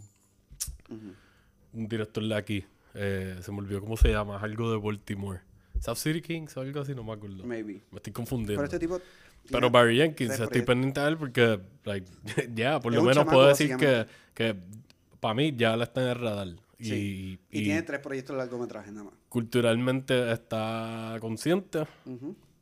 un 1.73 1.87
director 1.87 2.23
de 2.27 2.35
aquí. 2.35 2.65
Eh, 2.99 3.37
se 3.41 3.51
me 3.51 3.59
olvidó 3.59 3.79
cómo 3.79 3.95
se 3.95 4.09
llama, 4.09 4.37
es 4.37 4.43
algo 4.43 4.71
de 4.71 4.77
Baltimore. 4.77 5.41
South 5.79 5.97
City 5.97 6.21
Kings 6.21 6.57
o 6.57 6.61
algo 6.61 6.81
así, 6.81 6.95
no 6.95 7.03
me 7.03 7.13
acuerdo. 7.13 7.43
Maybe. 7.45 7.83
Me 7.91 7.97
estoy 7.97 8.11
confundiendo. 8.11 8.55
Pero 8.55 8.65
este 8.65 8.79
tipo. 8.79 8.99
Pero 9.49 9.69
Barry 9.69 9.97
Jenkins, 9.97 10.39
estoy 10.39 10.61
pendiente 10.63 10.99
a 10.99 11.07
él 11.07 11.17
porque, 11.17 11.59
like, 11.85 12.07
ya, 12.55 12.79
por 12.79 12.91
Es 12.91 12.97
lo 12.97 13.03
menos 13.03 13.17
chamaco, 13.17 13.37
puedo 13.37 13.47
decir 13.47 13.77
que, 13.77 14.55
para 15.19 15.33
mí 15.33 15.53
ya 15.55 15.73
él 15.75 15.81
está 15.81 16.01
en 16.01 16.07
el 16.09 16.15
radar. 16.15 16.47
Y, 16.79 16.85
Sí. 16.85 17.39
Y, 17.51 17.59
y 17.59 17.63
tiene 17.63 17.81
tres 17.83 17.99
proyectos 18.01 18.35
de 18.35 18.37
largometraje 18.39 18.91
nada 18.91 19.05
más. 19.05 19.13
culturalmente 19.29 20.31
está 20.31 21.17
consciente. 21.21 21.83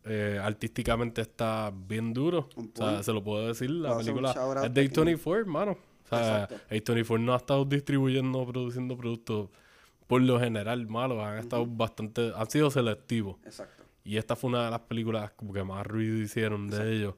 Eh, 0.04 0.40
artísticamente 0.42 1.22
está 1.22 1.74
bien 1.74 2.14
duro. 2.14 2.50
O 2.56 2.70
sea, 2.76 3.02
se 3.02 3.12
lo 3.12 3.24
puedo 3.24 3.48
decir. 3.48 3.72
La 3.72 3.90
Puedo 3.90 4.00
película 4.02 4.32
es 4.64 4.74
de 4.74 4.82
aquí. 4.82 4.90
A24, 4.94 5.40
hermano. 5.40 5.72
O 5.72 6.08
sea, 6.08 6.44
Exacto. 6.44 6.56
A24 6.70 7.20
no 7.20 7.34
ha 7.34 7.38
estado 7.38 7.66
distribuyendo 7.66 8.46
produciendo 8.46 8.96
productos 8.96 9.50
por 10.08 10.22
lo 10.22 10.40
general 10.40 10.88
malos. 10.88 11.24
Han 11.24 11.38
estado 11.38 11.66
bastante... 11.66 12.32
Han 12.36 12.50
sido 12.50 12.70
selectivos. 12.72 13.38
Exacto. 13.46 13.84
Y 14.04 14.18
esta 14.18 14.36
fue 14.36 14.50
una 14.50 14.66
de 14.66 14.72
las 14.72 14.82
películas 14.82 15.32
como 15.32 15.52
que 15.52 15.64
más 15.64 15.86
ruido 15.86 16.18
hicieron 16.18 16.70
de 16.70 16.96
ellos. 16.96 17.16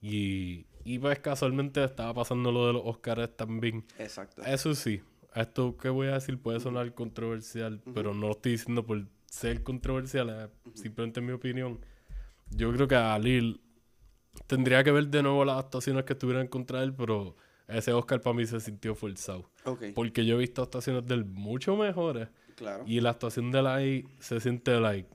Y, 0.00 0.66
y 0.84 0.98
pues 0.98 1.18
casualmente 1.18 1.82
estaba 1.82 2.14
pasando 2.14 2.52
lo 2.52 2.68
de 2.68 2.72
los 2.74 2.82
Oscars 2.84 3.36
también. 3.36 3.84
Exacto. 3.98 4.42
Eso 4.44 4.74
sí, 4.74 5.02
esto 5.34 5.76
que 5.76 5.88
voy 5.88 6.08
a 6.08 6.14
decir 6.14 6.40
puede 6.40 6.60
sonar 6.60 6.94
controversial, 6.94 7.80
pero 7.92 8.14
no 8.14 8.28
lo 8.28 8.32
estoy 8.32 8.52
diciendo 8.52 8.86
por 8.86 9.04
ser 9.26 9.62
controversial, 9.62 10.30
es 10.30 10.80
simplemente 10.80 11.20
mi 11.20 11.32
opinión. 11.32 11.80
Yo 12.50 12.72
creo 12.72 12.88
que 12.88 12.96
a 12.96 13.18
Lil 13.18 13.60
tendría 14.46 14.82
que 14.82 14.92
ver 14.92 15.08
de 15.08 15.22
nuevo 15.22 15.44
las 15.44 15.58
actuaciones 15.58 16.04
que 16.04 16.14
estuvieran 16.14 16.48
contra 16.48 16.82
él, 16.82 16.94
pero 16.94 17.36
ese 17.68 17.92
Oscar 17.92 18.20
para 18.20 18.34
mí 18.34 18.46
se 18.46 18.58
sintió 18.60 18.94
forzado. 18.94 19.48
ok. 19.64 19.84
Porque 19.94 20.24
yo 20.26 20.36
he 20.36 20.38
visto 20.38 20.62
actuaciones 20.62 21.06
de 21.06 21.14
él 21.14 21.24
mucho 21.24 21.76
mejores 21.76 22.28
Claro. 22.56 22.82
y 22.86 23.00
la 23.00 23.10
actuación 23.10 23.50
de 23.52 23.60
ahí 23.68 24.04
se 24.18 24.40
siente 24.40 24.80
like. 24.80 25.08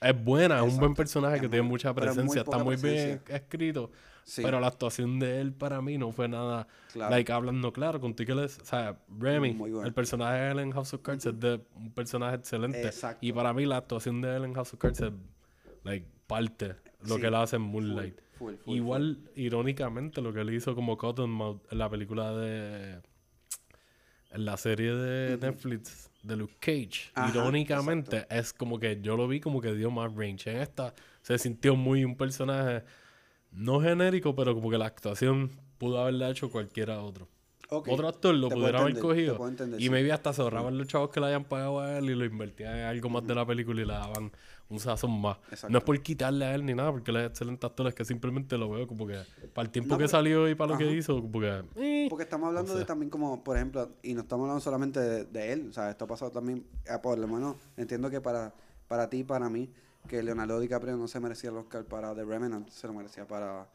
Es 0.00 0.24
buena, 0.24 0.56
es 0.56 0.62
un 0.62 0.68
buen 0.78 0.92
Exacto. 0.92 0.94
personaje 0.94 1.36
Es 1.36 1.42
que 1.42 1.48
tiene 1.48 1.62
muy- 1.62 1.72
mucha 1.72 1.92
pero 1.92 2.06
muy 2.06 2.14
presencia, 2.14 2.40
está 2.42 2.56
muy 2.64 2.76
bien 2.76 2.80
presencia. 3.18 3.36
escrito. 3.36 3.90
Sí. 4.24 4.42
Pero 4.42 4.60
la 4.60 4.68
actuación 4.68 5.18
de 5.18 5.40
él 5.40 5.52
para 5.52 5.82
mí 5.82 5.98
no 5.98 6.12
fue 6.12 6.28
nada. 6.28 6.66
Claro. 6.92 7.10
Like, 7.10 7.32
hablando 7.32 7.72
claro, 7.72 8.00
contigo 8.00 8.32
él 8.34 8.44
es. 8.44 8.58
O 8.60 8.64
sea, 8.64 8.96
Remy, 9.18 9.52
bueno. 9.54 9.82
el 9.84 9.92
personaje 9.92 10.38
de 10.38 10.50
él 10.52 10.58
en 10.60 10.70
House 10.72 10.94
of 10.94 11.02
Cards 11.02 11.26
es 11.26 11.38
de 11.40 11.60
un 11.74 11.90
personaje 11.92 12.36
excelente. 12.36 12.80
Exacto. 12.82 13.18
Y 13.26 13.32
para 13.32 13.52
mí 13.52 13.66
la 13.66 13.78
actuación 13.78 14.20
de 14.22 14.36
él 14.36 14.44
en 14.44 14.54
House 14.54 14.72
of 14.72 14.78
Cards 14.78 15.00
es, 15.00 15.10
like, 15.84 16.06
parte 16.26 16.76
lo 17.02 17.14
Sí. 17.16 17.20
que 17.20 17.26
él 17.26 17.34
hace 17.34 17.56
en 17.56 17.62
Moonlight. 17.62 18.20
Full, 18.38 18.54
full, 18.56 18.74
Igual, 18.76 19.18
irónicamente, 19.36 20.20
lo 20.22 20.32
que 20.32 20.40
él 20.40 20.52
hizo 20.54 20.74
como 20.74 20.96
Cottonmouth 20.96 21.60
en 21.70 21.78
la 21.78 21.88
película 21.90 22.32
de. 22.32 23.00
En 24.32 24.44
la 24.44 24.56
serie 24.56 24.94
de 24.94 25.36
Netflix 25.38 26.08
de 26.22 26.36
Luke 26.36 26.54
Cage. 26.60 27.10
Ajá, 27.14 27.30
irónicamente, 27.30 28.26
es 28.30 28.52
como 28.52 28.78
que 28.78 29.00
yo 29.02 29.16
lo 29.16 29.26
vi 29.26 29.40
como 29.40 29.60
que 29.60 29.74
dio 29.74 29.90
más 29.90 30.14
range. 30.14 30.50
En 30.52 30.58
esta 30.58 30.94
se 31.22 31.36
sintió 31.38 31.74
muy 31.74 32.04
un 32.04 32.16
personaje 32.16 32.84
no 33.50 33.80
genérico, 33.80 34.36
pero 34.36 34.54
como 34.54 34.70
que 34.70 34.78
la 34.78 34.86
actuación 34.86 35.50
pudo 35.78 36.00
haberla 36.00 36.30
hecho 36.30 36.48
cualquiera 36.50 37.00
otro. 37.02 37.28
Otro 37.72 38.08
actor 38.08 38.34
lo 38.34 38.48
Te 38.48 38.54
pudiera 38.56 38.80
haber 38.80 38.96
entender, 38.96 39.02
cogido. 39.32 39.48
entender, 39.48 39.80
y 39.80 39.84
sí. 39.84 39.90
maybe 39.90 40.12
hasta 40.12 40.32
se 40.32 40.42
ahorraban 40.42 40.76
los 40.76 40.86
chavos 40.88 41.10
que 41.10 41.20
le 41.20 41.26
hayan 41.26 41.44
pagado 41.44 41.80
a 41.80 41.98
él 41.98 42.10
y 42.10 42.14
lo 42.16 42.24
invertían 42.24 42.76
en 42.76 42.84
algo 42.84 43.08
más 43.08 43.24
de 43.26 43.34
la 43.34 43.46
película 43.46 43.80
y 43.82 43.84
le 43.84 43.92
daban 43.92 44.32
un 44.70 44.78
sazón 44.80 45.20
más. 45.20 45.36
Exacto. 45.50 45.68
No 45.70 45.78
es 45.78 45.84
por 45.84 46.00
quitarle 46.00 46.44
a 46.46 46.54
él 46.54 46.64
ni 46.64 46.74
nada, 46.74 46.90
porque 46.92 47.10
él 47.10 47.18
es 47.18 47.26
excelente 47.30 47.66
actor, 47.66 47.88
es 47.88 47.94
que 47.94 48.04
simplemente 48.04 48.56
lo 48.56 48.70
veo 48.70 48.86
como 48.86 49.06
que 49.06 49.18
para 49.52 49.66
el 49.66 49.70
tiempo 49.70 49.88
No, 49.94 49.98
que 49.98 50.04
porque- 50.04 50.08
salió 50.08 50.48
y 50.48 50.54
para 50.54 50.72
lo 50.72 50.78
que 50.78 50.92
hizo, 50.92 51.20
como 51.20 51.40
que... 51.40 51.62
eh. 51.76 52.06
Porque 52.08 52.22
estamos 52.22 52.46
hablando 52.48 52.74
de 52.76 52.84
también 52.84 53.10
como, 53.10 53.42
por 53.44 53.56
ejemplo, 53.56 53.90
y 54.02 54.14
no 54.14 54.20
estamos 54.22 54.44
hablando 54.44 54.60
solamente 54.60 55.00
de, 55.00 55.24
de 55.24 55.52
él, 55.52 55.66
o 55.70 55.72
sea, 55.72 55.90
esto 55.90 56.04
ha 56.04 56.08
pasado 56.08 56.30
también, 56.30 56.64
eh, 56.86 56.98
por 57.02 57.18
lo 57.18 57.26
menos 57.28 57.56
entiendo 57.76 58.08
que 58.10 58.20
para, 58.20 58.54
para 58.88 59.10
ti 59.10 59.18
y 59.18 59.24
para 59.24 59.50
mí, 59.50 59.68
que 60.08 60.22
Leonardo 60.22 60.58
DiCaprio 60.60 60.96
no 60.96 61.08
se 61.08 61.20
merecía 61.20 61.50
el 61.50 61.56
Oscar 61.56 61.84
para 61.84 62.14
The 62.14 62.24
Remnant, 62.24 62.68
se 62.70 62.86
lo 62.86 62.94
merecía 62.94 63.26
para 63.26 63.68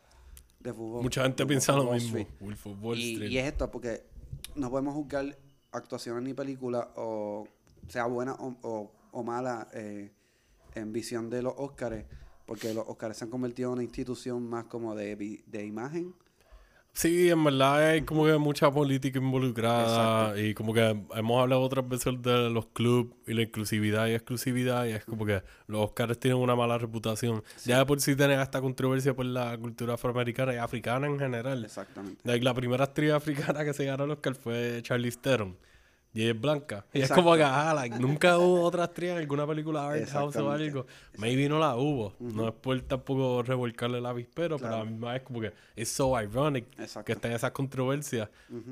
The 0.63 0.73
Fútbol. 0.73 1.03
Mucha 1.03 1.21
gente 1.23 1.45
piensa 1.45 1.73
lo 1.73 1.91
mismo. 1.91 2.25
Wolf 2.39 2.97
Y, 2.97 3.37
es 3.37 3.45
esto, 3.45 3.69
porque 3.69 4.03
no 4.55 4.69
podemos 4.71 4.93
juzgar 4.95 5.37
actuaciones 5.71 6.23
ni 6.23 6.33
películas, 6.33 6.87
o 6.95 7.47
sea 7.89 8.05
buena 8.05 8.33
o, 8.33 8.55
o, 8.63 8.91
o 9.11 9.23
mala 9.23 9.67
eh, 9.73 10.11
en 10.75 10.93
visión 10.93 11.29
de 11.29 11.41
los 11.41 11.53
Oscars, 11.57 12.05
porque 12.45 12.73
los 12.73 12.85
Oscars 12.87 13.17
se 13.17 13.25
han 13.25 13.31
convertido 13.31 13.69
en 13.69 13.73
una 13.73 13.83
institución 13.83 14.47
más 14.47 14.65
como 14.65 14.95
de, 14.95 15.15
de 15.45 15.65
imagen. 15.65 16.13
Sí, 16.95 17.29
en 17.29 17.43
verdad 17.43 17.89
hay 17.89 18.03
como 18.03 18.25
que 18.25 18.37
mucha 18.37 18.71
política 18.71 19.19
involucrada 19.19 20.29
Exacto. 20.29 20.39
y 20.39 20.53
como 20.53 20.73
que 20.73 20.95
hemos 21.13 21.41
hablado 21.41 21.61
otras 21.61 21.85
veces 21.89 22.21
de 22.21 22.49
los 22.49 22.67
clubes 22.67 23.11
y 23.27 23.33
la 23.33 23.41
inclusividad 23.41 24.07
y 24.07 24.13
exclusividad 24.13 24.85
y 24.85 24.91
es 24.91 25.03
como 25.03 25.25
que 25.25 25.43
los 25.67 25.81
Oscars 25.81 26.17
tienen 26.17 26.39
una 26.39 26.55
mala 26.55 26.77
reputación. 26.77 27.43
Ya 27.65 27.79
de 27.79 27.85
por 27.85 27.99
sí 27.99 28.15
tienen 28.15 28.39
esta 28.39 28.61
controversia 28.61 29.13
por 29.13 29.25
la 29.25 29.57
cultura 29.57 29.95
afroamericana 29.95 30.53
y 30.53 30.57
africana 30.57 31.07
en 31.07 31.19
general. 31.19 31.65
Exactamente. 31.65 32.39
La 32.41 32.53
primera 32.53 32.85
actriz 32.85 33.11
africana 33.11 33.65
que 33.65 33.73
se 33.73 33.83
ganó 33.83 34.05
el 34.05 34.11
Oscar 34.11 34.35
fue 34.35 34.79
Charlize 34.81 35.19
Theron. 35.19 35.57
Y 36.15 36.21
ella 36.23 36.31
es 36.31 36.39
blanca. 36.41 36.85
Y 36.93 37.01
es 37.01 37.11
como 37.11 37.35
que, 37.35 37.43
ah, 37.43 37.73
like, 37.75 37.99
nunca 37.99 38.37
hubo 38.39 38.61
otra 38.63 38.85
actriz 38.85 39.11
en 39.11 39.17
alguna 39.17 39.45
película 39.45 39.89
art 39.89 40.07
house 40.09 40.37
o 40.37 40.49
algo. 40.49 40.85
Maybe 41.17 41.49
no 41.49 41.59
la 41.59 41.75
hubo. 41.75 42.13
No 42.19 42.47
es 42.47 42.53
por 42.53 42.81
tampoco 42.83 43.43
revolcarle 43.43 43.97
el 43.97 44.05
avispero, 44.05 44.57
pero 44.57 44.75
a 44.75 44.79
la 44.79 44.85
misma 44.85 45.11
vez 45.11 45.23
como 45.23 45.41
que 45.41 45.51
es 45.75 45.89
so 45.89 46.19
ironic 46.19 46.67
Exacto. 46.79 47.05
que 47.05 47.11
estén 47.11 47.33
esas 47.33 47.51
controversias. 47.51 48.29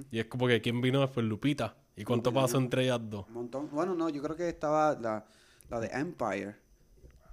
Y 0.09 0.19
es 0.19 0.25
como 0.25 0.47
que 0.47 0.61
quién 0.61 0.79
vino 0.81 1.01
después 1.01 1.25
Lupita. 1.25 1.75
¿Y 1.97 2.05
cuánto 2.05 2.29
Lupita 2.31 2.41
pasó 2.45 2.57
entre 2.57 2.85
ellas 2.85 3.01
dos? 3.03 3.27
Un 3.27 3.33
montón. 3.33 3.69
Bueno, 3.71 3.93
no, 3.93 4.07
yo 4.07 4.23
creo 4.23 4.37
que 4.37 4.47
estaba 4.47 4.97
la, 4.99 5.25
la 5.69 5.79
de 5.81 5.87
Empire. 5.87 6.55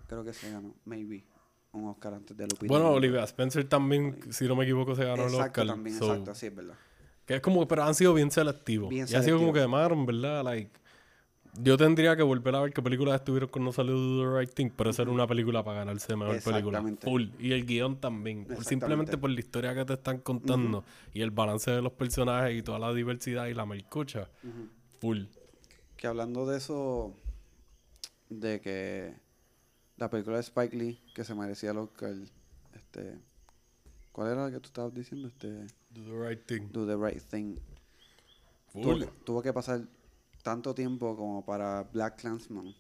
Creo 0.09 0.25
que 0.25 0.33
se 0.33 0.51
ganó, 0.51 0.75
maybe. 0.87 1.25
Un 1.73 1.87
Oscar 1.87 2.15
antes 2.15 2.37
de 2.37 2.43
Lupita. 2.49 2.67
Bueno. 2.67 2.91
Olivia 2.91 3.23
Spencer 3.23 3.63
también, 3.69 4.19
si 4.33 4.49
no 4.49 4.57
me 4.57 4.65
equivoco, 4.65 4.97
se 4.97 5.05
ganó 5.05 5.23
el 5.23 5.33
Exacto, 5.33 5.61
Oscar. 5.61 5.67
también, 5.69 5.97
So, 5.97 6.07
exacto, 6.11 6.35
sí, 6.35 6.47
es 6.47 6.55
verdad. 6.57 6.75
Que 7.31 7.37
es 7.37 7.43
como, 7.43 7.69
pero 7.69 7.85
han 7.85 7.95
sido 7.95 8.13
bien 8.13 8.29
selectivos. 8.29 8.89
Bien 8.89 9.07
y 9.09 9.15
ha 9.15 9.23
sido 9.23 9.39
como 9.39 9.53
que 9.53 9.65
Maron, 9.65 10.05
¿verdad? 10.05 10.43
Like, 10.43 10.73
yo 11.61 11.77
tendría 11.77 12.17
que 12.17 12.25
volver 12.25 12.57
a 12.57 12.61
ver 12.63 12.73
qué 12.73 12.83
películas 12.83 13.21
estuvieron 13.21 13.49
con 13.49 13.63
No 13.63 13.71
Salió 13.71 13.95
Do 13.97 14.25
The 14.25 14.41
Right 14.41 14.53
Thing, 14.53 14.71
pero 14.77 14.91
esa 14.91 15.03
era 15.03 15.13
una 15.13 15.29
película 15.29 15.63
para 15.63 15.79
ganarse 15.79 16.17
mejor 16.17 16.43
película. 16.43 16.83
Full. 17.03 17.29
Y 17.39 17.53
el 17.53 17.67
guion 17.67 18.01
también. 18.01 18.49
Simplemente 18.63 19.17
por 19.17 19.31
la 19.31 19.39
historia 19.39 19.73
que 19.77 19.85
te 19.85 19.93
están 19.93 20.19
contando 20.19 20.85
y 21.15 21.23
el 21.23 21.31
balance 21.31 21.71
de 21.71 21.81
los 21.81 21.93
personajes 21.93 22.59
y 22.59 22.65
toda 22.65 22.81
la 22.81 22.93
diversidad 22.93 23.47
y 23.47 23.55
la 23.55 23.65
melcocha. 23.65 24.29
Full. 24.99 25.27
Que 25.97 26.09
hablando 26.09 26.47
de 26.47 26.57
eso, 26.57 27.15
de 28.29 28.61
que 28.61 29.15
la 29.99 30.11
película 30.11 30.35
de 30.35 30.43
Spike 30.43 30.77
Lee, 30.77 31.01
que 31.15 31.23
se 31.23 31.37
merecía 31.37 31.71
el 31.71 31.79
Oscar, 31.79 32.13
este, 32.75 33.21
¿cuál 34.11 34.33
era 34.33 34.47
la 34.47 34.51
que 34.51 34.59
tú 34.59 34.67
estabas 34.67 34.93
diciendo? 34.93 35.29
Este, 35.29 35.69
Do 35.91 36.03
The 36.05 36.29
Right 36.29 36.47
Thing. 36.47 36.69
Do 36.73 36.87
the 36.87 36.97
Right 36.97 37.23
Thing. 37.23 37.57
Tuvo 38.73 38.99
tuvo 39.25 39.43
que 39.43 39.53
pasar 39.53 39.83
tanto 40.43 40.75
tiempo 40.75 41.17
como 41.17 41.45
para 41.45 41.83
Black 41.83 42.21
Clansman 42.21 42.75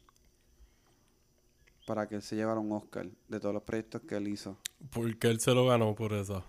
para 1.86 2.06
que 2.06 2.14
él 2.14 2.22
se 2.22 2.36
llevara 2.36 2.60
un 2.60 2.70
Oscar 2.70 3.08
de 3.28 3.40
todos 3.40 3.52
los 3.52 3.64
proyectos 3.64 4.02
que 4.02 4.16
él 4.16 4.28
hizo. 4.28 4.56
Porque 4.92 5.28
él 5.28 5.40
se 5.40 5.52
lo 5.52 5.66
ganó 5.66 5.94
por 5.94 6.12
eso. 6.12 6.44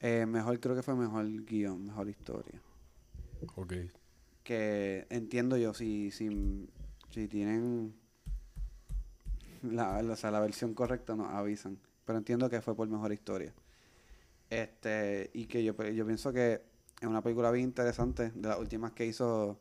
Eh, 0.00 0.24
mejor, 0.24 0.58
creo 0.58 0.74
que 0.74 0.82
fue 0.82 0.94
mejor 0.94 1.26
guion, 1.44 1.84
mejor 1.84 2.08
historia. 2.08 2.60
Ok. 3.56 3.74
que 4.42 5.06
entiendo 5.10 5.56
yo 5.56 5.72
si 5.74 6.10
si, 6.10 6.68
si 7.10 7.28
tienen 7.28 7.94
la, 9.62 10.02
la, 10.02 10.12
o 10.12 10.16
sea, 10.16 10.30
la 10.30 10.40
versión 10.40 10.74
correcta 10.74 11.14
nos 11.14 11.28
avisan 11.28 11.78
pero 12.04 12.18
entiendo 12.18 12.50
que 12.50 12.60
fue 12.60 12.74
por 12.74 12.88
mejor 12.88 13.12
historia 13.12 13.54
este 14.50 15.30
y 15.32 15.46
que 15.46 15.62
yo 15.64 15.74
yo 15.90 16.04
pienso 16.06 16.32
que 16.32 16.60
es 17.00 17.06
una 17.08 17.22
película 17.22 17.50
bien 17.50 17.64
interesante 17.64 18.30
de 18.34 18.48
las 18.48 18.58
últimas 18.58 18.92
que 18.92 19.06
hizo 19.06 19.58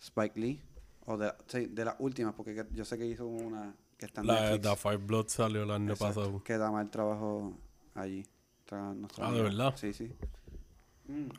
Spike 0.00 0.38
Lee 0.38 0.60
o 1.06 1.16
de, 1.16 1.32
sí, 1.46 1.66
de 1.66 1.84
las 1.84 1.96
últimas 1.98 2.34
porque 2.34 2.54
que- 2.54 2.66
yo 2.72 2.84
sé 2.84 2.98
que 2.98 3.06
hizo 3.06 3.26
una 3.26 3.74
que 3.96 4.06
está 4.06 4.20
en 4.20 4.26
La 4.28 4.50
Netflix. 4.50 4.62
The 4.70 4.76
Five 4.76 4.96
Blood 4.98 5.28
salió 5.28 5.62
el 5.62 5.70
año 5.70 5.92
Exacto, 5.92 6.20
pasado. 6.20 6.42
que 6.44 6.58
da 6.58 6.70
mal 6.70 6.90
trabajo 6.90 7.56
allí 7.94 8.24
Tra- 8.68 9.08
Ah, 9.18 9.32
¿de 9.32 9.42
verdad? 9.42 9.74
sí 9.76 9.92
sí 9.94 10.12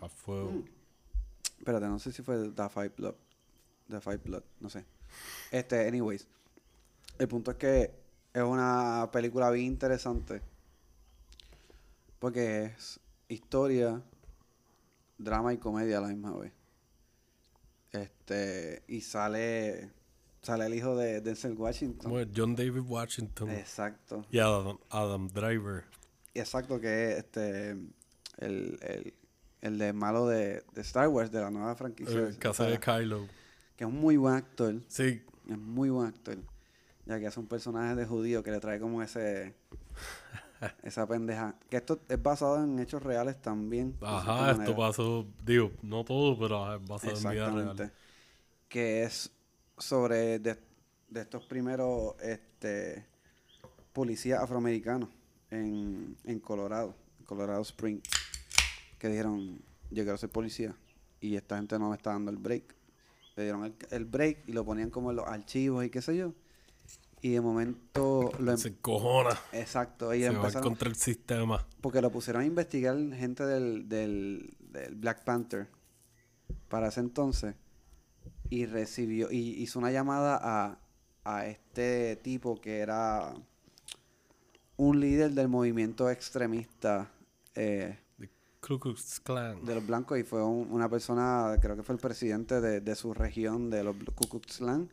A 0.02 0.10
fuego. 0.10 0.64
Espérate, 1.60 1.86
no 1.88 2.00
sé 2.00 2.12
si 2.12 2.24
fue 2.24 2.50
The 2.50 2.70
Five 2.70 2.90
Blood. 2.98 3.16
The 3.90 4.02
Five 4.02 4.18
Blood, 4.18 4.44
no 4.62 4.70
sé. 4.70 4.86
Este, 5.52 5.88
anyways. 5.88 6.28
El 7.20 7.28
punto 7.28 7.52
es 7.52 7.58
que 7.58 7.92
es 8.34 8.42
una 8.44 9.10
película 9.12 9.52
bien 9.52 9.66
interesante. 9.68 10.42
Porque 12.20 12.66
es 12.66 13.00
historia, 13.28 14.02
drama 15.18 15.54
y 15.54 15.58
comedia 15.58 15.98
a 15.98 16.02
la 16.02 16.08
misma 16.10 16.36
vez. 16.38 16.54
Este, 17.92 18.84
y 18.88 19.02
sale 19.02 19.92
sale 20.42 20.66
el 20.66 20.74
hijo 20.74 20.96
de 20.96 21.22
Denzel 21.22 21.54
Washington. 21.54 22.30
John 22.36 22.56
David 22.56 22.82
Washington. 22.86 23.50
Exacto. 23.50 24.26
Y 24.32 24.40
Adam, 24.40 24.78
Adam 24.90 25.28
Driver. 25.28 25.84
Exacto, 26.34 26.80
que 26.80 27.12
es 27.12 27.18
este 27.20 27.72
el, 27.72 28.80
el, 28.82 29.14
el 29.62 29.78
de 29.78 29.94
malo 29.94 30.28
de, 30.28 30.64
de 30.74 30.82
Star 30.82 31.08
Wars, 31.10 31.32
de 31.32 31.42
la 31.42 31.52
nueva 31.52 31.76
franquicia. 31.76 32.30
El 32.30 32.38
hace 32.48 32.64
de 32.64 32.80
Kylo. 32.80 33.28
que 33.76 33.84
es 33.84 33.90
un 33.90 34.00
muy 34.00 34.18
buen 34.18 34.36
actor. 34.36 34.76
Sí, 34.88 35.22
Es 35.50 35.58
muy 35.58 35.90
buen 35.90 36.08
actor. 36.08 36.38
Ya 37.06 37.20
que 37.20 37.28
hace 37.28 37.40
un 37.40 37.48
personaje 37.48 37.96
de 37.96 38.06
judío 38.06 38.44
que 38.44 38.52
le 38.52 38.60
trae 38.60 38.80
como 38.80 39.02
ese. 39.02 39.56
esa 40.84 41.08
pendeja. 41.08 41.56
Que 41.70 41.78
esto 41.78 42.00
es 42.08 42.22
basado 42.22 42.64
en 42.64 42.80
hechos 42.80 43.02
reales 43.04 43.42
también. 43.42 43.96
ajá, 44.02 44.52
esto 44.52 44.76
pasó, 44.76 45.26
digo, 45.44 45.72
no 45.82 46.04
todo, 46.04 46.38
pero 46.38 46.76
es 46.76 46.86
basado 46.88 47.18
en 47.18 47.30
vida 47.30 47.50
real. 47.50 47.94
Que 48.68 49.04
es 49.04 49.32
sobre 49.78 50.40
de, 50.40 50.58
de 51.10 51.22
estos 51.22 51.46
primeros 51.46 52.16
este, 52.22 53.06
policías 53.94 54.42
afroamericanos 54.42 55.10
en, 55.50 56.16
en 56.24 56.40
Colorado, 56.40 56.96
en 57.20 57.26
Colorado 57.26 57.62
Springs, 57.62 58.04
que 58.98 59.08
dijeron, 59.08 59.60
yo 59.90 60.04
quiero 60.04 60.18
ser 60.18 60.30
policía 60.30 60.76
y 61.22 61.36
esta 61.36 61.58
gente 61.58 61.80
no 61.80 61.90
me 61.90 61.96
está 61.96 62.12
dando 62.12 62.32
el 62.32 62.38
break. 62.38 62.76
Le 63.36 63.44
dieron 63.44 63.64
el, 63.64 63.76
el 63.92 64.06
break 64.06 64.48
y 64.48 64.52
lo 64.52 64.66
ponían 64.66 64.90
como 64.90 65.12
en 65.12 65.16
los 65.16 65.28
archivos 65.28 65.86
y 65.86 65.90
qué 65.90 66.02
sé 66.02 66.18
yo. 66.18 66.34
Y 67.22 67.32
de 67.32 67.42
momento 67.42 68.32
lo 68.40 68.52
em- 68.52 68.58
Se 68.58 68.70
encojona. 68.70 69.38
Exacto, 69.52 70.14
y 70.14 70.22
Se 70.24 70.30
va 70.30 70.52
contra 70.62 70.88
el 70.90 70.96
sistema. 70.96 71.66
porque 71.82 72.02
lo 72.02 72.10
pusieron 72.12 72.42
a 72.44 72.46
investigar 72.46 72.96
gente 73.14 73.46
del, 73.46 73.90
del, 73.90 74.56
del 74.72 74.96
Black 74.96 75.24
Panther 75.26 75.68
para 76.70 76.88
ese 76.88 77.02
entonces 77.02 77.56
y 78.50 78.66
recibió 78.66 79.32
y 79.32 79.62
hizo 79.62 79.80
una 79.80 79.92
llamada 79.92 80.40
a, 80.42 80.80
a 81.26 81.46
este 81.48 82.16
tipo 82.18 82.60
que 82.62 82.80
era 82.80 83.34
un 84.78 85.00
líder 85.00 85.32
del 85.32 85.50
movimiento 85.50 86.10
extremista 86.10 87.12
eh, 87.56 88.00
The 88.18 88.30
Ku 88.62 88.80
Klux 88.80 89.20
Klan. 89.20 89.64
de 89.66 89.76
los 89.76 89.86
blancos 89.86 90.18
y 90.20 90.24
fue 90.24 90.44
un- 90.44 90.72
una 90.72 90.88
persona, 90.90 91.56
creo 91.62 91.76
que 91.76 91.84
fue 91.84 91.96
el 91.96 92.02
presidente 92.02 92.62
de, 92.62 92.80
de 92.82 92.96
su 92.96 93.14
región, 93.14 93.70
de 93.70 93.84
los 93.84 93.96
Ku 94.16 94.28
Klux 94.30 94.58
Klan. 94.60 94.90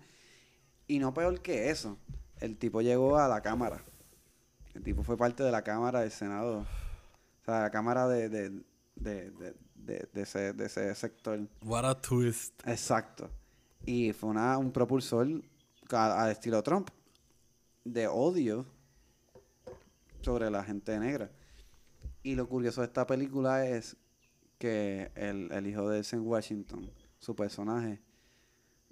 Y 0.86 0.98
no 0.98 1.12
peor 1.12 1.40
que 1.40 1.70
eso, 1.70 1.96
el 2.40 2.56
tipo 2.56 2.80
llegó 2.80 3.18
a 3.18 3.28
la 3.28 3.40
Cámara. 3.42 3.82
El 4.74 4.82
tipo 4.82 5.02
fue 5.02 5.16
parte 5.16 5.42
de 5.42 5.50
la 5.50 5.62
Cámara 5.62 6.00
del 6.00 6.10
Senado. 6.10 6.58
O 6.60 7.44
sea, 7.44 7.62
la 7.62 7.70
Cámara 7.70 8.06
de, 8.08 8.28
de, 8.28 8.50
de, 8.94 9.30
de, 9.30 10.08
de- 10.12 10.22
ese, 10.22 10.52
de 10.52 10.66
ese 10.66 10.94
sector. 10.94 11.40
What 11.62 11.84
a 11.84 12.00
twist. 12.00 12.60
Exacto. 12.66 13.30
Y 13.84 14.12
fue 14.12 14.30
una, 14.30 14.58
un 14.58 14.70
propulsor 14.72 15.26
a- 15.90 16.24
al 16.24 16.30
estilo 16.30 16.62
Trump 16.62 16.90
de 17.84 18.06
odio 18.06 18.66
sobre 20.20 20.50
la 20.50 20.62
gente 20.64 20.98
negra. 20.98 21.30
Y 22.22 22.34
lo 22.34 22.48
curioso 22.48 22.80
de 22.80 22.88
esta 22.88 23.06
película 23.06 23.66
es 23.66 23.96
que 24.58 25.10
el, 25.14 25.50
el 25.52 25.66
hijo 25.66 25.88
de 25.88 26.02
Sam 26.02 26.26
Washington, 26.26 26.90
su 27.18 27.36
personaje, 27.36 28.00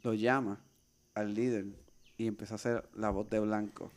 lo 0.03 0.15
llama 0.15 0.61
al 1.15 1.35
líder 1.35 1.67
y 2.17 2.27
empieza 2.27 2.55
a 2.55 2.57
hacer 2.57 2.89
la 2.95 3.11
voz 3.11 3.29
de 3.31 3.41
blanco 3.41 3.91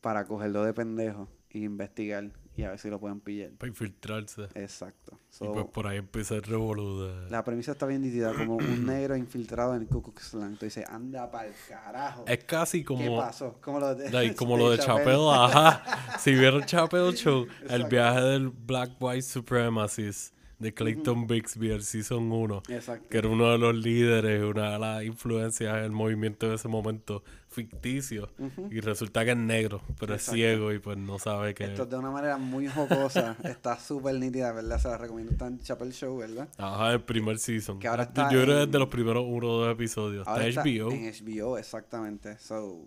para 0.00 0.26
cogerlo 0.26 0.64
de 0.64 0.72
pendejo 0.72 1.28
e 1.50 1.58
investigar. 1.58 2.30
y 2.56 2.64
a 2.64 2.70
ver 2.70 2.78
si 2.78 2.90
lo 2.90 2.98
pueden 2.98 3.20
pillar. 3.20 3.50
Para 3.52 3.68
infiltrarse. 3.68 4.48
Exacto. 4.54 5.16
Y 5.40 5.46
pues 5.46 5.66
por 5.66 5.86
ahí 5.86 5.98
empieza 5.98 6.34
el 6.34 6.42
revolú 6.42 7.02
de... 7.04 7.30
La 7.30 7.44
premisa 7.44 7.72
está 7.72 7.86
bien 7.86 8.02
nítida, 8.02 8.32
como 8.34 8.56
un 8.56 8.84
negro 8.86 9.16
infiltrado 9.16 9.76
en 9.76 9.82
el 9.82 9.88
Ku 9.88 10.02
Klux 10.02 10.30
Klan. 10.30 10.56
Tú 10.56 10.64
dices, 10.64 10.84
anda 10.88 11.30
pa'l 11.30 11.52
carajo. 11.68 12.24
Es 12.26 12.42
casi 12.44 12.80
¿Qué 12.80 12.84
como... 12.86 13.16
pasó? 13.16 13.58
Como 13.60 13.78
lo 13.78 13.94
de, 13.94 14.10
like, 14.10 14.34
como 14.36 14.56
lo 14.56 14.70
de 14.70 14.78
Chappelle, 14.78 15.30
ajá. 15.30 16.18
Si 16.18 16.32
vieron 16.32 16.64
Chappelle 16.64 17.12
Show, 17.12 17.46
el 17.68 17.84
viaje 17.84 18.20
del 18.20 18.48
Black 18.48 18.90
White 19.00 19.22
Supremacists 19.22 20.32
de 20.58 20.74
Clayton 20.74 21.26
Bixby, 21.28 21.70
el 21.70 21.82
Season 21.84 22.32
1, 22.32 22.62
Exacto. 22.68 23.08
que 23.08 23.18
era 23.18 23.28
uno 23.28 23.52
de 23.52 23.58
los 23.58 23.76
líderes, 23.76 24.42
una 24.42 24.72
de 24.72 24.78
las 24.80 25.04
influencias 25.04 25.80
del 25.82 25.92
movimiento 25.92 26.48
de 26.48 26.56
ese 26.56 26.66
momento 26.66 27.22
ficticio. 27.48 28.28
Y 28.70 28.80
resulta 28.80 29.24
que 29.24 29.30
es 29.32 29.36
negro, 29.36 29.80
pero 30.00 30.14
Exacto. 30.14 30.32
es 30.32 30.36
ciego 30.40 30.72
y 30.72 30.78
pues 30.80 30.98
no 30.98 31.18
sabe 31.18 31.54
que... 31.54 31.64
Esto 31.64 31.86
de 31.86 31.96
una 31.96 32.10
manera 32.10 32.36
muy 32.38 32.66
jocosa. 32.66 33.36
está 33.44 33.78
súper 33.78 34.16
nítida, 34.16 34.52
¿verdad? 34.52 34.78
Se 34.78 34.88
la 34.88 34.98
recomiendo. 34.98 35.32
Está 35.32 35.46
en 35.46 35.60
Chappelle 35.60 35.92
Show, 35.92 36.18
¿verdad? 36.18 36.48
Ajá, 36.58 36.92
el 36.92 37.02
primer 37.02 37.38
season. 37.38 37.78
Que 37.78 37.88
ahora 37.88 38.02
está 38.04 38.24
Yo 38.30 38.42
creo 38.42 38.54
que 38.56 38.60
es 38.62 38.64
en- 38.66 38.70
de 38.72 38.78
los 38.80 38.88
primeros 38.88 39.24
uno 39.26 39.46
o 39.48 39.60
dos 39.64 39.72
episodios. 39.72 40.26
Ahora 40.26 40.46
está 40.46 40.62
HBO. 40.62 40.90
En 40.90 41.04
HBO, 41.12 41.56
exactamente. 41.58 42.36
So, 42.38 42.84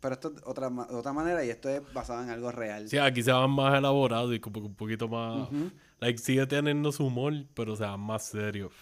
pero 0.00 0.14
esto 0.14 0.32
es 0.36 0.42
otra, 0.46 0.68
otra 0.68 1.12
manera 1.12 1.44
y 1.44 1.50
esto 1.50 1.68
es 1.68 1.80
basado 1.92 2.22
en 2.22 2.30
algo 2.30 2.50
real. 2.50 2.88
Sí, 2.88 2.98
aquí 2.98 3.22
se 3.22 3.30
van 3.32 3.50
más 3.50 3.76
elaborados 3.78 4.32
y 4.34 4.40
un 4.44 4.74
poquito 4.74 5.08
más... 5.08 5.48
Like, 6.02 6.18
sigue 6.18 6.46
teniendo 6.46 6.90
su 6.92 7.06
humor, 7.06 7.32
pero 7.54 7.76
se 7.76 7.84
van 7.84 8.00
más 8.00 8.24
serios. 8.26 8.72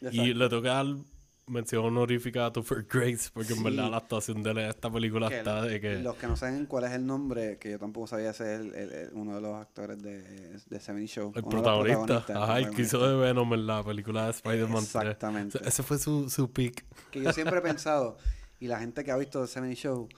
Y 0.00 0.06
Exacto. 0.06 0.34
le 0.34 0.48
toca 0.48 0.68
dar 0.74 0.86
mención 1.48 1.84
honorífica 1.84 2.46
a 2.46 2.52
Topher 2.52 2.86
Grace, 2.88 3.28
porque 3.34 3.54
en 3.54 3.58
Sí. 3.58 3.64
verdad 3.64 3.90
la 3.90 3.96
actuación 3.96 4.40
de 4.44 4.50
en 4.52 4.58
esta 4.58 4.88
película 4.88 5.28
Que 5.28 5.38
está 5.38 5.62
de 5.62 5.80
que... 5.80 5.96
Los 5.96 6.14
que 6.14 6.28
no 6.28 6.36
saben 6.36 6.66
cuál 6.66 6.84
es 6.84 6.92
el 6.92 7.04
nombre, 7.04 7.58
que 7.58 7.72
yo 7.72 7.78
tampoco 7.80 8.06
sabía 8.06 8.30
ese 8.30 8.54
es 8.54 8.60
el- 8.60 8.74
el- 8.76 8.92
el- 8.92 9.10
uno 9.14 9.34
de 9.34 9.40
los 9.40 9.56
actores 9.56 10.00
de, 10.00 10.22
de 10.64 10.80
Seven 10.80 11.06
Show. 11.08 11.32
El 11.34 11.42
protagonista, 11.42 12.24
ajá, 12.36 12.58
el 12.60 12.70
que 12.70 12.82
hizo 12.82 13.04
de 13.04 13.16
Venom 13.16 13.52
en 13.52 13.66
la 13.66 13.82
película 13.82 14.26
de 14.26 14.30
Spider-Man 14.30 14.84
3. 14.84 14.94
Exactamente. 14.94 15.58
Ese- 15.58 15.68
Ese 15.68 15.82
fue 15.82 15.98
su, 15.98 16.30
su 16.30 16.52
pick. 16.52 16.84
Que 17.10 17.20
yo 17.20 17.32
siempre 17.32 17.58
he 17.58 17.62
pensado, 17.76 18.16
y 18.60 18.68
la 18.68 18.78
gente 18.78 19.02
que 19.02 19.10
ha 19.10 19.16
visto 19.16 19.44
Seven 19.48 19.74
Show, 19.74 20.08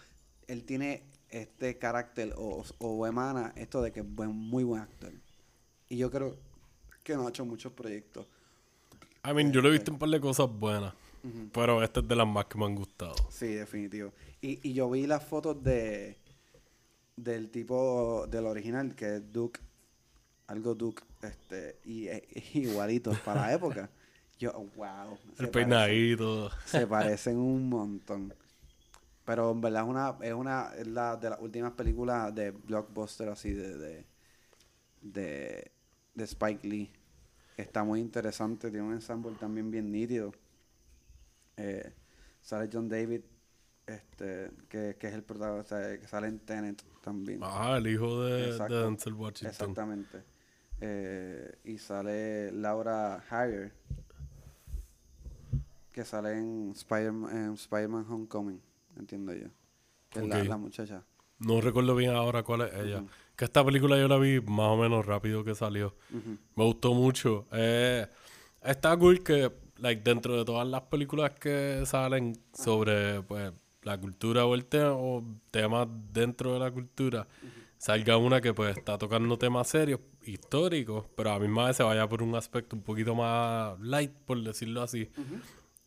él 0.48 0.64
tiene 0.64 1.04
este 1.30 1.78
carácter 1.78 2.34
o, 2.36 2.62
o 2.78 3.06
emana 3.06 3.54
esto 3.56 3.80
de 3.80 3.90
que 3.90 4.00
es 4.00 4.06
buen, 4.06 4.28
muy 4.32 4.64
buen 4.64 4.82
actor. 4.82 5.12
Y 5.93 5.98
yo 5.98 6.10
creo 6.10 6.39
que 7.05 7.14
no 7.14 7.27
ha 7.27 7.28
hecho 7.28 7.44
muchos 7.44 7.70
proyectos. 7.74 8.27
I 9.28 9.35
mean, 9.35 9.52
yo 9.52 9.60
lo 9.60 9.69
he 9.69 9.73
visto 9.73 9.93
un 9.93 9.98
par 9.98 10.09
de 10.09 10.20
cosas 10.20 10.48
buenas, 10.51 10.94
pero 11.52 11.82
esta 11.82 12.01
es 12.01 12.09
de 12.09 12.16
las 12.16 12.27
más 12.27 12.47
que 12.47 12.56
me 12.56 12.64
han 12.64 12.74
gustado. 12.74 13.14
Sí, 13.31 13.48
definitivo. 13.48 14.10
Y, 14.40 14.66
y 14.66 14.73
yo 14.73 14.90
vi 14.90 15.06
las 15.06 15.23
fotos 15.23 15.62
de 15.62 16.16
del 17.14 17.51
tipo 17.51 18.27
del 18.27 18.47
original, 18.47 18.94
que 18.94 19.16
es 19.16 19.32
Duke, 19.32 19.60
algo 20.47 20.74
Duke, 20.74 21.02
este, 21.20 21.78
y 21.85 22.09
es, 22.09 22.23
igualito 22.55 23.12
para 23.23 23.43
la 23.43 23.52
época. 23.59 23.90
Yo, 24.39 24.51
wow. 24.74 25.19
El 25.39 25.48
parecen- 25.48 25.51
peinadito. 25.51 26.51
Se 26.64 26.86
parecen 26.86 27.36
un 27.36 27.69
montón. 27.69 28.32
Pero 29.27 29.51
en 29.51 29.60
verdad 29.60 29.82
es 29.82 29.89
una, 29.90 30.16
es 30.23 30.32
una 30.32 30.73
es 30.74 30.86
la 30.86 31.16
de 31.16 31.28
las 31.31 31.40
últimas 31.40 31.73
películas 31.73 32.35
de 32.35 32.51
blockbuster 32.51 33.28
así 33.28 33.52
de, 33.52 33.77
de, 33.77 34.06
de, 35.02 35.72
de 36.14 36.24
Spike 36.24 36.66
Lee. 36.66 36.93
Está 37.56 37.84
muy 37.84 38.01
interesante, 38.01 38.70
tiene 38.70 38.86
un 38.86 38.94
ensamble 38.94 39.32
también 39.39 39.70
bien 39.70 39.93
nítido. 39.93 40.32
Eh, 41.56 41.93
sale 42.40 42.68
John 42.72 42.89
David, 42.89 43.20
este, 43.86 44.51
que, 44.68 44.97
que 44.98 45.09
es 45.09 45.14
el 45.14 45.22
protagonista, 45.22 45.98
que 45.98 46.06
sale 46.09 46.28
en 46.28 46.39
Tenet 46.40 46.82
también. 47.02 47.43
Ajá, 47.43 47.76
el 47.76 47.86
hijo 47.86 48.22
de, 48.24 48.52
de. 48.59 48.68
Denzel 48.68 49.14
Washington. 49.14 49.48
Exactamente. 49.48 50.22
Eh, 50.80 51.59
y 51.64 51.78
sale 51.78 52.51
Laura 52.52 53.22
Hire, 53.30 53.72
que 55.93 56.05
sale 56.05 56.39
en 56.39 56.72
Spider-Man, 56.74 58.06
Homecoming, 58.09 58.60
entiendo 58.97 59.34
yo. 59.34 59.48
Que 60.09 60.20
es 60.20 60.26
la, 60.26 60.43
la 60.43 60.56
muchacha. 60.56 61.05
No 61.39 61.60
recuerdo 61.60 61.94
bien 61.94 62.12
ahora 62.12 62.43
cuál 62.43 62.62
es 62.62 62.74
ella. 62.74 63.05
Que 63.36 63.44
esta 63.46 63.64
película 63.64 63.98
yo 63.98 64.09
la 64.09 64.18
vi 64.18 64.40
más 64.40 64.68
o 64.68 64.76
menos 64.76 65.06
rápido 65.06 65.44
que 65.44 65.54
salió. 65.54 65.94
Me 66.54 66.64
gustó 66.64 66.94
mucho. 66.94 67.46
Eh, 67.52 68.06
está 68.62 68.96
cool 68.96 69.22
que, 69.22 69.50
like, 69.78 70.02
dentro 70.02 70.36
de 70.36 70.44
todas 70.44 70.66
las 70.66 70.82
películas 70.82 71.32
que 71.32 71.82
salen 71.86 72.38
sobre, 72.52 73.22
pues, 73.22 73.52
la 73.82 73.98
cultura 73.98 74.44
o 74.46 74.54
el 74.54 74.66
tema, 74.66 74.92
o 74.92 75.24
temas 75.50 75.88
dentro 76.12 76.52
de 76.52 76.60
la 76.60 76.70
cultura, 76.70 77.26
salga 77.78 78.16
una 78.16 78.40
que, 78.40 78.54
pues, 78.54 78.76
está 78.76 78.98
tocando 78.98 79.38
temas 79.38 79.68
serios, 79.68 80.00
históricos, 80.24 81.06
pero 81.16 81.30
a 81.30 81.34
la 81.34 81.40
misma 81.40 81.66
vez 81.66 81.76
se 81.76 81.82
vaya 81.82 82.09
por 82.09 82.22
un 82.22 82.34
aspecto 82.36 82.76
un 82.76 82.82
poquito 82.82 83.14
más 83.14 83.80
light, 83.80 84.12
por 84.24 84.40
decirlo 84.40 84.82
así. 84.82 85.10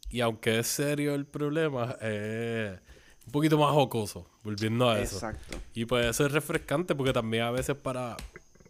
Y 0.10 0.22
aunque 0.22 0.60
es 0.60 0.68
serio 0.68 1.16
el 1.16 1.26
problema, 1.26 1.96
es 2.02 2.80
un 3.26 3.32
poquito 3.32 3.58
más 3.58 3.72
jocoso, 3.72 4.28
volviendo 4.44 4.90
a 4.90 5.00
eso. 5.00 5.16
Exacto. 5.16 5.58
Y 5.74 5.86
pues 5.86 6.06
eso 6.08 6.26
es 6.26 6.32
refrescante 6.32 6.96
porque 6.96 7.14
también 7.14 7.44
a 7.44 7.52
veces 7.52 7.76
para... 7.76 8.18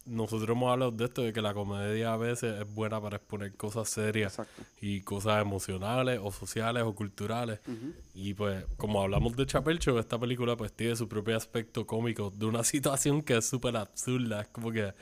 Nosotros 0.08 0.48
hemos 0.48 0.72
hablado 0.72 0.92
de 0.92 1.06
esto, 1.06 1.24
de 1.24 1.34
que 1.34 1.42
la 1.42 1.56
comedia 1.56 2.14
a 2.14 2.18
veces 2.18 2.62
es 2.62 2.74
buena 2.76 3.02
para 3.02 3.16
exponer 3.18 3.56
cosas 3.56 3.90
serias 3.90 4.34
Exacto. 4.34 4.62
y 4.80 5.02
cosas 5.02 5.42
emocionales 5.42 6.20
o 6.24 6.32
sociales 6.32 6.84
o 6.84 6.94
culturales. 6.94 7.60
Y 8.14 8.36
pues 8.36 8.66
como 8.78 9.02
hablamos 9.02 9.36
de 9.36 9.48
Chappelle 9.48 9.80
Show, 9.80 9.98
esta 9.98 10.20
película 10.20 10.56
pues 10.56 10.72
tiene 10.74 10.96
su 10.96 11.08
propio 11.08 11.36
aspecto 11.36 11.88
cómico 11.88 12.30
de 12.30 12.46
una 12.46 12.64
situación 12.76 13.24
que 13.24 13.38
es 13.38 13.50
súper 13.50 13.78
absurda. 13.78 14.42
Es 14.42 14.48
como 14.50 14.72
que 14.72 14.94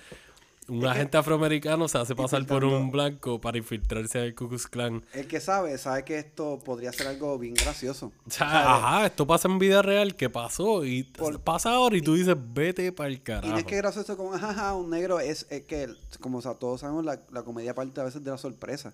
un 0.68 0.86
agente 0.86 1.18
afroamericano 1.18 1.88
se 1.88 1.98
hace 1.98 2.16
pasar 2.16 2.46
por 2.46 2.64
un 2.64 2.92
blanco 2.92 3.40
para 3.42 3.58
infiltrarse 3.58 4.20
al 4.20 4.36
Ku 4.36 4.48
Klux 4.48 4.68
Klan. 4.68 5.04
El 5.14 5.28
que 5.28 5.40
sabe, 5.40 5.78
sabe 5.78 6.04
que 6.06 6.18
esto 6.20 6.60
podría 6.64 6.92
ser 6.94 7.08
algo 7.08 7.38
bien 7.38 7.54
gracioso. 7.54 8.12
O 8.26 8.30
sea, 8.32 8.76
ajá, 8.76 9.06
esto 9.08 9.28
pasa 9.28 9.48
en 9.48 9.60
vida 9.60 9.82
real, 9.82 10.16
¿qué 10.16 10.30
pasó? 10.30 10.86
Y 10.86 11.04
Por- 11.04 11.40
pasa 11.42 11.72
ahora 11.74 11.98
y 11.98 12.02
tú 12.02 12.14
dices, 12.16 12.36
vete 12.38 12.92
para 12.92 13.08
el 13.10 13.16
Y 13.16 13.20
carajo. 13.20 13.48
no 13.54 13.58
es 13.58 13.66
que 13.66 13.76
gracioso 13.78 14.16
como, 14.18 14.32
jaja, 14.32 14.74
un 14.76 14.90
negro, 14.90 15.20
es, 15.20 15.46
es 15.50 15.64
que, 15.64 15.90
como 16.20 16.38
o 16.38 16.42
sea, 16.42 16.54
todos 16.56 16.82
sabemos, 16.82 17.04
la, 17.06 17.20
la 17.32 17.44
comedia 17.44 17.74
parte 17.76 18.00
a 18.02 18.06
veces 18.06 18.24
de 18.24 18.32
la 18.32 18.38
sorpresa. 18.38 18.94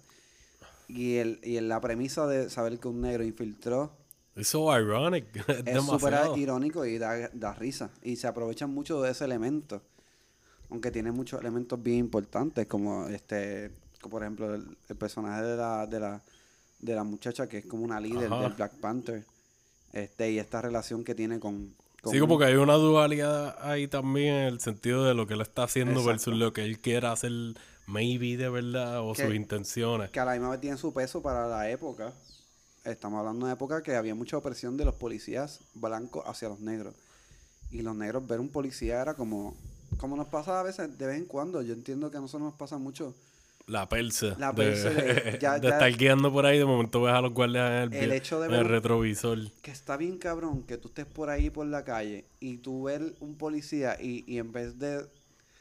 Y, 0.87 1.17
el, 1.17 1.39
y 1.43 1.59
la 1.61 1.79
premisa 1.81 2.25
de 2.25 2.49
saber 2.49 2.79
que 2.79 2.87
un 2.87 3.01
negro 3.01 3.23
infiltró 3.23 3.91
Es 4.35 4.47
so 4.47 4.75
ironic. 4.75 5.25
Es, 5.47 5.67
es 5.67 5.83
súper 5.85 6.15
irónico 6.35 6.83
y 6.85 6.97
da, 6.97 7.29
da 7.33 7.53
risa. 7.53 7.91
Y 8.01 8.15
se 8.15 8.25
aprovechan 8.27 8.73
mucho 8.73 8.99
de 9.01 9.11
ese 9.11 9.25
elemento. 9.25 9.83
Aunque 10.69 10.91
tiene 10.91 11.11
muchos 11.11 11.39
elementos 11.41 11.81
bien 11.81 11.97
importantes, 11.97 12.67
como 12.67 13.07
este, 13.07 13.71
como 14.01 14.11
por 14.11 14.21
ejemplo 14.23 14.53
el, 14.53 14.77
el 14.87 14.95
personaje 14.95 15.41
de 15.43 15.57
la, 15.57 15.87
de 15.87 15.99
la, 15.99 16.21
de 16.79 16.95
la 16.95 17.03
muchacha 17.03 17.47
que 17.47 17.59
es 17.59 17.65
como 17.65 17.83
una 17.83 17.99
líder 17.99 18.31
Ajá. 18.31 18.41
del 18.43 18.53
Black 18.53 18.73
Panther. 18.79 19.25
Este, 19.93 20.31
y 20.31 20.37
esta 20.39 20.61
relación 20.61 21.03
que 21.03 21.15
tiene 21.15 21.39
con, 21.39 21.73
con 22.03 22.13
Sí, 22.13 22.19
como 22.19 22.37
que 22.37 22.45
hay 22.45 22.55
una 22.55 22.75
dualidad 22.75 23.57
ahí 23.61 23.87
también 23.87 24.35
en 24.35 24.45
el 24.45 24.59
sentido 24.59 25.03
de 25.05 25.15
lo 25.15 25.25
que 25.25 25.33
él 25.33 25.41
está 25.41 25.63
haciendo 25.63 25.93
Exacto. 25.93 26.09
versus 26.11 26.35
lo 26.35 26.53
que 26.53 26.63
él 26.63 26.79
quiere 26.79 27.07
hacer, 27.07 27.31
maybe 27.87 28.37
de 28.37 28.49
verdad, 28.49 29.01
o 29.01 29.13
Que- 29.13 29.25
sus 29.25 29.33
intenciones. 29.33 30.11
que 30.11 30.19
a 30.19 30.25
la 30.25 30.33
misma 30.33 30.51
vez 30.51 30.61
tiene 30.61 30.77
su 30.77 30.93
peso 30.93 31.23
para 31.23 31.47
la 31.47 31.69
época. 31.71 32.13
Estamos 32.85 33.17
hablando 33.19 33.39
de 33.39 33.43
una 33.45 33.53
época 33.53 33.81
que 33.81 33.95
había 33.95 34.13
mucha 34.13 34.37
opresión 34.37 34.77
de 34.77 34.85
los 34.85 34.93
policías 34.95 35.59
blancos 35.73 36.23
hacia 36.27 36.47
los 36.49 36.59
negros. 36.59 36.93
Y 37.71 37.81
los 37.81 37.95
negros 37.95 38.25
ver 38.27 38.39
un 38.39 38.49
policía 38.49 39.01
era 39.01 39.15
como, 39.15 39.55
como 39.99 40.15
nos 40.15 40.27
pasa 40.27 40.59
a 40.59 40.63
veces 40.63 40.97
de 40.97 41.05
vez 41.05 41.17
en 41.17 41.25
cuando. 41.25 41.61
Yo 41.61 41.73
entiendo 41.73 42.09
que 42.09 42.17
a 42.17 42.21
nosotros 42.21 42.49
nos 42.49 42.55
pasa 42.57 42.77
mucho. 42.77 43.13
La 43.67 43.87
perse. 43.87 44.33
La 44.39 44.51
de, 44.51 44.63
perse 44.63 44.89
de- 44.89 45.37
ya- 45.41 45.59
de 45.59 45.67
ya- 45.67 45.73
estar 45.75 45.95
guiando 45.95 46.31
por 46.33 46.45
ahí, 46.47 46.57
de 46.57 46.65
momento 46.65 47.03
ves 47.03 47.13
a 47.13 47.21
los 47.21 47.33
guardias 47.33 47.87
en 47.87 47.93
el, 47.93 48.03
El 48.05 48.11
hecho 48.13 48.39
de 48.39 48.45
en 48.47 48.51
ver 48.53 48.61
el 48.61 48.67
retrovisor. 48.67 49.37
Que 49.61 49.69
está 49.69 49.95
bien 49.95 50.17
cabrón 50.17 50.63
que 50.63 50.77
tú 50.77 50.87
estés 50.87 51.05
por 51.05 51.29
ahí 51.29 51.51
por 51.51 51.67
la 51.67 51.83
calle 51.85 52.25
y 52.39 52.57
tú 52.57 52.83
ver 52.83 53.13
un 53.19 53.35
policía 53.35 53.95
y, 54.01 54.23
y 54.25 54.39
en 54.39 54.51
vez 54.51 54.79
de 54.79 55.05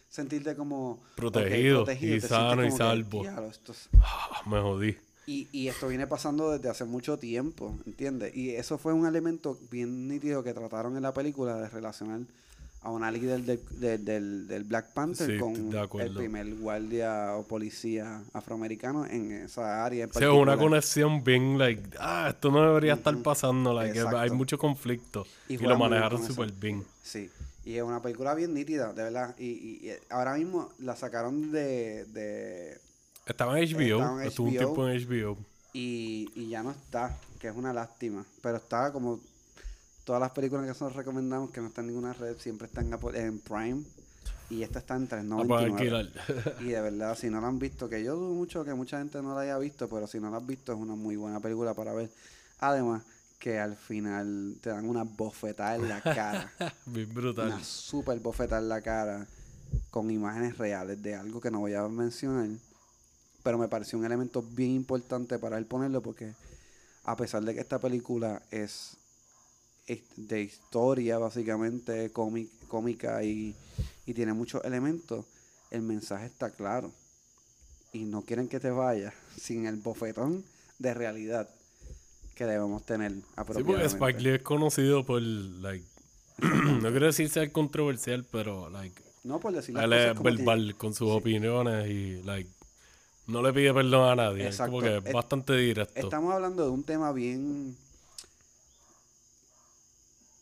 sentirte 0.09 0.57
como 0.57 0.99
Protegido 1.17 1.83
y 1.83 1.85
te 1.85 1.97
sientes 1.99 2.29
sano 2.31 2.63
y 2.65 2.71
que, 2.71 2.77
salvo. 2.77 3.21
"Diablo, 3.21 3.49
esto 3.49 3.73
es- 3.73 3.91
Ah, 4.01 4.41
me 4.47 4.59
jodí. 4.61 4.97
Y, 5.27 5.47
y 5.53 5.69
esto 5.69 5.89
viene 5.89 6.07
pasando 6.07 6.51
desde 6.53 6.71
hace 6.71 6.87
mucho 6.87 7.19
tiempo, 7.19 7.77
¿entiendes? 7.85 8.35
Y 8.35 8.53
eso 8.55 8.79
fue 8.79 8.95
un 8.95 9.07
elemento 9.07 9.59
bien 9.71 10.09
nítido 10.09 10.43
que 10.43 10.55
trataron 10.55 10.97
en 10.97 11.03
la 11.03 11.13
película 11.13 11.57
de 11.59 11.69
relacionar 11.69 12.21
a 12.83 12.91
una 12.91 13.11
líder 13.11 13.43
del, 13.43 13.61
del, 13.81 14.05
del- 14.05 14.47
del 14.49 14.65
Black 14.65 14.93
Panther 14.95 15.33
Sí, 15.33 15.39
con 15.39 16.01
el 16.01 16.15
primer 16.15 16.55
guardia 16.55 17.35
o 17.35 17.43
policía 17.43 18.23
afroamericano 18.33 19.05
en 19.05 19.33
esa 19.33 19.85
área 19.85 20.05
en 20.05 20.11
O 20.11 20.13
sea, 20.13 20.29
es 20.29 20.35
una 20.35 20.57
conexión 20.57 21.25
bien, 21.25 21.59
like, 21.59 21.83
ah, 21.99 22.29
esto 22.31 22.51
no 22.53 22.63
debería 22.63 22.95
estar 22.95 23.17
pasando, 23.23 23.75
like, 23.75 23.97
Exacto. 23.99 24.19
hay 24.19 24.31
mucho 24.31 24.59
conflicto. 24.59 25.27
Y 25.49 25.57
lo 25.59 25.77
manejaron 25.79 26.25
súper 26.25 26.53
bien. 26.53 26.85
Sí, 27.03 27.29
y 27.65 27.75
es 27.75 27.83
una 27.83 28.01
película 28.01 28.35
bien 28.35 28.55
nítida, 28.55 28.93
de 28.93 29.03
verdad. 29.03 29.35
Y, 29.39 29.47
y- 29.47 29.89
y 29.89 29.93
ahora 30.09 30.35
mismo 30.35 30.71
la 30.79 30.95
sacaron 30.95 31.51
de, 31.51 32.05
de 32.07 32.79
Estaba 33.27 33.59
en 33.59 33.65
HBO, 33.69 33.99
Estaba 33.99 34.23
en 34.23 34.29
estuvo 34.29 34.47
un 34.49 34.57
tiempo 34.57 34.89
en 34.89 34.97
HBO. 35.07 35.37
y, 35.73 36.31
y 36.35 36.49
ya 36.49 36.63
no 36.63 36.71
está, 36.71 37.19
que 37.41 37.49
es 37.49 37.57
una 37.57 37.73
lástima. 37.73 38.25
Pero 38.41 38.57
está 38.59 38.93
como 38.93 39.19
todas 40.09 40.23
las 40.23 40.31
películas 40.31 40.63
que 40.63 40.69
nosotros 40.69 40.97
recomendamos 40.97 41.51
que 41.51 41.61
no 41.61 41.67
están 41.67 41.85
en 41.85 41.91
ninguna 41.91 42.15
red, 42.15 42.35
siempre 42.39 42.67
están 42.67 42.91
en 43.13 43.39
Prime. 43.41 43.83
Y 44.49 44.63
esta 44.63 44.79
está 44.79 44.97
en 44.97 45.03
La 45.03 45.45
pueden 45.45 45.75
3.99. 45.75 45.75
alquilar. 45.75 46.09
Y 46.61 46.69
de 46.69 46.81
verdad, 46.81 47.15
si 47.15 47.29
no 47.29 47.43
la 47.43 47.49
han 47.49 47.59
visto, 47.59 47.91
que 47.91 48.03
yo 48.03 48.17
dudo 48.17 48.33
mucho 48.33 48.65
que 48.65 48.73
mucha 48.73 48.97
gente 48.97 49.21
no 49.21 49.35
la 49.35 49.43
haya 49.43 49.59
visto, 49.59 49.87
pero 49.87 50.07
si 50.07 50.19
no 50.19 50.31
la 50.31 50.39
has 50.39 50.47
visto 50.47 50.73
es 50.73 50.79
una 50.79 50.95
muy 50.95 51.17
buena 51.17 51.41
película 51.41 51.75
para 51.75 51.93
ver. 51.93 52.11
Además, 52.59 53.03
que 53.39 53.59
al 53.59 53.77
final 53.77 54.57
te 54.63 54.71
dan 54.71 54.89
una 54.89 55.05
bofetada 55.05 55.77
en 55.77 55.91
la 55.91 56.01
cara. 56.03 56.55
Bien 56.87 57.13
brutal. 57.13 57.49
una 57.49 57.63
super 57.63 58.19
bofetada 58.19 58.63
en 58.63 58.71
la 58.71 58.81
cara 58.81 59.27
con 59.91 60.11
imágenes 60.11 60.57
reales 60.57 61.03
de 61.03 61.17
algo 61.17 61.39
que 61.39 61.51
no 61.51 61.61
voy 61.61 61.75
a 61.75 61.87
mencionar. 61.87 62.49
Pero 63.43 63.59
me 63.59 63.69
pareció 63.69 63.99
un 63.99 64.07
elemento 64.07 64.41
bien 64.41 64.71
importante 64.71 65.39
para 65.39 65.59
él 65.59 65.67
ponerlo 65.67 66.01
porque 66.01 66.33
a 67.05 67.15
pesar 67.15 67.43
de 67.43 67.53
que 67.55 67.61
esta 67.61 67.79
película 67.79 68.41
es 68.51 68.97
de 70.17 70.43
historia 70.43 71.19
básicamente 71.19 72.11
cómic, 72.13 72.49
cómica 72.69 73.23
y, 73.25 73.55
y 74.07 74.15
tiene 74.15 74.33
muchos 74.35 74.63
elementos, 74.65 75.25
el 75.71 75.83
mensaje 75.83 76.27
está 76.27 76.51
claro. 76.51 76.93
Y 77.93 78.05
no 78.05 78.23
quieren 78.23 78.49
que 78.49 78.61
te 78.61 78.71
vayas 78.71 79.15
sin 79.41 79.67
el 79.67 79.77
bofetón 79.77 80.45
de 80.79 80.95
realidad 80.95 81.49
que 82.35 82.45
debemos 82.45 82.85
tener 82.85 83.13
Sí, 83.13 83.23
porque. 83.65 83.85
Spike 83.87 84.21
Lee 84.21 84.31
es 84.37 84.43
conocido 84.43 85.05
por, 85.05 85.21
like, 85.23 85.85
no 86.39 86.91
quiero 86.91 87.07
decir 87.07 87.29
ser 87.31 87.51
controversial, 87.51 88.25
pero, 88.31 88.69
like, 88.71 89.03
No 89.25 89.41
por 89.41 89.53
decir 89.53 89.75
las 89.75 89.85
él 89.85 89.93
es 89.95 90.23
verbal 90.23 90.77
con 90.77 90.95
sus 90.95 91.11
opiniones 91.11 91.89
y, 91.91 92.23
like, 92.23 92.49
no 93.27 93.43
le 93.43 93.53
pide 93.53 93.75
perdón 93.75 94.09
a 94.09 94.15
nadie. 94.15 94.47
Es 94.49 94.57
como 94.59 94.79
Exacto. 94.79 94.81
que 94.81 94.99
es 94.99 95.05
Es- 95.07 95.13
bastante 95.13 95.57
directo. 95.57 95.93
Estamos 95.99 96.33
hablando 96.33 96.63
de 96.65 96.71
un 96.71 96.85
tema 96.85 97.13
bien 97.13 97.77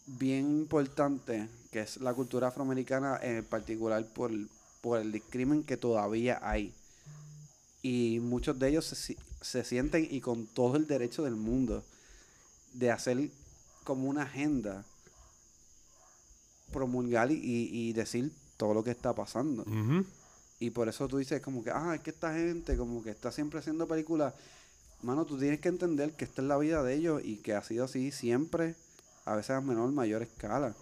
bien 0.06 0.46
importante 0.46 1.48
que 1.70 1.80
es 1.80 1.96
la 1.98 2.14
cultura 2.14 2.48
afroamericana 2.48 3.18
en 3.22 3.44
particular 3.44 4.04
por, 4.06 4.30
por 4.80 5.00
el 5.00 5.12
discrimen 5.12 5.62
que 5.64 5.76
todavía 5.76 6.38
hay. 6.42 6.72
Y 7.82 8.18
muchos 8.20 8.58
de 8.58 8.68
ellos 8.68 8.84
se, 8.86 9.16
se 9.40 9.64
sienten 9.64 10.06
y 10.10 10.20
con 10.20 10.46
todo 10.46 10.76
el 10.76 10.86
derecho 10.86 11.22
del 11.24 11.36
mundo 11.36 11.84
de 12.72 12.90
hacer 12.90 13.30
como 13.84 14.08
una 14.08 14.22
agenda 14.22 14.84
promulgar 16.72 17.30
y, 17.30 17.36
y- 17.72 17.92
decir 17.92 18.32
todo 18.56 18.74
lo 18.74 18.82
que 18.82 18.90
está 18.90 19.12
pasando. 19.14 19.64
Y 20.58 20.70
por 20.70 20.88
eso 20.88 21.06
tú 21.08 21.18
dices 21.18 21.40
como 21.42 21.62
que, 21.62 21.70
ah, 21.70 21.94
es 21.94 22.00
que 22.00 22.10
esta 22.10 22.32
gente 22.34 22.76
como 22.76 23.02
que 23.02 23.10
está 23.10 23.30
siempre 23.30 23.58
haciendo 23.60 23.86
películas. 23.86 24.34
Mano, 25.02 25.26
tú 25.26 25.38
tienes 25.38 25.60
que 25.60 25.68
entender 25.68 26.12
que 26.14 26.24
esta 26.24 26.40
es 26.42 26.48
la 26.48 26.56
vida 26.56 26.82
de 26.82 26.94
ellos 26.94 27.20
y 27.24 27.36
que 27.36 27.54
ha 27.54 27.62
sido 27.62 27.84
así 27.84 28.10
siempre, 28.10 28.74
a 29.26 29.36
veces 29.36 29.50
a 29.50 29.60
menor, 29.60 29.92
mayor 29.92 30.22
escala. 30.22 30.74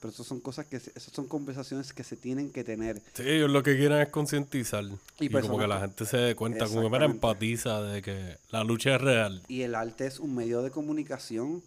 Pero 0.00 0.12
eso 0.12 0.22
son 0.22 0.40
cosas 0.40 0.66
que, 0.66 0.76
esas 0.76 1.02
son 1.04 1.26
conversaciones 1.26 1.92
que 1.92 2.04
se 2.04 2.16
tienen 2.16 2.50
que 2.50 2.62
tener. 2.62 3.02
Sí, 3.14 3.22
ellos 3.26 3.50
lo 3.50 3.62
que 3.62 3.76
quieren 3.76 3.98
es 3.98 4.10
concientizar. 4.10 4.84
Y, 5.18 5.30
como 5.30 5.58
que 5.58 5.66
la 5.66 5.80
gente 5.80 6.04
se 6.04 6.18
dé 6.18 6.36
cuenta, 6.36 6.68
como 6.68 6.90
que 6.90 7.04
empatiza 7.04 7.80
de 7.80 8.02
que 8.02 8.36
la 8.50 8.62
lucha 8.62 8.96
es 8.96 9.00
real. 9.00 9.42
Y 9.48 9.62
el 9.62 9.74
arte 9.74 10.06
es 10.06 10.20
un 10.20 10.34
medio 10.34 10.62
de 10.62 10.70
comunicación. 10.70 11.62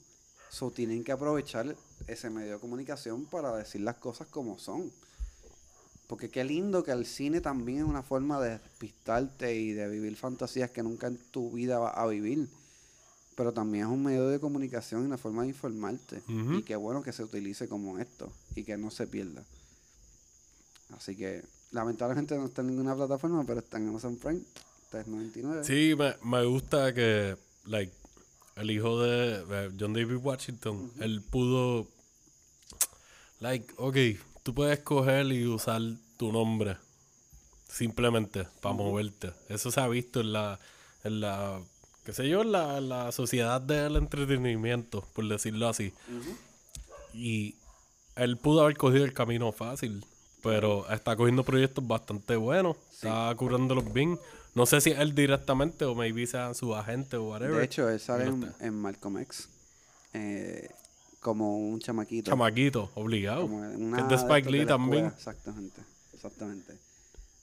So 0.52 0.72
tienen 0.72 1.04
que 1.04 1.12
aprovechar 1.12 1.76
ese 2.08 2.30
medio 2.30 2.54
de 2.54 2.60
comunicación 2.60 3.26
para 3.26 3.56
decir 3.56 3.82
las 3.82 3.96
cosas 3.96 4.28
como 4.28 4.58
son. 4.60 4.92
Porque 6.08 6.30
qué 6.30 6.44
lindo 6.44 6.84
que 6.84 6.92
el 6.92 7.06
cine 7.06 7.42
también 7.42 7.80
es 7.80 7.84
una 7.84 8.02
forma 8.02 8.40
de 8.40 8.58
despistarte 8.58 9.56
y 9.56 9.74
de 9.74 9.88
vivir 9.90 10.16
fantasías 10.16 10.72
que 10.72 10.82
nunca 10.82 11.08
en 11.08 11.18
tu 11.32 11.52
vida 11.52 11.78
vas 11.78 11.96
a 11.96 12.08
vivir. 12.08 12.48
Pero 13.40 13.54
también 13.54 13.86
es 13.86 13.90
un 13.90 14.04
medio 14.04 14.28
de 14.28 14.38
comunicación 14.38 15.04
y 15.04 15.06
una 15.06 15.18
forma 15.18 15.44
de 15.44 15.48
informarte. 15.48 16.22
Y 16.28 16.62
qué 16.64 16.76
bueno 16.76 17.02
que 17.02 17.14
se 17.14 17.24
utilice 17.24 17.70
como 17.70 17.98
esto 17.98 18.30
y 18.54 18.66
que 18.66 18.76
no 18.76 18.92
se 18.92 19.08
pierda. 19.08 19.46
Así 20.90 21.16
que 21.16 21.46
lamentablemente 21.72 22.36
no 22.36 22.48
está 22.48 22.64
en 22.64 22.68
ninguna 22.68 22.98
plataforma, 22.98 23.46
pero 23.46 23.62
está 23.62 23.78
en 23.78 23.88
Amazon 23.88 24.18
Prime. 24.18 24.42
3.99. 24.92 25.64
Sí, 25.64 25.96
me, 25.98 26.16
me 26.22 26.44
gusta 26.44 26.94
que, 26.94 27.38
like, 27.64 27.94
el 28.58 28.72
hijo 28.72 29.02
de 29.02 29.72
John 29.80 29.94
David 29.94 30.18
Washington, 30.18 30.92
él 31.00 31.22
pudo, 31.22 31.88
like, 33.40 33.74
ok, 33.78 33.96
tú 34.44 34.54
puedes 34.54 34.80
coger 34.80 35.28
y 35.28 35.48
usar 35.48 35.82
tu 36.18 36.34
nombre 36.34 36.76
simplemente 37.70 38.50
para 38.60 38.76
moverte. 38.76 39.32
Eso 39.48 39.72
se 39.72 39.80
ha 39.80 39.88
visto 39.88 40.20
en 40.20 40.34
la, 40.34 40.60
en 41.06 41.22
la, 41.22 41.62
qué 42.04 42.14
sé 42.14 42.28
yo, 42.28 42.44
la, 42.44 42.82
la 42.82 43.12
sociedad 43.12 43.62
del 43.62 43.96
entretenimiento, 43.96 45.06
por 45.14 45.28
decirlo 45.28 45.68
así. 45.68 45.94
Y 47.14 47.56
él 48.16 48.38
pudo 48.38 48.62
haber 48.62 48.78
cogido 48.78 49.06
el 49.06 49.14
camino 49.14 49.52
fácil, 49.52 50.04
pero 50.42 50.90
está 50.90 51.16
cogiendo 51.16 51.44
proyectos 51.44 51.86
bastante 51.86 52.36
buenos, 52.36 52.78
está 52.92 53.34
curándolos 53.36 53.92
bien. 53.94 54.20
No 54.56 54.66
sé 54.66 54.82
si 54.82 54.92
él 54.92 55.14
directamente 55.14 55.86
o 55.86 55.96
maybe 55.96 56.26
sea 56.26 56.54
su 56.54 56.76
agente 56.76 57.18
o 57.18 57.30
whatever. 57.30 57.58
De 57.58 57.66
hecho, 57.66 57.88
él 57.90 58.00
sale 58.00 58.26
en, 58.26 58.52
en 58.60 58.74
Malcolm 58.74 59.20
X 59.20 59.48
eh, 60.14 60.70
como 61.20 61.58
un 61.58 61.80
chamaquito. 61.80 62.32
Chamaquito, 62.32 62.90
obligado. 62.96 63.42
como 63.42 63.96
Que 63.96 64.02
es 64.02 64.08
de 64.08 64.16
Spike 64.16 64.50
Lee 64.50 64.66
también. 64.66 65.06
escuela. 65.06 65.16
Exactamente, 65.18 65.82
exactamente. 66.14 66.80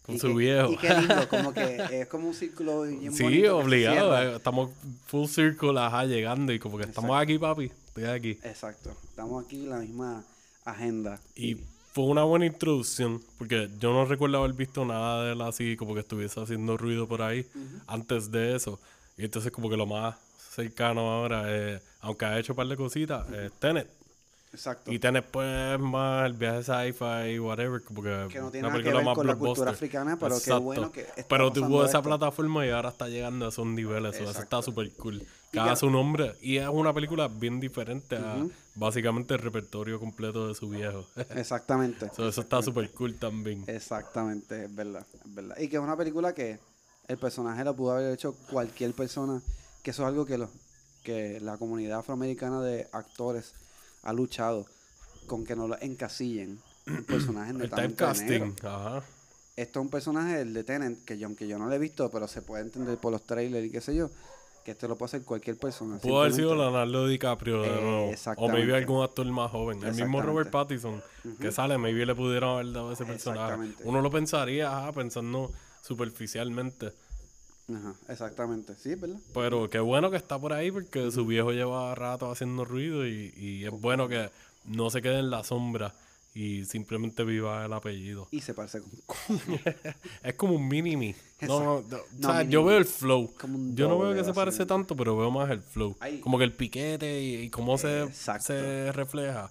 Con 0.06 0.14
Y 0.14 0.18
su 0.18 0.28
que- 0.28 0.34
viejo. 0.34 0.72
Y 0.72 0.76
qué 0.76 0.88
lindo, 0.94 1.28
como 1.28 1.52
que 1.52 2.00
es 2.00 2.06
como 2.06 2.28
un 2.28 2.34
círculo 2.34 2.82
bien 2.82 3.12
Sí, 3.12 3.22
bonito 3.24 3.58
obligado. 3.58 4.22
eh, 4.22 4.36
Estamos 4.36 4.70
full 5.06 5.26
circle, 5.26 5.78
ajá, 5.80 6.04
llegando 6.04 6.52
y 6.52 6.58
como 6.58 6.78
que 6.78 6.84
estamos 6.84 7.20
aquí, 7.20 7.38
papi. 7.38 7.72
Estoy 7.88 8.04
aquí. 8.04 8.30
Exacto. 8.44 8.96
Estamos 9.08 9.44
aquí 9.44 9.64
en 9.64 9.70
la 9.70 9.78
misma 9.78 10.24
agenda. 10.64 11.20
Y 11.34 11.56
fue 11.92 12.04
una 12.04 12.22
buena 12.24 12.46
introducción, 12.46 13.20
porque 13.38 13.68
yo 13.80 13.92
no 13.92 14.04
recuerdo 14.04 14.38
haber 14.38 14.52
visto 14.52 14.84
nada 14.84 15.24
de 15.24 15.32
él 15.32 15.40
así, 15.40 15.76
como 15.76 15.94
que 15.94 16.00
estuviese 16.00 16.40
haciendo 16.40 16.76
ruido 16.76 17.08
por 17.08 17.22
ahí 17.22 17.46
antes 17.86 18.30
de 18.30 18.54
eso. 18.54 18.78
Y 19.18 19.24
entonces 19.24 19.50
como 19.50 19.68
que 19.70 19.76
lo 19.76 19.86
más 19.86 20.14
cercano 20.54 21.00
ahora 21.10 21.54
es, 21.56 21.82
aunque 22.00 22.24
ha 22.26 22.38
hecho 22.38 22.52
un 22.52 22.56
par 22.58 22.66
de 22.68 22.76
cositas, 22.76 23.26
es 23.32 23.50
Tenet. 23.58 23.88
Exacto. 24.56 24.90
Y 24.90 24.98
Tenet 24.98 25.26
pues 25.30 25.78
más 25.78 26.24
el 26.24 26.32
viaje 26.32 26.62
sci-fi, 26.62 27.38
whatever, 27.38 27.82
como 27.82 28.02
que, 28.02 28.08
no 28.08 28.50
tiene 28.50 28.66
una 28.66 28.68
nada 28.68 28.82
que 28.82 28.90
ver 28.90 29.04
más 29.04 29.14
con 29.14 29.26
la 29.26 29.36
cultura 29.36 29.70
africana, 29.70 30.16
pero 30.18 30.30
qué 30.36 30.38
Exacto. 30.38 30.60
bueno 30.62 30.90
que 30.90 31.02
está 31.02 31.28
Pero 31.28 31.52
tuvo 31.52 31.84
esa 31.84 31.98
esto. 31.98 32.08
plataforma 32.08 32.64
y 32.64 32.70
ahora 32.70 32.88
está 32.88 33.06
llegando 33.06 33.44
a 33.44 33.48
esos 33.50 33.66
niveles, 33.66 34.16
so, 34.16 34.30
eso 34.30 34.40
está 34.40 34.62
súper 34.62 34.90
cool. 34.94 35.26
Cada 35.52 35.76
su 35.76 35.90
nombre, 35.90 36.34
y 36.40 36.56
es 36.56 36.68
una 36.68 36.94
película 36.94 37.28
bien 37.28 37.60
diferente 37.60 38.16
a 38.16 38.46
básicamente 38.74 39.34
el 39.34 39.40
repertorio 39.40 40.00
completo 40.00 40.48
de 40.48 40.54
su 40.54 40.70
viejo. 40.70 41.06
Exactamente. 41.36 42.10
So, 42.16 42.26
eso 42.28 42.40
está 42.40 42.62
súper 42.62 42.90
cool 42.92 43.14
también. 43.16 43.62
Exactamente, 43.66 44.64
es 44.64 44.74
verdad, 44.74 45.06
es 45.22 45.34
verdad. 45.34 45.56
Y 45.58 45.68
que 45.68 45.76
es 45.76 45.82
una 45.82 45.96
película 45.96 46.32
que 46.32 46.58
el 47.08 47.18
personaje 47.18 47.62
lo 47.62 47.76
pudo 47.76 47.92
haber 47.92 48.14
hecho 48.14 48.34
cualquier 48.50 48.94
persona, 48.94 49.42
que 49.82 49.90
eso 49.90 50.02
es 50.02 50.08
algo 50.08 50.24
que, 50.24 50.38
lo, 50.38 50.48
que 51.04 51.40
la 51.40 51.58
comunidad 51.58 51.98
afroamericana 51.98 52.62
de 52.62 52.88
actores 52.92 53.52
ha 54.06 54.12
luchado 54.12 54.66
con 55.26 55.44
que 55.44 55.56
no 55.56 55.66
lo 55.68 55.76
encasillen 55.80 56.60
un 56.86 57.04
personaje 57.06 57.50
El 57.50 57.58
netamente 57.58 57.94
typecasting, 57.96 58.28
negro. 58.54 58.70
ajá. 58.70 59.02
Esto 59.56 59.80
es 59.80 59.84
un 59.84 59.90
personaje, 59.90 60.40
el 60.42 60.52
de 60.52 60.64
Tenant, 60.64 61.04
que 61.04 61.18
yo, 61.18 61.26
aunque 61.26 61.48
yo 61.48 61.58
no 61.58 61.66
lo 61.66 61.72
he 61.74 61.78
visto, 61.78 62.10
pero 62.10 62.28
se 62.28 62.42
puede 62.42 62.62
entender 62.62 62.98
por 62.98 63.10
los 63.10 63.22
trailers 63.24 63.66
y 63.66 63.70
qué 63.70 63.80
sé 63.80 63.94
yo, 63.96 64.10
que 64.64 64.72
esto 64.72 64.86
lo 64.86 64.96
puede 64.96 65.06
hacer 65.06 65.22
cualquier 65.22 65.56
persona. 65.56 65.96
Pudo 65.98 66.20
haber 66.20 66.34
sido 66.34 66.54
Leonardo 66.54 67.06
DiCaprio 67.06 67.62
de 67.62 67.68
Eh, 67.68 67.80
nuevo. 67.80 68.10
O 68.36 68.48
maybe 68.48 68.76
algún 68.76 69.02
actor 69.02 69.24
más 69.26 69.50
joven. 69.50 69.82
El 69.82 69.94
mismo 69.94 70.20
Robert. 70.20 70.50
Pattinson 70.50 71.02
que 71.40 71.50
sale, 71.52 71.78
maybe 71.78 72.04
le 72.04 72.14
pudieron 72.14 72.50
haber 72.58 72.72
dado 72.72 72.92
ese 72.92 73.04
personaje. 73.06 73.72
Uno 73.84 74.02
lo 74.02 74.10
pensaría, 74.10 74.76
ajá, 74.76 74.92
pensando 74.92 75.50
superficialmente. 75.82 76.92
Ajá, 77.68 77.94
exactamente, 78.08 78.74
sí, 78.76 78.94
verdad. 78.94 79.18
Pero 79.34 79.68
qué 79.68 79.80
bueno 79.80 80.10
que 80.10 80.16
está 80.16 80.38
por 80.38 80.52
ahí 80.52 80.70
porque 80.70 81.10
su 81.10 81.26
viejo 81.26 81.52
lleva 81.52 81.94
rato 81.94 82.30
haciendo 82.30 82.64
ruido 82.64 83.06
y, 83.06 83.32
y 83.36 83.64
es 83.64 83.72
bueno 83.72 84.08
que 84.08 84.30
no 84.64 84.90
se 84.90 85.02
quede 85.02 85.18
en 85.18 85.30
la 85.30 85.42
sombra 85.42 85.94
y 86.36 86.66
simplemente 86.66 87.24
viva 87.24 87.64
el 87.64 87.72
apellido. 87.72 88.28
Y 88.30 88.42
se 88.42 88.52
parece 88.52 88.82
con... 89.06 89.40
Es 90.22 90.34
como 90.34 90.54
un 90.54 90.68
mini-me. 90.68 91.16
No, 91.40 91.60
no, 91.60 91.80
no, 91.80 91.98
No, 92.18 92.28
o 92.28 92.32
sea, 92.32 92.42
yo 92.42 92.62
veo 92.62 92.76
el 92.76 92.84
flow. 92.84 93.32
Yo 93.74 93.88
no 93.88 93.98
veo 93.98 94.14
que 94.14 94.22
se 94.22 94.34
parece 94.34 94.66
tanto, 94.66 94.94
pero 94.94 95.16
veo 95.16 95.30
más 95.30 95.50
el 95.50 95.62
flow. 95.62 95.96
Como 96.20 96.36
que 96.36 96.44
el 96.44 96.52
piquete 96.52 97.22
y, 97.22 97.34
y 97.44 97.50
cómo 97.50 97.78
se, 97.78 98.12
se 98.12 98.92
refleja. 98.92 99.50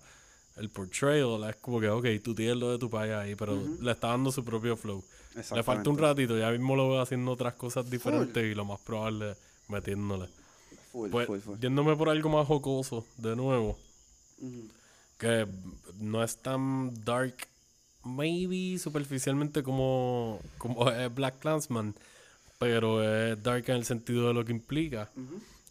El 0.57 0.69
portrayal 0.69 1.49
es 1.49 1.55
como 1.55 1.79
que, 1.79 1.89
ok, 1.89 2.05
tú 2.23 2.35
tienes 2.35 2.55
lo 2.55 2.71
de 2.71 2.77
tu 2.77 2.89
país 2.89 3.13
ahí, 3.13 3.35
pero 3.35 3.59
le 3.81 3.91
está 3.91 4.09
dando 4.09 4.31
su 4.31 4.45
propio 4.45 4.77
flow. 4.77 5.03
Le 5.35 5.63
falta 5.63 5.89
un 5.89 5.97
ratito, 5.97 6.37
ya 6.37 6.49
mismo 6.51 6.75
lo 6.75 6.89
veo 6.89 7.01
haciendo 7.01 7.31
otras 7.31 7.55
cosas 7.55 7.89
diferentes 7.89 8.43
y 8.43 8.55
lo 8.55 8.63
más 8.65 8.79
probable 8.79 9.35
metiéndole. 9.67 10.27
Full, 10.91 11.09
Pues, 11.09 11.43
full, 11.43 11.57
yéndome 11.59 11.95
por 11.95 12.09
algo 12.09 12.29
más 12.29 12.47
jocoso, 12.47 13.05
de 13.17 13.35
nuevo, 13.35 13.77
que 15.17 15.45
no 15.99 16.23
es 16.23 16.37
tan 16.37 16.93
dark, 17.03 17.35
maybe 18.03 18.77
superficialmente 18.79 19.61
como, 19.61 20.39
como 20.57 20.89
es 20.91 21.13
Black 21.13 21.39
Clansman, 21.39 21.95
pero 22.57 23.03
es 23.03 23.41
dark 23.43 23.65
en 23.67 23.75
el 23.75 23.85
sentido 23.85 24.29
de 24.29 24.33
lo 24.33 24.45
que 24.45 24.51
implica. 24.53 25.09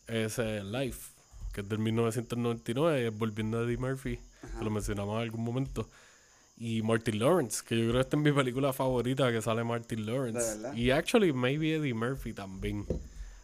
Es 0.07 0.39
eh, 0.39 0.63
Life, 0.63 1.13
que 1.55 1.63
es 1.63 1.69
del 1.69 1.79
1999, 1.79 3.03
y 3.03 3.07
es 3.07 3.19
volviendo 3.19 3.59
a 3.59 3.63
Eddie 3.63 3.79
Murphy, 3.79 4.19
que 4.59 4.65
lo 4.65 4.71
mencionamos 4.71 5.17
en 5.17 5.23
algún 5.23 5.43
momento. 5.43 5.89
Y 6.57 6.83
Martin 6.83 7.19
Lawrence, 7.19 7.65
que 7.67 7.77
yo 7.77 7.83
creo 7.83 7.95
que 7.95 8.01
esta 8.01 8.17
es 8.17 8.23
mi 8.23 8.33
película 8.33 8.73
favorita 8.73 9.31
que 9.33 9.43
sale 9.43 9.65
Martin 9.65 10.07
Lawrence. 10.07 10.59
Y 10.77 10.91
actually, 10.91 11.33
maybe 11.33 11.75
Eddie 11.75 11.95
Murphy 11.95 12.33
también. 12.33 12.87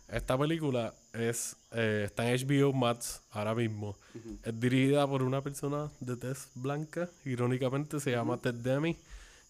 Esta 0.09 0.37
película 0.37 0.95
es 1.13 1.57
eh, 1.73 2.05
está 2.07 2.31
en 2.31 2.47
HBO 2.47 2.73
Max 2.73 3.23
ahora 3.31 3.55
mismo. 3.55 3.97
Es 4.43 4.59
dirigida 4.59 5.07
por 5.07 5.23
una 5.23 5.41
persona 5.43 5.91
de 6.01 6.17
tez 6.17 6.49
blanca. 6.55 7.09
Irónicamente 7.25 8.01
se 8.01 8.13
llama 8.13 8.41
Ted 8.41 8.55
Demi. 8.55 8.97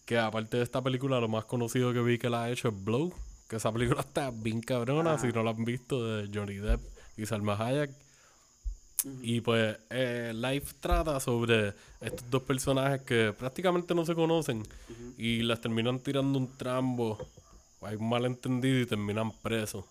Que 0.05 0.17
aparte 0.17 0.57
de 0.57 0.63
esta 0.63 0.81
película, 0.81 1.19
lo 1.19 1.27
más 1.27 1.45
conocido 1.45 1.93
que 1.93 2.01
vi 2.01 2.17
que 2.17 2.29
la 2.29 2.43
ha 2.43 2.49
hecho 2.49 2.69
es 2.69 2.83
Blow. 2.83 3.13
Que 3.47 3.57
esa 3.57 3.71
película 3.71 4.01
está 4.07 4.31
bien 4.31 4.61
cabrona. 4.61 5.17
Si 5.17 5.27
no 5.27 5.43
la 5.43 5.51
han 5.51 5.65
visto, 5.65 6.03
de 6.05 6.29
Johnny 6.33 6.55
Depp 6.55 6.81
y 7.17 7.25
Salma 7.25 7.55
Hayek. 7.55 7.91
Y 9.21 9.41
pues 9.41 9.77
eh, 9.89 10.31
Life 10.35 10.75
trata 10.79 11.19
sobre 11.19 11.73
estos 12.01 12.29
dos 12.29 12.43
personajes 12.43 13.01
que 13.01 13.33
prácticamente 13.37 13.95
no 13.95 14.05
se 14.05 14.13
conocen 14.13 14.63
y 15.17 15.41
las 15.41 15.61
terminan 15.61 15.99
tirando 15.99 16.37
un 16.37 16.55
trambo. 16.55 17.17
Hay 17.81 17.95
un 17.95 18.09
malentendido 18.09 18.79
y 18.79 18.85
terminan 18.85 19.31
presos. 19.31 19.85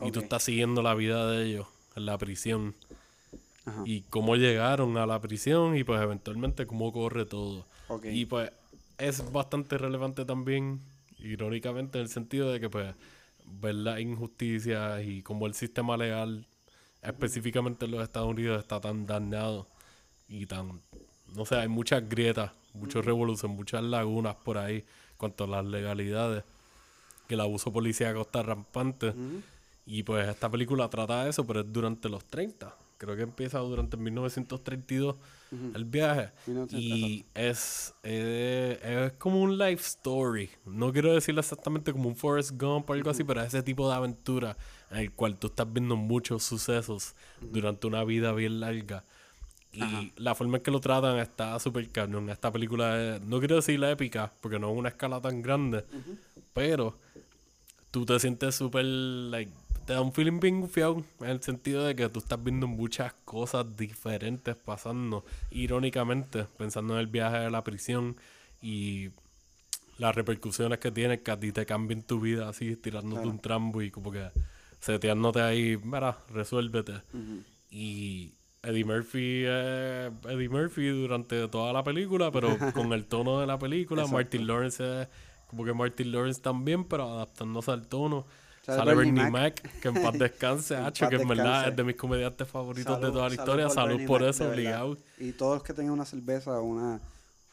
Y 0.00 0.10
tú 0.10 0.20
estás 0.20 0.42
siguiendo 0.42 0.82
la 0.82 0.94
vida 0.94 1.30
de 1.30 1.46
ellos 1.46 1.66
en 1.96 2.06
la 2.06 2.18
prisión. 2.18 2.74
Ajá. 3.64 3.82
Y 3.86 4.02
cómo 4.02 4.36
llegaron 4.36 4.96
a 4.96 5.06
la 5.06 5.20
prisión 5.20 5.76
y 5.76 5.84
pues 5.84 6.02
eventualmente 6.02 6.66
cómo 6.66 6.92
corre 6.92 7.24
todo. 7.24 7.64
Y 8.04 8.26
pues 8.26 8.50
es 8.98 9.32
bastante 9.32 9.78
relevante 9.78 10.24
también, 10.24 10.80
irónicamente, 11.18 11.98
en 11.98 12.04
el 12.04 12.10
sentido 12.10 12.52
de 12.52 12.60
que 12.60 12.70
pues 12.70 12.94
ver 13.44 13.74
las 13.74 14.00
injusticias 14.00 15.04
y 15.04 15.22
cómo 15.22 15.46
el 15.46 15.54
sistema 15.54 15.96
legal, 15.96 16.46
específicamente 17.02 17.84
en 17.84 17.90
los 17.90 18.02
Estados 18.02 18.28
Unidos, 18.28 18.60
está 18.60 18.80
tan 18.80 19.06
dañado 19.06 19.66
y 20.28 20.46
tan, 20.46 20.80
no 21.34 21.44
sé, 21.44 21.56
hay 21.56 21.68
muchas 21.68 22.08
grietas, 22.08 22.52
muchas 22.74 23.04
revoluciones, 23.04 23.56
muchas 23.56 23.82
lagunas 23.82 24.36
por 24.36 24.58
ahí 24.58 24.84
cuanto 25.16 25.44
a 25.44 25.46
las 25.46 25.64
legalidades, 25.64 26.44
que 27.28 27.34
el 27.34 27.40
abuso 27.40 27.72
policíaco 27.72 28.22
está 28.22 28.42
rampante. 28.42 29.12
Y 29.84 30.04
pues 30.04 30.28
esta 30.28 30.48
película 30.48 30.88
trata 30.88 31.24
de 31.24 31.30
eso, 31.30 31.44
pero 31.44 31.60
es 31.60 31.72
durante 31.72 32.08
los 32.08 32.24
30. 32.24 32.74
Creo 32.98 33.16
que 33.16 33.22
empieza 33.22 33.58
durante 33.58 33.96
1932 33.96 35.16
el 35.74 35.84
viaje. 35.84 36.30
1930, 36.46 36.76
Y 36.76 37.24
es, 37.34 37.92
eh, 38.04 39.08
es 39.10 39.12
como 39.18 39.40
un 39.40 39.58
life 39.58 39.82
story. 39.82 40.48
No 40.64 40.92
quiero 40.92 41.12
decirlo 41.12 41.40
exactamente 41.40 41.92
como 41.92 42.08
un 42.08 42.14
Forrest 42.14 42.52
Gump 42.52 42.88
o 42.88 42.92
algo 42.92 43.10
así, 43.10 43.24
pero 43.24 43.40
es 43.40 43.48
ese 43.48 43.62
tipo 43.64 43.88
de 43.88 43.96
aventura 43.96 44.56
en 44.92 44.98
el 44.98 45.12
cual 45.12 45.36
tú 45.36 45.48
estás 45.48 45.72
viendo 45.72 45.96
muchos 45.96 46.42
sucesos 46.42 47.14
durante 47.40 47.86
una 47.86 48.04
vida 48.04 48.32
bien 48.32 48.60
larga. 48.60 49.04
Y 49.72 50.12
la 50.16 50.34
forma 50.34 50.58
en 50.58 50.62
que 50.62 50.70
lo 50.70 50.80
tratan 50.80 51.18
está 51.18 51.58
súper 51.58 51.88
cañón. 51.90 52.28
Esta 52.28 52.52
película 52.52 53.16
es, 53.16 53.22
no 53.22 53.38
quiero 53.38 53.56
decir 53.56 53.80
la 53.80 53.90
épica, 53.90 54.30
porque 54.42 54.58
no 54.58 54.70
es 54.70 54.76
una 54.76 54.90
escala 54.90 55.20
tan 55.20 55.40
grande, 55.40 55.84
pero 56.52 56.98
tú 57.90 58.04
te 58.04 58.20
sientes 58.20 58.54
súper, 58.54 58.84
like, 58.84 59.50
te 59.86 59.94
da 59.94 60.02
un 60.02 60.12
feeling 60.12 60.40
bien 60.40 60.60
gufiado 60.60 61.02
en 61.20 61.30
el 61.30 61.42
sentido 61.42 61.84
de 61.84 61.96
que 61.96 62.08
tú 62.10 62.18
estás 62.18 62.42
viendo 62.44 62.66
muchas 62.66 63.14
cosas 63.24 63.76
diferentes 63.76 64.56
pasando, 64.56 65.24
irónicamente, 65.50 66.44
pensando 66.58 66.94
en 66.94 67.00
el 67.00 67.06
viaje 67.06 67.38
de 67.38 67.50
la 67.50 67.64
prisión 67.64 68.16
y 68.60 69.08
las 69.96 70.14
repercusiones 70.14 70.78
que 70.78 70.90
tiene 70.90 71.20
que 71.20 71.30
a 71.30 71.40
ti 71.40 71.50
te 71.50 71.64
cambien 71.64 72.02
tu 72.02 72.20
vida 72.20 72.48
así, 72.48 72.76
tirándote 72.76 73.26
un 73.26 73.38
trambo 73.38 73.80
y 73.80 73.90
como 73.90 74.12
que 74.12 74.28
seteándote 74.82 75.40
ahí, 75.40 75.78
mira, 75.82 76.18
resuélvete. 76.34 77.02
Y 77.70 78.34
Eddie 78.62 78.84
Murphy 78.84 79.44
es 79.44 80.12
Eddie 80.28 80.48
Murphy 80.48 80.88
durante 80.88 81.48
toda 81.48 81.72
la 81.72 81.84
película, 81.84 82.30
pero 82.32 82.48
con 82.74 82.92
el 82.92 83.06
tono 83.06 83.40
de 83.40 83.46
la 83.46 83.58
película. 83.58 84.06
Martin 84.06 84.46
Lawrence 84.46 85.02
es 85.02 85.08
como 85.46 85.64
que 85.64 85.72
Martin 85.72 86.10
Lawrence 86.10 86.40
también, 86.40 86.84
pero 86.84 87.08
adaptándose 87.10 87.70
al 87.70 87.86
tono. 87.86 88.26
Sale 88.62 88.78
Sale, 88.78 88.94
Bernie 88.94 89.12
Bernie 89.12 89.30
Mac. 89.30 89.62
Mac, 89.62 89.80
que 89.80 89.88
en 89.88 90.02
paz 90.02 90.18
descanse, 90.18 90.76
hacho, 90.76 91.08
que 91.08 91.16
en 91.16 91.28
verdad 91.28 91.68
es 91.68 91.76
de 91.76 91.84
mis 91.84 91.96
comediantes 91.96 92.46
favoritos 92.46 93.00
de 93.00 93.08
toda 93.08 93.28
la 93.28 93.30
salud 93.30 93.40
historia. 93.40 93.68
Salud 93.70 93.88
Bernie 93.90 94.06
por 94.06 94.20
Mac, 94.20 94.30
eso, 94.30 94.48
obligado. 94.48 94.96
Y 95.18 95.32
todos 95.32 95.54
los 95.54 95.62
que 95.62 95.74
tengan 95.74 95.94
una 95.94 96.04
cerveza 96.04 96.58
o 96.58 96.64
una, 96.64 97.00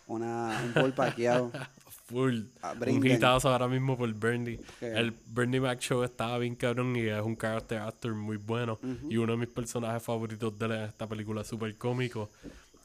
una, 0.08 0.62
un 0.66 0.74
bol 0.82 0.94
paqueado. 0.94 1.52
Full. 2.10 2.42
Ah, 2.62 2.74
un 2.88 3.06
hitazo 3.06 3.50
ahora 3.50 3.68
mismo 3.68 3.98
por 3.98 4.12
Bernie. 4.14 4.60
El 4.82 5.14
Bernie 5.28 5.60
Mac 5.62 5.80
Show 5.80 6.04
estaba 6.04 6.38
bien 6.40 6.56
cabrón 6.56 6.96
y 6.96 7.02
es 7.08 7.22
un 7.22 7.36
character 7.38 7.78
actor 7.80 8.14
muy 8.16 8.38
bueno. 8.38 8.80
Y 9.10 9.18
uno 9.18 9.34
de 9.34 9.38
mis 9.38 9.50
personajes 9.50 10.02
favoritos 10.02 10.58
de 10.58 10.66
en 10.66 10.72
esta 10.84 11.08
película 11.08 11.42
es 11.42 11.48
súper 11.48 11.76
cómico. 11.78 12.30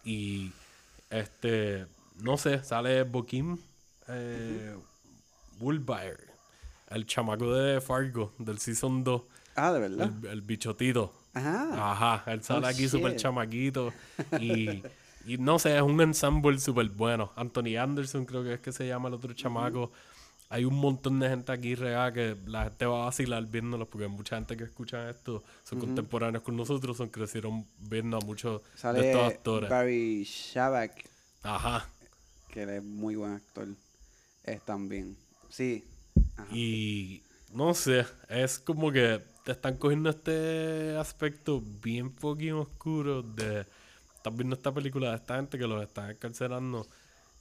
Y 0.05 0.51
este, 1.11 1.87
no 2.23 2.37
sé, 2.37 2.63
sale 2.63 3.03
Bokim 3.05 3.57
eh, 4.09 4.75
Woolbire, 5.61 6.19
el 6.91 7.07
chamaco 7.07 7.55
de 7.55 7.81
Fargo 7.81 8.33
del 8.39 8.59
Season 8.59 9.03
2, 9.05 9.23
Ah, 9.57 9.73
de 9.73 9.81
verdad. 9.81 10.11
el, 10.25 10.29
el 10.31 10.41
bichotito. 10.43 11.15
Ajá. 11.33 11.93
Ajá, 11.93 12.33
él 12.33 12.43
sale 12.43 12.67
Oh, 12.67 12.69
aquí 12.69 12.89
súper 12.89 13.17
chamaquito. 13.17 13.93
Y, 14.41 14.83
y 15.27 15.39
no 15.39 15.59
sé, 15.59 15.77
es 15.77 15.83
un 15.83 16.01
ensemble 16.01 16.59
súper 16.59 16.89
bueno. 16.91 17.33
Anthony 17.37 17.77
Anderson 17.79 18.25
creo 18.25 18.43
que 18.43 18.55
es 18.55 18.61
que 18.61 18.73
se 18.73 18.87
llama 18.87 19.09
el 19.09 19.15
otro 19.15 19.33
chamaco. 19.33 19.91
Hay 20.51 20.65
un 20.65 20.75
montón 20.75 21.19
de 21.19 21.29
gente 21.29 21.51
aquí 21.51 21.75
real 21.75 22.13
que 22.13 22.37
la 22.47 22.65
gente 22.65 22.87
va 22.87 23.03
a 23.03 23.05
vacilar 23.07 23.45
viéndolos 23.47 23.89
porque 23.89 24.07
mucha 24.07 24.37
gente 24.37 24.57
que 24.57 24.65
escucha 24.65 25.11
esto 25.11 25.43
son 25.65 25.81
contemporáneos 25.81 26.45
con 26.45 26.57
nosotros, 26.57 26.97
son 26.97 27.09
crecieron 27.09 27.67
viendo 27.79 28.19
a 28.19 28.21
muchos 28.21 28.63
de 28.83 29.11
estos 29.11 29.33
actores. 29.33 29.71
Barry 29.71 30.23
Shabak, 30.25 31.09
Ajá. 31.43 31.89
que 32.51 32.63
él 32.63 32.71
es 32.71 32.85
muy 32.85 33.17
buen 33.17 33.33
actor. 33.33 33.69
Es 34.45 34.63
también. 34.63 35.17
Sí. 35.49 35.83
Ajá. 36.37 36.47
Y 36.55 37.23
no 37.53 37.73
sé, 37.75 38.05
es 38.29 38.59
como 38.59 38.93
que 38.93 39.23
te 39.45 39.53
están 39.53 39.77
cogiendo 39.77 40.11
este 40.11 40.97
aspecto 40.97 41.63
bien 41.83 42.13
fucking 42.13 42.55
oscuro 42.55 43.23
de 43.23 43.67
estás 44.25 44.37
viendo 44.39 44.57
esta 44.57 44.73
película 44.73 45.11
de 45.11 45.17
esta 45.17 45.37
gente 45.37 45.59
que 45.59 45.67
los 45.67 45.83
están 45.83 46.11
encarcelando 46.11 46.87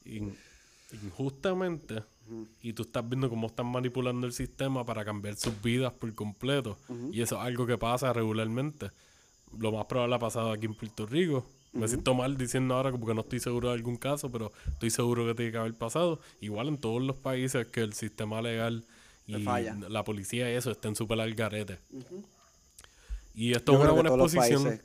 in- 0.04 0.36
injustamente 1.02 2.04
y 2.62 2.74
tú 2.74 2.84
estás 2.84 3.08
viendo 3.08 3.30
cómo 3.30 3.48
están 3.48 3.68
manipulando 3.68 4.28
el 4.28 4.34
sistema 4.34 4.86
para 4.86 5.06
cambiar 5.06 5.36
sus 5.38 5.62
vidas 5.62 5.94
por 5.94 6.14
completo. 6.14 6.78
Y 7.14 7.22
eso 7.22 7.36
es 7.38 7.42
algo 7.42 7.66
que 7.66 7.78
pasa 7.78 8.12
regularmente. 8.12 8.92
Lo 9.58 9.72
más 9.72 9.86
probable 9.86 10.16
ha 10.16 10.20
pasado 10.20 10.52
aquí 10.52 10.66
en 10.66 10.74
Puerto 10.76 11.06
Rico. 11.06 11.46
Me 11.72 11.88
siento 11.88 12.14
mal 12.14 12.38
diciendo 12.38 12.76
ahora 12.76 12.92
como 12.92 13.06
que 13.08 13.14
no 13.14 13.22
estoy 13.22 13.40
seguro 13.40 13.70
de 13.70 13.76
algún 13.76 13.96
caso 13.98 14.30
pero 14.32 14.52
estoy 14.68 14.90
seguro 14.90 15.26
que 15.26 15.36
tiene 15.36 15.52
que 15.54 15.58
haber 15.60 15.74
pasado. 15.76 16.20
Igual 16.42 16.68
en 16.68 16.78
todos 16.78 17.02
los 17.02 17.16
países 17.16 17.66
que 17.68 17.80
el 17.82 17.94
sistema 17.94 18.42
legal 18.42 18.84
Le 19.28 19.40
y 19.40 19.44
falla. 19.44 19.76
la 19.88 20.04
policía 20.04 20.52
y 20.52 20.56
eso 20.56 20.70
estén 20.72 20.96
súper 20.98 21.22
al 21.22 21.34
garete. 21.34 21.80
Y 23.36 23.54
esto 23.54 23.72
Yo 23.72 23.78
es 23.80 23.84
una 23.86 23.94
buena 23.94 24.10
exposición. 24.10 24.82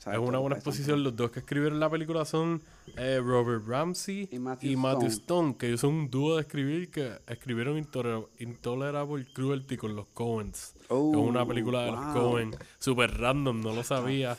Es 0.00 0.18
una 0.18 0.32
los 0.32 0.40
buena 0.40 0.56
exposición. 0.56 1.02
Los 1.02 1.14
dos 1.16 1.30
que 1.30 1.40
escribieron 1.40 1.78
la 1.78 1.90
película 1.90 2.24
son 2.24 2.62
eh, 2.96 3.20
Robert 3.22 3.66
Ramsey 3.66 4.28
Y 4.32 4.36
y 4.36 4.38
Matthew 4.38 4.70
Stone. 4.72 5.08
Stone. 5.08 5.56
que 5.58 5.66
ellos 5.68 5.80
son 5.80 5.94
un 5.94 6.10
dúo 6.10 6.36
de 6.36 6.42
escribir 6.42 6.90
que 6.90 7.18
escribieron 7.26 7.76
Intolera- 7.76 8.24
Intolerable 8.38 9.26
Cruelty 9.32 9.76
con 9.76 9.94
los 9.96 10.06
Coens. 10.08 10.74
Oh, 10.88 11.10
es 11.12 11.16
una 11.18 11.46
película 11.46 11.82
de 11.84 11.92
los 11.92 12.04
wow. 12.14 12.30
Coen. 12.30 12.56
Super 12.78 13.16
random, 13.18 13.60
no 13.60 13.74
lo 13.74 13.82
sabía. 13.84 14.36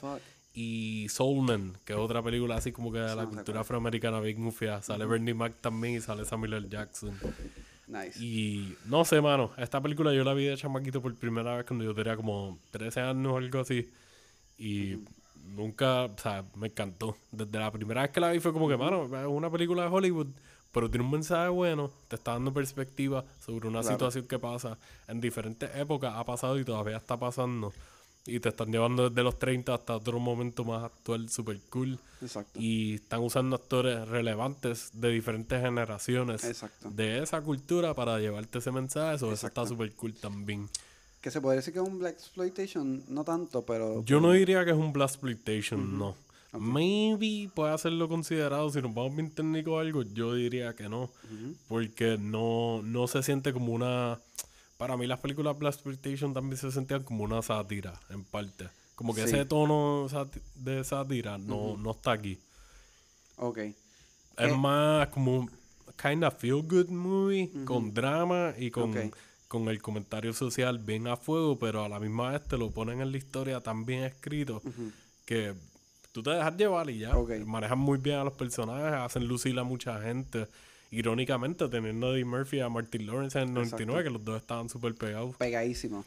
Y 0.54 1.08
Soulman, 1.10 1.78
que 1.86 1.94
es 1.94 2.00
otra 2.00 2.22
película 2.22 2.56
así 2.58 2.72
como 2.74 2.92
que 2.92 3.00
de 3.00 3.16
la 3.16 3.26
cultura 3.26 3.62
afroamericana 3.62 4.20
bien 4.20 4.46
ufia. 4.46 4.82
Sale 4.82 5.06
Bernie 5.06 5.34
Mac 5.34 5.54
también 5.62 5.96
y 5.96 6.02
sale 6.02 6.26
Samuel 6.26 6.54
L. 6.54 6.68
Jackson. 6.70 7.14
Nice. 7.88 8.22
Y 8.24 8.76
no 8.86 9.06
sé, 9.06 9.22
mano. 9.22 9.52
Esta 9.58 9.80
película 9.82 10.14
yo 10.14 10.24
la 10.24 10.34
vi 10.34 10.46
de 10.46 10.58
chamaquito 10.58 11.02
por 11.02 11.16
primera 11.16 11.56
vez 11.56 11.66
cuando 11.66 11.86
yo 11.86 11.94
tenía 11.94 12.16
como 12.18 12.58
13 12.72 13.00
años 13.02 13.32
o 13.34 13.38
algo 13.38 13.60
así. 13.60 13.90
Y 14.58 14.98
nunca, 15.52 16.06
o 16.06 16.18
sea, 16.18 16.44
me 16.56 16.68
encantó. 16.68 17.16
Desde 17.32 17.60
la 17.60 17.72
primera 17.72 18.02
vez 18.02 18.12
que 18.12 18.20
la 18.20 18.32
vi 18.32 18.40
fue 18.40 18.54
como 18.54 18.68
que, 18.68 18.78
mano, 18.78 19.04
es 19.06 19.28
una 19.28 19.50
película 19.50 19.84
de 19.84 19.90
Hollywood, 19.90 20.28
pero 20.72 20.90
tiene 20.90 21.06
un 21.06 21.12
mensaje 21.12 21.50
bueno. 21.50 21.92
Te 22.08 22.16
está 22.16 22.32
dando 22.34 22.54
perspectiva 22.54 23.24
sobre 23.40 23.68
una 23.68 23.82
Claro. 23.82 23.96
situación 23.96 24.26
que 24.28 24.40
pasa 24.40 24.78
en 25.08 25.20
diferentes 25.22 25.70
épocas, 25.76 26.14
ha 26.16 26.24
pasado 26.24 26.58
y 26.60 26.66
todavía 26.66 26.98
está 26.98 27.18
pasando. 27.18 27.74
Y 28.28 28.40
te 28.40 28.50
están 28.50 28.72
llevando 28.72 29.10
desde 29.10 29.24
los 29.24 29.40
30 29.40 29.74
hasta 29.74 29.96
otro 29.96 30.20
momento 30.20 30.64
más 30.64 30.84
actual, 30.84 31.28
super 31.30 31.60
cool. 31.72 31.98
Exacto. 32.22 32.60
Y 32.60 32.94
están 32.96 33.22
usando 33.22 33.56
actores 33.56 34.08
relevantes 34.08 34.92
de 34.94 35.10
diferentes 35.10 35.60
generaciones 35.60 36.44
Exacto. 36.44 36.92
de 36.92 37.24
esa 37.24 37.42
cultura 37.42 37.96
para 37.96 38.20
llevarte 38.20 38.60
ese 38.60 38.72
mensaje. 38.72 39.16
Eso, 39.16 39.32
eso 39.34 39.48
está 39.48 39.66
súper 39.66 39.92
cool 39.96 40.14
también. 40.14 40.70
Que 41.22 41.30
se 41.32 41.40
podría 41.40 41.58
decir 41.58 41.74
que 41.74 41.80
es 41.80 41.88
un 41.88 42.00
Black 42.00 42.16
Exploitation, 42.16 43.04
no 43.08 43.24
tanto, 43.24 43.64
pero. 43.66 44.04
Yo 44.04 44.20
no 44.20 44.32
diría 44.32 44.66
que 44.66 44.72
es 44.72 44.78
un 44.78 44.92
Blast 44.92 45.16
Exploitation, 45.16 45.98
no. 46.00 46.16
Maybe 46.54 47.50
puede 47.54 47.74
hacerlo 47.74 48.10
considerado. 48.10 48.70
Si 48.72 48.82
nos 48.82 48.94
vamos 48.94 49.16
bien 49.16 49.30
técnico 49.32 49.74
o 49.74 49.80
algo, 49.80 50.02
yo 50.04 50.34
diría 50.34 50.76
que 50.76 50.90
no. 50.90 51.10
Porque 51.68 52.18
no, 52.20 52.82
no 52.84 53.08
se 53.08 53.24
siente 53.24 53.54
como 53.54 53.72
una. 53.74 54.20
Para 54.78 54.98
mí, 54.98 55.06
las 55.08 55.20
películas 55.20 55.58
Blast 55.58 55.78
Exploitation 55.80 56.34
también 56.34 56.58
se 56.58 56.72
sentían 56.72 57.04
como 57.04 57.24
una 57.24 57.42
sátira, 57.42 57.94
en 58.10 58.24
parte. 58.24 58.68
Como 58.96 59.14
que 59.14 59.22
Sí. 59.28 59.36
ese 59.36 59.46
tono 59.46 60.08
de 60.56 60.84
sátira 60.84 61.38
no, 61.38 61.78
no 61.78 61.92
está 61.92 62.12
aquí. 62.14 62.38
Ok. 63.38 63.58
Es 63.60 63.76
Eh, 64.38 64.56
más 64.56 65.08
como 65.10 65.38
un 65.42 65.52
kind 66.02 66.24
of 66.24 66.36
feel 66.38 66.62
good 66.64 66.90
movie 66.90 67.50
con 67.66 67.94
drama 67.94 68.54
y 68.58 68.72
con. 68.72 68.92
Con 69.52 69.68
el 69.68 69.82
comentario 69.82 70.32
social 70.32 70.80
bien 70.80 71.08
a 71.10 71.18
fuego, 71.18 71.60
pero 71.60 71.84
a 71.84 71.90
la 71.90 72.00
misma 72.00 72.32
vez 72.32 72.42
te 72.48 72.58
lo 72.58 72.72
ponen 72.72 73.02
en 73.02 73.12
la 73.12 73.18
historia 73.18 73.60
tan 73.60 73.86
bien 73.86 74.06
escrito 74.06 74.62
que 75.26 75.54
tú 76.14 76.24
te 76.24 76.30
dejas 76.30 76.56
llevar 76.56 76.90
y 76.90 77.00
ya. 77.00 77.18
Ok. 77.18 77.32
Manejan 77.46 77.78
muy 77.78 77.98
bien 77.98 78.16
a 78.20 78.24
los 78.24 78.32
personajes, 78.34 78.94
hacen 78.94 79.28
lucir 79.28 79.60
a 79.60 79.64
mucha 79.66 80.02
gente. 80.02 80.48
Irónicamente, 80.90 81.68
teniendo 81.68 82.08
a 82.08 82.14
Eddie 82.14 82.24
Murphy 82.24 82.58
y 82.58 82.60
a 82.62 82.70
Martin 82.70 83.06
Lawrence 83.08 83.38
en 83.40 83.50
el 83.50 83.54
99, 83.56 84.04
que 84.06 84.10
los 84.10 84.24
dos 84.24 84.40
estaban 84.42 84.70
súper 84.70 84.96
pegados. 84.96 85.36
Pegadísimo. 85.36 86.06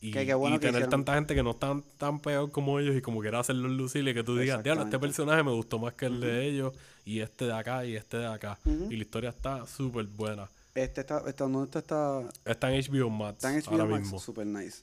Y, 0.00 0.10
Que 0.12 0.32
bueno 0.34 0.56
y 0.56 0.58
que 0.58 0.66
tener 0.68 0.80
hicieron- 0.82 0.90
tanta 0.90 1.14
gente 1.16 1.34
que 1.34 1.42
no 1.42 1.50
están 1.50 1.82
tan 1.98 2.20
pegados 2.20 2.50
como 2.50 2.78
ellos 2.80 2.96
y 2.96 3.02
como 3.02 3.20
quiera 3.20 3.40
hacerlos 3.40 3.72
lucir 3.72 4.08
y 4.08 4.14
que 4.14 4.22
tú 4.24 4.36
digas, 4.38 4.62
diablo, 4.62 4.84
este 4.84 4.98
personaje 4.98 5.42
me 5.42 5.52
gustó 5.52 5.78
más 5.78 5.92
que 5.94 6.06
el 6.06 6.20
de 6.20 6.46
ellos 6.46 6.72
y 7.04 7.20
este 7.20 7.44
de 7.46 7.52
acá 7.54 7.84
y 7.84 7.94
este 7.94 8.16
de 8.18 8.26
acá. 8.26 8.58
Y 8.64 8.96
la 8.96 9.02
historia 9.02 9.30
está 9.30 9.66
súper 9.66 10.04
buena. 10.06 10.48
Este 10.76 11.00
está, 11.00 11.22
está, 11.26 11.44
¿dónde 11.44 11.64
está? 11.64 11.78
Está, 11.78 12.22
Está 12.44 12.74
en 12.74 12.82
HBO 12.82 13.10
Max 13.10 13.36
está 13.36 13.52
en 13.54 13.62
HBO 13.62 13.70
ahora 13.72 13.84
Max, 13.86 14.02
mismo. 14.02 14.18
super 14.20 14.46
nice. 14.46 14.82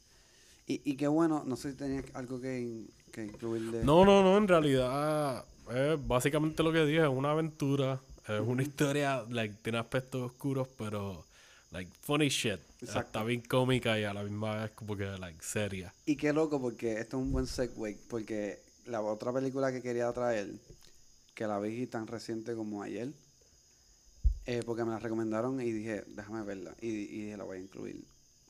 Y, 0.68 0.82
y 0.84 0.96
qué 0.96 1.08
bueno, 1.08 1.44
no 1.46 1.56
sé 1.56 1.72
si 1.72 1.78
tenía 1.78 2.04
algo 2.14 2.40
que, 2.42 2.86
que 3.12 3.26
incluir 3.26 3.72
de... 3.72 3.84
No, 3.84 4.04
no, 4.04 4.24
no, 4.24 4.38
en 4.38 4.48
realidad 4.48 5.46
es 5.74 6.08
básicamente 6.08 6.64
lo 6.64 6.72
que 6.74 6.86
dije, 6.86 7.02
es 7.04 7.08
una 7.10 7.32
aventura, 7.32 8.00
es 8.28 8.42
una 8.42 8.64
historia, 8.64 9.24
like, 9.30 9.56
tiene 9.62 9.78
aspectos 9.78 10.22
oscuros, 10.24 10.68
pero, 10.78 11.24
like, 11.72 11.92
funny 12.02 12.30
shit. 12.30 12.60
Exacto. 12.82 13.00
Está 13.20 13.24
bien 13.24 13.42
cómica 13.42 14.00
y 14.00 14.04
a 14.04 14.14
la 14.14 14.24
misma 14.24 14.56
vez 14.64 14.72
como 14.72 14.98
que, 14.98 15.06
like, 15.06 15.44
seria. 15.44 15.94
Y 16.06 16.16
qué 16.16 16.34
loco, 16.34 16.60
porque 16.60 16.94
esto 17.00 17.18
es 17.18 17.24
un 17.24 17.32
buen 17.32 17.46
segue, 17.48 17.98
porque 18.10 18.60
la 18.86 19.02
otra 19.02 19.32
película 19.32 19.72
que 19.72 19.82
quería 19.82 20.12
traer, 20.12 20.50
que 21.36 21.46
la 21.46 21.60
vi 21.60 21.86
tan 21.88 22.08
reciente 22.08 22.56
como 22.56 22.82
ayer, 22.82 23.10
eh, 24.46 24.62
porque 24.66 24.84
me 24.84 24.92
la 24.92 25.00
recomendaron 25.00 25.62
y 25.62 25.72
dije, 25.72 26.04
déjame 26.08 26.44
verla, 26.44 26.76
y, 26.82 26.88
y 26.88 27.22
dije, 27.26 27.38
la 27.38 27.44
voy 27.44 27.58
a 27.58 27.62
incluir. 27.62 28.04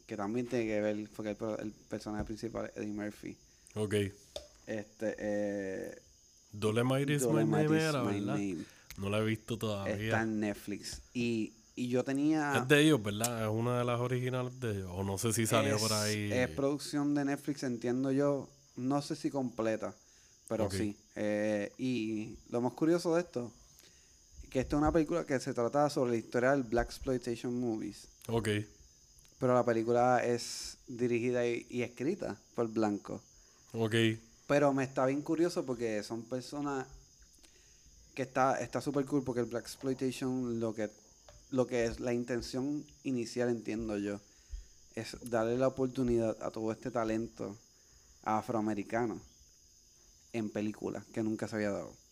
Que 0.05 0.17
también 0.17 0.47
tiene 0.47 0.65
que 0.65 0.81
ver, 0.81 1.09
porque 1.15 1.31
el, 1.31 1.59
el 1.65 1.71
personaje 1.89 2.25
principal 2.25 2.65
es 2.65 2.77
Eddie 2.77 2.93
Murphy. 2.93 3.37
Ok. 3.75 3.93
Este, 4.67 5.15
eh... 5.17 5.97
Dolemite 6.51 7.13
is 7.13 7.21
my 7.23 7.27
Dolomite 7.27 7.63
name 7.63 7.77
is 7.77 7.83
era, 7.83 8.03
my 8.03 8.19
¿verdad? 8.19 8.33
name. 8.35 8.57
No 8.97 9.09
la 9.09 9.19
he 9.19 9.25
visto 9.25 9.55
Está 9.55 9.65
todavía. 9.67 10.21
en 10.21 10.39
Netflix. 10.39 11.01
Y, 11.13 11.53
y 11.75 11.87
yo 11.87 12.03
tenía... 12.03 12.57
Es 12.57 12.67
de 12.67 12.81
ellos, 12.81 13.01
¿verdad? 13.01 13.43
Es 13.43 13.49
una 13.49 13.79
de 13.79 13.85
las 13.85 13.99
originales 13.99 14.59
de 14.59 14.71
ellos. 14.71 14.91
O 14.93 15.03
no 15.03 15.17
sé 15.17 15.33
si 15.33 15.47
salió 15.47 15.77
por 15.79 15.93
ahí. 15.93 16.31
Es 16.31 16.49
producción 16.49 17.15
de 17.15 17.25
Netflix, 17.25 17.63
entiendo 17.63 18.11
yo. 18.11 18.49
No 18.75 19.01
sé 19.01 19.15
si 19.15 19.31
completa, 19.31 19.95
pero 20.47 20.69
sí. 20.69 20.95
Eh, 21.15 21.71
y 21.77 22.37
lo 22.49 22.61
más 22.61 22.73
curioso 22.73 23.15
de 23.15 23.21
esto, 23.21 23.51
que 24.53 24.59
esto 24.59 24.75
es 24.75 24.81
una 24.83 24.91
película 24.91 25.25
que 25.25 25.39
se 25.39 25.51
trata 25.51 25.89
sobre 25.89 26.11
la 26.11 26.17
historia 26.17 26.51
del 26.51 26.61
Black 26.61 26.85
Exploitation 26.89 27.59
Movies. 27.59 28.07
Ok. 28.27 28.49
Pero 29.39 29.55
la 29.55 29.65
película 29.65 30.23
es 30.23 30.77
dirigida 30.87 31.43
y, 31.47 31.65
y 31.71 31.81
escrita 31.81 32.37
por 32.53 32.67
Blanco. 32.67 33.19
Ok. 33.71 33.95
Pero 34.45 34.71
me 34.71 34.83
está 34.83 35.07
bien 35.07 35.23
curioso 35.23 35.65
porque 35.65 36.03
son 36.03 36.21
personas 36.21 36.85
que 38.13 38.21
está 38.21 38.59
está 38.59 38.79
súper 38.79 39.07
cool 39.07 39.23
porque 39.23 39.41
el 39.41 39.47
Black 39.47 39.63
Exploitation 39.63 40.59
lo 40.59 40.75
que 40.75 40.91
lo 41.49 41.65
que 41.65 41.85
es 41.85 41.99
la 41.99 42.13
intención 42.13 42.85
inicial 43.03 43.49
entiendo 43.49 43.97
yo 43.97 44.19
es 44.93 45.17
darle 45.31 45.57
la 45.57 45.67
oportunidad 45.67 46.37
a 46.43 46.51
todo 46.51 46.71
este 46.71 46.91
talento 46.91 47.57
afroamericano 48.23 49.19
en 50.31 50.51
películas 50.51 51.03
que 51.05 51.23
nunca 51.23 51.47
se 51.47 51.55
había 51.55 51.71
dado. 51.71 52.02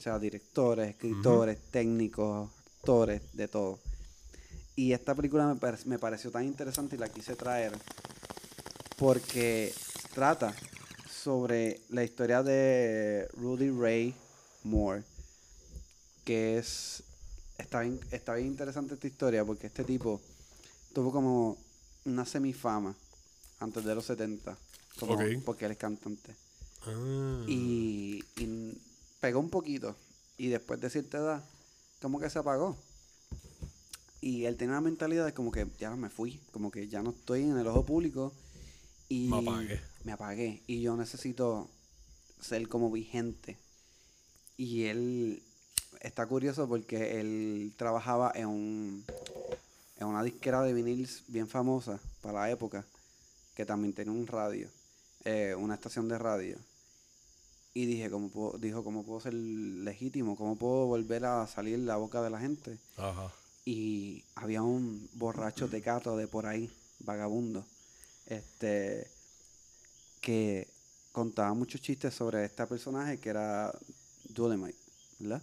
O 0.00 0.02
sea, 0.02 0.18
directores, 0.18 0.88
escritores, 0.88 1.58
técnicos, 1.70 2.48
actores, 2.78 3.20
de 3.34 3.48
todo. 3.48 3.78
Y 4.74 4.94
esta 4.94 5.14
película 5.14 5.46
me, 5.46 5.56
pare- 5.56 5.76
me 5.84 5.98
pareció 5.98 6.30
tan 6.30 6.46
interesante 6.46 6.96
y 6.96 6.98
la 6.98 7.10
quise 7.10 7.36
traer 7.36 7.76
porque 8.96 9.74
trata 10.14 10.54
sobre 11.10 11.82
la 11.90 12.02
historia 12.02 12.42
de 12.42 13.28
Rudy 13.34 13.68
Ray 13.70 14.14
Moore, 14.64 15.02
que 16.24 16.56
es 16.56 17.02
está 17.58 17.80
bien, 17.80 18.00
está 18.10 18.34
bien 18.36 18.46
interesante 18.46 18.94
esta 18.94 19.06
historia 19.06 19.44
porque 19.44 19.66
este 19.66 19.84
tipo 19.84 20.18
tuvo 20.94 21.12
como 21.12 21.58
una 22.06 22.24
semifama 22.24 22.96
antes 23.58 23.84
de 23.84 23.94
los 23.94 24.06
70, 24.06 24.56
como 24.98 25.12
Ok. 25.12 25.22
porque 25.44 25.66
él 25.66 25.72
es 25.72 25.76
cantante. 25.78 26.34
Ah. 26.86 27.44
Y, 27.46 28.24
y 28.38 28.80
pegó 29.20 29.40
un 29.40 29.50
poquito. 29.50 29.96
Y 30.36 30.48
después 30.48 30.80
de 30.80 30.90
cierta 30.90 31.18
edad, 31.18 31.44
como 32.00 32.18
que 32.18 32.30
se 32.30 32.38
apagó. 32.38 32.76
Y 34.20 34.44
él 34.44 34.56
tenía 34.56 34.72
una 34.72 34.80
mentalidad 34.80 35.24
de 35.24 35.34
como 35.34 35.50
que 35.50 35.66
ya 35.78 35.94
me 35.96 36.10
fui, 36.10 36.40
como 36.50 36.70
que 36.70 36.88
ya 36.88 37.02
no 37.02 37.10
estoy 37.10 37.42
en 37.42 37.56
el 37.56 37.66
ojo 37.66 37.84
público. 37.84 38.32
Y 39.08 39.28
Me 39.28 39.38
apagué. 39.38 39.80
me 40.04 40.12
apagué. 40.12 40.62
Y 40.66 40.82
yo 40.82 40.96
necesito 40.96 41.68
ser 42.40 42.68
como 42.68 42.90
vigente. 42.90 43.58
Y 44.56 44.84
él 44.84 45.42
está 46.00 46.26
curioso 46.26 46.68
porque 46.68 47.20
él 47.20 47.72
trabajaba 47.76 48.32
en 48.34 48.46
un 48.46 49.04
en 50.00 50.06
una 50.06 50.22
disquera 50.22 50.62
de 50.62 50.72
viniles 50.72 51.22
bien 51.28 51.46
famosa 51.46 52.00
para 52.22 52.40
la 52.40 52.50
época, 52.50 52.84
que 53.54 53.66
también 53.66 53.92
tenía 53.92 54.12
un 54.12 54.26
radio, 54.26 54.70
eh, 55.24 55.54
una 55.56 55.74
estación 55.74 56.08
de 56.08 56.18
radio. 56.18 56.56
Y 57.72 57.86
dije, 57.86 58.10
¿cómo 58.10 58.28
puedo, 58.30 58.58
dijo, 58.58 58.82
¿cómo 58.82 59.04
puedo 59.04 59.20
ser 59.20 59.34
legítimo? 59.34 60.36
¿Cómo 60.36 60.56
puedo 60.56 60.86
volver 60.86 61.24
a 61.24 61.46
salir 61.46 61.78
la 61.78 61.96
boca 61.96 62.20
de 62.22 62.30
la 62.30 62.40
gente? 62.40 62.78
Ajá. 62.96 63.32
y 63.64 64.24
había 64.34 64.62
un 64.62 65.08
borracho 65.14 65.68
tecato 65.68 66.16
de 66.16 66.26
por 66.26 66.46
ahí, 66.46 66.68
vagabundo, 67.00 67.64
este, 68.26 69.06
que 70.20 70.66
contaba 71.12 71.52
muchos 71.54 71.80
chistes 71.80 72.14
sobre 72.14 72.44
este 72.44 72.66
personaje 72.66 73.18
que 73.18 73.28
era 73.28 73.72
Dolemite, 74.30 74.78
¿verdad? 75.18 75.42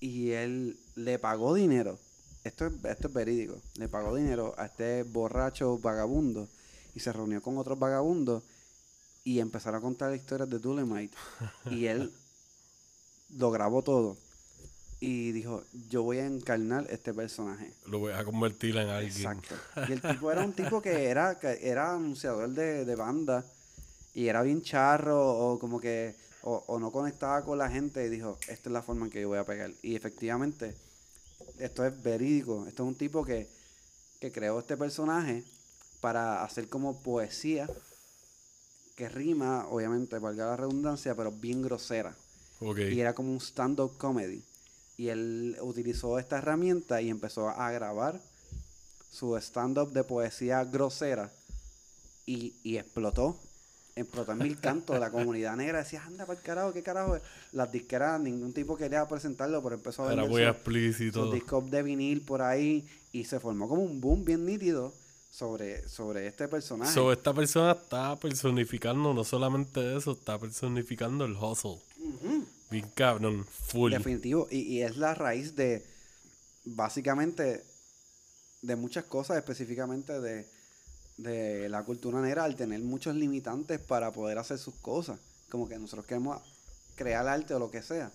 Y 0.00 0.30
él 0.30 0.78
le 0.94 1.18
pagó 1.18 1.54
dinero, 1.54 1.98
esto 2.44 2.66
es, 2.66 2.72
esto 2.84 3.08
es 3.08 3.14
verídico, 3.14 3.60
le 3.76 3.88
pagó 3.88 4.14
dinero 4.14 4.54
a 4.56 4.66
este 4.66 5.02
borracho 5.02 5.78
vagabundo 5.78 6.48
y 6.94 7.00
se 7.00 7.12
reunió 7.12 7.42
con 7.42 7.58
otros 7.58 7.78
vagabundos 7.78 8.42
y 9.26 9.40
empezaron 9.40 9.78
a 9.78 9.82
contar 9.82 10.14
historias 10.14 10.48
de 10.48 10.60
Dolemite 10.60 11.16
y 11.68 11.86
él 11.86 12.12
lo 13.36 13.50
grabó 13.50 13.82
todo 13.82 14.16
y 15.00 15.32
dijo, 15.32 15.64
yo 15.90 16.04
voy 16.04 16.18
a 16.18 16.26
encarnar 16.26 16.86
este 16.90 17.12
personaje. 17.12 17.72
Lo 17.86 17.98
voy 17.98 18.12
a 18.12 18.24
convertir 18.24 18.76
en 18.76 18.88
alguien. 18.88 19.12
Exacto. 19.12 19.56
Y 19.88 19.92
el 19.92 20.00
tipo 20.00 20.30
era 20.30 20.42
un 20.42 20.52
tipo 20.52 20.80
que 20.80 21.06
era, 21.06 21.40
que 21.40 21.58
era 21.60 21.92
anunciador 21.92 22.50
de, 22.50 22.84
de 22.84 22.94
banda 22.94 23.44
y 24.14 24.28
era 24.28 24.42
bien 24.42 24.62
charro 24.62 25.20
o 25.20 25.58
como 25.58 25.80
que 25.80 26.14
o, 26.42 26.62
o 26.68 26.78
no 26.78 26.92
conectaba 26.92 27.44
con 27.44 27.58
la 27.58 27.68
gente 27.68 28.06
y 28.06 28.08
dijo, 28.08 28.38
esta 28.46 28.68
es 28.68 28.72
la 28.72 28.80
forma 28.80 29.06
en 29.06 29.10
que 29.10 29.20
yo 29.20 29.28
voy 29.28 29.38
a 29.38 29.44
pegar. 29.44 29.72
Y 29.82 29.96
efectivamente, 29.96 30.72
esto 31.58 31.84
es 31.84 32.00
verídico. 32.00 32.64
Esto 32.68 32.84
es 32.84 32.88
un 32.88 32.94
tipo 32.94 33.24
que, 33.24 33.48
que 34.20 34.30
creó 34.30 34.60
este 34.60 34.76
personaje 34.76 35.42
para 36.00 36.44
hacer 36.44 36.68
como 36.68 37.02
poesía 37.02 37.68
que 38.96 39.08
rima, 39.08 39.66
obviamente, 39.68 40.18
valga 40.18 40.46
la 40.46 40.56
redundancia, 40.56 41.14
pero 41.14 41.30
bien 41.30 41.62
grosera 41.62 42.14
y 42.94 43.00
era 43.00 43.14
como 43.14 43.30
un 43.32 43.40
stand-up 43.40 43.96
comedy. 43.98 44.42
Y 44.96 45.08
él 45.08 45.56
utilizó 45.60 46.18
esta 46.18 46.38
herramienta 46.38 47.02
y 47.02 47.10
empezó 47.10 47.50
a 47.50 47.70
grabar 47.70 48.18
su 49.10 49.36
stand-up 49.36 49.92
de 49.92 50.02
poesía 50.04 50.64
grosera 50.64 51.30
y, 52.24 52.54
y 52.62 52.78
explotó. 52.78 53.38
Explotó 53.94 54.32
en 54.32 54.38
mil 54.38 54.58
cantos. 54.60 54.98
La 54.98 55.10
comunidad 55.10 55.56
negra 55.56 55.78
decía, 55.80 56.02
anda 56.04 56.24
para 56.26 56.38
el 56.38 56.44
carajo, 56.44 56.72
qué 56.72 56.82
carajo. 56.82 57.18
Las 57.52 57.70
disqueras, 57.70 58.18
ningún 58.20 58.52
tipo 58.54 58.76
quería 58.76 59.06
presentarlo, 59.06 59.62
pero 59.62 59.74
empezó 59.76 60.04
a 60.04 60.08
vender 60.08 60.28
muy 60.30 60.42
su- 60.42 60.48
explícito. 60.48 61.24
sus 61.24 61.34
discos 61.34 61.70
de 61.70 61.82
vinil 61.82 62.22
por 62.22 62.40
ahí 62.42 62.86
y 63.12 63.24
se 63.24 63.38
formó 63.40 63.68
como 63.68 63.82
un 63.82 64.00
boom 64.00 64.24
bien 64.24 64.44
nítido 64.46 64.94
sobre, 65.36 65.86
sobre 65.86 66.26
este 66.26 66.48
personaje. 66.48 66.94
So, 66.94 67.12
esta 67.12 67.34
persona 67.34 67.72
está 67.72 68.16
personificando 68.16 69.12
no 69.12 69.22
solamente 69.22 69.94
eso, 69.94 70.12
está 70.12 70.38
personificando 70.38 71.26
el 71.26 71.36
hustle. 71.36 71.78
Bien 72.70 72.90
cabrón, 72.94 73.44
full. 73.44 73.92
Definitivo. 73.92 74.48
Y, 74.50 74.60
y 74.60 74.82
es 74.82 74.96
la 74.96 75.14
raíz 75.14 75.54
de, 75.54 75.84
básicamente, 76.64 77.62
de 78.62 78.76
muchas 78.76 79.04
cosas, 79.04 79.36
específicamente 79.36 80.20
de, 80.20 80.46
de 81.18 81.68
la 81.68 81.84
cultura 81.84 82.22
negra, 82.22 82.44
al 82.44 82.56
tener 82.56 82.80
muchos 82.80 83.14
limitantes 83.14 83.78
para 83.78 84.12
poder 84.12 84.38
hacer 84.38 84.56
sus 84.56 84.74
cosas. 84.76 85.18
Como 85.50 85.68
que 85.68 85.78
nosotros 85.78 86.06
queremos 86.06 86.40
crear 86.94 87.28
arte 87.28 87.52
o 87.52 87.58
lo 87.58 87.70
que 87.70 87.82
sea. 87.82 88.10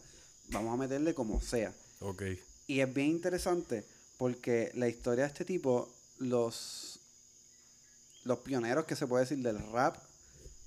Vamos 0.50 0.74
a 0.74 0.78
meterle 0.78 1.14
como 1.14 1.40
sea. 1.40 1.72
Ok. 2.00 2.24
Y 2.66 2.80
es 2.80 2.92
bien 2.92 3.10
interesante 3.10 3.86
porque 4.18 4.72
la 4.74 4.88
historia 4.88 5.26
de 5.26 5.28
este 5.28 5.46
tipo, 5.46 5.88
los, 6.18 6.91
los 8.24 8.40
pioneros 8.40 8.86
que 8.86 8.96
se 8.96 9.08
puede 9.08 9.24
decir 9.24 9.40
del 9.40 9.60
rap 9.72 9.98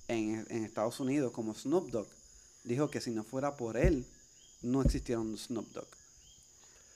en, 0.09 0.47
en 0.51 0.65
Estados 0.65 1.01
Unidos, 1.01 1.33
como 1.33 1.55
Snoop 1.55 1.91
Dogg, 1.91 2.09
dijo 2.65 2.91
que 2.91 3.01
si 3.01 3.11
no 3.11 3.25
fuera 3.25 3.57
por 3.57 3.77
él, 3.77 4.07
no 4.63 4.83
existiera 4.83 5.21
un 5.21 5.37
Snoop 5.37 5.73
Dogg. 5.73 5.87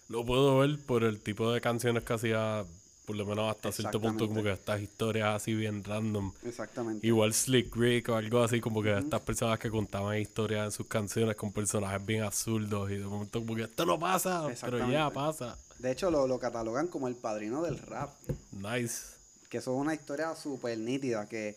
Lo 0.08 0.24
puedo 0.24 0.58
ver 0.58 0.78
por 0.84 1.04
el 1.04 1.20
tipo 1.20 1.52
de 1.52 1.60
canciones 1.60 2.02
que 2.02 2.14
hacía, 2.14 2.64
por 3.04 3.14
lo 3.14 3.26
menos 3.26 3.50
hasta 3.50 3.70
cierto 3.70 4.00
punto, 4.00 4.26
como 4.26 4.42
que 4.42 4.52
estas 4.52 4.80
historias 4.80 5.36
así 5.36 5.54
bien 5.54 5.84
random. 5.84 6.32
Exactamente. 6.44 7.06
Igual 7.06 7.34
Slick 7.34 7.76
Rick 7.76 8.08
o 8.08 8.16
algo 8.16 8.42
así, 8.42 8.60
como 8.60 8.82
que 8.82 8.96
estas 8.96 9.20
personas 9.20 9.58
que 9.58 9.70
contaban 9.70 10.18
historias 10.18 10.64
en 10.64 10.72
sus 10.72 10.86
canciones 10.86 11.36
con 11.36 11.52
personajes 11.52 12.04
bien 12.04 12.22
absurdos 12.22 12.90
y 12.90 12.96
de 12.96 13.04
momento 13.04 13.40
como 13.40 13.54
que 13.54 13.64
esto 13.64 13.84
no 13.84 13.98
pasa, 13.98 14.48
pero 14.62 14.90
ya 14.90 15.10
pasa. 15.10 15.58
De 15.78 15.92
hecho, 15.92 16.10
lo, 16.10 16.26
lo 16.26 16.38
catalogan 16.38 16.88
como 16.88 17.06
el 17.06 17.14
padrino 17.14 17.62
del 17.62 17.78
rap. 17.78 18.14
Nice. 18.52 19.17
Que 19.48 19.58
eso 19.58 19.74
es 19.74 19.80
una 19.80 19.94
historia 19.94 20.34
súper 20.36 20.78
nítida 20.78 21.28
que, 21.28 21.56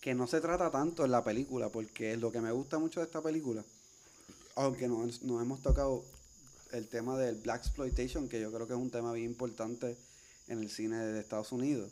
que 0.00 0.14
no 0.14 0.26
se 0.26 0.40
trata 0.40 0.70
tanto 0.70 1.04
en 1.04 1.10
la 1.10 1.24
película, 1.24 1.68
porque 1.68 2.16
lo 2.16 2.32
que 2.32 2.40
me 2.40 2.52
gusta 2.52 2.78
mucho 2.78 3.00
de 3.00 3.06
esta 3.06 3.22
película, 3.22 3.64
aunque 4.56 4.88
no, 4.88 5.40
hemos 5.40 5.62
tocado 5.62 6.04
el 6.72 6.88
tema 6.88 7.18
del 7.18 7.36
Black 7.36 7.64
Exploitation, 7.64 8.28
que 8.28 8.40
yo 8.40 8.52
creo 8.52 8.66
que 8.66 8.72
es 8.74 8.78
un 8.78 8.90
tema 8.90 9.12
bien 9.12 9.30
importante 9.30 9.96
en 10.48 10.60
el 10.60 10.70
cine 10.70 10.98
de 10.98 11.20
Estados 11.20 11.52
Unidos, 11.52 11.90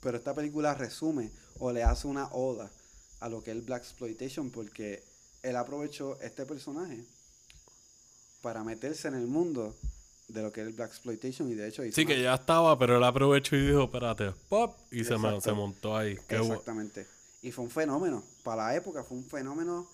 pero 0.00 0.16
esta 0.16 0.34
película 0.34 0.74
resume 0.74 1.30
o 1.58 1.70
le 1.72 1.82
hace 1.82 2.06
una 2.06 2.28
oda 2.32 2.70
a 3.20 3.28
lo 3.28 3.42
que 3.42 3.52
es 3.52 3.56
el 3.56 3.62
Black 3.62 3.82
Exploitation, 3.82 4.50
porque 4.50 5.02
él 5.42 5.56
aprovechó 5.56 6.18
este 6.20 6.44
personaje 6.44 7.04
para 8.42 8.64
meterse 8.64 9.08
en 9.08 9.14
el 9.14 9.26
mundo 9.26 9.74
de 10.32 10.42
lo 10.42 10.52
que 10.52 10.60
es 10.62 10.66
el 10.68 10.72
Black 10.72 10.90
Exploitation 10.90 11.50
y 11.50 11.54
de 11.54 11.68
hecho 11.68 11.82
Sí, 11.92 12.06
que 12.06 12.20
ya 12.22 12.34
estaba, 12.34 12.78
pero 12.78 12.96
él 12.96 13.04
aprovechó 13.04 13.56
y 13.56 13.66
dijo, 13.66 13.84
espérate, 13.84 14.32
pop, 14.48 14.76
y 14.90 15.04
se, 15.04 15.16
me- 15.18 15.40
se 15.40 15.52
montó 15.52 15.96
ahí. 15.96 16.16
Qué 16.28 16.36
Exactamente. 16.36 17.06
Y 17.42 17.50
fue 17.52 17.64
un 17.64 17.70
fenómeno. 17.70 18.22
Para 18.42 18.66
la 18.68 18.76
época 18.76 19.02
fue 19.04 19.16
un 19.18 19.24
fenómeno 19.24 19.86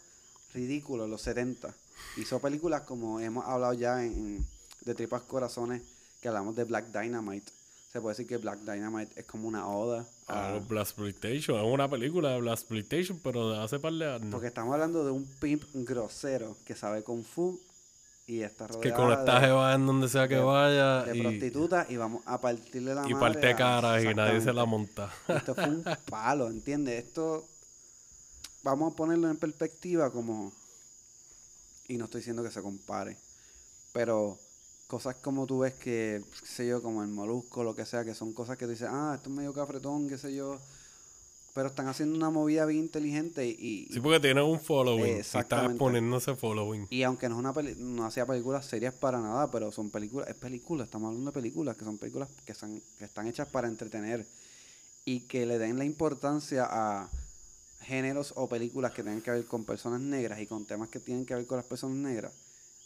ridículo, 0.55 1.07
los 1.07 1.23
70. 1.23 1.75
Hizo 2.17 2.39
películas 2.41 2.83
como 2.83 3.21
hemos 3.21 3.45
hablado 3.47 3.73
ya 3.75 4.05
en, 4.05 4.13
en 4.13 4.47
de 4.83 4.95
Tripas 4.95 5.23
Corazones, 5.23 5.83
que 6.21 6.29
hablamos 6.29 6.57
de 6.57 6.65
Black 6.65 6.87
Dynamite. 6.93 7.51
Se 7.93 8.01
puede 8.03 8.13
decir 8.15 8.27
que 8.29 8.37
Black 8.37 8.61
Dynamite 8.61 9.19
es 9.19 9.25
como 9.27 9.49
una 9.49 9.67
oda. 9.67 10.07
Ah, 10.29 10.55
a- 10.55 10.59
Black 10.59 10.85
Exploitation, 10.85 11.59
es 11.59 11.65
una 11.73 11.89
película 11.89 12.31
de 12.33 12.41
Black 12.41 12.59
Exploitation, 12.59 13.19
pero 13.25 13.51
de 13.53 13.59
hace 13.63 13.79
par 13.79 13.93
de 13.95 14.11
años. 14.13 14.29
porque 14.31 14.47
estamos 14.49 14.73
hablando 14.75 15.05
de 15.05 15.11
un 15.11 15.25
pimp 15.41 15.65
grosero 15.75 16.57
que 16.67 16.75
sabe 16.77 17.03
Kung 17.03 17.25
Fu 17.25 17.59
y 18.29 18.43
está 18.43 18.67
rodeado 18.67 18.83
que 18.83 18.93
con 18.93 19.11
esta 19.11 19.41
jeva 19.41 19.75
en 19.75 19.87
donde 19.87 20.07
sea 20.09 20.29
que 20.29 20.35
de- 20.37 20.41
vaya 20.43 21.03
de 21.05 21.17
y, 21.17 21.23
prostitutas 21.23 21.91
y 21.91 21.97
vamos 21.97 22.23
a 22.27 22.39
partirle 22.41 22.95
la 22.95 23.09
y 23.09 23.15
madre 23.15 23.19
parte 23.21 23.51
a- 23.51 23.57
caras 23.57 24.05
y 24.05 24.15
nadie 24.15 24.41
se 24.43 24.53
la 24.53 24.65
monta. 24.67 25.11
Esto 25.27 25.55
fue 25.55 25.65
un 25.65 25.83
palo, 26.11 26.49
¿entiendes? 26.49 27.05
Esto, 27.07 27.49
vamos 28.63 28.93
a 28.93 28.97
ponerlo 28.97 29.31
en 29.31 29.39
perspectiva 29.39 30.11
como, 30.13 30.53
y 31.89 31.97
no 31.97 32.05
estoy 32.05 32.21
diciendo 32.21 32.43
que 32.43 32.51
se 32.51 32.61
compare, 32.63 33.17
pero 33.95 34.39
cosas 34.89 35.17
como 35.17 35.47
tú 35.47 35.61
ves 35.61 35.75
que, 35.75 36.23
qué 36.41 36.47
sé 36.47 36.67
yo, 36.67 36.83
como 36.83 37.03
el 37.03 37.09
molusco, 37.09 37.65
lo 37.65 37.75
que 37.75 37.87
sea, 37.87 38.05
que 38.05 38.15
son 38.15 38.35
cosas 38.35 38.59
que 38.59 38.67
tú 38.67 38.73
dices, 38.73 38.89
ah, 38.91 39.15
esto 39.17 39.31
es 39.31 39.37
medio 39.37 39.55
cafretón, 39.55 40.07
qué 40.09 40.19
sé 40.19 40.35
yo, 40.35 40.61
pero 41.59 41.71
están 41.71 41.89
haciendo 41.89 42.15
una 42.17 42.31
movida 42.31 42.65
bien 42.67 42.83
inteligente 42.85 43.45
y, 43.49 43.89
Sí, 43.93 43.99
porque 43.99 44.21
tienen 44.21 44.45
un 44.45 44.61
following. 44.61 45.01
Y 45.01 45.09
están 45.09 45.19
Exactamente. 45.41 45.73
exponiéndose 45.73 46.37
following. 46.37 46.87
y 46.89 47.03
aunque 47.03 47.29
no 47.29 47.35
es 47.35 47.41
una 47.41 47.53
peli- 47.53 47.75
no 47.77 48.07
hacía 48.07 48.25
películas 48.25 48.65
serias 48.65 48.95
para 48.95 49.21
nada, 49.21 49.51
pero 49.51 49.73
son 49.73 49.91
películas, 49.91 50.29
es 50.29 50.37
películas, 50.37 50.85
estamos 50.87 51.09
hablando 51.09 51.33
de 51.33 51.35
películas 51.35 51.77
que 51.77 51.85
son 51.85 51.99
películas 51.99 52.29
que 52.45 52.53
están, 52.53 52.81
que 52.97 53.05
están 53.07 53.27
hechas 53.27 53.49
para 53.49 53.67
entretener 53.67 54.25
y 55.05 55.23
que 55.23 55.47
le 55.47 55.59
den 55.59 55.79
la 55.79 55.85
importancia 55.85 56.65
a 56.71 57.11
géneros 57.81 58.33
o 58.37 58.49
películas 58.49 58.93
que 58.93 59.03
tengan 59.03 59.21
que 59.21 59.33
ver 59.33 59.45
con 59.47 59.65
personas 59.65 60.01
negras 60.01 60.39
y 60.41 60.47
con 60.47 60.65
temas 60.65 60.91
que 60.91 61.01
tienen 61.01 61.27
que 61.27 61.35
ver 61.35 61.45
con 61.49 61.57
las 61.57 61.67
personas 61.67 61.97
negras 61.97 62.33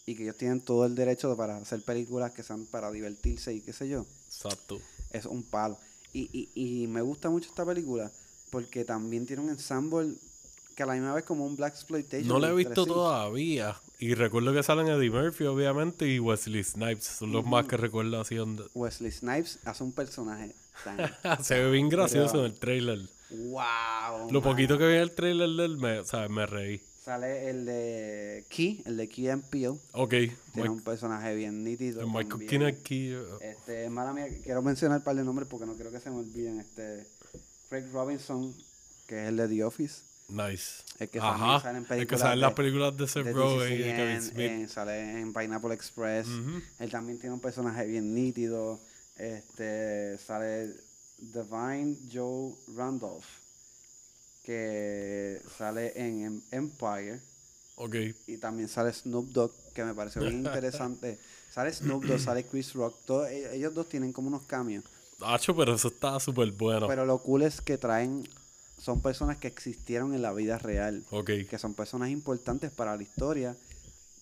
y 0.07 0.15
que 0.15 0.23
ellos 0.23 0.39
tienen 0.39 0.62
todo 0.62 0.86
el 0.86 0.94
derecho 0.94 1.36
para 1.36 1.59
hacer 1.59 1.82
películas 1.85 2.32
que 2.32 2.43
sean 2.43 2.65
para 2.65 2.90
divertirse 2.90 3.53
y 3.53 3.61
qué 3.61 3.74
sé 3.74 3.86
yo, 3.86 4.07
Exacto. 4.28 4.81
es 5.11 5.27
un 5.27 5.43
palo. 5.43 5.77
Y, 6.15 6.28
y, 6.32 6.82
y 6.85 6.86
me 6.89 7.03
gusta 7.03 7.28
mucho 7.31 7.49
esta 7.51 7.65
película 7.66 8.11
porque 8.53 8.85
también 8.85 9.24
tiene 9.27 9.41
un 9.43 9.49
ensemble 9.49 10.12
que 10.77 10.83
a 10.83 10.87
la 10.87 10.93
misma 10.93 11.15
vez 11.15 11.24
como 11.24 11.47
un 11.47 11.57
Black 11.57 11.73
Exploitation. 11.74 12.29
No 12.29 12.39
la 12.39 12.51
he 12.51 12.55
visto 12.55 12.85
todavía. 12.87 13.74
Y 13.99 14.15
recuerdo 14.15 14.53
que 14.53 14.62
salen 14.62 14.89
Eddie 14.89 15.11
Murphy, 15.11 15.45
obviamente, 15.45 16.07
y 16.07 16.19
Wesley 16.19 16.62
Snipes. 16.62 17.05
Son 17.05 17.33
los 17.33 17.45
más 17.47 17.66
que 17.66 17.77
recuerdo 17.79 18.20
así. 18.20 18.35
Donde... 18.37 18.65
Wesley 18.74 19.11
Snipes 19.11 19.59
hace 19.65 19.83
un 19.85 19.93
personaje 19.93 20.55
tan 20.85 20.99
Se 21.45 21.59
ve 21.59 21.70
bien 21.70 21.89
gracioso 21.89 22.41
en 22.41 22.53
el 22.53 22.59
trailer. 22.59 23.01
wow. 23.31 24.31
Lo 24.31 24.43
poquito 24.43 24.77
que 24.79 24.87
vi 24.87 24.95
en 24.95 25.01
el 25.01 25.12
trailer 25.12 25.49
de 25.51 25.65
él, 25.65 25.77
me, 25.79 25.99
o 26.01 26.05
sea, 26.05 26.29
me 26.29 26.47
reí. 26.47 26.81
sale 27.05 27.49
el 27.51 27.65
de 27.65 28.45
Key, 28.49 28.83
el 28.87 28.97
de 28.99 29.09
Key 29.09 29.29
and 29.29 29.45
Peele. 29.51 29.79
Ok. 29.93 30.11
Tiene 30.11 30.35
Mike- 30.55 30.69
un 30.69 30.81
personaje 30.83 31.35
bien 31.35 31.65
nítido. 31.65 32.01
el 32.03 32.07
Michael 32.09 32.66
aquí. 32.66 33.15
uh, 33.15 33.24
Este, 33.41 33.89
mala 33.91 34.12
mía, 34.12 34.27
quiero 34.43 34.62
mencionar 34.62 34.99
un 34.99 35.05
par 35.05 35.16
de 35.16 35.24
nombres 35.24 35.49
porque 35.49 35.66
no 35.66 35.74
quiero 35.74 35.91
que 35.91 36.01
se 36.01 36.11
me 36.11 36.16
olviden. 36.16 36.61
Este, 36.61 37.07
Craig 37.73 37.86
Robinson, 37.90 38.55
que 39.07 39.23
es 39.23 39.28
el 39.31 39.39
de 39.39 39.49
The 39.49 39.65
Office. 39.65 40.03
Nice. 40.28 40.82
El 40.99 41.09
que 41.09 41.19
también 41.19 41.61
sale 41.62 41.70
en 41.70 41.77
El 41.77 41.82
que 41.85 41.89
películas 41.94 42.20
sale 42.20 42.35
en 42.35 42.40
las 42.40 42.53
películas 42.53 42.97
de 42.99 43.09
Seth 43.09 43.27
Rogen 43.35 43.73
y 43.73 43.82
Kevin 43.82 44.23
Smith. 44.23 44.39
en- 44.51 44.69
sale 44.69 45.20
en 45.20 45.32
Pineapple 45.32 45.73
Express. 45.74 46.27
Él 46.78 46.90
también 46.90 47.19
tiene 47.19 47.32
un 47.35 47.40
personaje 47.40 47.86
bien 47.86 48.15
nítido. 48.15 48.78
Este 49.16 50.19
sale 50.19 50.74
Divine 51.19 51.97
Joe 52.12 52.55
Randolph, 52.77 53.24
que 54.44 55.40
sale 55.57 55.93
en 55.97 56.24
Em- 56.27 56.43
Empire. 56.51 57.20
Ok. 57.77 57.94
Y 58.27 58.36
también 58.36 58.69
sale 58.69 58.93
Snoop 58.93 59.28
Dogg, 59.31 59.53
que 59.74 59.82
me 59.82 59.94
pareció 59.94 60.20
bien 60.20 60.35
interesante. 60.44 61.19
sale 61.51 61.73
Snoop 61.73 62.05
Dogg, 62.05 62.20
sale 62.20 62.44
Chris 62.44 62.74
Rock. 62.74 62.97
todo- 63.07 63.27
e- 63.27 63.57
ellos 63.57 63.73
dos 63.74 63.89
tienen 63.89 64.12
como 64.12 64.28
unos 64.28 64.43
cambios. 64.43 64.85
Hacho, 65.24 65.55
pero 65.57 65.74
eso 65.74 65.89
está 65.89 66.19
súper 66.20 66.51
bueno. 66.53 66.86
Pero 66.89 67.05
lo 67.07 67.19
cool 67.19 67.43
es 67.43 67.61
que 67.61 67.78
traen. 67.78 68.28
Son 68.81 69.01
personas 69.01 69.36
que 69.36 69.47
existieron 69.47 70.12
en 70.15 70.23
la 70.23 70.32
vida 70.32 70.59
real. 70.59 71.05
ok. 71.11 71.31
Que 71.49 71.59
son 71.59 71.74
personas 71.74 72.11
importantes 72.11 72.70
para 72.73 72.97
la 72.97 73.03
historia 73.03 73.57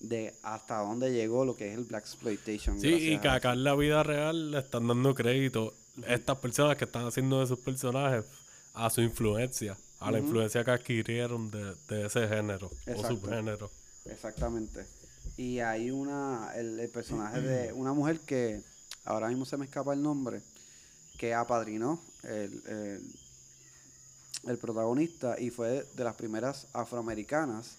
de 0.01 0.35
hasta 0.43 0.79
dónde 0.79 1.13
llegó 1.13 1.45
lo 1.45 1.57
que 1.57 1.73
es 1.73 1.79
el 1.79 1.85
Black 1.85 2.05
Exploitation. 2.05 2.81
Sí, 2.81 3.13
y 3.13 3.19
que 3.19 3.29
acá 3.29 3.53
en 3.53 3.65
la 3.65 3.75
vida 3.75 4.03
real 4.03 4.51
le 4.51 4.59
están 4.59 4.87
dando 4.87 5.15
crédito 5.15 5.73
estas 6.07 6.39
personas 6.39 6.77
que 6.77 6.85
están 6.85 7.07
haciendo 7.07 7.41
de 7.41 7.47
sus 7.47 7.59
personajes 7.59 8.25
a 8.75 8.89
su 8.91 9.01
influencia, 9.03 9.77
a 9.99 10.11
la 10.11 10.19
influencia 10.19 10.65
que 10.65 10.71
adquirieron 10.71 11.51
de, 11.51 11.75
de 11.89 12.07
ese 12.07 12.27
género 12.29 12.69
o 12.69 12.91
Exacto. 12.91 13.09
subgénero. 13.09 13.71
Exactamente. 14.07 14.87
Y 15.37 15.59
hay 15.61 15.91
una, 15.91 16.53
el, 16.55 16.79
el 16.81 16.89
personaje 16.91 17.41
de 17.41 17.73
una 17.73 17.93
mujer 17.93 18.21
que 18.21 18.61
ahora 19.05 19.29
mismo 19.29 19.45
se 19.45 19.57
me 19.57 19.65
escapa 19.65 19.93
el 19.95 20.03
nombre, 20.03 20.41
que 21.21 21.35
apadrinó 21.35 22.01
el, 22.23 22.63
el, 22.67 23.15
el 24.51 24.57
protagonista 24.57 25.39
y 25.39 25.51
fue 25.51 25.87
de 25.95 26.03
las 26.05 26.15
primeras 26.17 26.67
afroamericanas 26.73 27.73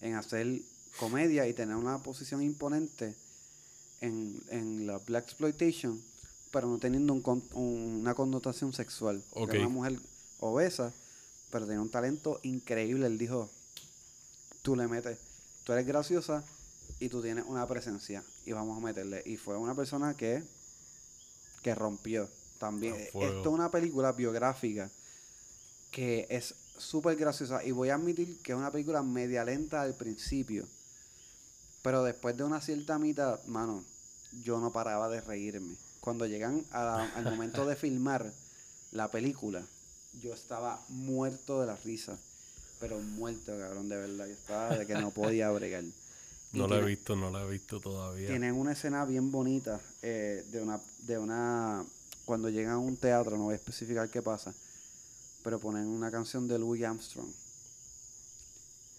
en 0.00 0.14
hacer 0.14 0.60
comedia 1.00 1.48
y 1.48 1.54
tener 1.54 1.74
una 1.74 1.98
posición 1.98 2.40
imponente 2.40 3.16
en, 4.00 4.40
en 4.50 4.86
la 4.86 4.98
Black 4.98 5.24
Exploitation, 5.24 6.00
pero 6.52 6.68
no 6.68 6.78
teniendo 6.78 7.12
un 7.12 7.20
con- 7.20 7.42
un- 7.52 7.98
una 8.02 8.14
connotación 8.14 8.72
sexual. 8.72 9.24
Que 9.34 9.40
Ok. 9.42 9.50
Era 9.54 9.60
una 9.66 9.68
mujer 9.70 9.98
obesa, 10.38 10.92
pero 11.50 11.66
tenía 11.66 11.80
un 11.82 11.90
talento 11.90 12.38
increíble. 12.44 13.06
Él 13.08 13.18
dijo, 13.18 13.50
tú 14.62 14.76
le 14.76 14.86
metes, 14.86 15.18
tú 15.64 15.72
eres 15.72 15.84
graciosa 15.84 16.44
y 17.00 17.08
tú 17.08 17.22
tienes 17.22 17.44
una 17.48 17.66
presencia 17.66 18.22
y 18.46 18.52
vamos 18.52 18.78
a 18.78 18.86
meterle. 18.86 19.20
Y 19.26 19.36
fue 19.36 19.56
una 19.56 19.74
persona 19.74 20.16
que, 20.16 20.44
que 21.64 21.74
rompió 21.74 22.28
también. 22.58 22.94
Fuego. 23.12 23.36
Esto 23.36 23.48
es 23.48 23.54
una 23.54 23.70
película 23.70 24.12
biográfica 24.12 24.90
que 25.90 26.26
es 26.30 26.54
súper 26.76 27.16
graciosa 27.16 27.64
y 27.64 27.72
voy 27.72 27.88
a 27.88 27.94
admitir 27.94 28.38
que 28.42 28.52
es 28.52 28.58
una 28.58 28.70
película 28.70 29.02
media 29.02 29.44
lenta 29.44 29.82
al 29.82 29.94
principio. 29.94 30.66
Pero 31.82 32.04
después 32.04 32.36
de 32.36 32.44
una 32.44 32.60
cierta 32.60 32.98
mitad, 32.98 33.42
mano, 33.44 33.84
yo 34.44 34.58
no 34.60 34.72
paraba 34.72 35.08
de 35.08 35.20
reírme. 35.20 35.74
Cuando 36.00 36.26
llegan 36.26 36.64
la- 36.72 37.04
al 37.14 37.24
momento 37.24 37.66
de 37.66 37.76
filmar 37.76 38.32
la 38.92 39.10
película, 39.10 39.62
yo 40.22 40.34
estaba 40.34 40.80
muerto 40.88 41.60
de 41.60 41.66
la 41.66 41.76
risa. 41.76 42.16
Pero 42.80 42.98
muerto, 43.00 43.58
cabrón, 43.58 43.88
de 43.88 43.96
verdad. 43.96 44.26
Yo 44.26 44.32
estaba 44.32 44.76
de 44.76 44.86
que 44.86 44.94
no 44.94 45.10
podía 45.10 45.50
bregar. 45.52 45.84
Y 45.84 46.58
No 46.58 46.66
la 46.68 46.78
he 46.78 46.84
visto, 46.84 47.14
no 47.16 47.30
la 47.30 47.42
he 47.42 47.50
visto 47.50 47.80
todavía. 47.80 48.28
Tienen 48.28 48.54
una 48.54 48.72
escena 48.72 49.04
bien 49.04 49.30
bonita 49.30 49.80
eh, 50.02 50.44
de 50.50 50.62
una 50.62 50.80
de 51.00 51.18
una 51.18 51.84
cuando 52.28 52.50
llegan 52.50 52.72
a 52.72 52.78
un 52.78 52.98
teatro, 52.98 53.38
no 53.38 53.44
voy 53.44 53.54
a 53.54 53.56
especificar 53.56 54.10
qué 54.10 54.20
pasa, 54.20 54.52
pero 55.42 55.58
ponen 55.58 55.86
una 55.86 56.10
canción 56.10 56.46
de 56.46 56.58
Louis 56.58 56.84
Armstrong. 56.84 57.30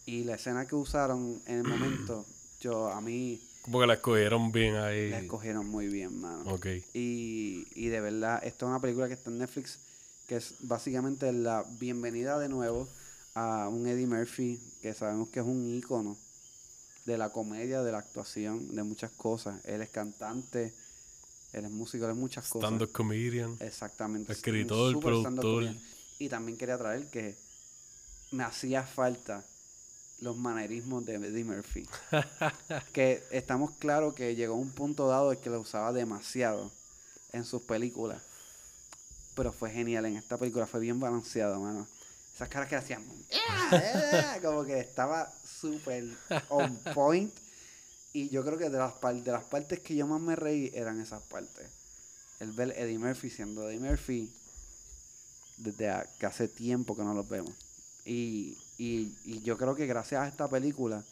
Y 0.07 0.23
la 0.23 0.33
escena 0.33 0.65
que 0.65 0.73
usaron 0.73 1.39
en 1.45 1.57
el 1.57 1.63
momento, 1.63 2.25
yo 2.59 2.87
a 2.89 2.99
mí 3.01 3.39
Como 3.61 3.81
que 3.81 3.85
la 3.85 3.93
escogieron 3.93 4.51
bien 4.51 4.77
ahí. 4.77 5.11
la 5.11 5.19
escogieron 5.19 5.69
muy 5.69 5.89
bien, 5.89 6.19
mano. 6.19 6.51
Ok. 6.51 6.65
Y, 6.95 7.67
y 7.75 7.89
de 7.89 8.01
verdad, 8.01 8.41
esta 8.43 8.65
es 8.65 8.69
una 8.69 8.81
película 8.81 9.07
que 9.07 9.13
está 9.13 9.29
en 9.29 9.37
Netflix, 9.37 9.77
que 10.27 10.37
es 10.37 10.55
básicamente 10.61 11.31
la 11.31 11.63
bienvenida 11.77 12.39
de 12.39 12.49
nuevo 12.49 12.89
a 13.35 13.69
un 13.69 13.85
Eddie 13.85 14.07
Murphy, 14.07 14.59
que 14.81 14.95
sabemos 14.95 15.29
que 15.29 15.39
es 15.39 15.45
un 15.45 15.67
ícono 15.67 16.17
de 17.05 17.19
la 17.19 17.29
comedia, 17.29 17.83
de 17.83 17.91
la 17.91 17.99
actuación, 17.99 18.75
de 18.75 18.81
muchas 18.81 19.11
cosas. 19.11 19.63
Él 19.65 19.83
es 19.83 19.89
cantante, 19.89 20.73
él 21.53 21.65
es 21.65 21.71
músico, 21.71 22.05
él 22.05 22.11
es 22.11 22.17
muchas 22.17 22.47
cosas. 22.47 22.69
Stand-up 22.69 22.91
comedian. 22.91 23.57
Exactamente. 23.59 24.31
Escritor, 24.31 24.99
productor. 24.99 25.65
Y 26.19 26.29
también 26.29 26.57
quería 26.57 26.77
traer 26.77 27.09
que 27.09 27.35
me 28.31 28.43
hacía 28.43 28.83
falta 28.83 29.45
los 30.19 30.37
manerismos 30.37 31.05
de 31.05 31.15
Eddie 31.15 31.43
Murphy. 31.43 31.87
que 32.93 33.23
estamos 33.31 33.71
claros 33.77 34.13
que 34.13 34.35
llegó 34.35 34.53
a 34.53 34.57
un 34.57 34.71
punto 34.71 35.07
dado 35.07 35.31
en 35.31 35.39
que 35.39 35.49
lo 35.49 35.61
usaba 35.61 35.93
demasiado 35.93 36.71
en 37.31 37.45
sus 37.45 37.61
películas. 37.61 38.21
Pero 39.35 39.53
fue 39.53 39.71
genial 39.71 40.05
en 40.05 40.17
esta 40.17 40.37
película, 40.37 40.67
fue 40.67 40.81
bien 40.81 40.99
balanceado, 40.99 41.59
mano. 41.59 41.87
Esas 42.35 42.49
caras 42.49 42.69
que 42.69 42.75
hacían, 42.75 43.03
como 44.41 44.63
que 44.63 44.79
estaba 44.79 45.31
súper 45.43 46.05
on 46.49 46.75
point. 46.93 47.33
Y 48.13 48.29
yo 48.29 48.43
creo 48.43 48.57
que 48.57 48.69
de 48.69 48.77
las, 48.77 48.93
par- 48.93 49.21
de 49.21 49.31
las 49.31 49.43
partes 49.43 49.79
que 49.79 49.95
yo 49.95 50.07
más 50.07 50.19
me 50.21 50.35
reí 50.35 50.71
eran 50.73 50.99
esas 50.99 51.21
partes. 51.23 51.67
El 52.39 52.51
ver 52.51 52.73
Eddie 52.77 52.97
Murphy 52.97 53.29
siendo 53.29 53.69
Eddie 53.69 53.79
Murphy 53.79 54.31
desde 55.57 55.89
a- 55.89 56.07
que 56.19 56.25
hace 56.25 56.47
tiempo 56.47 56.95
que 56.95 57.03
no 57.03 57.13
los 57.13 57.27
vemos. 57.27 57.51
Y, 58.05 58.57
y, 58.77 59.13
y 59.25 59.41
yo 59.43 59.57
creo 59.57 59.75
que 59.75 59.85
gracias 59.85 60.21
a 60.23 60.27
esta 60.27 60.47
película, 60.47 61.03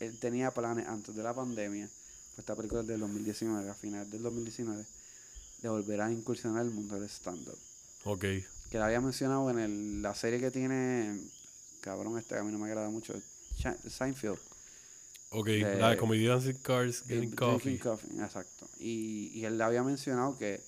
él 0.00 0.18
tenía 0.18 0.50
planes 0.50 0.86
antes 0.86 1.14
de 1.14 1.22
la 1.22 1.32
pandemia, 1.32 1.86
pues 1.86 2.38
esta 2.40 2.56
película 2.56 2.80
es 2.82 2.86
del 2.88 3.00
2019, 3.00 3.70
a 3.70 3.74
finales 3.74 4.10
del 4.10 4.22
2019, 4.22 4.84
de 5.62 5.68
volver 5.68 6.00
a 6.02 6.10
incursionar 6.12 6.64
el 6.64 6.70
mundo 6.72 6.96
del 6.98 7.08
stand-up. 7.08 7.58
Ok. 8.04 8.20
Que 8.70 8.78
la 8.78 8.86
había 8.86 9.00
mencionado 9.00 9.48
en 9.50 9.58
el- 9.60 10.02
la 10.02 10.14
serie 10.14 10.40
que 10.40 10.50
tiene, 10.50 11.18
cabrón, 11.80 12.18
este 12.18 12.34
que 12.34 12.40
a 12.40 12.44
mí 12.44 12.52
no 12.52 12.58
me 12.58 12.66
agrada 12.66 12.90
mucho, 12.90 13.14
Seinfeld. 13.88 14.38
Ok. 15.34 15.46
De- 15.46 15.78
la 15.78 15.90
de 15.90 16.54
Cars 16.62 17.00
Eh, 17.00 17.02
Getting 17.08 17.30
Drinking 17.30 17.36
Coffee. 17.36 17.78
Coffee, 17.78 18.22
exacto. 18.22 18.68
Y, 18.78 19.30
y 19.34 19.44
él 19.44 19.58
le 19.58 19.64
había 19.64 19.82
mencionado 19.82 20.38
que 20.38 20.62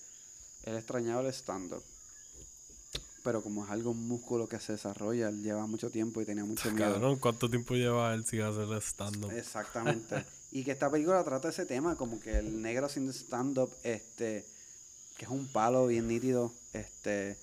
él 0.64 0.76
extrañaba 0.76 1.20
el 1.22 1.28
stand-up. 1.32 1.82
Pero 3.22 3.42
como 3.42 3.64
es 3.64 3.70
algo 3.70 3.90
un 3.90 4.06
músculo 4.06 4.48
que 4.48 4.60
se 4.60 4.72
desarrolla, 4.72 5.28
él 5.28 5.42
lleva 5.42 5.66
mucho 5.66 5.90
tiempo 5.90 6.20
y 6.20 6.24
tenía 6.24 6.44
mucho 6.44 6.70
miedo. 6.70 6.92
Cabrón, 6.92 7.18
¿cuánto 7.18 7.48
tiempo 7.48 7.74
lleva 7.74 8.12
él 8.14 8.24
sin 8.24 8.42
hacer 8.42 8.68
stand-up? 8.82 9.32
Exactamente. 9.32 10.24
y 10.52 10.64
que 10.64 10.72
esta 10.72 10.90
película 10.90 11.22
trata 11.24 11.48
ese 11.48 11.66
tema, 11.66 11.96
como 11.96 12.20
que 12.20 12.38
el 12.38 12.60
negro 12.62 12.88
sin 12.88 13.08
stand-up, 13.12 13.70
este, 13.82 14.46
que 15.16 15.24
es 15.24 15.30
un 15.30 15.46
palo 15.48 15.86
bien 15.86 16.06
nítido, 16.08 16.52
este, 16.72 17.36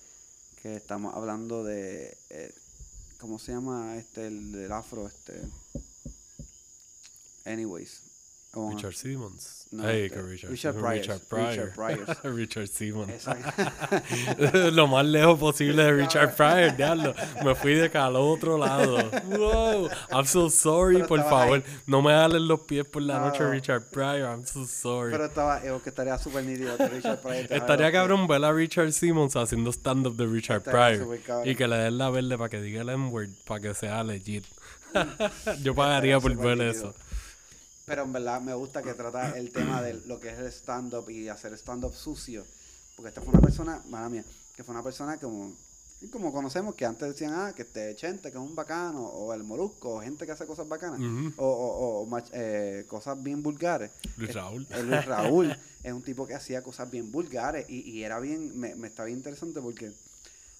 que 0.62 0.76
estamos 0.76 1.14
hablando 1.16 1.64
de, 1.64 2.18
eh, 2.30 2.54
¿cómo 3.20 3.40
se 3.40 3.52
llama? 3.54 3.98
Este, 3.98 4.28
el 4.28 4.52
del 4.54 4.72
afro, 4.72 5.08
este. 5.08 5.42
Anyways. 7.46 8.02
Richard 8.56 8.94
Simmons. 8.94 9.66
No, 9.72 9.82
Hey, 9.84 10.04
este, 10.06 10.16
que 10.16 10.22
Richard, 10.22 10.52
Richard 10.52 10.76
Pryor. 10.76 10.94
Richard 11.00 11.22
Pryor. 11.28 11.50
Richard 11.50 11.74
Pryor. 12.22 12.36
Richard 12.36 12.68
Simmons. 12.68 13.26
Lo 14.74 14.86
más 14.86 15.04
lejos 15.08 15.40
posible 15.40 15.82
de 15.84 15.92
Richard 15.94 16.36
Pryor, 16.36 16.76
diablo. 16.78 17.16
Me 17.44 17.56
fui 17.56 17.74
de 17.74 17.86
acá 17.86 18.06
al 18.06 18.16
otro 18.16 18.60
lado. 18.60 19.10
Wow. 19.26 19.90
I'm 20.12 20.28
so 20.28 20.52
sorry, 20.52 20.98
Pero 20.98 21.08
por 21.08 21.24
favor. 21.24 21.56
ahí. 21.58 21.64
No 21.88 22.04
me 22.04 22.12
jalen 22.12 22.48
los 22.48 22.60
pies 22.60 22.86
por 22.86 23.02
la 23.02 23.18
No, 23.18 23.26
noche, 23.30 23.40
no. 23.44 23.50
Richard 23.50 23.86
Pryor. 23.90 24.30
I'm 24.30 24.46
so 24.46 24.68
sorry. 24.68 25.12
Pero 25.12 25.26
estaba, 25.26 25.58
eh, 25.66 25.76
que 25.84 25.90
estaría 25.90 26.16
súper 26.20 26.44
nítido 26.44 26.78
que 26.78 26.88
Richard 26.90 27.22
Pryor 27.22 27.48
Estaría 27.52 27.92
cabrón 27.92 28.28
ver 28.28 28.46
a 28.46 28.54
Richard 28.54 28.92
Simmons 28.94 29.36
haciendo 29.36 29.72
stand-up 29.72 30.16
de 30.16 30.28
Richard 30.28 30.58
Estaría 30.60 31.04
Pryor. 31.04 31.48
Y 31.48 31.56
que 31.56 31.68
le 31.68 31.78
den 31.78 31.98
la 31.98 32.12
verde 32.12 32.38
para 32.38 32.50
que 32.50 32.62
diga 32.62 32.84
el 32.84 32.90
N-word, 32.90 33.30
para 33.46 33.60
que 33.62 33.74
sea 33.74 34.04
legit. 34.04 34.46
Yo 35.64 35.74
pagaría 35.74 36.20
por 36.20 36.36
ver 36.38 36.62
eso. 36.62 36.94
Pero 37.86 38.04
en 38.04 38.14
verdad 38.14 38.40
me 38.42 38.54
gusta 38.54 38.82
que 38.82 38.94
trata 38.94 39.38
el 39.38 39.52
tema 39.52 39.82
de 39.82 39.94
lo 40.06 40.20
que 40.20 40.30
es 40.30 40.40
el 40.40 40.48
stand-up 40.48 41.10
y 41.10 41.28
hacer 41.28 41.54
stand-up 41.54 41.94
sucio. 41.94 42.46
Porque 42.96 43.10
esta 43.10 43.22
fue 43.22 43.32
una 43.34 43.42
persona, 43.42 43.82
mala 43.90 44.08
mía, 44.10 44.24
que 44.56 44.64
fue 44.64 44.74
una 44.74 44.84
persona 44.84 45.18
como, 45.18 45.52
como 46.12 46.32
conocemos, 46.32 46.76
que 46.76 46.86
antes 46.86 47.10
decían, 47.10 47.34
ah, 47.34 47.54
que 47.54 47.64
este 47.64 47.94
Chente, 47.96 48.32
que 48.32 48.38
es 48.38 48.44
un 48.44 48.56
bacano, 48.56 49.04
o 49.06 49.34
el 49.34 49.44
Molusco, 49.44 49.96
o 49.96 50.02
gente 50.02 50.26
que 50.26 50.32
hace 50.32 50.46
cosas 50.46 50.68
bacanas, 50.68 51.00
o, 51.38 51.46
o- 51.46 52.02
o 52.04 52.08
mach- 52.08 52.30
eh, 52.34 52.86
cosas 52.88 53.22
bien 53.22 53.42
vulgares. 53.44 53.92
Luis 54.16 54.30
Eh, 54.30 54.34
Raúl. 54.34 54.68
El 54.72 54.88
Luis 54.88 55.06
Raúl 55.06 55.58
es 55.84 55.92
un 55.94 56.04
tipo 56.04 56.26
que 56.26 56.36
hacía 56.36 56.62
cosas 56.62 56.90
bien 56.90 57.12
vulgares 57.12 57.66
y, 57.70 57.82
y 57.90 58.04
era 58.04 58.20
bien, 58.20 58.58
me, 58.58 58.76
me 58.76 58.88
está 58.88 59.04
bien 59.04 59.18
interesante 59.18 59.60
porque 59.60 59.92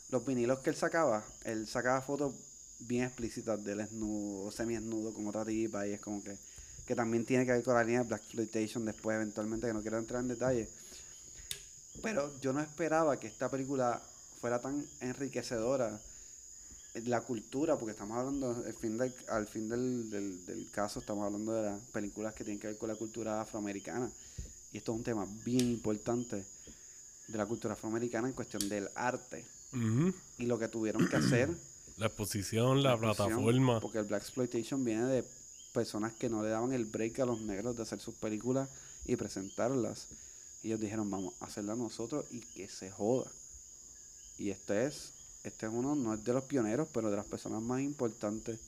los 0.10 0.26
vinilos 0.26 0.60
que 0.60 0.72
él 0.72 0.76
sacaba, 0.76 1.24
él 1.46 1.68
sacaba 1.68 2.02
fotos 2.02 2.34
bien 2.80 3.06
explícitas 3.06 3.64
del 3.64 3.78
desnudo, 3.78 4.52
semi-desnudo 4.52 5.14
con 5.14 5.26
otra 5.28 5.46
tipa 5.46 5.88
y 5.88 5.94
es 5.94 6.02
como 6.02 6.22
que, 6.24 6.36
que 6.86 6.96
también 6.96 7.26
tiene 7.26 7.46
que 7.46 7.52
ver 7.54 7.64
con 7.64 7.76
la 7.76 7.84
línea 7.84 8.02
de 8.02 8.08
Black 8.08 8.24
Exploitation 8.24 8.86
después 8.86 9.16
eventualmente, 9.16 9.68
que 9.68 9.74
no 9.74 9.82
quiero 9.82 9.98
entrar 9.98 10.22
en 10.22 10.28
detalle. 10.28 10.70
Pero 12.02 12.40
yo 12.42 12.54
no 12.54 12.62
esperaba 12.62 13.20
que 13.20 13.28
esta 13.28 13.50
película 13.50 14.02
fuera 14.40 14.60
tan 14.60 14.86
enriquecedora 15.00 16.00
la 17.06 17.22
cultura, 17.22 17.78
porque 17.78 17.92
estamos 17.92 18.18
hablando, 18.18 18.64
al 18.66 18.74
fin 18.74 18.98
del, 18.98 19.14
al 19.30 19.48
fin 19.48 19.68
del, 19.68 20.10
del, 20.12 20.46
del 20.46 20.70
caso, 20.70 21.00
estamos 21.00 21.26
hablando 21.26 21.54
de 21.54 21.64
las 21.64 21.82
películas 21.92 22.34
que 22.34 22.44
tienen 22.44 22.60
que 22.60 22.68
ver 22.68 22.78
con 22.78 22.90
la 22.90 22.96
cultura 22.96 23.42
afroamericana. 23.42 24.12
Y 24.72 24.78
esto 24.78 24.92
es 24.92 24.98
un 24.98 25.04
tema 25.04 25.28
bien 25.44 25.62
importante 25.62 26.46
de 27.28 27.38
la 27.38 27.46
cultura 27.46 27.74
afroamericana 27.74 28.28
en 28.28 28.34
cuestión 28.34 28.68
del 28.70 28.90
arte 28.96 29.46
y 30.38 30.46
lo 30.46 30.60
que 30.60 30.68
tuvieron 30.68 31.08
que 31.08 31.16
hacer. 31.16 31.50
La 31.98 32.08
exposición, 32.08 32.82
la, 32.82 32.94
exposición, 32.94 33.30
plataforma. 33.30 33.80
Porque 33.80 34.00
el 34.00 34.06
Black 34.06 34.24
Exploitation 34.24 34.84
viene 34.84 35.06
de 35.06 35.24
personas 35.74 36.14
que 36.14 36.30
no 36.30 36.42
le 36.44 36.50
daban 36.50 36.72
el 36.72 36.86
break 36.86 37.20
a 37.20 37.26
los 37.26 37.42
negros 37.42 37.76
de 37.76 37.84
hacer 37.84 38.00
sus 38.00 38.16
películas 38.16 38.70
y 39.06 39.16
presentarlas. 39.16 40.08
Ellos 40.64 40.80
dijeron, 40.80 41.10
vamos 41.10 41.34
a 41.42 41.46
hacerla 41.46 41.76
nosotros 41.76 42.26
y 42.32 42.40
que 42.40 42.70
se 42.70 42.90
joda. 42.90 43.30
Y 44.38 44.52
este 44.52 44.86
es, 44.86 45.12
este 45.44 45.66
es 45.66 45.72
uno, 45.74 45.96
no 45.96 46.14
es 46.14 46.24
de 46.24 46.32
los 46.32 46.46
pioneros, 46.46 46.88
pero 46.94 47.10
de 47.10 47.18
las 47.18 47.26
personas 47.26 47.62
más 47.62 47.82
importantes 47.82 48.60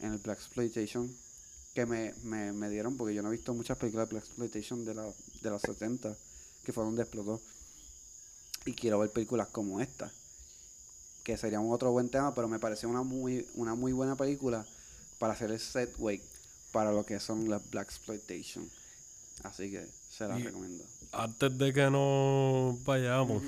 en 0.00 0.12
el 0.12 0.18
Black 0.18 0.38
Exploitation 0.38 1.14
que 1.74 1.86
me, 1.86 2.12
me, 2.24 2.52
me 2.52 2.68
dieron, 2.68 2.96
porque 2.96 3.14
yo 3.14 3.22
no 3.22 3.28
he 3.28 3.32
visto 3.32 3.54
muchas 3.54 3.78
películas 3.78 4.08
de 4.08 4.14
Black 4.14 4.24
Exploitation 4.24 4.84
de, 4.84 4.94
la, 4.94 5.04
de 5.04 5.50
los 5.50 5.62
70, 5.62 6.16
que 6.64 6.72
fue 6.72 6.84
donde 6.84 7.02
explotó. 7.02 7.40
Y 8.64 8.72
quiero 8.72 8.98
ver 8.98 9.10
películas 9.10 9.48
como 9.48 9.80
esta, 9.80 10.12
que 11.22 11.36
sería 11.36 11.60
un 11.60 11.72
otro 11.72 11.92
buen 11.92 12.08
tema, 12.08 12.34
pero 12.34 12.48
me 12.48 12.58
pareció 12.58 12.88
una 12.88 13.02
muy, 13.02 13.46
una 13.54 13.74
muy 13.74 13.92
buena 13.92 14.16
película 14.16 14.66
para 15.22 15.34
hacer 15.34 15.52
el 15.52 15.60
set 15.60 15.94
wake 15.98 16.24
para 16.72 16.90
lo 16.90 17.06
que 17.06 17.20
son 17.20 17.48
las 17.48 17.62
Black 17.70 17.86
Exploitation. 17.86 18.68
Así 19.44 19.70
que 19.70 19.86
se 20.10 20.26
las 20.26 20.40
Y- 20.40 20.42
recomiendo. 20.42 20.82
Antes 21.12 21.56
de 21.58 21.72
que 21.72 21.88
nos 21.90 22.82
vayamos, 22.82 23.40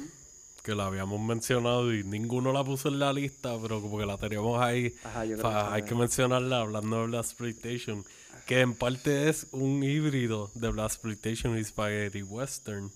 que 0.63 0.73
la 0.77 0.87
habíamos 0.87 1.21
mencionado 1.21 1.93
y 1.93 2.05
ninguno 2.05 2.53
la 2.53 2.63
puso 2.63 2.91
en 2.91 3.01
la 3.01 3.13
lista, 3.13 3.59
pero 3.61 3.83
como 3.83 3.99
que 3.99 4.07
la 4.07 4.17
teníamos 4.19 4.63
ahí, 4.63 4.95
Ajá, 5.03 5.25
yo 5.25 5.37
creo 5.37 5.51
que 5.51 5.57
hay 5.75 5.83
que 5.83 5.97
mencionarla 5.97 6.61
hablando 6.61 7.01
de 7.01 7.07
Black 7.09 7.25
Exploitation, 7.25 8.05
que 8.47 8.61
en 8.61 8.75
parte 8.77 9.29
es 9.29 9.49
un 9.51 9.83
híbrido 9.83 10.53
de 10.55 10.69
Black 10.69 10.93
Exploitation 10.93 11.59
y 11.59 11.65
Spaghetti 11.65 12.23
Western, 12.23 12.89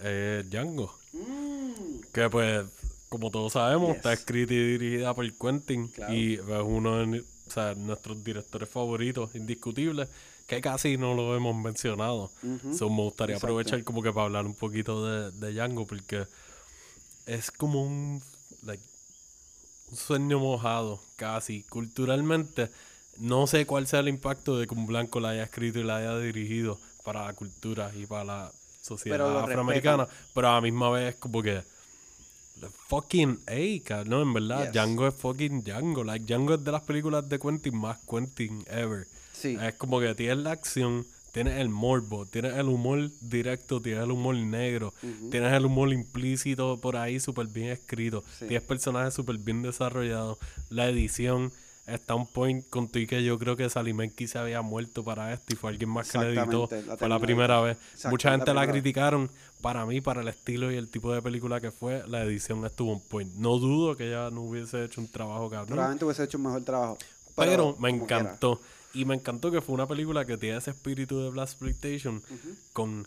eh, 0.00 0.42
Django, 0.50 0.92
Mm, 1.12 2.00
que 2.12 2.28
pues, 2.28 2.66
como 3.08 3.30
todos 3.30 3.52
sabemos, 3.52 3.88
Yes. 3.90 3.96
está 3.98 4.12
escrita 4.12 4.54
y 4.54 4.72
dirigida 4.76 5.14
por 5.14 5.32
Quentin 5.34 5.86
Claro. 5.88 6.12
y 6.14 6.34
es 6.34 6.40
uno 6.64 6.98
de 7.06 7.24
o 7.48 7.50
sea, 7.50 7.74
nuestros 7.74 8.22
directores 8.22 8.68
favoritos, 8.68 9.34
indiscutibles, 9.34 10.08
que 10.46 10.60
casi 10.60 10.96
no 10.96 11.14
lo 11.14 11.34
hemos 11.36 11.56
mencionado. 11.56 12.30
ujú. 12.42 12.72
So, 12.76 12.88
me 12.90 13.02
gustaría 13.02 13.36
Exacto. 13.36 13.46
aprovechar 13.46 13.84
como 13.84 14.02
que 14.02 14.12
para 14.12 14.26
hablar 14.26 14.46
un 14.46 14.54
poquito 14.54 15.04
de, 15.04 15.30
de 15.32 15.52
Django 15.52 15.86
porque 15.86 16.26
es 17.26 17.50
como 17.50 17.82
un, 17.82 18.22
like, 18.62 18.82
un 19.90 19.96
sueño 19.96 20.38
mojado, 20.38 21.00
casi. 21.16 21.62
Culturalmente, 21.64 22.70
no 23.18 23.46
sé 23.46 23.66
cuál 23.66 23.86
sea 23.86 24.00
el 24.00 24.08
impacto 24.08 24.58
de 24.58 24.66
que 24.66 24.74
un 24.74 24.86
blanco 24.86 25.20
la 25.20 25.30
haya 25.30 25.44
escrito 25.44 25.78
y 25.80 25.84
la 25.84 25.96
haya 25.96 26.18
dirigido 26.18 26.78
para 27.04 27.24
la 27.26 27.32
cultura 27.34 27.90
y 27.94 28.06
para 28.06 28.24
la 28.24 28.52
sociedad 28.82 29.18
Pero 29.18 29.38
afroamericana, 29.40 30.06
pero 30.34 30.48
a 30.48 30.54
la 30.54 30.60
misma 30.60 30.90
vez 30.90 31.16
como 31.16 31.42
que 31.42 31.62
fucking 32.88 33.38
cabrón, 33.84 34.08
no, 34.10 34.22
en 34.22 34.34
verdad, 34.34 34.64
Yes. 34.64 34.72
Django 34.72 35.06
es 35.06 35.14
fucking 35.14 35.62
Django, 35.64 36.04
like 36.04 36.24
Django 36.26 36.54
es 36.54 36.64
de 36.64 36.72
las 36.72 36.82
películas 36.82 37.28
de 37.28 37.38
Quentin 37.38 37.76
más 37.78 37.98
Quentin 38.10 38.64
ever. 38.68 39.06
Sí, 39.32 39.56
Es 39.62 39.74
como 39.74 40.00
que 40.00 40.14
tienes 40.16 40.38
la 40.38 40.50
acción, 40.52 41.06
tienes 41.32 41.58
el 41.60 41.68
morbo, 41.68 42.26
tienes 42.26 42.54
el 42.56 42.66
humor 42.66 43.10
directo, 43.20 43.80
tienes 43.80 44.02
el 44.04 44.10
humor 44.10 44.34
negro, 44.34 44.92
tienes 45.30 45.52
el 45.52 45.64
humor 45.66 45.92
implícito 45.92 46.78
por 46.80 46.96
ahí 46.96 47.20
súper 47.20 47.46
bien 47.46 47.68
escrito, 47.68 48.24
Sí. 48.38 48.46
tienes 48.48 48.62
personajes 48.66 49.14
súper 49.14 49.38
bien 49.38 49.62
desarrollados, 49.62 50.38
la 50.70 50.88
edición 50.88 51.52
está 51.88 52.14
un 52.14 52.26
point 52.26 52.68
con 52.68 52.88
tu 52.88 52.98
y 52.98 53.06
que 53.06 53.22
yo 53.22 53.38
creo 53.38 53.56
que 53.56 53.68
Salimenki 53.68 54.26
se 54.26 54.38
había 54.38 54.62
muerto 54.62 55.02
para 55.04 55.32
esto 55.32 55.52
y 55.52 55.56
fue 55.56 55.70
alguien 55.70 55.90
más 55.90 56.10
que 56.10 56.18
le 56.18 56.28
editó, 56.28 56.68
la 56.86 56.96
fue 56.96 57.08
la 57.08 57.18
primera 57.18 57.60
vez. 57.60 57.78
Mucha 58.10 58.30
gente 58.32 58.52
la 58.54 58.66
criticaron, 58.66 59.30
para 59.60 59.86
mí, 59.86 60.00
para 60.00 60.22
el 60.22 60.28
estilo 60.28 60.70
y 60.70 60.76
el 60.76 60.88
tipo 60.88 61.12
de 61.12 61.22
película 61.22 61.60
que 61.60 61.70
fue, 61.70 62.04
la 62.06 62.22
edición 62.22 62.64
estuvo 62.64 62.92
un 62.92 63.00
point. 63.00 63.32
No 63.34 63.58
dudo 63.58 63.96
que 63.96 64.08
ella 64.08 64.30
no 64.30 64.42
hubiese 64.42 64.84
hecho 64.84 65.00
un 65.00 65.08
trabajo 65.08 65.50
cabrón. 65.50 65.68
probablemente 65.68 66.04
hubiese 66.04 66.24
hecho 66.24 66.38
un 66.38 66.44
mejor 66.44 66.64
trabajo. 66.64 66.98
Pero, 67.36 67.76
me 67.78 67.90
encantó. 67.90 68.60
Y 68.94 69.04
me 69.04 69.14
encantó 69.14 69.50
que 69.50 69.60
fue 69.60 69.74
una 69.74 69.86
película 69.86 70.24
que 70.24 70.38
tiene 70.38 70.58
ese 70.58 70.70
espíritu 70.70 71.20
de 71.20 71.30
Black 71.30 71.48
Exploitation 71.48 72.22
con 72.72 73.06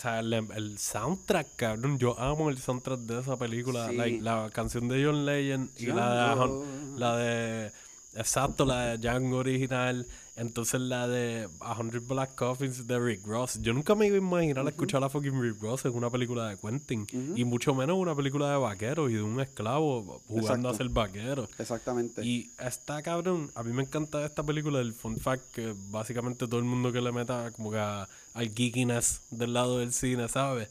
o 0.00 0.02
sea, 0.02 0.20
el, 0.20 0.32
el 0.32 0.78
soundtrack, 0.78 1.56
cabrón. 1.56 1.98
Yo 1.98 2.18
amo 2.18 2.48
el 2.48 2.56
soundtrack 2.56 3.00
de 3.00 3.20
esa 3.20 3.36
película. 3.36 3.90
Sí. 3.90 3.96
Like, 3.96 4.22
la 4.22 4.48
canción 4.50 4.88
de 4.88 5.04
John 5.04 5.26
Legend 5.26 5.70
y 5.76 5.86
la 5.86 6.34
de, 6.34 6.64
la 6.96 7.16
de. 7.18 7.72
Exacto, 8.14 8.64
la 8.64 8.86
de 8.86 8.98
Django 8.98 9.36
original. 9.38 10.06
Entonces 10.36 10.80
la 10.80 11.06
de 11.06 11.48
A 11.60 11.78
Hundred 11.78 12.02
Black 12.02 12.34
Coffins 12.34 12.86
de 12.86 12.98
Rick 12.98 13.26
Ross. 13.26 13.58
Yo 13.60 13.74
nunca 13.74 13.94
me 13.94 14.06
iba 14.06 14.16
a 14.16 14.18
imaginar 14.18 14.66
escuchar 14.68 15.04
a 15.04 15.10
fucking 15.10 15.38
Rick 15.40 15.60
Ross 15.60 15.84
en 15.84 15.94
una 15.94 16.08
película 16.08 16.48
de 16.48 16.56
Quentin. 16.56 17.06
Y 17.36 17.44
mucho 17.44 17.74
menos 17.74 17.98
una 17.98 18.14
película 18.16 18.50
de 18.50 18.56
vaqueros 18.56 19.10
y 19.10 19.14
de 19.14 19.22
un 19.22 19.38
esclavo 19.38 20.22
jugando 20.26 20.40
Exacto. 20.48 20.68
a 20.70 20.74
ser 20.74 20.88
vaquero. 20.88 21.48
Exactamente. 21.58 22.24
Y 22.24 22.50
está 22.58 23.02
cabrón, 23.02 23.50
a 23.54 23.62
mí 23.62 23.72
me 23.74 23.82
encanta 23.82 24.24
esta 24.24 24.42
película, 24.42 24.80
el 24.80 24.94
fun 24.94 25.18
fact 25.18 25.44
que 25.52 25.74
básicamente 25.90 26.46
todo 26.48 26.58
el 26.58 26.64
mundo 26.64 26.90
que 26.90 27.02
le 27.02 27.12
meta 27.12 27.50
como 27.52 27.70
que 27.70 27.78
a- 27.78 28.08
al 28.32 28.48
geekiness 28.54 29.20
del 29.30 29.52
lado 29.52 29.78
del 29.78 29.92
cine, 29.92 30.26
¿sabe? 30.28 30.68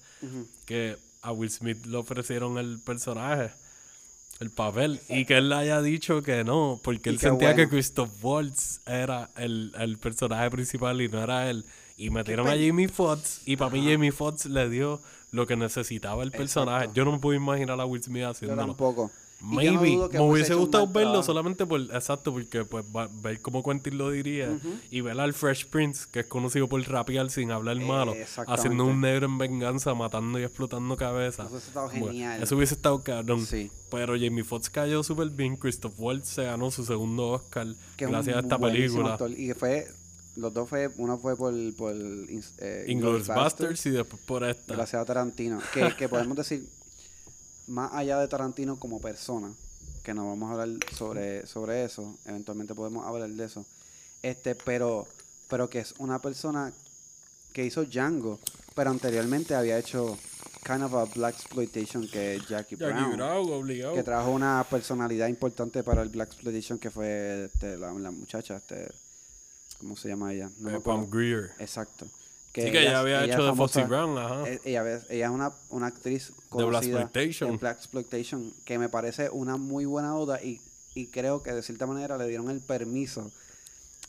Que 0.65 0.97
a 1.21 1.31
Will 1.31 1.51
Smith 1.51 1.85
le 1.85 1.97
ofrecieron 1.97 2.57
el 2.57 2.79
personaje, 2.79 3.51
el 4.39 4.51
papel, 4.51 5.01
y 5.09 5.25
que 5.25 5.37
él 5.37 5.49
le 5.49 5.55
haya 5.55 5.81
dicho 5.81 6.21
que 6.21 6.43
no, 6.43 6.79
porque 6.83 7.09
Y 7.09 7.13
él 7.13 7.19
sentía 7.19 7.49
bueno. 7.49 7.63
que 7.63 7.69
Christoph 7.69 8.09
Waltz 8.23 8.79
era 8.85 9.29
el, 9.35 9.73
el 9.77 9.97
personaje 9.97 10.49
principal 10.49 11.01
y 11.01 11.09
no 11.09 11.21
era 11.21 11.49
él. 11.49 11.65
Y 11.97 12.09
metieron 12.09 12.47
a 12.47 12.51
Jamie 12.51 12.87
Foxx, 12.87 13.41
y 13.45 13.57
para 13.57 13.71
mí 13.71 13.85
Jamie 13.89 14.11
Foxx 14.13 14.45
le 14.45 14.69
dio 14.69 15.01
lo 15.31 15.45
que 15.45 15.57
necesitaba 15.57 16.23
el 16.23 16.31
personaje. 16.31 16.85
Exacto. 16.85 16.95
Yo 16.95 17.05
no 17.05 17.11
me 17.11 17.19
puedo 17.19 17.35
imaginar 17.37 17.79
a 17.79 17.85
Will 17.85 18.01
Smith 18.01 18.23
haciéndolo. 18.23 18.65
tampoco. 18.67 19.01
Yo 19.03 19.13
no 19.13 19.28
Maybe. 19.41 19.95
me 20.11 20.19
hubiese 20.19 20.53
gustado 20.53 20.85
verlo 20.87 21.11
trabajo. 21.11 21.23
solamente 21.23 21.65
por. 21.65 21.79
Exacto, 21.81 22.33
porque 22.33 22.65
pues 22.65 22.83
va- 22.93 23.09
ver 23.21 23.39
cómo 23.41 23.63
Quentin 23.63 23.97
lo 23.97 24.09
diría. 24.11 24.59
Y 24.91 24.99
ver 25.01 25.17
al 25.19 25.33
Fresh 25.33 25.67
Prince, 25.67 26.07
que 26.11 26.19
es 26.21 26.25
conocido 26.25 26.67
por 26.67 26.81
rapear 26.89 27.29
sin 27.31 27.51
hablar 27.51 27.77
malo. 27.77 28.13
exactamente. 28.13 28.59
Haciendo 28.59 28.85
un 28.85 28.99
negro 28.99 29.27
en 29.27 29.37
venganza, 29.37 29.93
matando 29.93 30.39
y 30.39 30.43
explotando 30.43 30.97
cabezas. 30.97 31.45
Eso 31.47 31.53
hubiese 31.55 31.67
estado 31.67 31.89
genial. 31.89 32.43
Eso 32.43 32.55
hubiese 32.57 32.73
estado 32.73 33.01
cabrón. 33.03 33.45
Sí. 33.45 33.71
Pero 33.89 34.13
Jamie 34.19 34.43
Foxx 34.43 34.69
cayó 34.69 35.03
súper 35.03 35.29
bien. 35.29 35.55
Christoph 35.55 35.93
Waltz 35.97 36.27
se 36.27 36.43
ganó 36.43 36.69
su 36.69 36.83
segundo 36.85 37.29
Oscar 37.29 37.67
Que 37.95 38.07
gracias 38.07 38.35
a 38.35 38.39
esta 38.41 38.59
película. 38.59 39.13
actor. 39.13 39.31
Y 39.31 39.53
fue, 39.53 39.87
los 40.35 40.53
dos 40.53 40.67
fue, 40.69 40.89
uno 40.97 41.17
fue 41.17 41.35
por, 41.37 41.53
por 41.75 41.93
eh, 41.95 42.85
Inglourious 42.87 43.27
Basterds 43.27 43.85
y 43.85 43.91
después 43.91 44.21
por 44.25 44.43
esta. 44.43 44.75
Gracias 44.75 45.01
a 45.01 45.05
Tarantino. 45.05 45.59
Que, 45.73 45.95
que 45.97 46.07
podemos 46.09 46.35
decir, 46.37 46.67
más 47.69 47.93
allá 47.93 48.19
de 48.19 48.27
Tarantino 48.27 48.77
como 48.77 48.99
persona, 48.99 49.53
que 50.03 50.13
no 50.13 50.27
vamos 50.27 50.49
a 50.49 50.61
hablar 50.61 50.79
sobre, 50.97 51.45
sobre 51.47 51.85
eso, 51.85 52.17
eventualmente 52.25 52.75
podemos 52.75 53.05
hablar 53.05 53.29
de 53.29 53.45
eso. 53.45 53.65
Este, 54.21 54.55
pero, 54.55 55.07
pero 55.49 55.69
que 55.69 55.79
es 55.79 55.93
una 55.99 56.19
persona 56.19 56.73
que 57.53 57.65
hizo 57.65 57.85
Django, 57.85 58.39
pero 58.75 58.89
anteriormente 58.89 59.55
había 59.55 59.77
hecho 59.77 60.17
kind 60.65 60.83
of 60.83 60.93
a 60.93 61.05
black 61.05 61.35
exploitation 61.35 62.07
que 62.07 62.35
es 62.35 62.47
Jackie, 62.47 62.75
Jackie 62.75 62.93
Brown. 62.93 63.15
Brown, 63.15 63.51
obligado. 63.51 63.93
que 63.95 64.03
trajo 64.03 64.31
una 64.31 64.65
personalidad 64.69 65.27
importante 65.27 65.83
para 65.83 66.01
el 66.01 66.09
Black 66.09 66.29
Exploitation 66.29 66.77
que 66.77 66.91
fue 66.91 67.45
este, 67.45 67.77
la, 67.77 67.91
la 67.93 68.11
muchacha, 68.11 68.57
este, 68.57 68.91
¿cómo 69.79 69.95
se 69.95 70.09
llama 70.09 70.33
ella? 70.33 70.49
No 70.59 70.69
Eh. 70.69 70.81
Pam 70.81 71.09
Grier. 71.09 71.51
Exacto. 71.59 72.07
Sí, 72.61 72.71
que 72.71 72.81
ella 72.81 72.99
había 72.99 73.23
ella 73.23 73.33
hecho 73.33 73.45
de 73.45 73.53
Foxy 73.55 73.81
Brown, 73.83 74.17
ajá. 74.17 74.43
eh, 74.49 74.59
ella, 74.65 74.83
ve- 74.83 75.01
ella 75.09 75.25
es 75.25 75.31
una, 75.31 75.51
una 75.69 75.87
actriz 75.87 76.27
De 76.29 76.33
conocida 76.49 77.09
en 77.13 77.57
Black 77.57 77.77
Exploitation 77.77 78.53
que 78.65 78.77
me 78.79 78.89
parece 78.89 79.29
una 79.29 79.57
muy 79.57 79.85
buena 79.85 80.15
oda 80.15 80.41
y, 80.43 80.59
y 80.95 81.07
creo 81.07 81.43
que 81.43 81.51
de 81.53 81.61
cierta 81.63 81.85
manera 81.87 82.17
le 82.17 82.27
dieron 82.27 82.49
el 82.49 82.59
permiso 82.61 83.31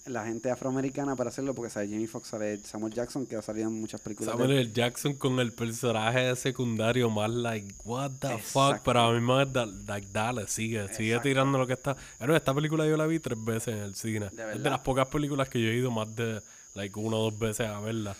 la 0.06 0.24
gente 0.24 0.50
afroamericana 0.50 1.14
para 1.14 1.28
hacerlo 1.28 1.54
porque 1.54 1.70
sale 1.70 1.86
Jamie 1.88 2.08
Foxx, 2.08 2.28
sale 2.28 2.58
Samuel 2.64 2.92
Jackson 2.94 3.26
que 3.26 3.36
ha 3.36 3.42
salido 3.42 3.68
en 3.68 3.78
muchas 3.80 4.00
películas. 4.00 4.34
de 4.34 4.42
Samuel. 4.42 4.58
L. 4.58 4.72
Jackson 4.72 5.12
con 5.14 5.38
el 5.38 5.52
personaje 5.52 6.34
secundario 6.36 7.10
más 7.10 7.30
like, 7.30 7.74
what 7.84 8.10
the 8.18 8.38
fuck, 8.38 8.78
pero 8.82 9.00
a 9.00 9.12
mí 9.12 9.20
más 9.20 9.52
da- 9.52 9.66
like, 9.66 10.08
dale, 10.10 10.48
sigue, 10.48 10.88
sigue 10.94 11.20
tirando 11.20 11.58
lo 11.58 11.66
que 11.66 11.74
está. 11.74 11.96
Pero 12.18 12.34
esta 12.34 12.54
película 12.54 12.86
yo 12.86 12.96
la 12.96 13.06
vi 13.06 13.20
tres 13.20 13.38
veces 13.44 13.74
en 13.74 13.82
el 13.82 13.94
cine. 13.94 14.30
es 14.54 14.62
de 14.62 14.70
las 14.70 14.80
pocas 14.80 15.06
películas 15.08 15.50
que 15.50 15.60
yo 15.60 15.68
he 15.68 15.74
ido 15.76 15.90
más 15.90 16.12
de 16.16 16.40
like 16.74 16.98
una 16.98 17.16
o 17.16 17.30
dos 17.30 17.38
veces 17.38 17.66
a 17.68 17.78
verla. 17.80 18.16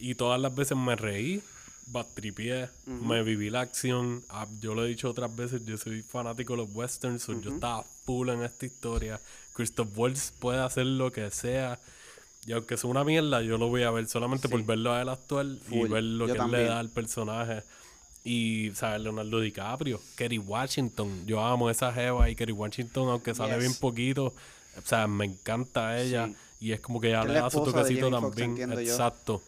Y 0.00 0.14
todas 0.14 0.40
las 0.40 0.54
veces 0.54 0.76
me 0.76 0.96
reí, 0.96 1.42
batripié, 1.86 2.68
me 2.86 3.22
viví 3.22 3.50
la 3.50 3.60
acción. 3.60 4.22
Ah, 4.28 4.46
yo 4.60 4.74
lo 4.74 4.84
he 4.84 4.88
dicho 4.88 5.10
otras 5.10 5.34
veces, 5.36 5.64
yo 5.66 5.76
soy 5.76 6.02
fanático 6.02 6.54
de 6.54 6.58
los 6.64 6.74
westerns, 6.74 7.26
yo 7.42 7.50
estaba 7.54 7.84
full 8.04 8.28
en 8.30 8.42
esta 8.42 8.66
historia. 8.66 9.20
Christoph 9.52 9.88
Waltz 9.96 10.32
puede 10.38 10.60
hacer 10.60 10.86
lo 10.86 11.12
que 11.12 11.30
sea. 11.30 11.78
Y 12.46 12.52
aunque 12.52 12.78
sea 12.78 12.88
una 12.88 13.04
mierda, 13.04 13.42
yo 13.42 13.58
lo 13.58 13.68
voy 13.68 13.82
a 13.82 13.90
ver 13.90 14.06
solamente 14.08 14.48
por 14.48 14.64
verlo 14.64 14.94
a 14.94 15.02
él 15.02 15.10
actual 15.10 15.60
y 15.70 15.80
ver 15.82 16.02
lo 16.04 16.26
Yo 16.26 16.34
que 16.34 16.40
él 16.40 16.50
le 16.50 16.64
da 16.64 16.78
al 16.80 16.88
personaje. 16.88 17.62
Y, 18.24 18.70
¿sabes? 18.74 19.00
Leonardo 19.02 19.40
DiCaprio, 19.40 20.00
Kerry 20.16 20.38
Washington. 20.38 21.26
Yo 21.26 21.44
amo 21.44 21.68
esa 21.68 21.92
jeva 21.92 22.28
y 22.30 22.34
Kerry 22.34 22.52
Washington, 22.52 23.08
aunque 23.10 23.34
sale 23.34 23.54
Yes. 23.54 23.60
bien 23.60 23.74
poquito. 23.74 24.26
O 24.78 24.82
sea, 24.86 25.06
me 25.06 25.26
encanta 25.26 26.00
ella. 26.00 26.26
Sí. 26.28 26.36
Y 26.60 26.72
es 26.72 26.80
como 26.80 27.00
que 27.00 27.10
ya 27.10 27.22
Que 27.22 27.28
le 27.28 27.34
da 27.34 27.50
su 27.50 27.62
toquecito 27.64 28.10
también. 28.10 28.56
yo. 28.56 29.42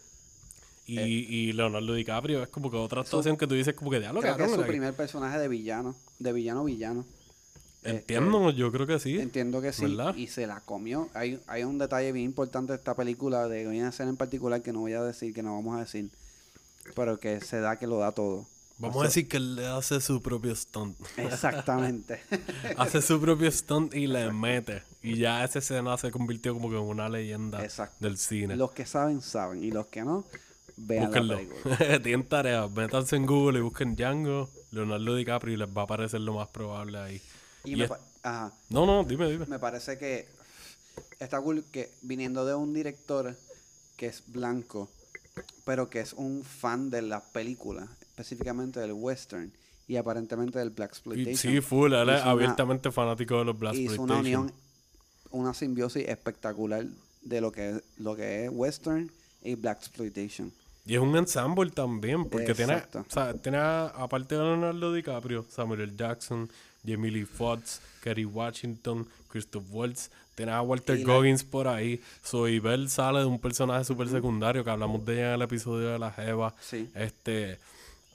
Exacto. 0.85 1.09
Y, 1.09 1.49
y 1.49 1.53
Leonardo 1.53 1.93
DiCaprio 1.93 2.43
es 2.43 2.49
como 2.49 2.69
que 2.69 2.77
otra 2.77 3.01
actuación 3.01 3.37
que 3.37 3.47
tú 3.47 3.55
dices 3.55 3.73
como 3.73 3.89
que 3.89 3.99
diablo, 3.99 4.21
Creo 4.21 4.35
que 4.35 4.43
es 4.43 4.51
su 4.51 4.63
primer 4.63 4.93
personaje 4.93 5.39
de 5.39 5.47
villano, 5.47 5.95
de 6.19 6.33
villano 6.33 6.63
villano. 6.63 7.05
Este, 7.83 8.15
Entiendo, 8.15 8.49
yo 8.51 8.71
creo 8.71 8.87
que 8.87 8.99
sí. 8.99 9.19
Entiendo 9.19 9.61
que 9.61 9.73
sí. 9.73 9.83
¿Verdad? 9.83 10.15
Y 10.15 10.27
se 10.27 10.47
la 10.47 10.61
comió. 10.61 11.09
Hay, 11.13 11.39
hay 11.47 11.63
un 11.63 11.77
detalle 11.77 12.11
bien 12.13 12.25
importante 12.25 12.71
de 12.71 12.77
esta 12.77 12.95
película, 12.95 13.47
de 13.47 13.67
una 13.67 13.89
escena 13.89 14.09
en 14.09 14.17
particular 14.17 14.61
que 14.61 14.71
no 14.71 14.79
voy 14.79 14.93
a 14.93 15.01
decir, 15.01 15.33
que 15.33 15.43
no 15.43 15.53
vamos 15.55 15.75
a 15.75 15.81
decir. 15.81 16.09
Pero 16.95 17.19
que 17.19 17.41
se 17.41 17.59
da 17.59 17.77
que 17.77 17.87
lo 17.87 17.97
da 17.97 18.13
todo. 18.13 18.45
Vamos 18.77 19.03
a 19.03 19.05
decir 19.05 19.27
que 19.27 19.37
él 19.37 19.55
le 19.55 19.67
hace 19.67 20.01
su 20.01 20.21
propio 20.21 20.55
stunt. 20.55 20.97
Exactamente. 21.17 22.21
hace 22.77 23.01
su 23.01 23.19
propio 23.19 23.51
stunt 23.51 23.93
y 23.93 24.07
le 24.07 24.31
mete. 24.31 24.83
Y 25.01 25.17
ya 25.17 25.43
esa 25.43 25.59
escena 25.59 25.97
se 25.97 26.11
convirtió 26.11 26.53
como 26.53 26.69
que 26.69 26.77
en 26.77 26.83
una 26.83 27.07
leyenda 27.07 27.63
Exacto. 27.63 27.97
del 27.99 28.17
cine. 28.17 28.55
los 28.55 28.71
que 28.71 28.85
saben, 28.85 29.21
saben. 29.21 29.63
Y 29.63 29.71
los 29.71 29.87
que 29.87 30.03
no, 30.03 30.25
vean 30.77 31.05
Búsquenlo. 31.05 31.39
Tienen 32.03 32.27
tarea. 32.27 32.67
Métanse 32.67 33.15
en 33.15 33.25
Google 33.25 33.59
y 33.59 33.61
busquen 33.61 33.95
Django, 33.95 34.49
Leonardo 34.71 35.15
DiCaprio 35.15 35.53
y 35.53 35.57
les 35.57 35.69
va 35.69 35.81
a 35.81 35.85
aparecer 35.85 36.21
lo 36.21 36.33
más 36.33 36.47
probable 36.49 36.97
ahí. 36.97 37.21
Y 37.63 37.73
Y 37.73 37.75
me, 37.77 37.85
es- 37.85 37.91
ajá, 38.23 38.53
No, 38.69 38.85
no, 38.85 39.03
dime, 39.03 39.29
dime. 39.31 39.45
me 39.45 39.59
parece 39.59 39.97
que 39.97 40.27
está 41.19 41.39
cool 41.41 41.63
que 41.71 41.89
viniendo 42.01 42.45
de 42.45 42.53
un 42.55 42.73
director 42.73 43.35
que 43.97 44.07
es 44.07 44.23
blanco, 44.27 44.89
pero 45.65 45.89
que 45.89 45.99
es 45.99 46.13
un 46.13 46.43
fan 46.43 46.89
de 46.89 47.01
la 47.01 47.21
película, 47.21 47.87
específicamente 48.01 48.79
del 48.79 48.91
western 48.93 49.51
y 49.87 49.95
aparentemente 49.97 50.59
del 50.59 50.69
black 50.71 50.89
exploitation. 50.91 51.37
sí, 51.37 51.61
full, 51.61 51.93
él 51.93 52.09
es 52.09 52.15
Hizo 52.15 52.23
una- 52.23 52.31
abiertamente 52.31 52.91
fanático 52.91 53.37
de 53.39 53.45
los 53.45 53.57
Black 53.59 53.75
hizo 53.75 54.01
una 54.01 54.17
unión, 54.17 54.51
una 55.31 55.53
simbiosis 55.53 56.07
espectacular 56.07 56.85
de 57.21 57.41
lo 57.41 57.51
que 57.51 57.81
lo 57.97 58.15
que 58.15 58.45
es 58.45 58.51
western 58.53 59.11
y 59.43 59.55
black 59.55 59.79
exploitation. 59.79 60.51
Y 60.85 60.95
es 60.95 60.99
un 60.99 61.15
ensemble 61.15 61.71
también, 61.71 62.25
porque 62.25 62.53
tiene, 62.53 62.75
o 62.93 63.05
sea, 63.07 63.33
tiene 63.33 63.57
aparte 63.57 64.35
de 64.35 64.41
Leonardo 64.43 64.91
DiCaprio, 64.93 65.45
Samuel 65.49 65.79
L. 65.81 65.93
Jackson, 65.95 66.49
Jamie 66.85 67.09
Lee 67.11 67.25
Foxx, 67.25 67.79
Kerry 68.01 68.25
Washington, 68.25 69.07
Christoph 69.29 69.63
Waltz, 69.71 70.09
tiene 70.35 70.51
a 70.51 70.61
Walter 70.61 70.97
Y 70.99 71.05
la- 71.05 71.13
Goggins 71.13 71.43
por 71.45 71.67
ahí. 71.69 72.01
Soy 72.21 72.59
Bell 72.59 72.89
sale 72.89 73.19
de 73.19 73.25
un 73.25 73.39
personaje 73.39 73.85
súper 73.85 74.09
secundario 74.09 74.63
que 74.63 74.69
hablamos 74.71 75.05
de 75.05 75.13
ella 75.13 75.27
en 75.29 75.33
el 75.35 75.41
episodio 75.43 75.87
de 75.89 75.99
la 75.99 76.11
Jeva. 76.11 76.53
Sí. 76.59 76.89
Este, 76.95 77.59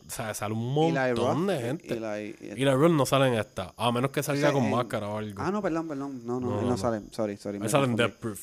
o 0.07 0.11
sea, 0.11 0.35
sale 0.35 0.53
un 0.53 0.77
Eli 0.77 0.93
montón 1.15 1.47
de 1.47 1.59
gente. 1.61 1.95
Eli- 1.97 2.37
Y 2.61 2.65
la 2.67 2.75
Roth 2.75 2.93
no 2.93 3.07
sale 3.07 3.29
en 3.29 3.35
esta, 3.35 3.73
a 3.79 3.91
menos 3.93 4.11
que 4.11 4.23
salga 4.23 4.53
con 4.53 4.65
en- 4.65 4.71
máscara 4.73 5.09
o 5.09 5.17
algo. 5.17 5.41
Ah, 5.41 5.51
no, 5.51 5.63
perdón, 5.63 5.89
perdón. 5.89 6.21
No, 6.27 6.39
no, 6.39 6.51
No, 6.51 6.59
él 6.59 6.65
no, 6.67 6.71
no. 6.73 6.77
sale. 6.77 7.01
Sorry, 7.13 7.37
sorry. 7.39 7.59
Me 7.61 7.69
sale 7.71 7.85
en. 7.87 7.97
Death 7.97 8.17
Proof. 8.17 8.41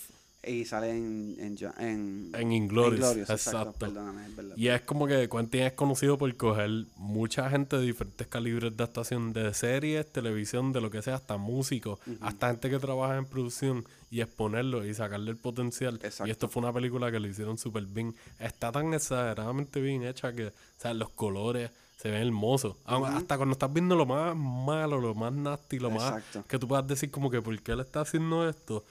Y 0.48 0.66
sale 0.66 0.92
en... 0.92 1.36
En, 1.40 1.58
en, 1.80 2.32
En 2.34 2.52
Inglourious, 2.52 3.00
Inglourious, 3.00 3.30
exacto. 3.30 3.74
Perdóname, 3.80 4.26
es 4.28 4.36
verdad. 4.36 4.56
Y 4.58 4.68
es 4.68 4.82
como 4.82 5.08
que 5.08 5.28
Quentin 5.30 5.62
es 5.64 5.74
conocido 5.74 6.18
por 6.18 6.36
coger 6.38 6.86
mucha 6.98 7.50
gente 7.50 7.78
de 7.78 7.84
diferentes 7.84 8.28
calibres 8.28 8.76
de 8.76 8.84
actuación, 8.84 9.34
de 9.34 9.54
series, 9.54 10.12
televisión, 10.12 10.72
de 10.74 10.82
lo 10.82 10.92
que 10.92 11.02
sea, 11.02 11.16
hasta 11.16 11.38
músicos, 11.38 12.00
hasta 12.22 12.48
gente 12.48 12.70
que 12.70 12.80
trabaja 12.80 13.18
en 13.18 13.26
producción 13.26 13.86
y 14.12 14.22
exponerlo 14.22 14.86
y 14.86 14.94
sacarle 14.94 15.32
el 15.32 15.38
potencial. 15.38 15.96
Exacto. 15.96 16.28
Y 16.28 16.32
esto 16.32 16.48
fue 16.48 16.64
una 16.64 16.72
película 16.72 17.12
que 17.12 17.20
lo 17.20 17.28
hicieron 17.28 17.58
súper 17.58 17.86
bien. 17.86 18.16
Está 18.40 18.72
tan 18.72 18.94
exageradamente 18.94 19.82
bien 19.82 20.04
hecha 20.04 20.34
que, 20.34 20.48
o 20.48 20.52
sea, 20.78 20.94
los 20.94 21.10
colores 21.10 21.72
se 21.98 22.12
ven 22.12 22.22
hermosos. 22.22 22.76
Hasta 22.86 23.38
cuando 23.38 23.54
estás 23.54 23.72
viendo 23.74 23.96
lo 23.96 24.06
más 24.06 24.36
malo, 24.36 25.00
lo 25.00 25.16
más 25.16 25.34
nasty, 25.34 25.80
lo 25.80 25.90
más 25.90 26.18
Exacto. 26.18 26.46
que 26.48 26.60
tú 26.60 26.68
puedas 26.68 26.88
decir 26.88 27.10
como 27.10 27.32
que 27.32 27.42
por 27.42 27.60
qué 27.62 27.72
él 27.72 27.80
está 27.80 28.02
haciendo 28.02 28.48
esto, 28.48 28.84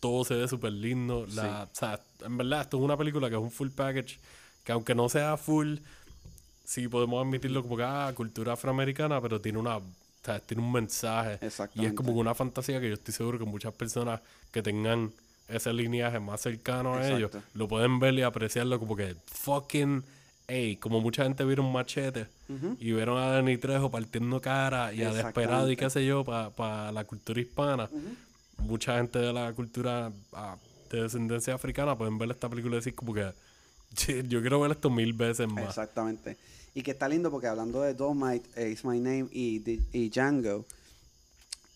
todo 0.00 0.24
se 0.24 0.34
ve 0.34 0.48
súper 0.48 0.72
lindo. 0.72 1.26
La, 1.34 1.64
O 1.64 1.74
sea, 1.74 2.00
en 2.24 2.36
verdad, 2.36 2.62
esto 2.62 2.78
es 2.78 2.82
una 2.82 2.96
película 2.96 3.28
que 3.28 3.36
es 3.36 3.40
un 3.40 3.50
full 3.50 3.68
package, 3.68 4.18
que 4.64 4.72
aunque 4.72 4.94
no 4.94 5.08
sea 5.08 5.36
full, 5.36 5.76
sí 6.64 6.88
podemos 6.88 7.24
admitirlo 7.24 7.62
como 7.62 7.76
que, 7.76 7.84
ah, 7.84 8.12
cultura 8.14 8.54
afroamericana, 8.54 9.20
pero 9.20 9.40
tiene 9.40 9.58
una... 9.58 9.76
O 9.76 9.82
sea, 10.22 10.38
tiene 10.38 10.62
un 10.62 10.72
mensaje. 10.72 11.38
Y 11.74 11.86
es 11.86 11.94
como 11.94 12.12
una 12.12 12.34
fantasía 12.34 12.78
que 12.80 12.88
yo 12.88 12.94
estoy 12.94 13.14
seguro 13.14 13.38
que 13.38 13.44
muchas 13.46 13.72
personas 13.72 14.20
que 14.50 14.62
tengan 14.62 15.12
ese 15.48 15.72
lineaje 15.72 16.20
más 16.20 16.42
cercano 16.42 16.94
a 16.94 17.08
ellos, 17.08 17.30
lo 17.54 17.68
pueden 17.68 17.98
ver 17.98 18.14
y 18.14 18.22
apreciarlo 18.22 18.78
como 18.78 18.96
que 18.96 19.16
fucking, 19.26 20.04
ey, 20.46 20.76
como 20.76 21.00
mucha 21.00 21.24
gente 21.24 21.44
vieron 21.44 21.72
Machete 21.72 22.26
y 22.78 22.92
vieron 22.92 23.18
a 23.18 23.26
Danny 23.28 23.56
Trejo 23.56 23.90
partiendo 23.90 24.40
cara 24.40 24.92
y 24.92 25.02
a 25.02 25.12
Desperado 25.12 25.70
y 25.70 25.76
qué 25.76 25.88
sé 25.90 26.04
yo 26.04 26.24
para 26.24 26.92
la 26.92 27.04
cultura 27.04 27.40
hispana. 27.40 27.88
Mucha 28.62 28.96
gente 28.96 29.18
de 29.18 29.32
la 29.32 29.52
cultura 29.52 30.12
ah, 30.32 30.56
de 30.90 31.02
descendencia 31.02 31.54
africana 31.54 31.96
pueden 31.96 32.18
ver 32.18 32.30
esta 32.30 32.48
película 32.48 32.76
y 32.76 32.78
decir 32.78 32.94
como 32.94 33.14
que 33.14 33.32
"Sí, 33.96 34.22
yo 34.28 34.40
quiero 34.40 34.60
ver 34.60 34.72
esto 34.72 34.90
mil 34.90 35.12
veces 35.12 35.48
más. 35.48 35.64
Exactamente. 35.64 36.36
Y 36.74 36.82
que 36.82 36.92
está 36.92 37.08
lindo 37.08 37.30
porque 37.30 37.48
hablando 37.48 37.82
de 37.82 37.94
Dolmite, 37.94 38.70
Is 38.70 38.84
My 38.84 39.00
Name 39.00 39.26
y, 39.32 39.62
y 39.92 40.08
Django, 40.10 40.64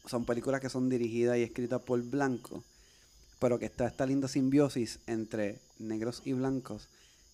son 0.06 0.24
películas 0.24 0.60
que 0.60 0.68
son 0.68 0.88
dirigidas 0.88 1.36
y 1.38 1.42
escritas 1.42 1.82
por 1.82 2.00
blancos, 2.02 2.62
pero 3.40 3.58
que 3.58 3.66
está 3.66 3.86
esta 3.86 4.06
linda 4.06 4.28
simbiosis 4.28 5.00
entre 5.06 5.58
negros 5.78 6.22
y 6.24 6.32
blancos 6.32 6.88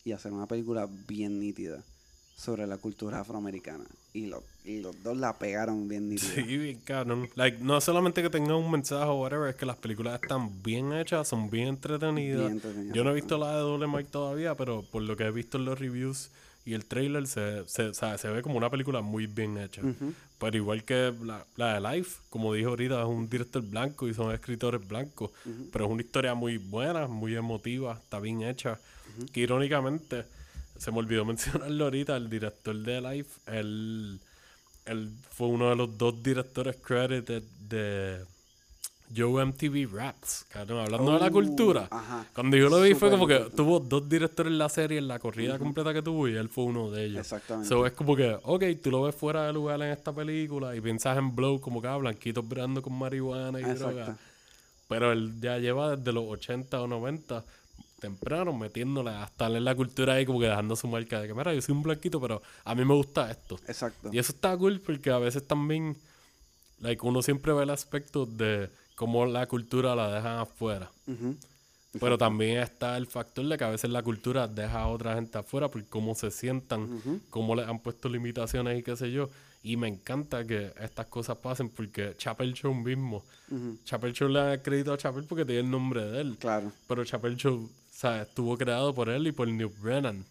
y 0.04 0.12
hacer 0.12 0.32
una 0.32 0.46
película 0.46 0.88
bien 1.06 1.38
nítida 1.38 1.82
sobre 2.40 2.66
la 2.66 2.78
cultura 2.78 3.20
afroamericana. 3.20 3.84
Y, 4.14 4.26
lo- 4.26 4.42
y 4.64 4.80
los 4.80 5.00
dos 5.02 5.16
la 5.18 5.38
pegaron 5.38 5.86
bien 5.88 6.08
nítida. 6.08 6.30
Sí, 6.34 6.42
bien 6.56 6.80
cabrón. 6.84 7.28
Like, 7.34 7.58
no 7.62 7.78
solamente 7.80 8.22
que 8.22 8.30
tengan 8.30 8.52
un 8.54 8.70
mensaje 8.70 9.04
o 9.04 9.20
whatever, 9.20 9.50
es 9.50 9.56
que 9.56 9.66
las 9.66 9.76
películas 9.76 10.20
están 10.22 10.62
bien 10.62 10.92
hechas, 10.94 11.28
son 11.28 11.50
bien 11.50 11.68
entretenidas. 11.68 12.40
Bien 12.40 12.52
entretenidas, 12.52 12.96
Yo 12.96 13.04
no 13.04 13.10
he 13.10 13.14
visto 13.14 13.36
la 13.38 13.52
de 13.56 13.60
Double 13.60 13.86
Mike 13.86 14.08
todavía, 14.10 14.54
pero 14.54 14.82
por 14.82 15.02
lo 15.02 15.16
que 15.16 15.24
he 15.24 15.30
visto 15.30 15.58
en 15.58 15.66
los 15.66 15.78
reviews 15.78 16.30
y 16.64 16.72
el 16.74 16.84
trailer, 16.86 17.26
se, 17.26 17.66
se, 17.68 17.92
se 17.94 18.28
ve 18.28 18.42
como 18.42 18.56
una 18.58 18.70
película 18.70 19.00
muy 19.00 19.26
bien 19.26 19.56
hecha. 19.58 19.82
Pero 20.38 20.56
igual 20.56 20.84
que 20.84 21.12
la, 21.22 21.44
la 21.56 21.74
de 21.78 21.80
Life, 21.96 22.20
como 22.30 22.54
dije 22.54 22.66
ahorita, 22.66 23.00
es 23.02 23.06
un 23.08 23.28
director 23.28 23.62
blanco 23.62 24.08
y 24.08 24.14
son 24.14 24.32
escritores 24.32 24.86
blancos. 24.86 25.30
Pero 25.72 25.84
es 25.84 25.90
una 25.90 26.02
historia 26.02 26.34
muy 26.34 26.56
buena, 26.58 27.06
muy 27.06 27.34
emotiva, 27.36 27.94
está 28.02 28.18
bien 28.18 28.42
hecha. 28.42 28.78
Que 29.32 29.40
irónicamente, 29.40 30.24
se 30.80 30.90
me 30.90 30.98
olvidó 30.98 31.24
mencionarlo 31.26 31.84
ahorita, 31.84 32.16
el 32.16 32.30
director 32.30 32.74
de 32.74 33.00
Life, 33.02 33.38
él, 33.46 34.18
él 34.86 35.10
fue 35.30 35.48
uno 35.48 35.68
de 35.70 35.76
los 35.76 35.96
dos 35.98 36.22
directores 36.22 36.76
credited 36.76 37.42
de 37.68 38.24
Joe 39.14 39.44
MTV 39.44 39.92
Raps, 39.92 40.46
cabrón, 40.48 40.80
hablando 40.84 41.12
de 41.14 41.18
la 41.18 41.26
Oh, 41.26 41.32
cultura. 41.32 41.88
ajá. 41.90 42.24
Cuando 42.32 42.56
yo 42.56 42.68
lo 42.68 42.80
vi 42.80 42.94
fue 42.94 43.10
como 43.10 43.26
que 43.26 43.40
tuvo 43.56 43.80
dos 43.80 44.08
directores 44.08 44.52
en 44.52 44.58
la 44.58 44.68
serie, 44.68 44.98
en 44.98 45.08
la 45.08 45.18
corrida 45.18 45.58
completa 45.58 45.92
que 45.92 46.00
tuvo, 46.00 46.28
y 46.28 46.36
él 46.36 46.48
fue 46.48 46.64
uno 46.64 46.90
de 46.92 47.06
ellos. 47.06 47.18
Exactamente. 47.20 47.68
So, 47.68 47.84
es 47.86 47.92
como 47.92 48.14
que, 48.16 48.38
ok, 48.42 48.64
tú 48.82 48.90
lo 48.92 49.02
ves 49.02 49.14
fuera 49.16 49.46
de 49.46 49.52
lugar 49.52 49.82
en 49.82 49.90
esta 49.90 50.12
película 50.14 50.74
y 50.76 50.80
piensas 50.80 51.18
en 51.18 51.34
Blow 51.34 51.60
como 51.60 51.82
que 51.82 51.88
ah, 51.88 51.96
blanquitos 51.96 52.48
brando 52.48 52.80
con 52.82 52.96
marihuana 52.96 53.58
y 53.60 53.64
Exacto. 53.64 53.86
droga. 53.88 54.16
Pero 54.88 55.12
él 55.12 55.34
ya 55.40 55.58
lleva 55.58 55.96
desde 55.96 56.12
los 56.12 56.24
80 56.28 56.80
o 56.80 56.86
90 56.86 57.44
temprano 58.00 58.52
metiéndole 58.52 59.10
hasta 59.10 59.46
en 59.46 59.64
la 59.64 59.74
cultura 59.74 60.14
ahí 60.14 60.26
como 60.26 60.40
que 60.40 60.46
dejando 60.46 60.74
su 60.74 60.88
marca 60.88 61.20
de 61.20 61.28
que 61.28 61.34
mira, 61.34 61.54
yo 61.54 61.62
soy 61.62 61.74
un 61.74 61.82
blanquito, 61.82 62.20
pero 62.20 62.42
a 62.64 62.74
mí 62.74 62.84
me 62.84 62.94
gusta 62.94 63.30
esto. 63.30 63.58
Exacto. 63.68 64.10
Y 64.12 64.18
eso 64.18 64.32
está 64.32 64.56
cool 64.56 64.80
porque 64.80 65.10
a 65.10 65.18
veces 65.18 65.46
también, 65.46 65.96
like, 66.80 67.06
uno 67.06 67.22
siempre 67.22 67.52
ve 67.52 67.62
el 67.62 67.70
aspecto 67.70 68.26
de 68.26 68.70
cómo 68.96 69.26
la 69.26 69.46
cultura 69.46 69.94
la 69.94 70.12
dejan 70.12 70.38
afuera. 70.38 70.90
Ujú. 71.06 71.36
Pero 71.98 72.16
también 72.16 72.58
está 72.58 72.96
el 72.96 73.06
factor 73.06 73.44
de 73.46 73.58
que 73.58 73.64
a 73.64 73.70
veces 73.70 73.90
la 73.90 74.02
cultura 74.02 74.46
deja 74.46 74.82
a 74.82 74.88
otra 74.88 75.14
gente 75.14 75.38
afuera 75.38 75.68
por 75.70 75.84
cómo 75.86 76.14
se 76.14 76.30
sientan, 76.30 77.20
cómo 77.30 77.56
les 77.56 77.66
han 77.66 77.80
puesto 77.80 78.08
limitaciones 78.08 78.78
y 78.78 78.82
qué 78.82 78.96
sé 78.96 79.10
yo. 79.10 79.28
Y 79.62 79.76
me 79.76 79.88
encanta 79.88 80.46
que 80.46 80.72
estas 80.80 81.06
cosas 81.06 81.38
pasen 81.38 81.68
porque 81.68 82.14
Chapel 82.16 82.54
Show 82.54 82.72
mismo, 82.72 83.24
Chapel 83.84 84.12
Show 84.12 84.28
le 84.28 84.38
da 84.38 84.54
el 84.54 84.62
crédito 84.62 84.92
a 84.92 84.98
Chapel 84.98 85.24
porque 85.24 85.44
tiene 85.44 85.62
el 85.62 85.70
nombre 85.70 86.04
de 86.04 86.20
él. 86.20 86.36
Claro. 86.38 86.70
Pero 86.86 87.04
Chapel 87.04 87.36
Show, 87.36 87.68
¿sabes? 88.00 88.28
Estuvo 88.28 88.56
creado 88.56 88.94
por 88.94 89.10
él 89.10 89.26
y 89.26 89.32
por 89.32 89.46
New 89.46 89.70
Brennan. 89.82 90.24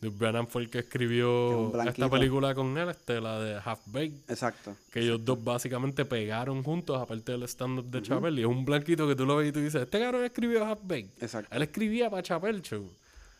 New 0.00 0.12
Brennan 0.18 0.48
fue 0.48 0.62
el 0.62 0.66
que 0.66 0.72
Que 0.72 0.78
es 0.80 0.84
escribió 0.86 1.72
esta 1.86 2.10
película 2.10 2.52
con 2.52 2.76
él, 2.76 2.88
este, 2.88 3.20
la 3.20 3.38
de 3.38 3.60
Half 3.64 3.80
Baked. 3.86 4.28
Exacto. 4.28 4.74
Que 4.90 5.00
ellos 5.00 5.24
dos 5.24 5.42
básicamente 5.42 6.04
pegaron 6.04 6.64
juntos, 6.64 7.00
aparte 7.00 7.30
del 7.30 7.44
stand-up 7.44 7.84
de 7.84 8.02
Chapel. 8.02 8.36
Y 8.40 8.42
es 8.42 8.48
un 8.48 8.64
blanquito 8.64 9.06
que 9.06 9.14
tú 9.14 9.24
lo 9.24 9.36
ves 9.36 9.50
y 9.50 9.52
tú 9.52 9.60
dices, 9.60 9.82
este 9.82 10.00
cabrón 10.00 10.24
escribió 10.24 10.66
Half 10.66 10.80
Baked. 10.82 11.10
Exacto. 11.20 11.54
Él 11.54 11.62
escribía 11.62 12.10
para 12.10 12.24
Chapel 12.24 12.60
Show. 12.60 12.90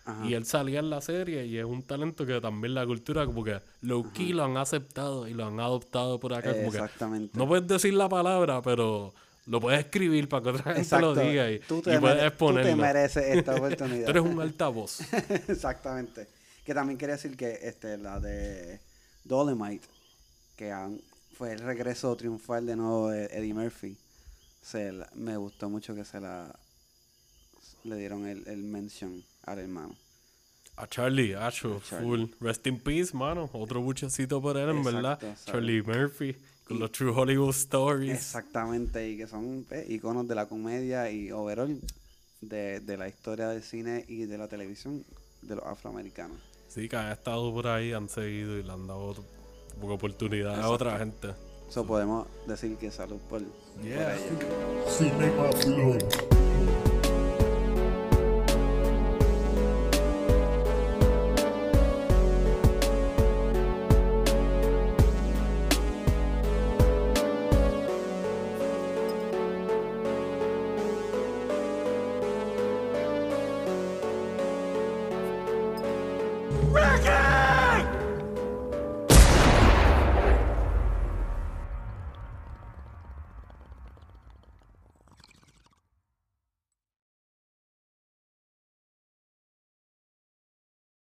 Ajá. 0.04 0.26
Y 0.26 0.34
él 0.34 0.44
salía 0.44 0.78
en 0.78 0.90
la 0.90 1.00
serie 1.00 1.46
y 1.46 1.58
es 1.58 1.64
un 1.64 1.82
talento 1.82 2.24
que 2.24 2.40
también 2.40 2.74
la 2.74 2.86
cultura 2.86 3.26
como 3.26 3.42
que 3.42 3.60
low 3.82 4.12
key 4.12 4.32
lo 4.32 4.44
han 4.44 4.56
aceptado 4.56 5.28
y 5.28 5.34
lo 5.34 5.46
han 5.46 5.58
adoptado 5.58 6.20
por 6.20 6.34
acá. 6.34 6.52
Como 6.52 6.70
que 6.70 6.78
Exactamente. 6.78 7.36
no 7.36 7.48
puedes 7.48 7.66
decir 7.66 7.94
la 7.94 8.08
palabra, 8.08 8.62
pero 8.62 9.12
lo 9.46 9.60
puedes 9.60 9.80
escribir 9.80 10.28
para 10.28 10.42
que 10.42 10.48
otra 10.50 10.62
gente 10.64 10.80
Exacto. 10.82 11.14
lo 11.14 11.20
diga 11.20 11.50
y, 11.50 11.58
tú, 11.60 11.78
y 11.78 11.82
te 11.82 11.98
puedes 12.00 12.02
mere- 12.02 12.14
tú 12.16 12.20
te 12.20 12.26
exponerlo. 12.28 12.76
mereces 12.76 13.36
esta 13.36 13.54
oportunidad. 13.56 14.04
Tú 14.04 14.10
eres 14.10 14.22
un 14.22 14.40
altavoz. 14.40 15.00
Exactamente. 15.48 16.28
Que 16.64 16.74
también 16.74 16.96
quería 16.98 17.16
decir 17.16 17.36
que 17.36 17.58
este, 17.62 17.98
la 17.98 18.20
de 18.20 18.80
Dolomite, 19.24 19.86
que 20.56 20.70
han- 20.70 21.00
fue 21.36 21.52
el 21.52 21.58
regreso 21.60 22.14
triunfal 22.16 22.66
de 22.66 22.76
nuevo 22.76 23.08
de 23.10 23.24
Eddie 23.26 23.54
Murphy, 23.54 23.96
se 24.62 24.92
la- 24.92 25.10
me 25.14 25.36
gustó 25.36 25.68
mucho 25.68 25.94
que 25.94 26.04
se 26.04 26.20
la 26.20 26.54
le 27.84 27.96
dieron 27.96 28.26
el, 28.26 28.46
el 28.46 28.58
mention 28.62 29.24
al 29.44 29.58
hermano. 29.58 29.96
A 30.76 30.86
Charlie, 30.86 31.34
Acho, 31.34 31.80
full. 31.80 32.26
Rest 32.40 32.66
in 32.68 32.78
peace, 32.78 33.12
mano. 33.14 33.50
Otro 33.52 33.80
buchecito 33.82 34.40
por 34.40 34.56
él, 34.56 34.70
en 34.70 34.84
verdad. 34.84 35.18
Charlie 35.44 35.82
Murphy, 35.82 36.36
con 36.66 36.78
los 36.78 36.92
True 36.92 37.12
Hollywood 37.14 37.50
Stories. 37.50 38.12
Exactamente, 38.12 39.08
y 39.08 39.16
que 39.16 39.26
son 39.26 39.66
eh, 39.70 39.86
iconos 39.88 40.26
de 40.28 40.34
la 40.34 40.46
comedia 40.46 41.10
y 41.10 41.30
overall 41.32 41.80
de, 42.40 42.80
de 42.80 42.96
la 42.96 43.08
historia 43.08 43.48
del 43.48 43.62
cine 43.62 44.04
y 44.08 44.24
de 44.26 44.38
la 44.38 44.48
televisión 44.48 45.04
de 45.42 45.56
los 45.56 45.64
afroamericanos. 45.64 46.38
Sí, 46.68 46.88
que 46.88 46.96
han 46.96 47.12
estado 47.12 47.52
por 47.52 47.66
ahí, 47.66 47.92
han 47.92 48.08
seguido 48.08 48.58
y 48.58 48.62
le 48.62 48.72
han 48.72 48.86
dado 48.86 49.14
oportunidad 49.82 50.60
a 50.60 50.70
otra 50.70 50.98
gente. 50.98 51.28
Eso 51.68 51.86
podemos 51.86 52.26
decir 52.46 52.76
que 52.76 52.90
salud 52.90 53.18
por, 53.28 53.42
por 53.42 53.82
Yeah. 53.82 54.14
ella. 54.14 54.88
Cinema 54.88 55.50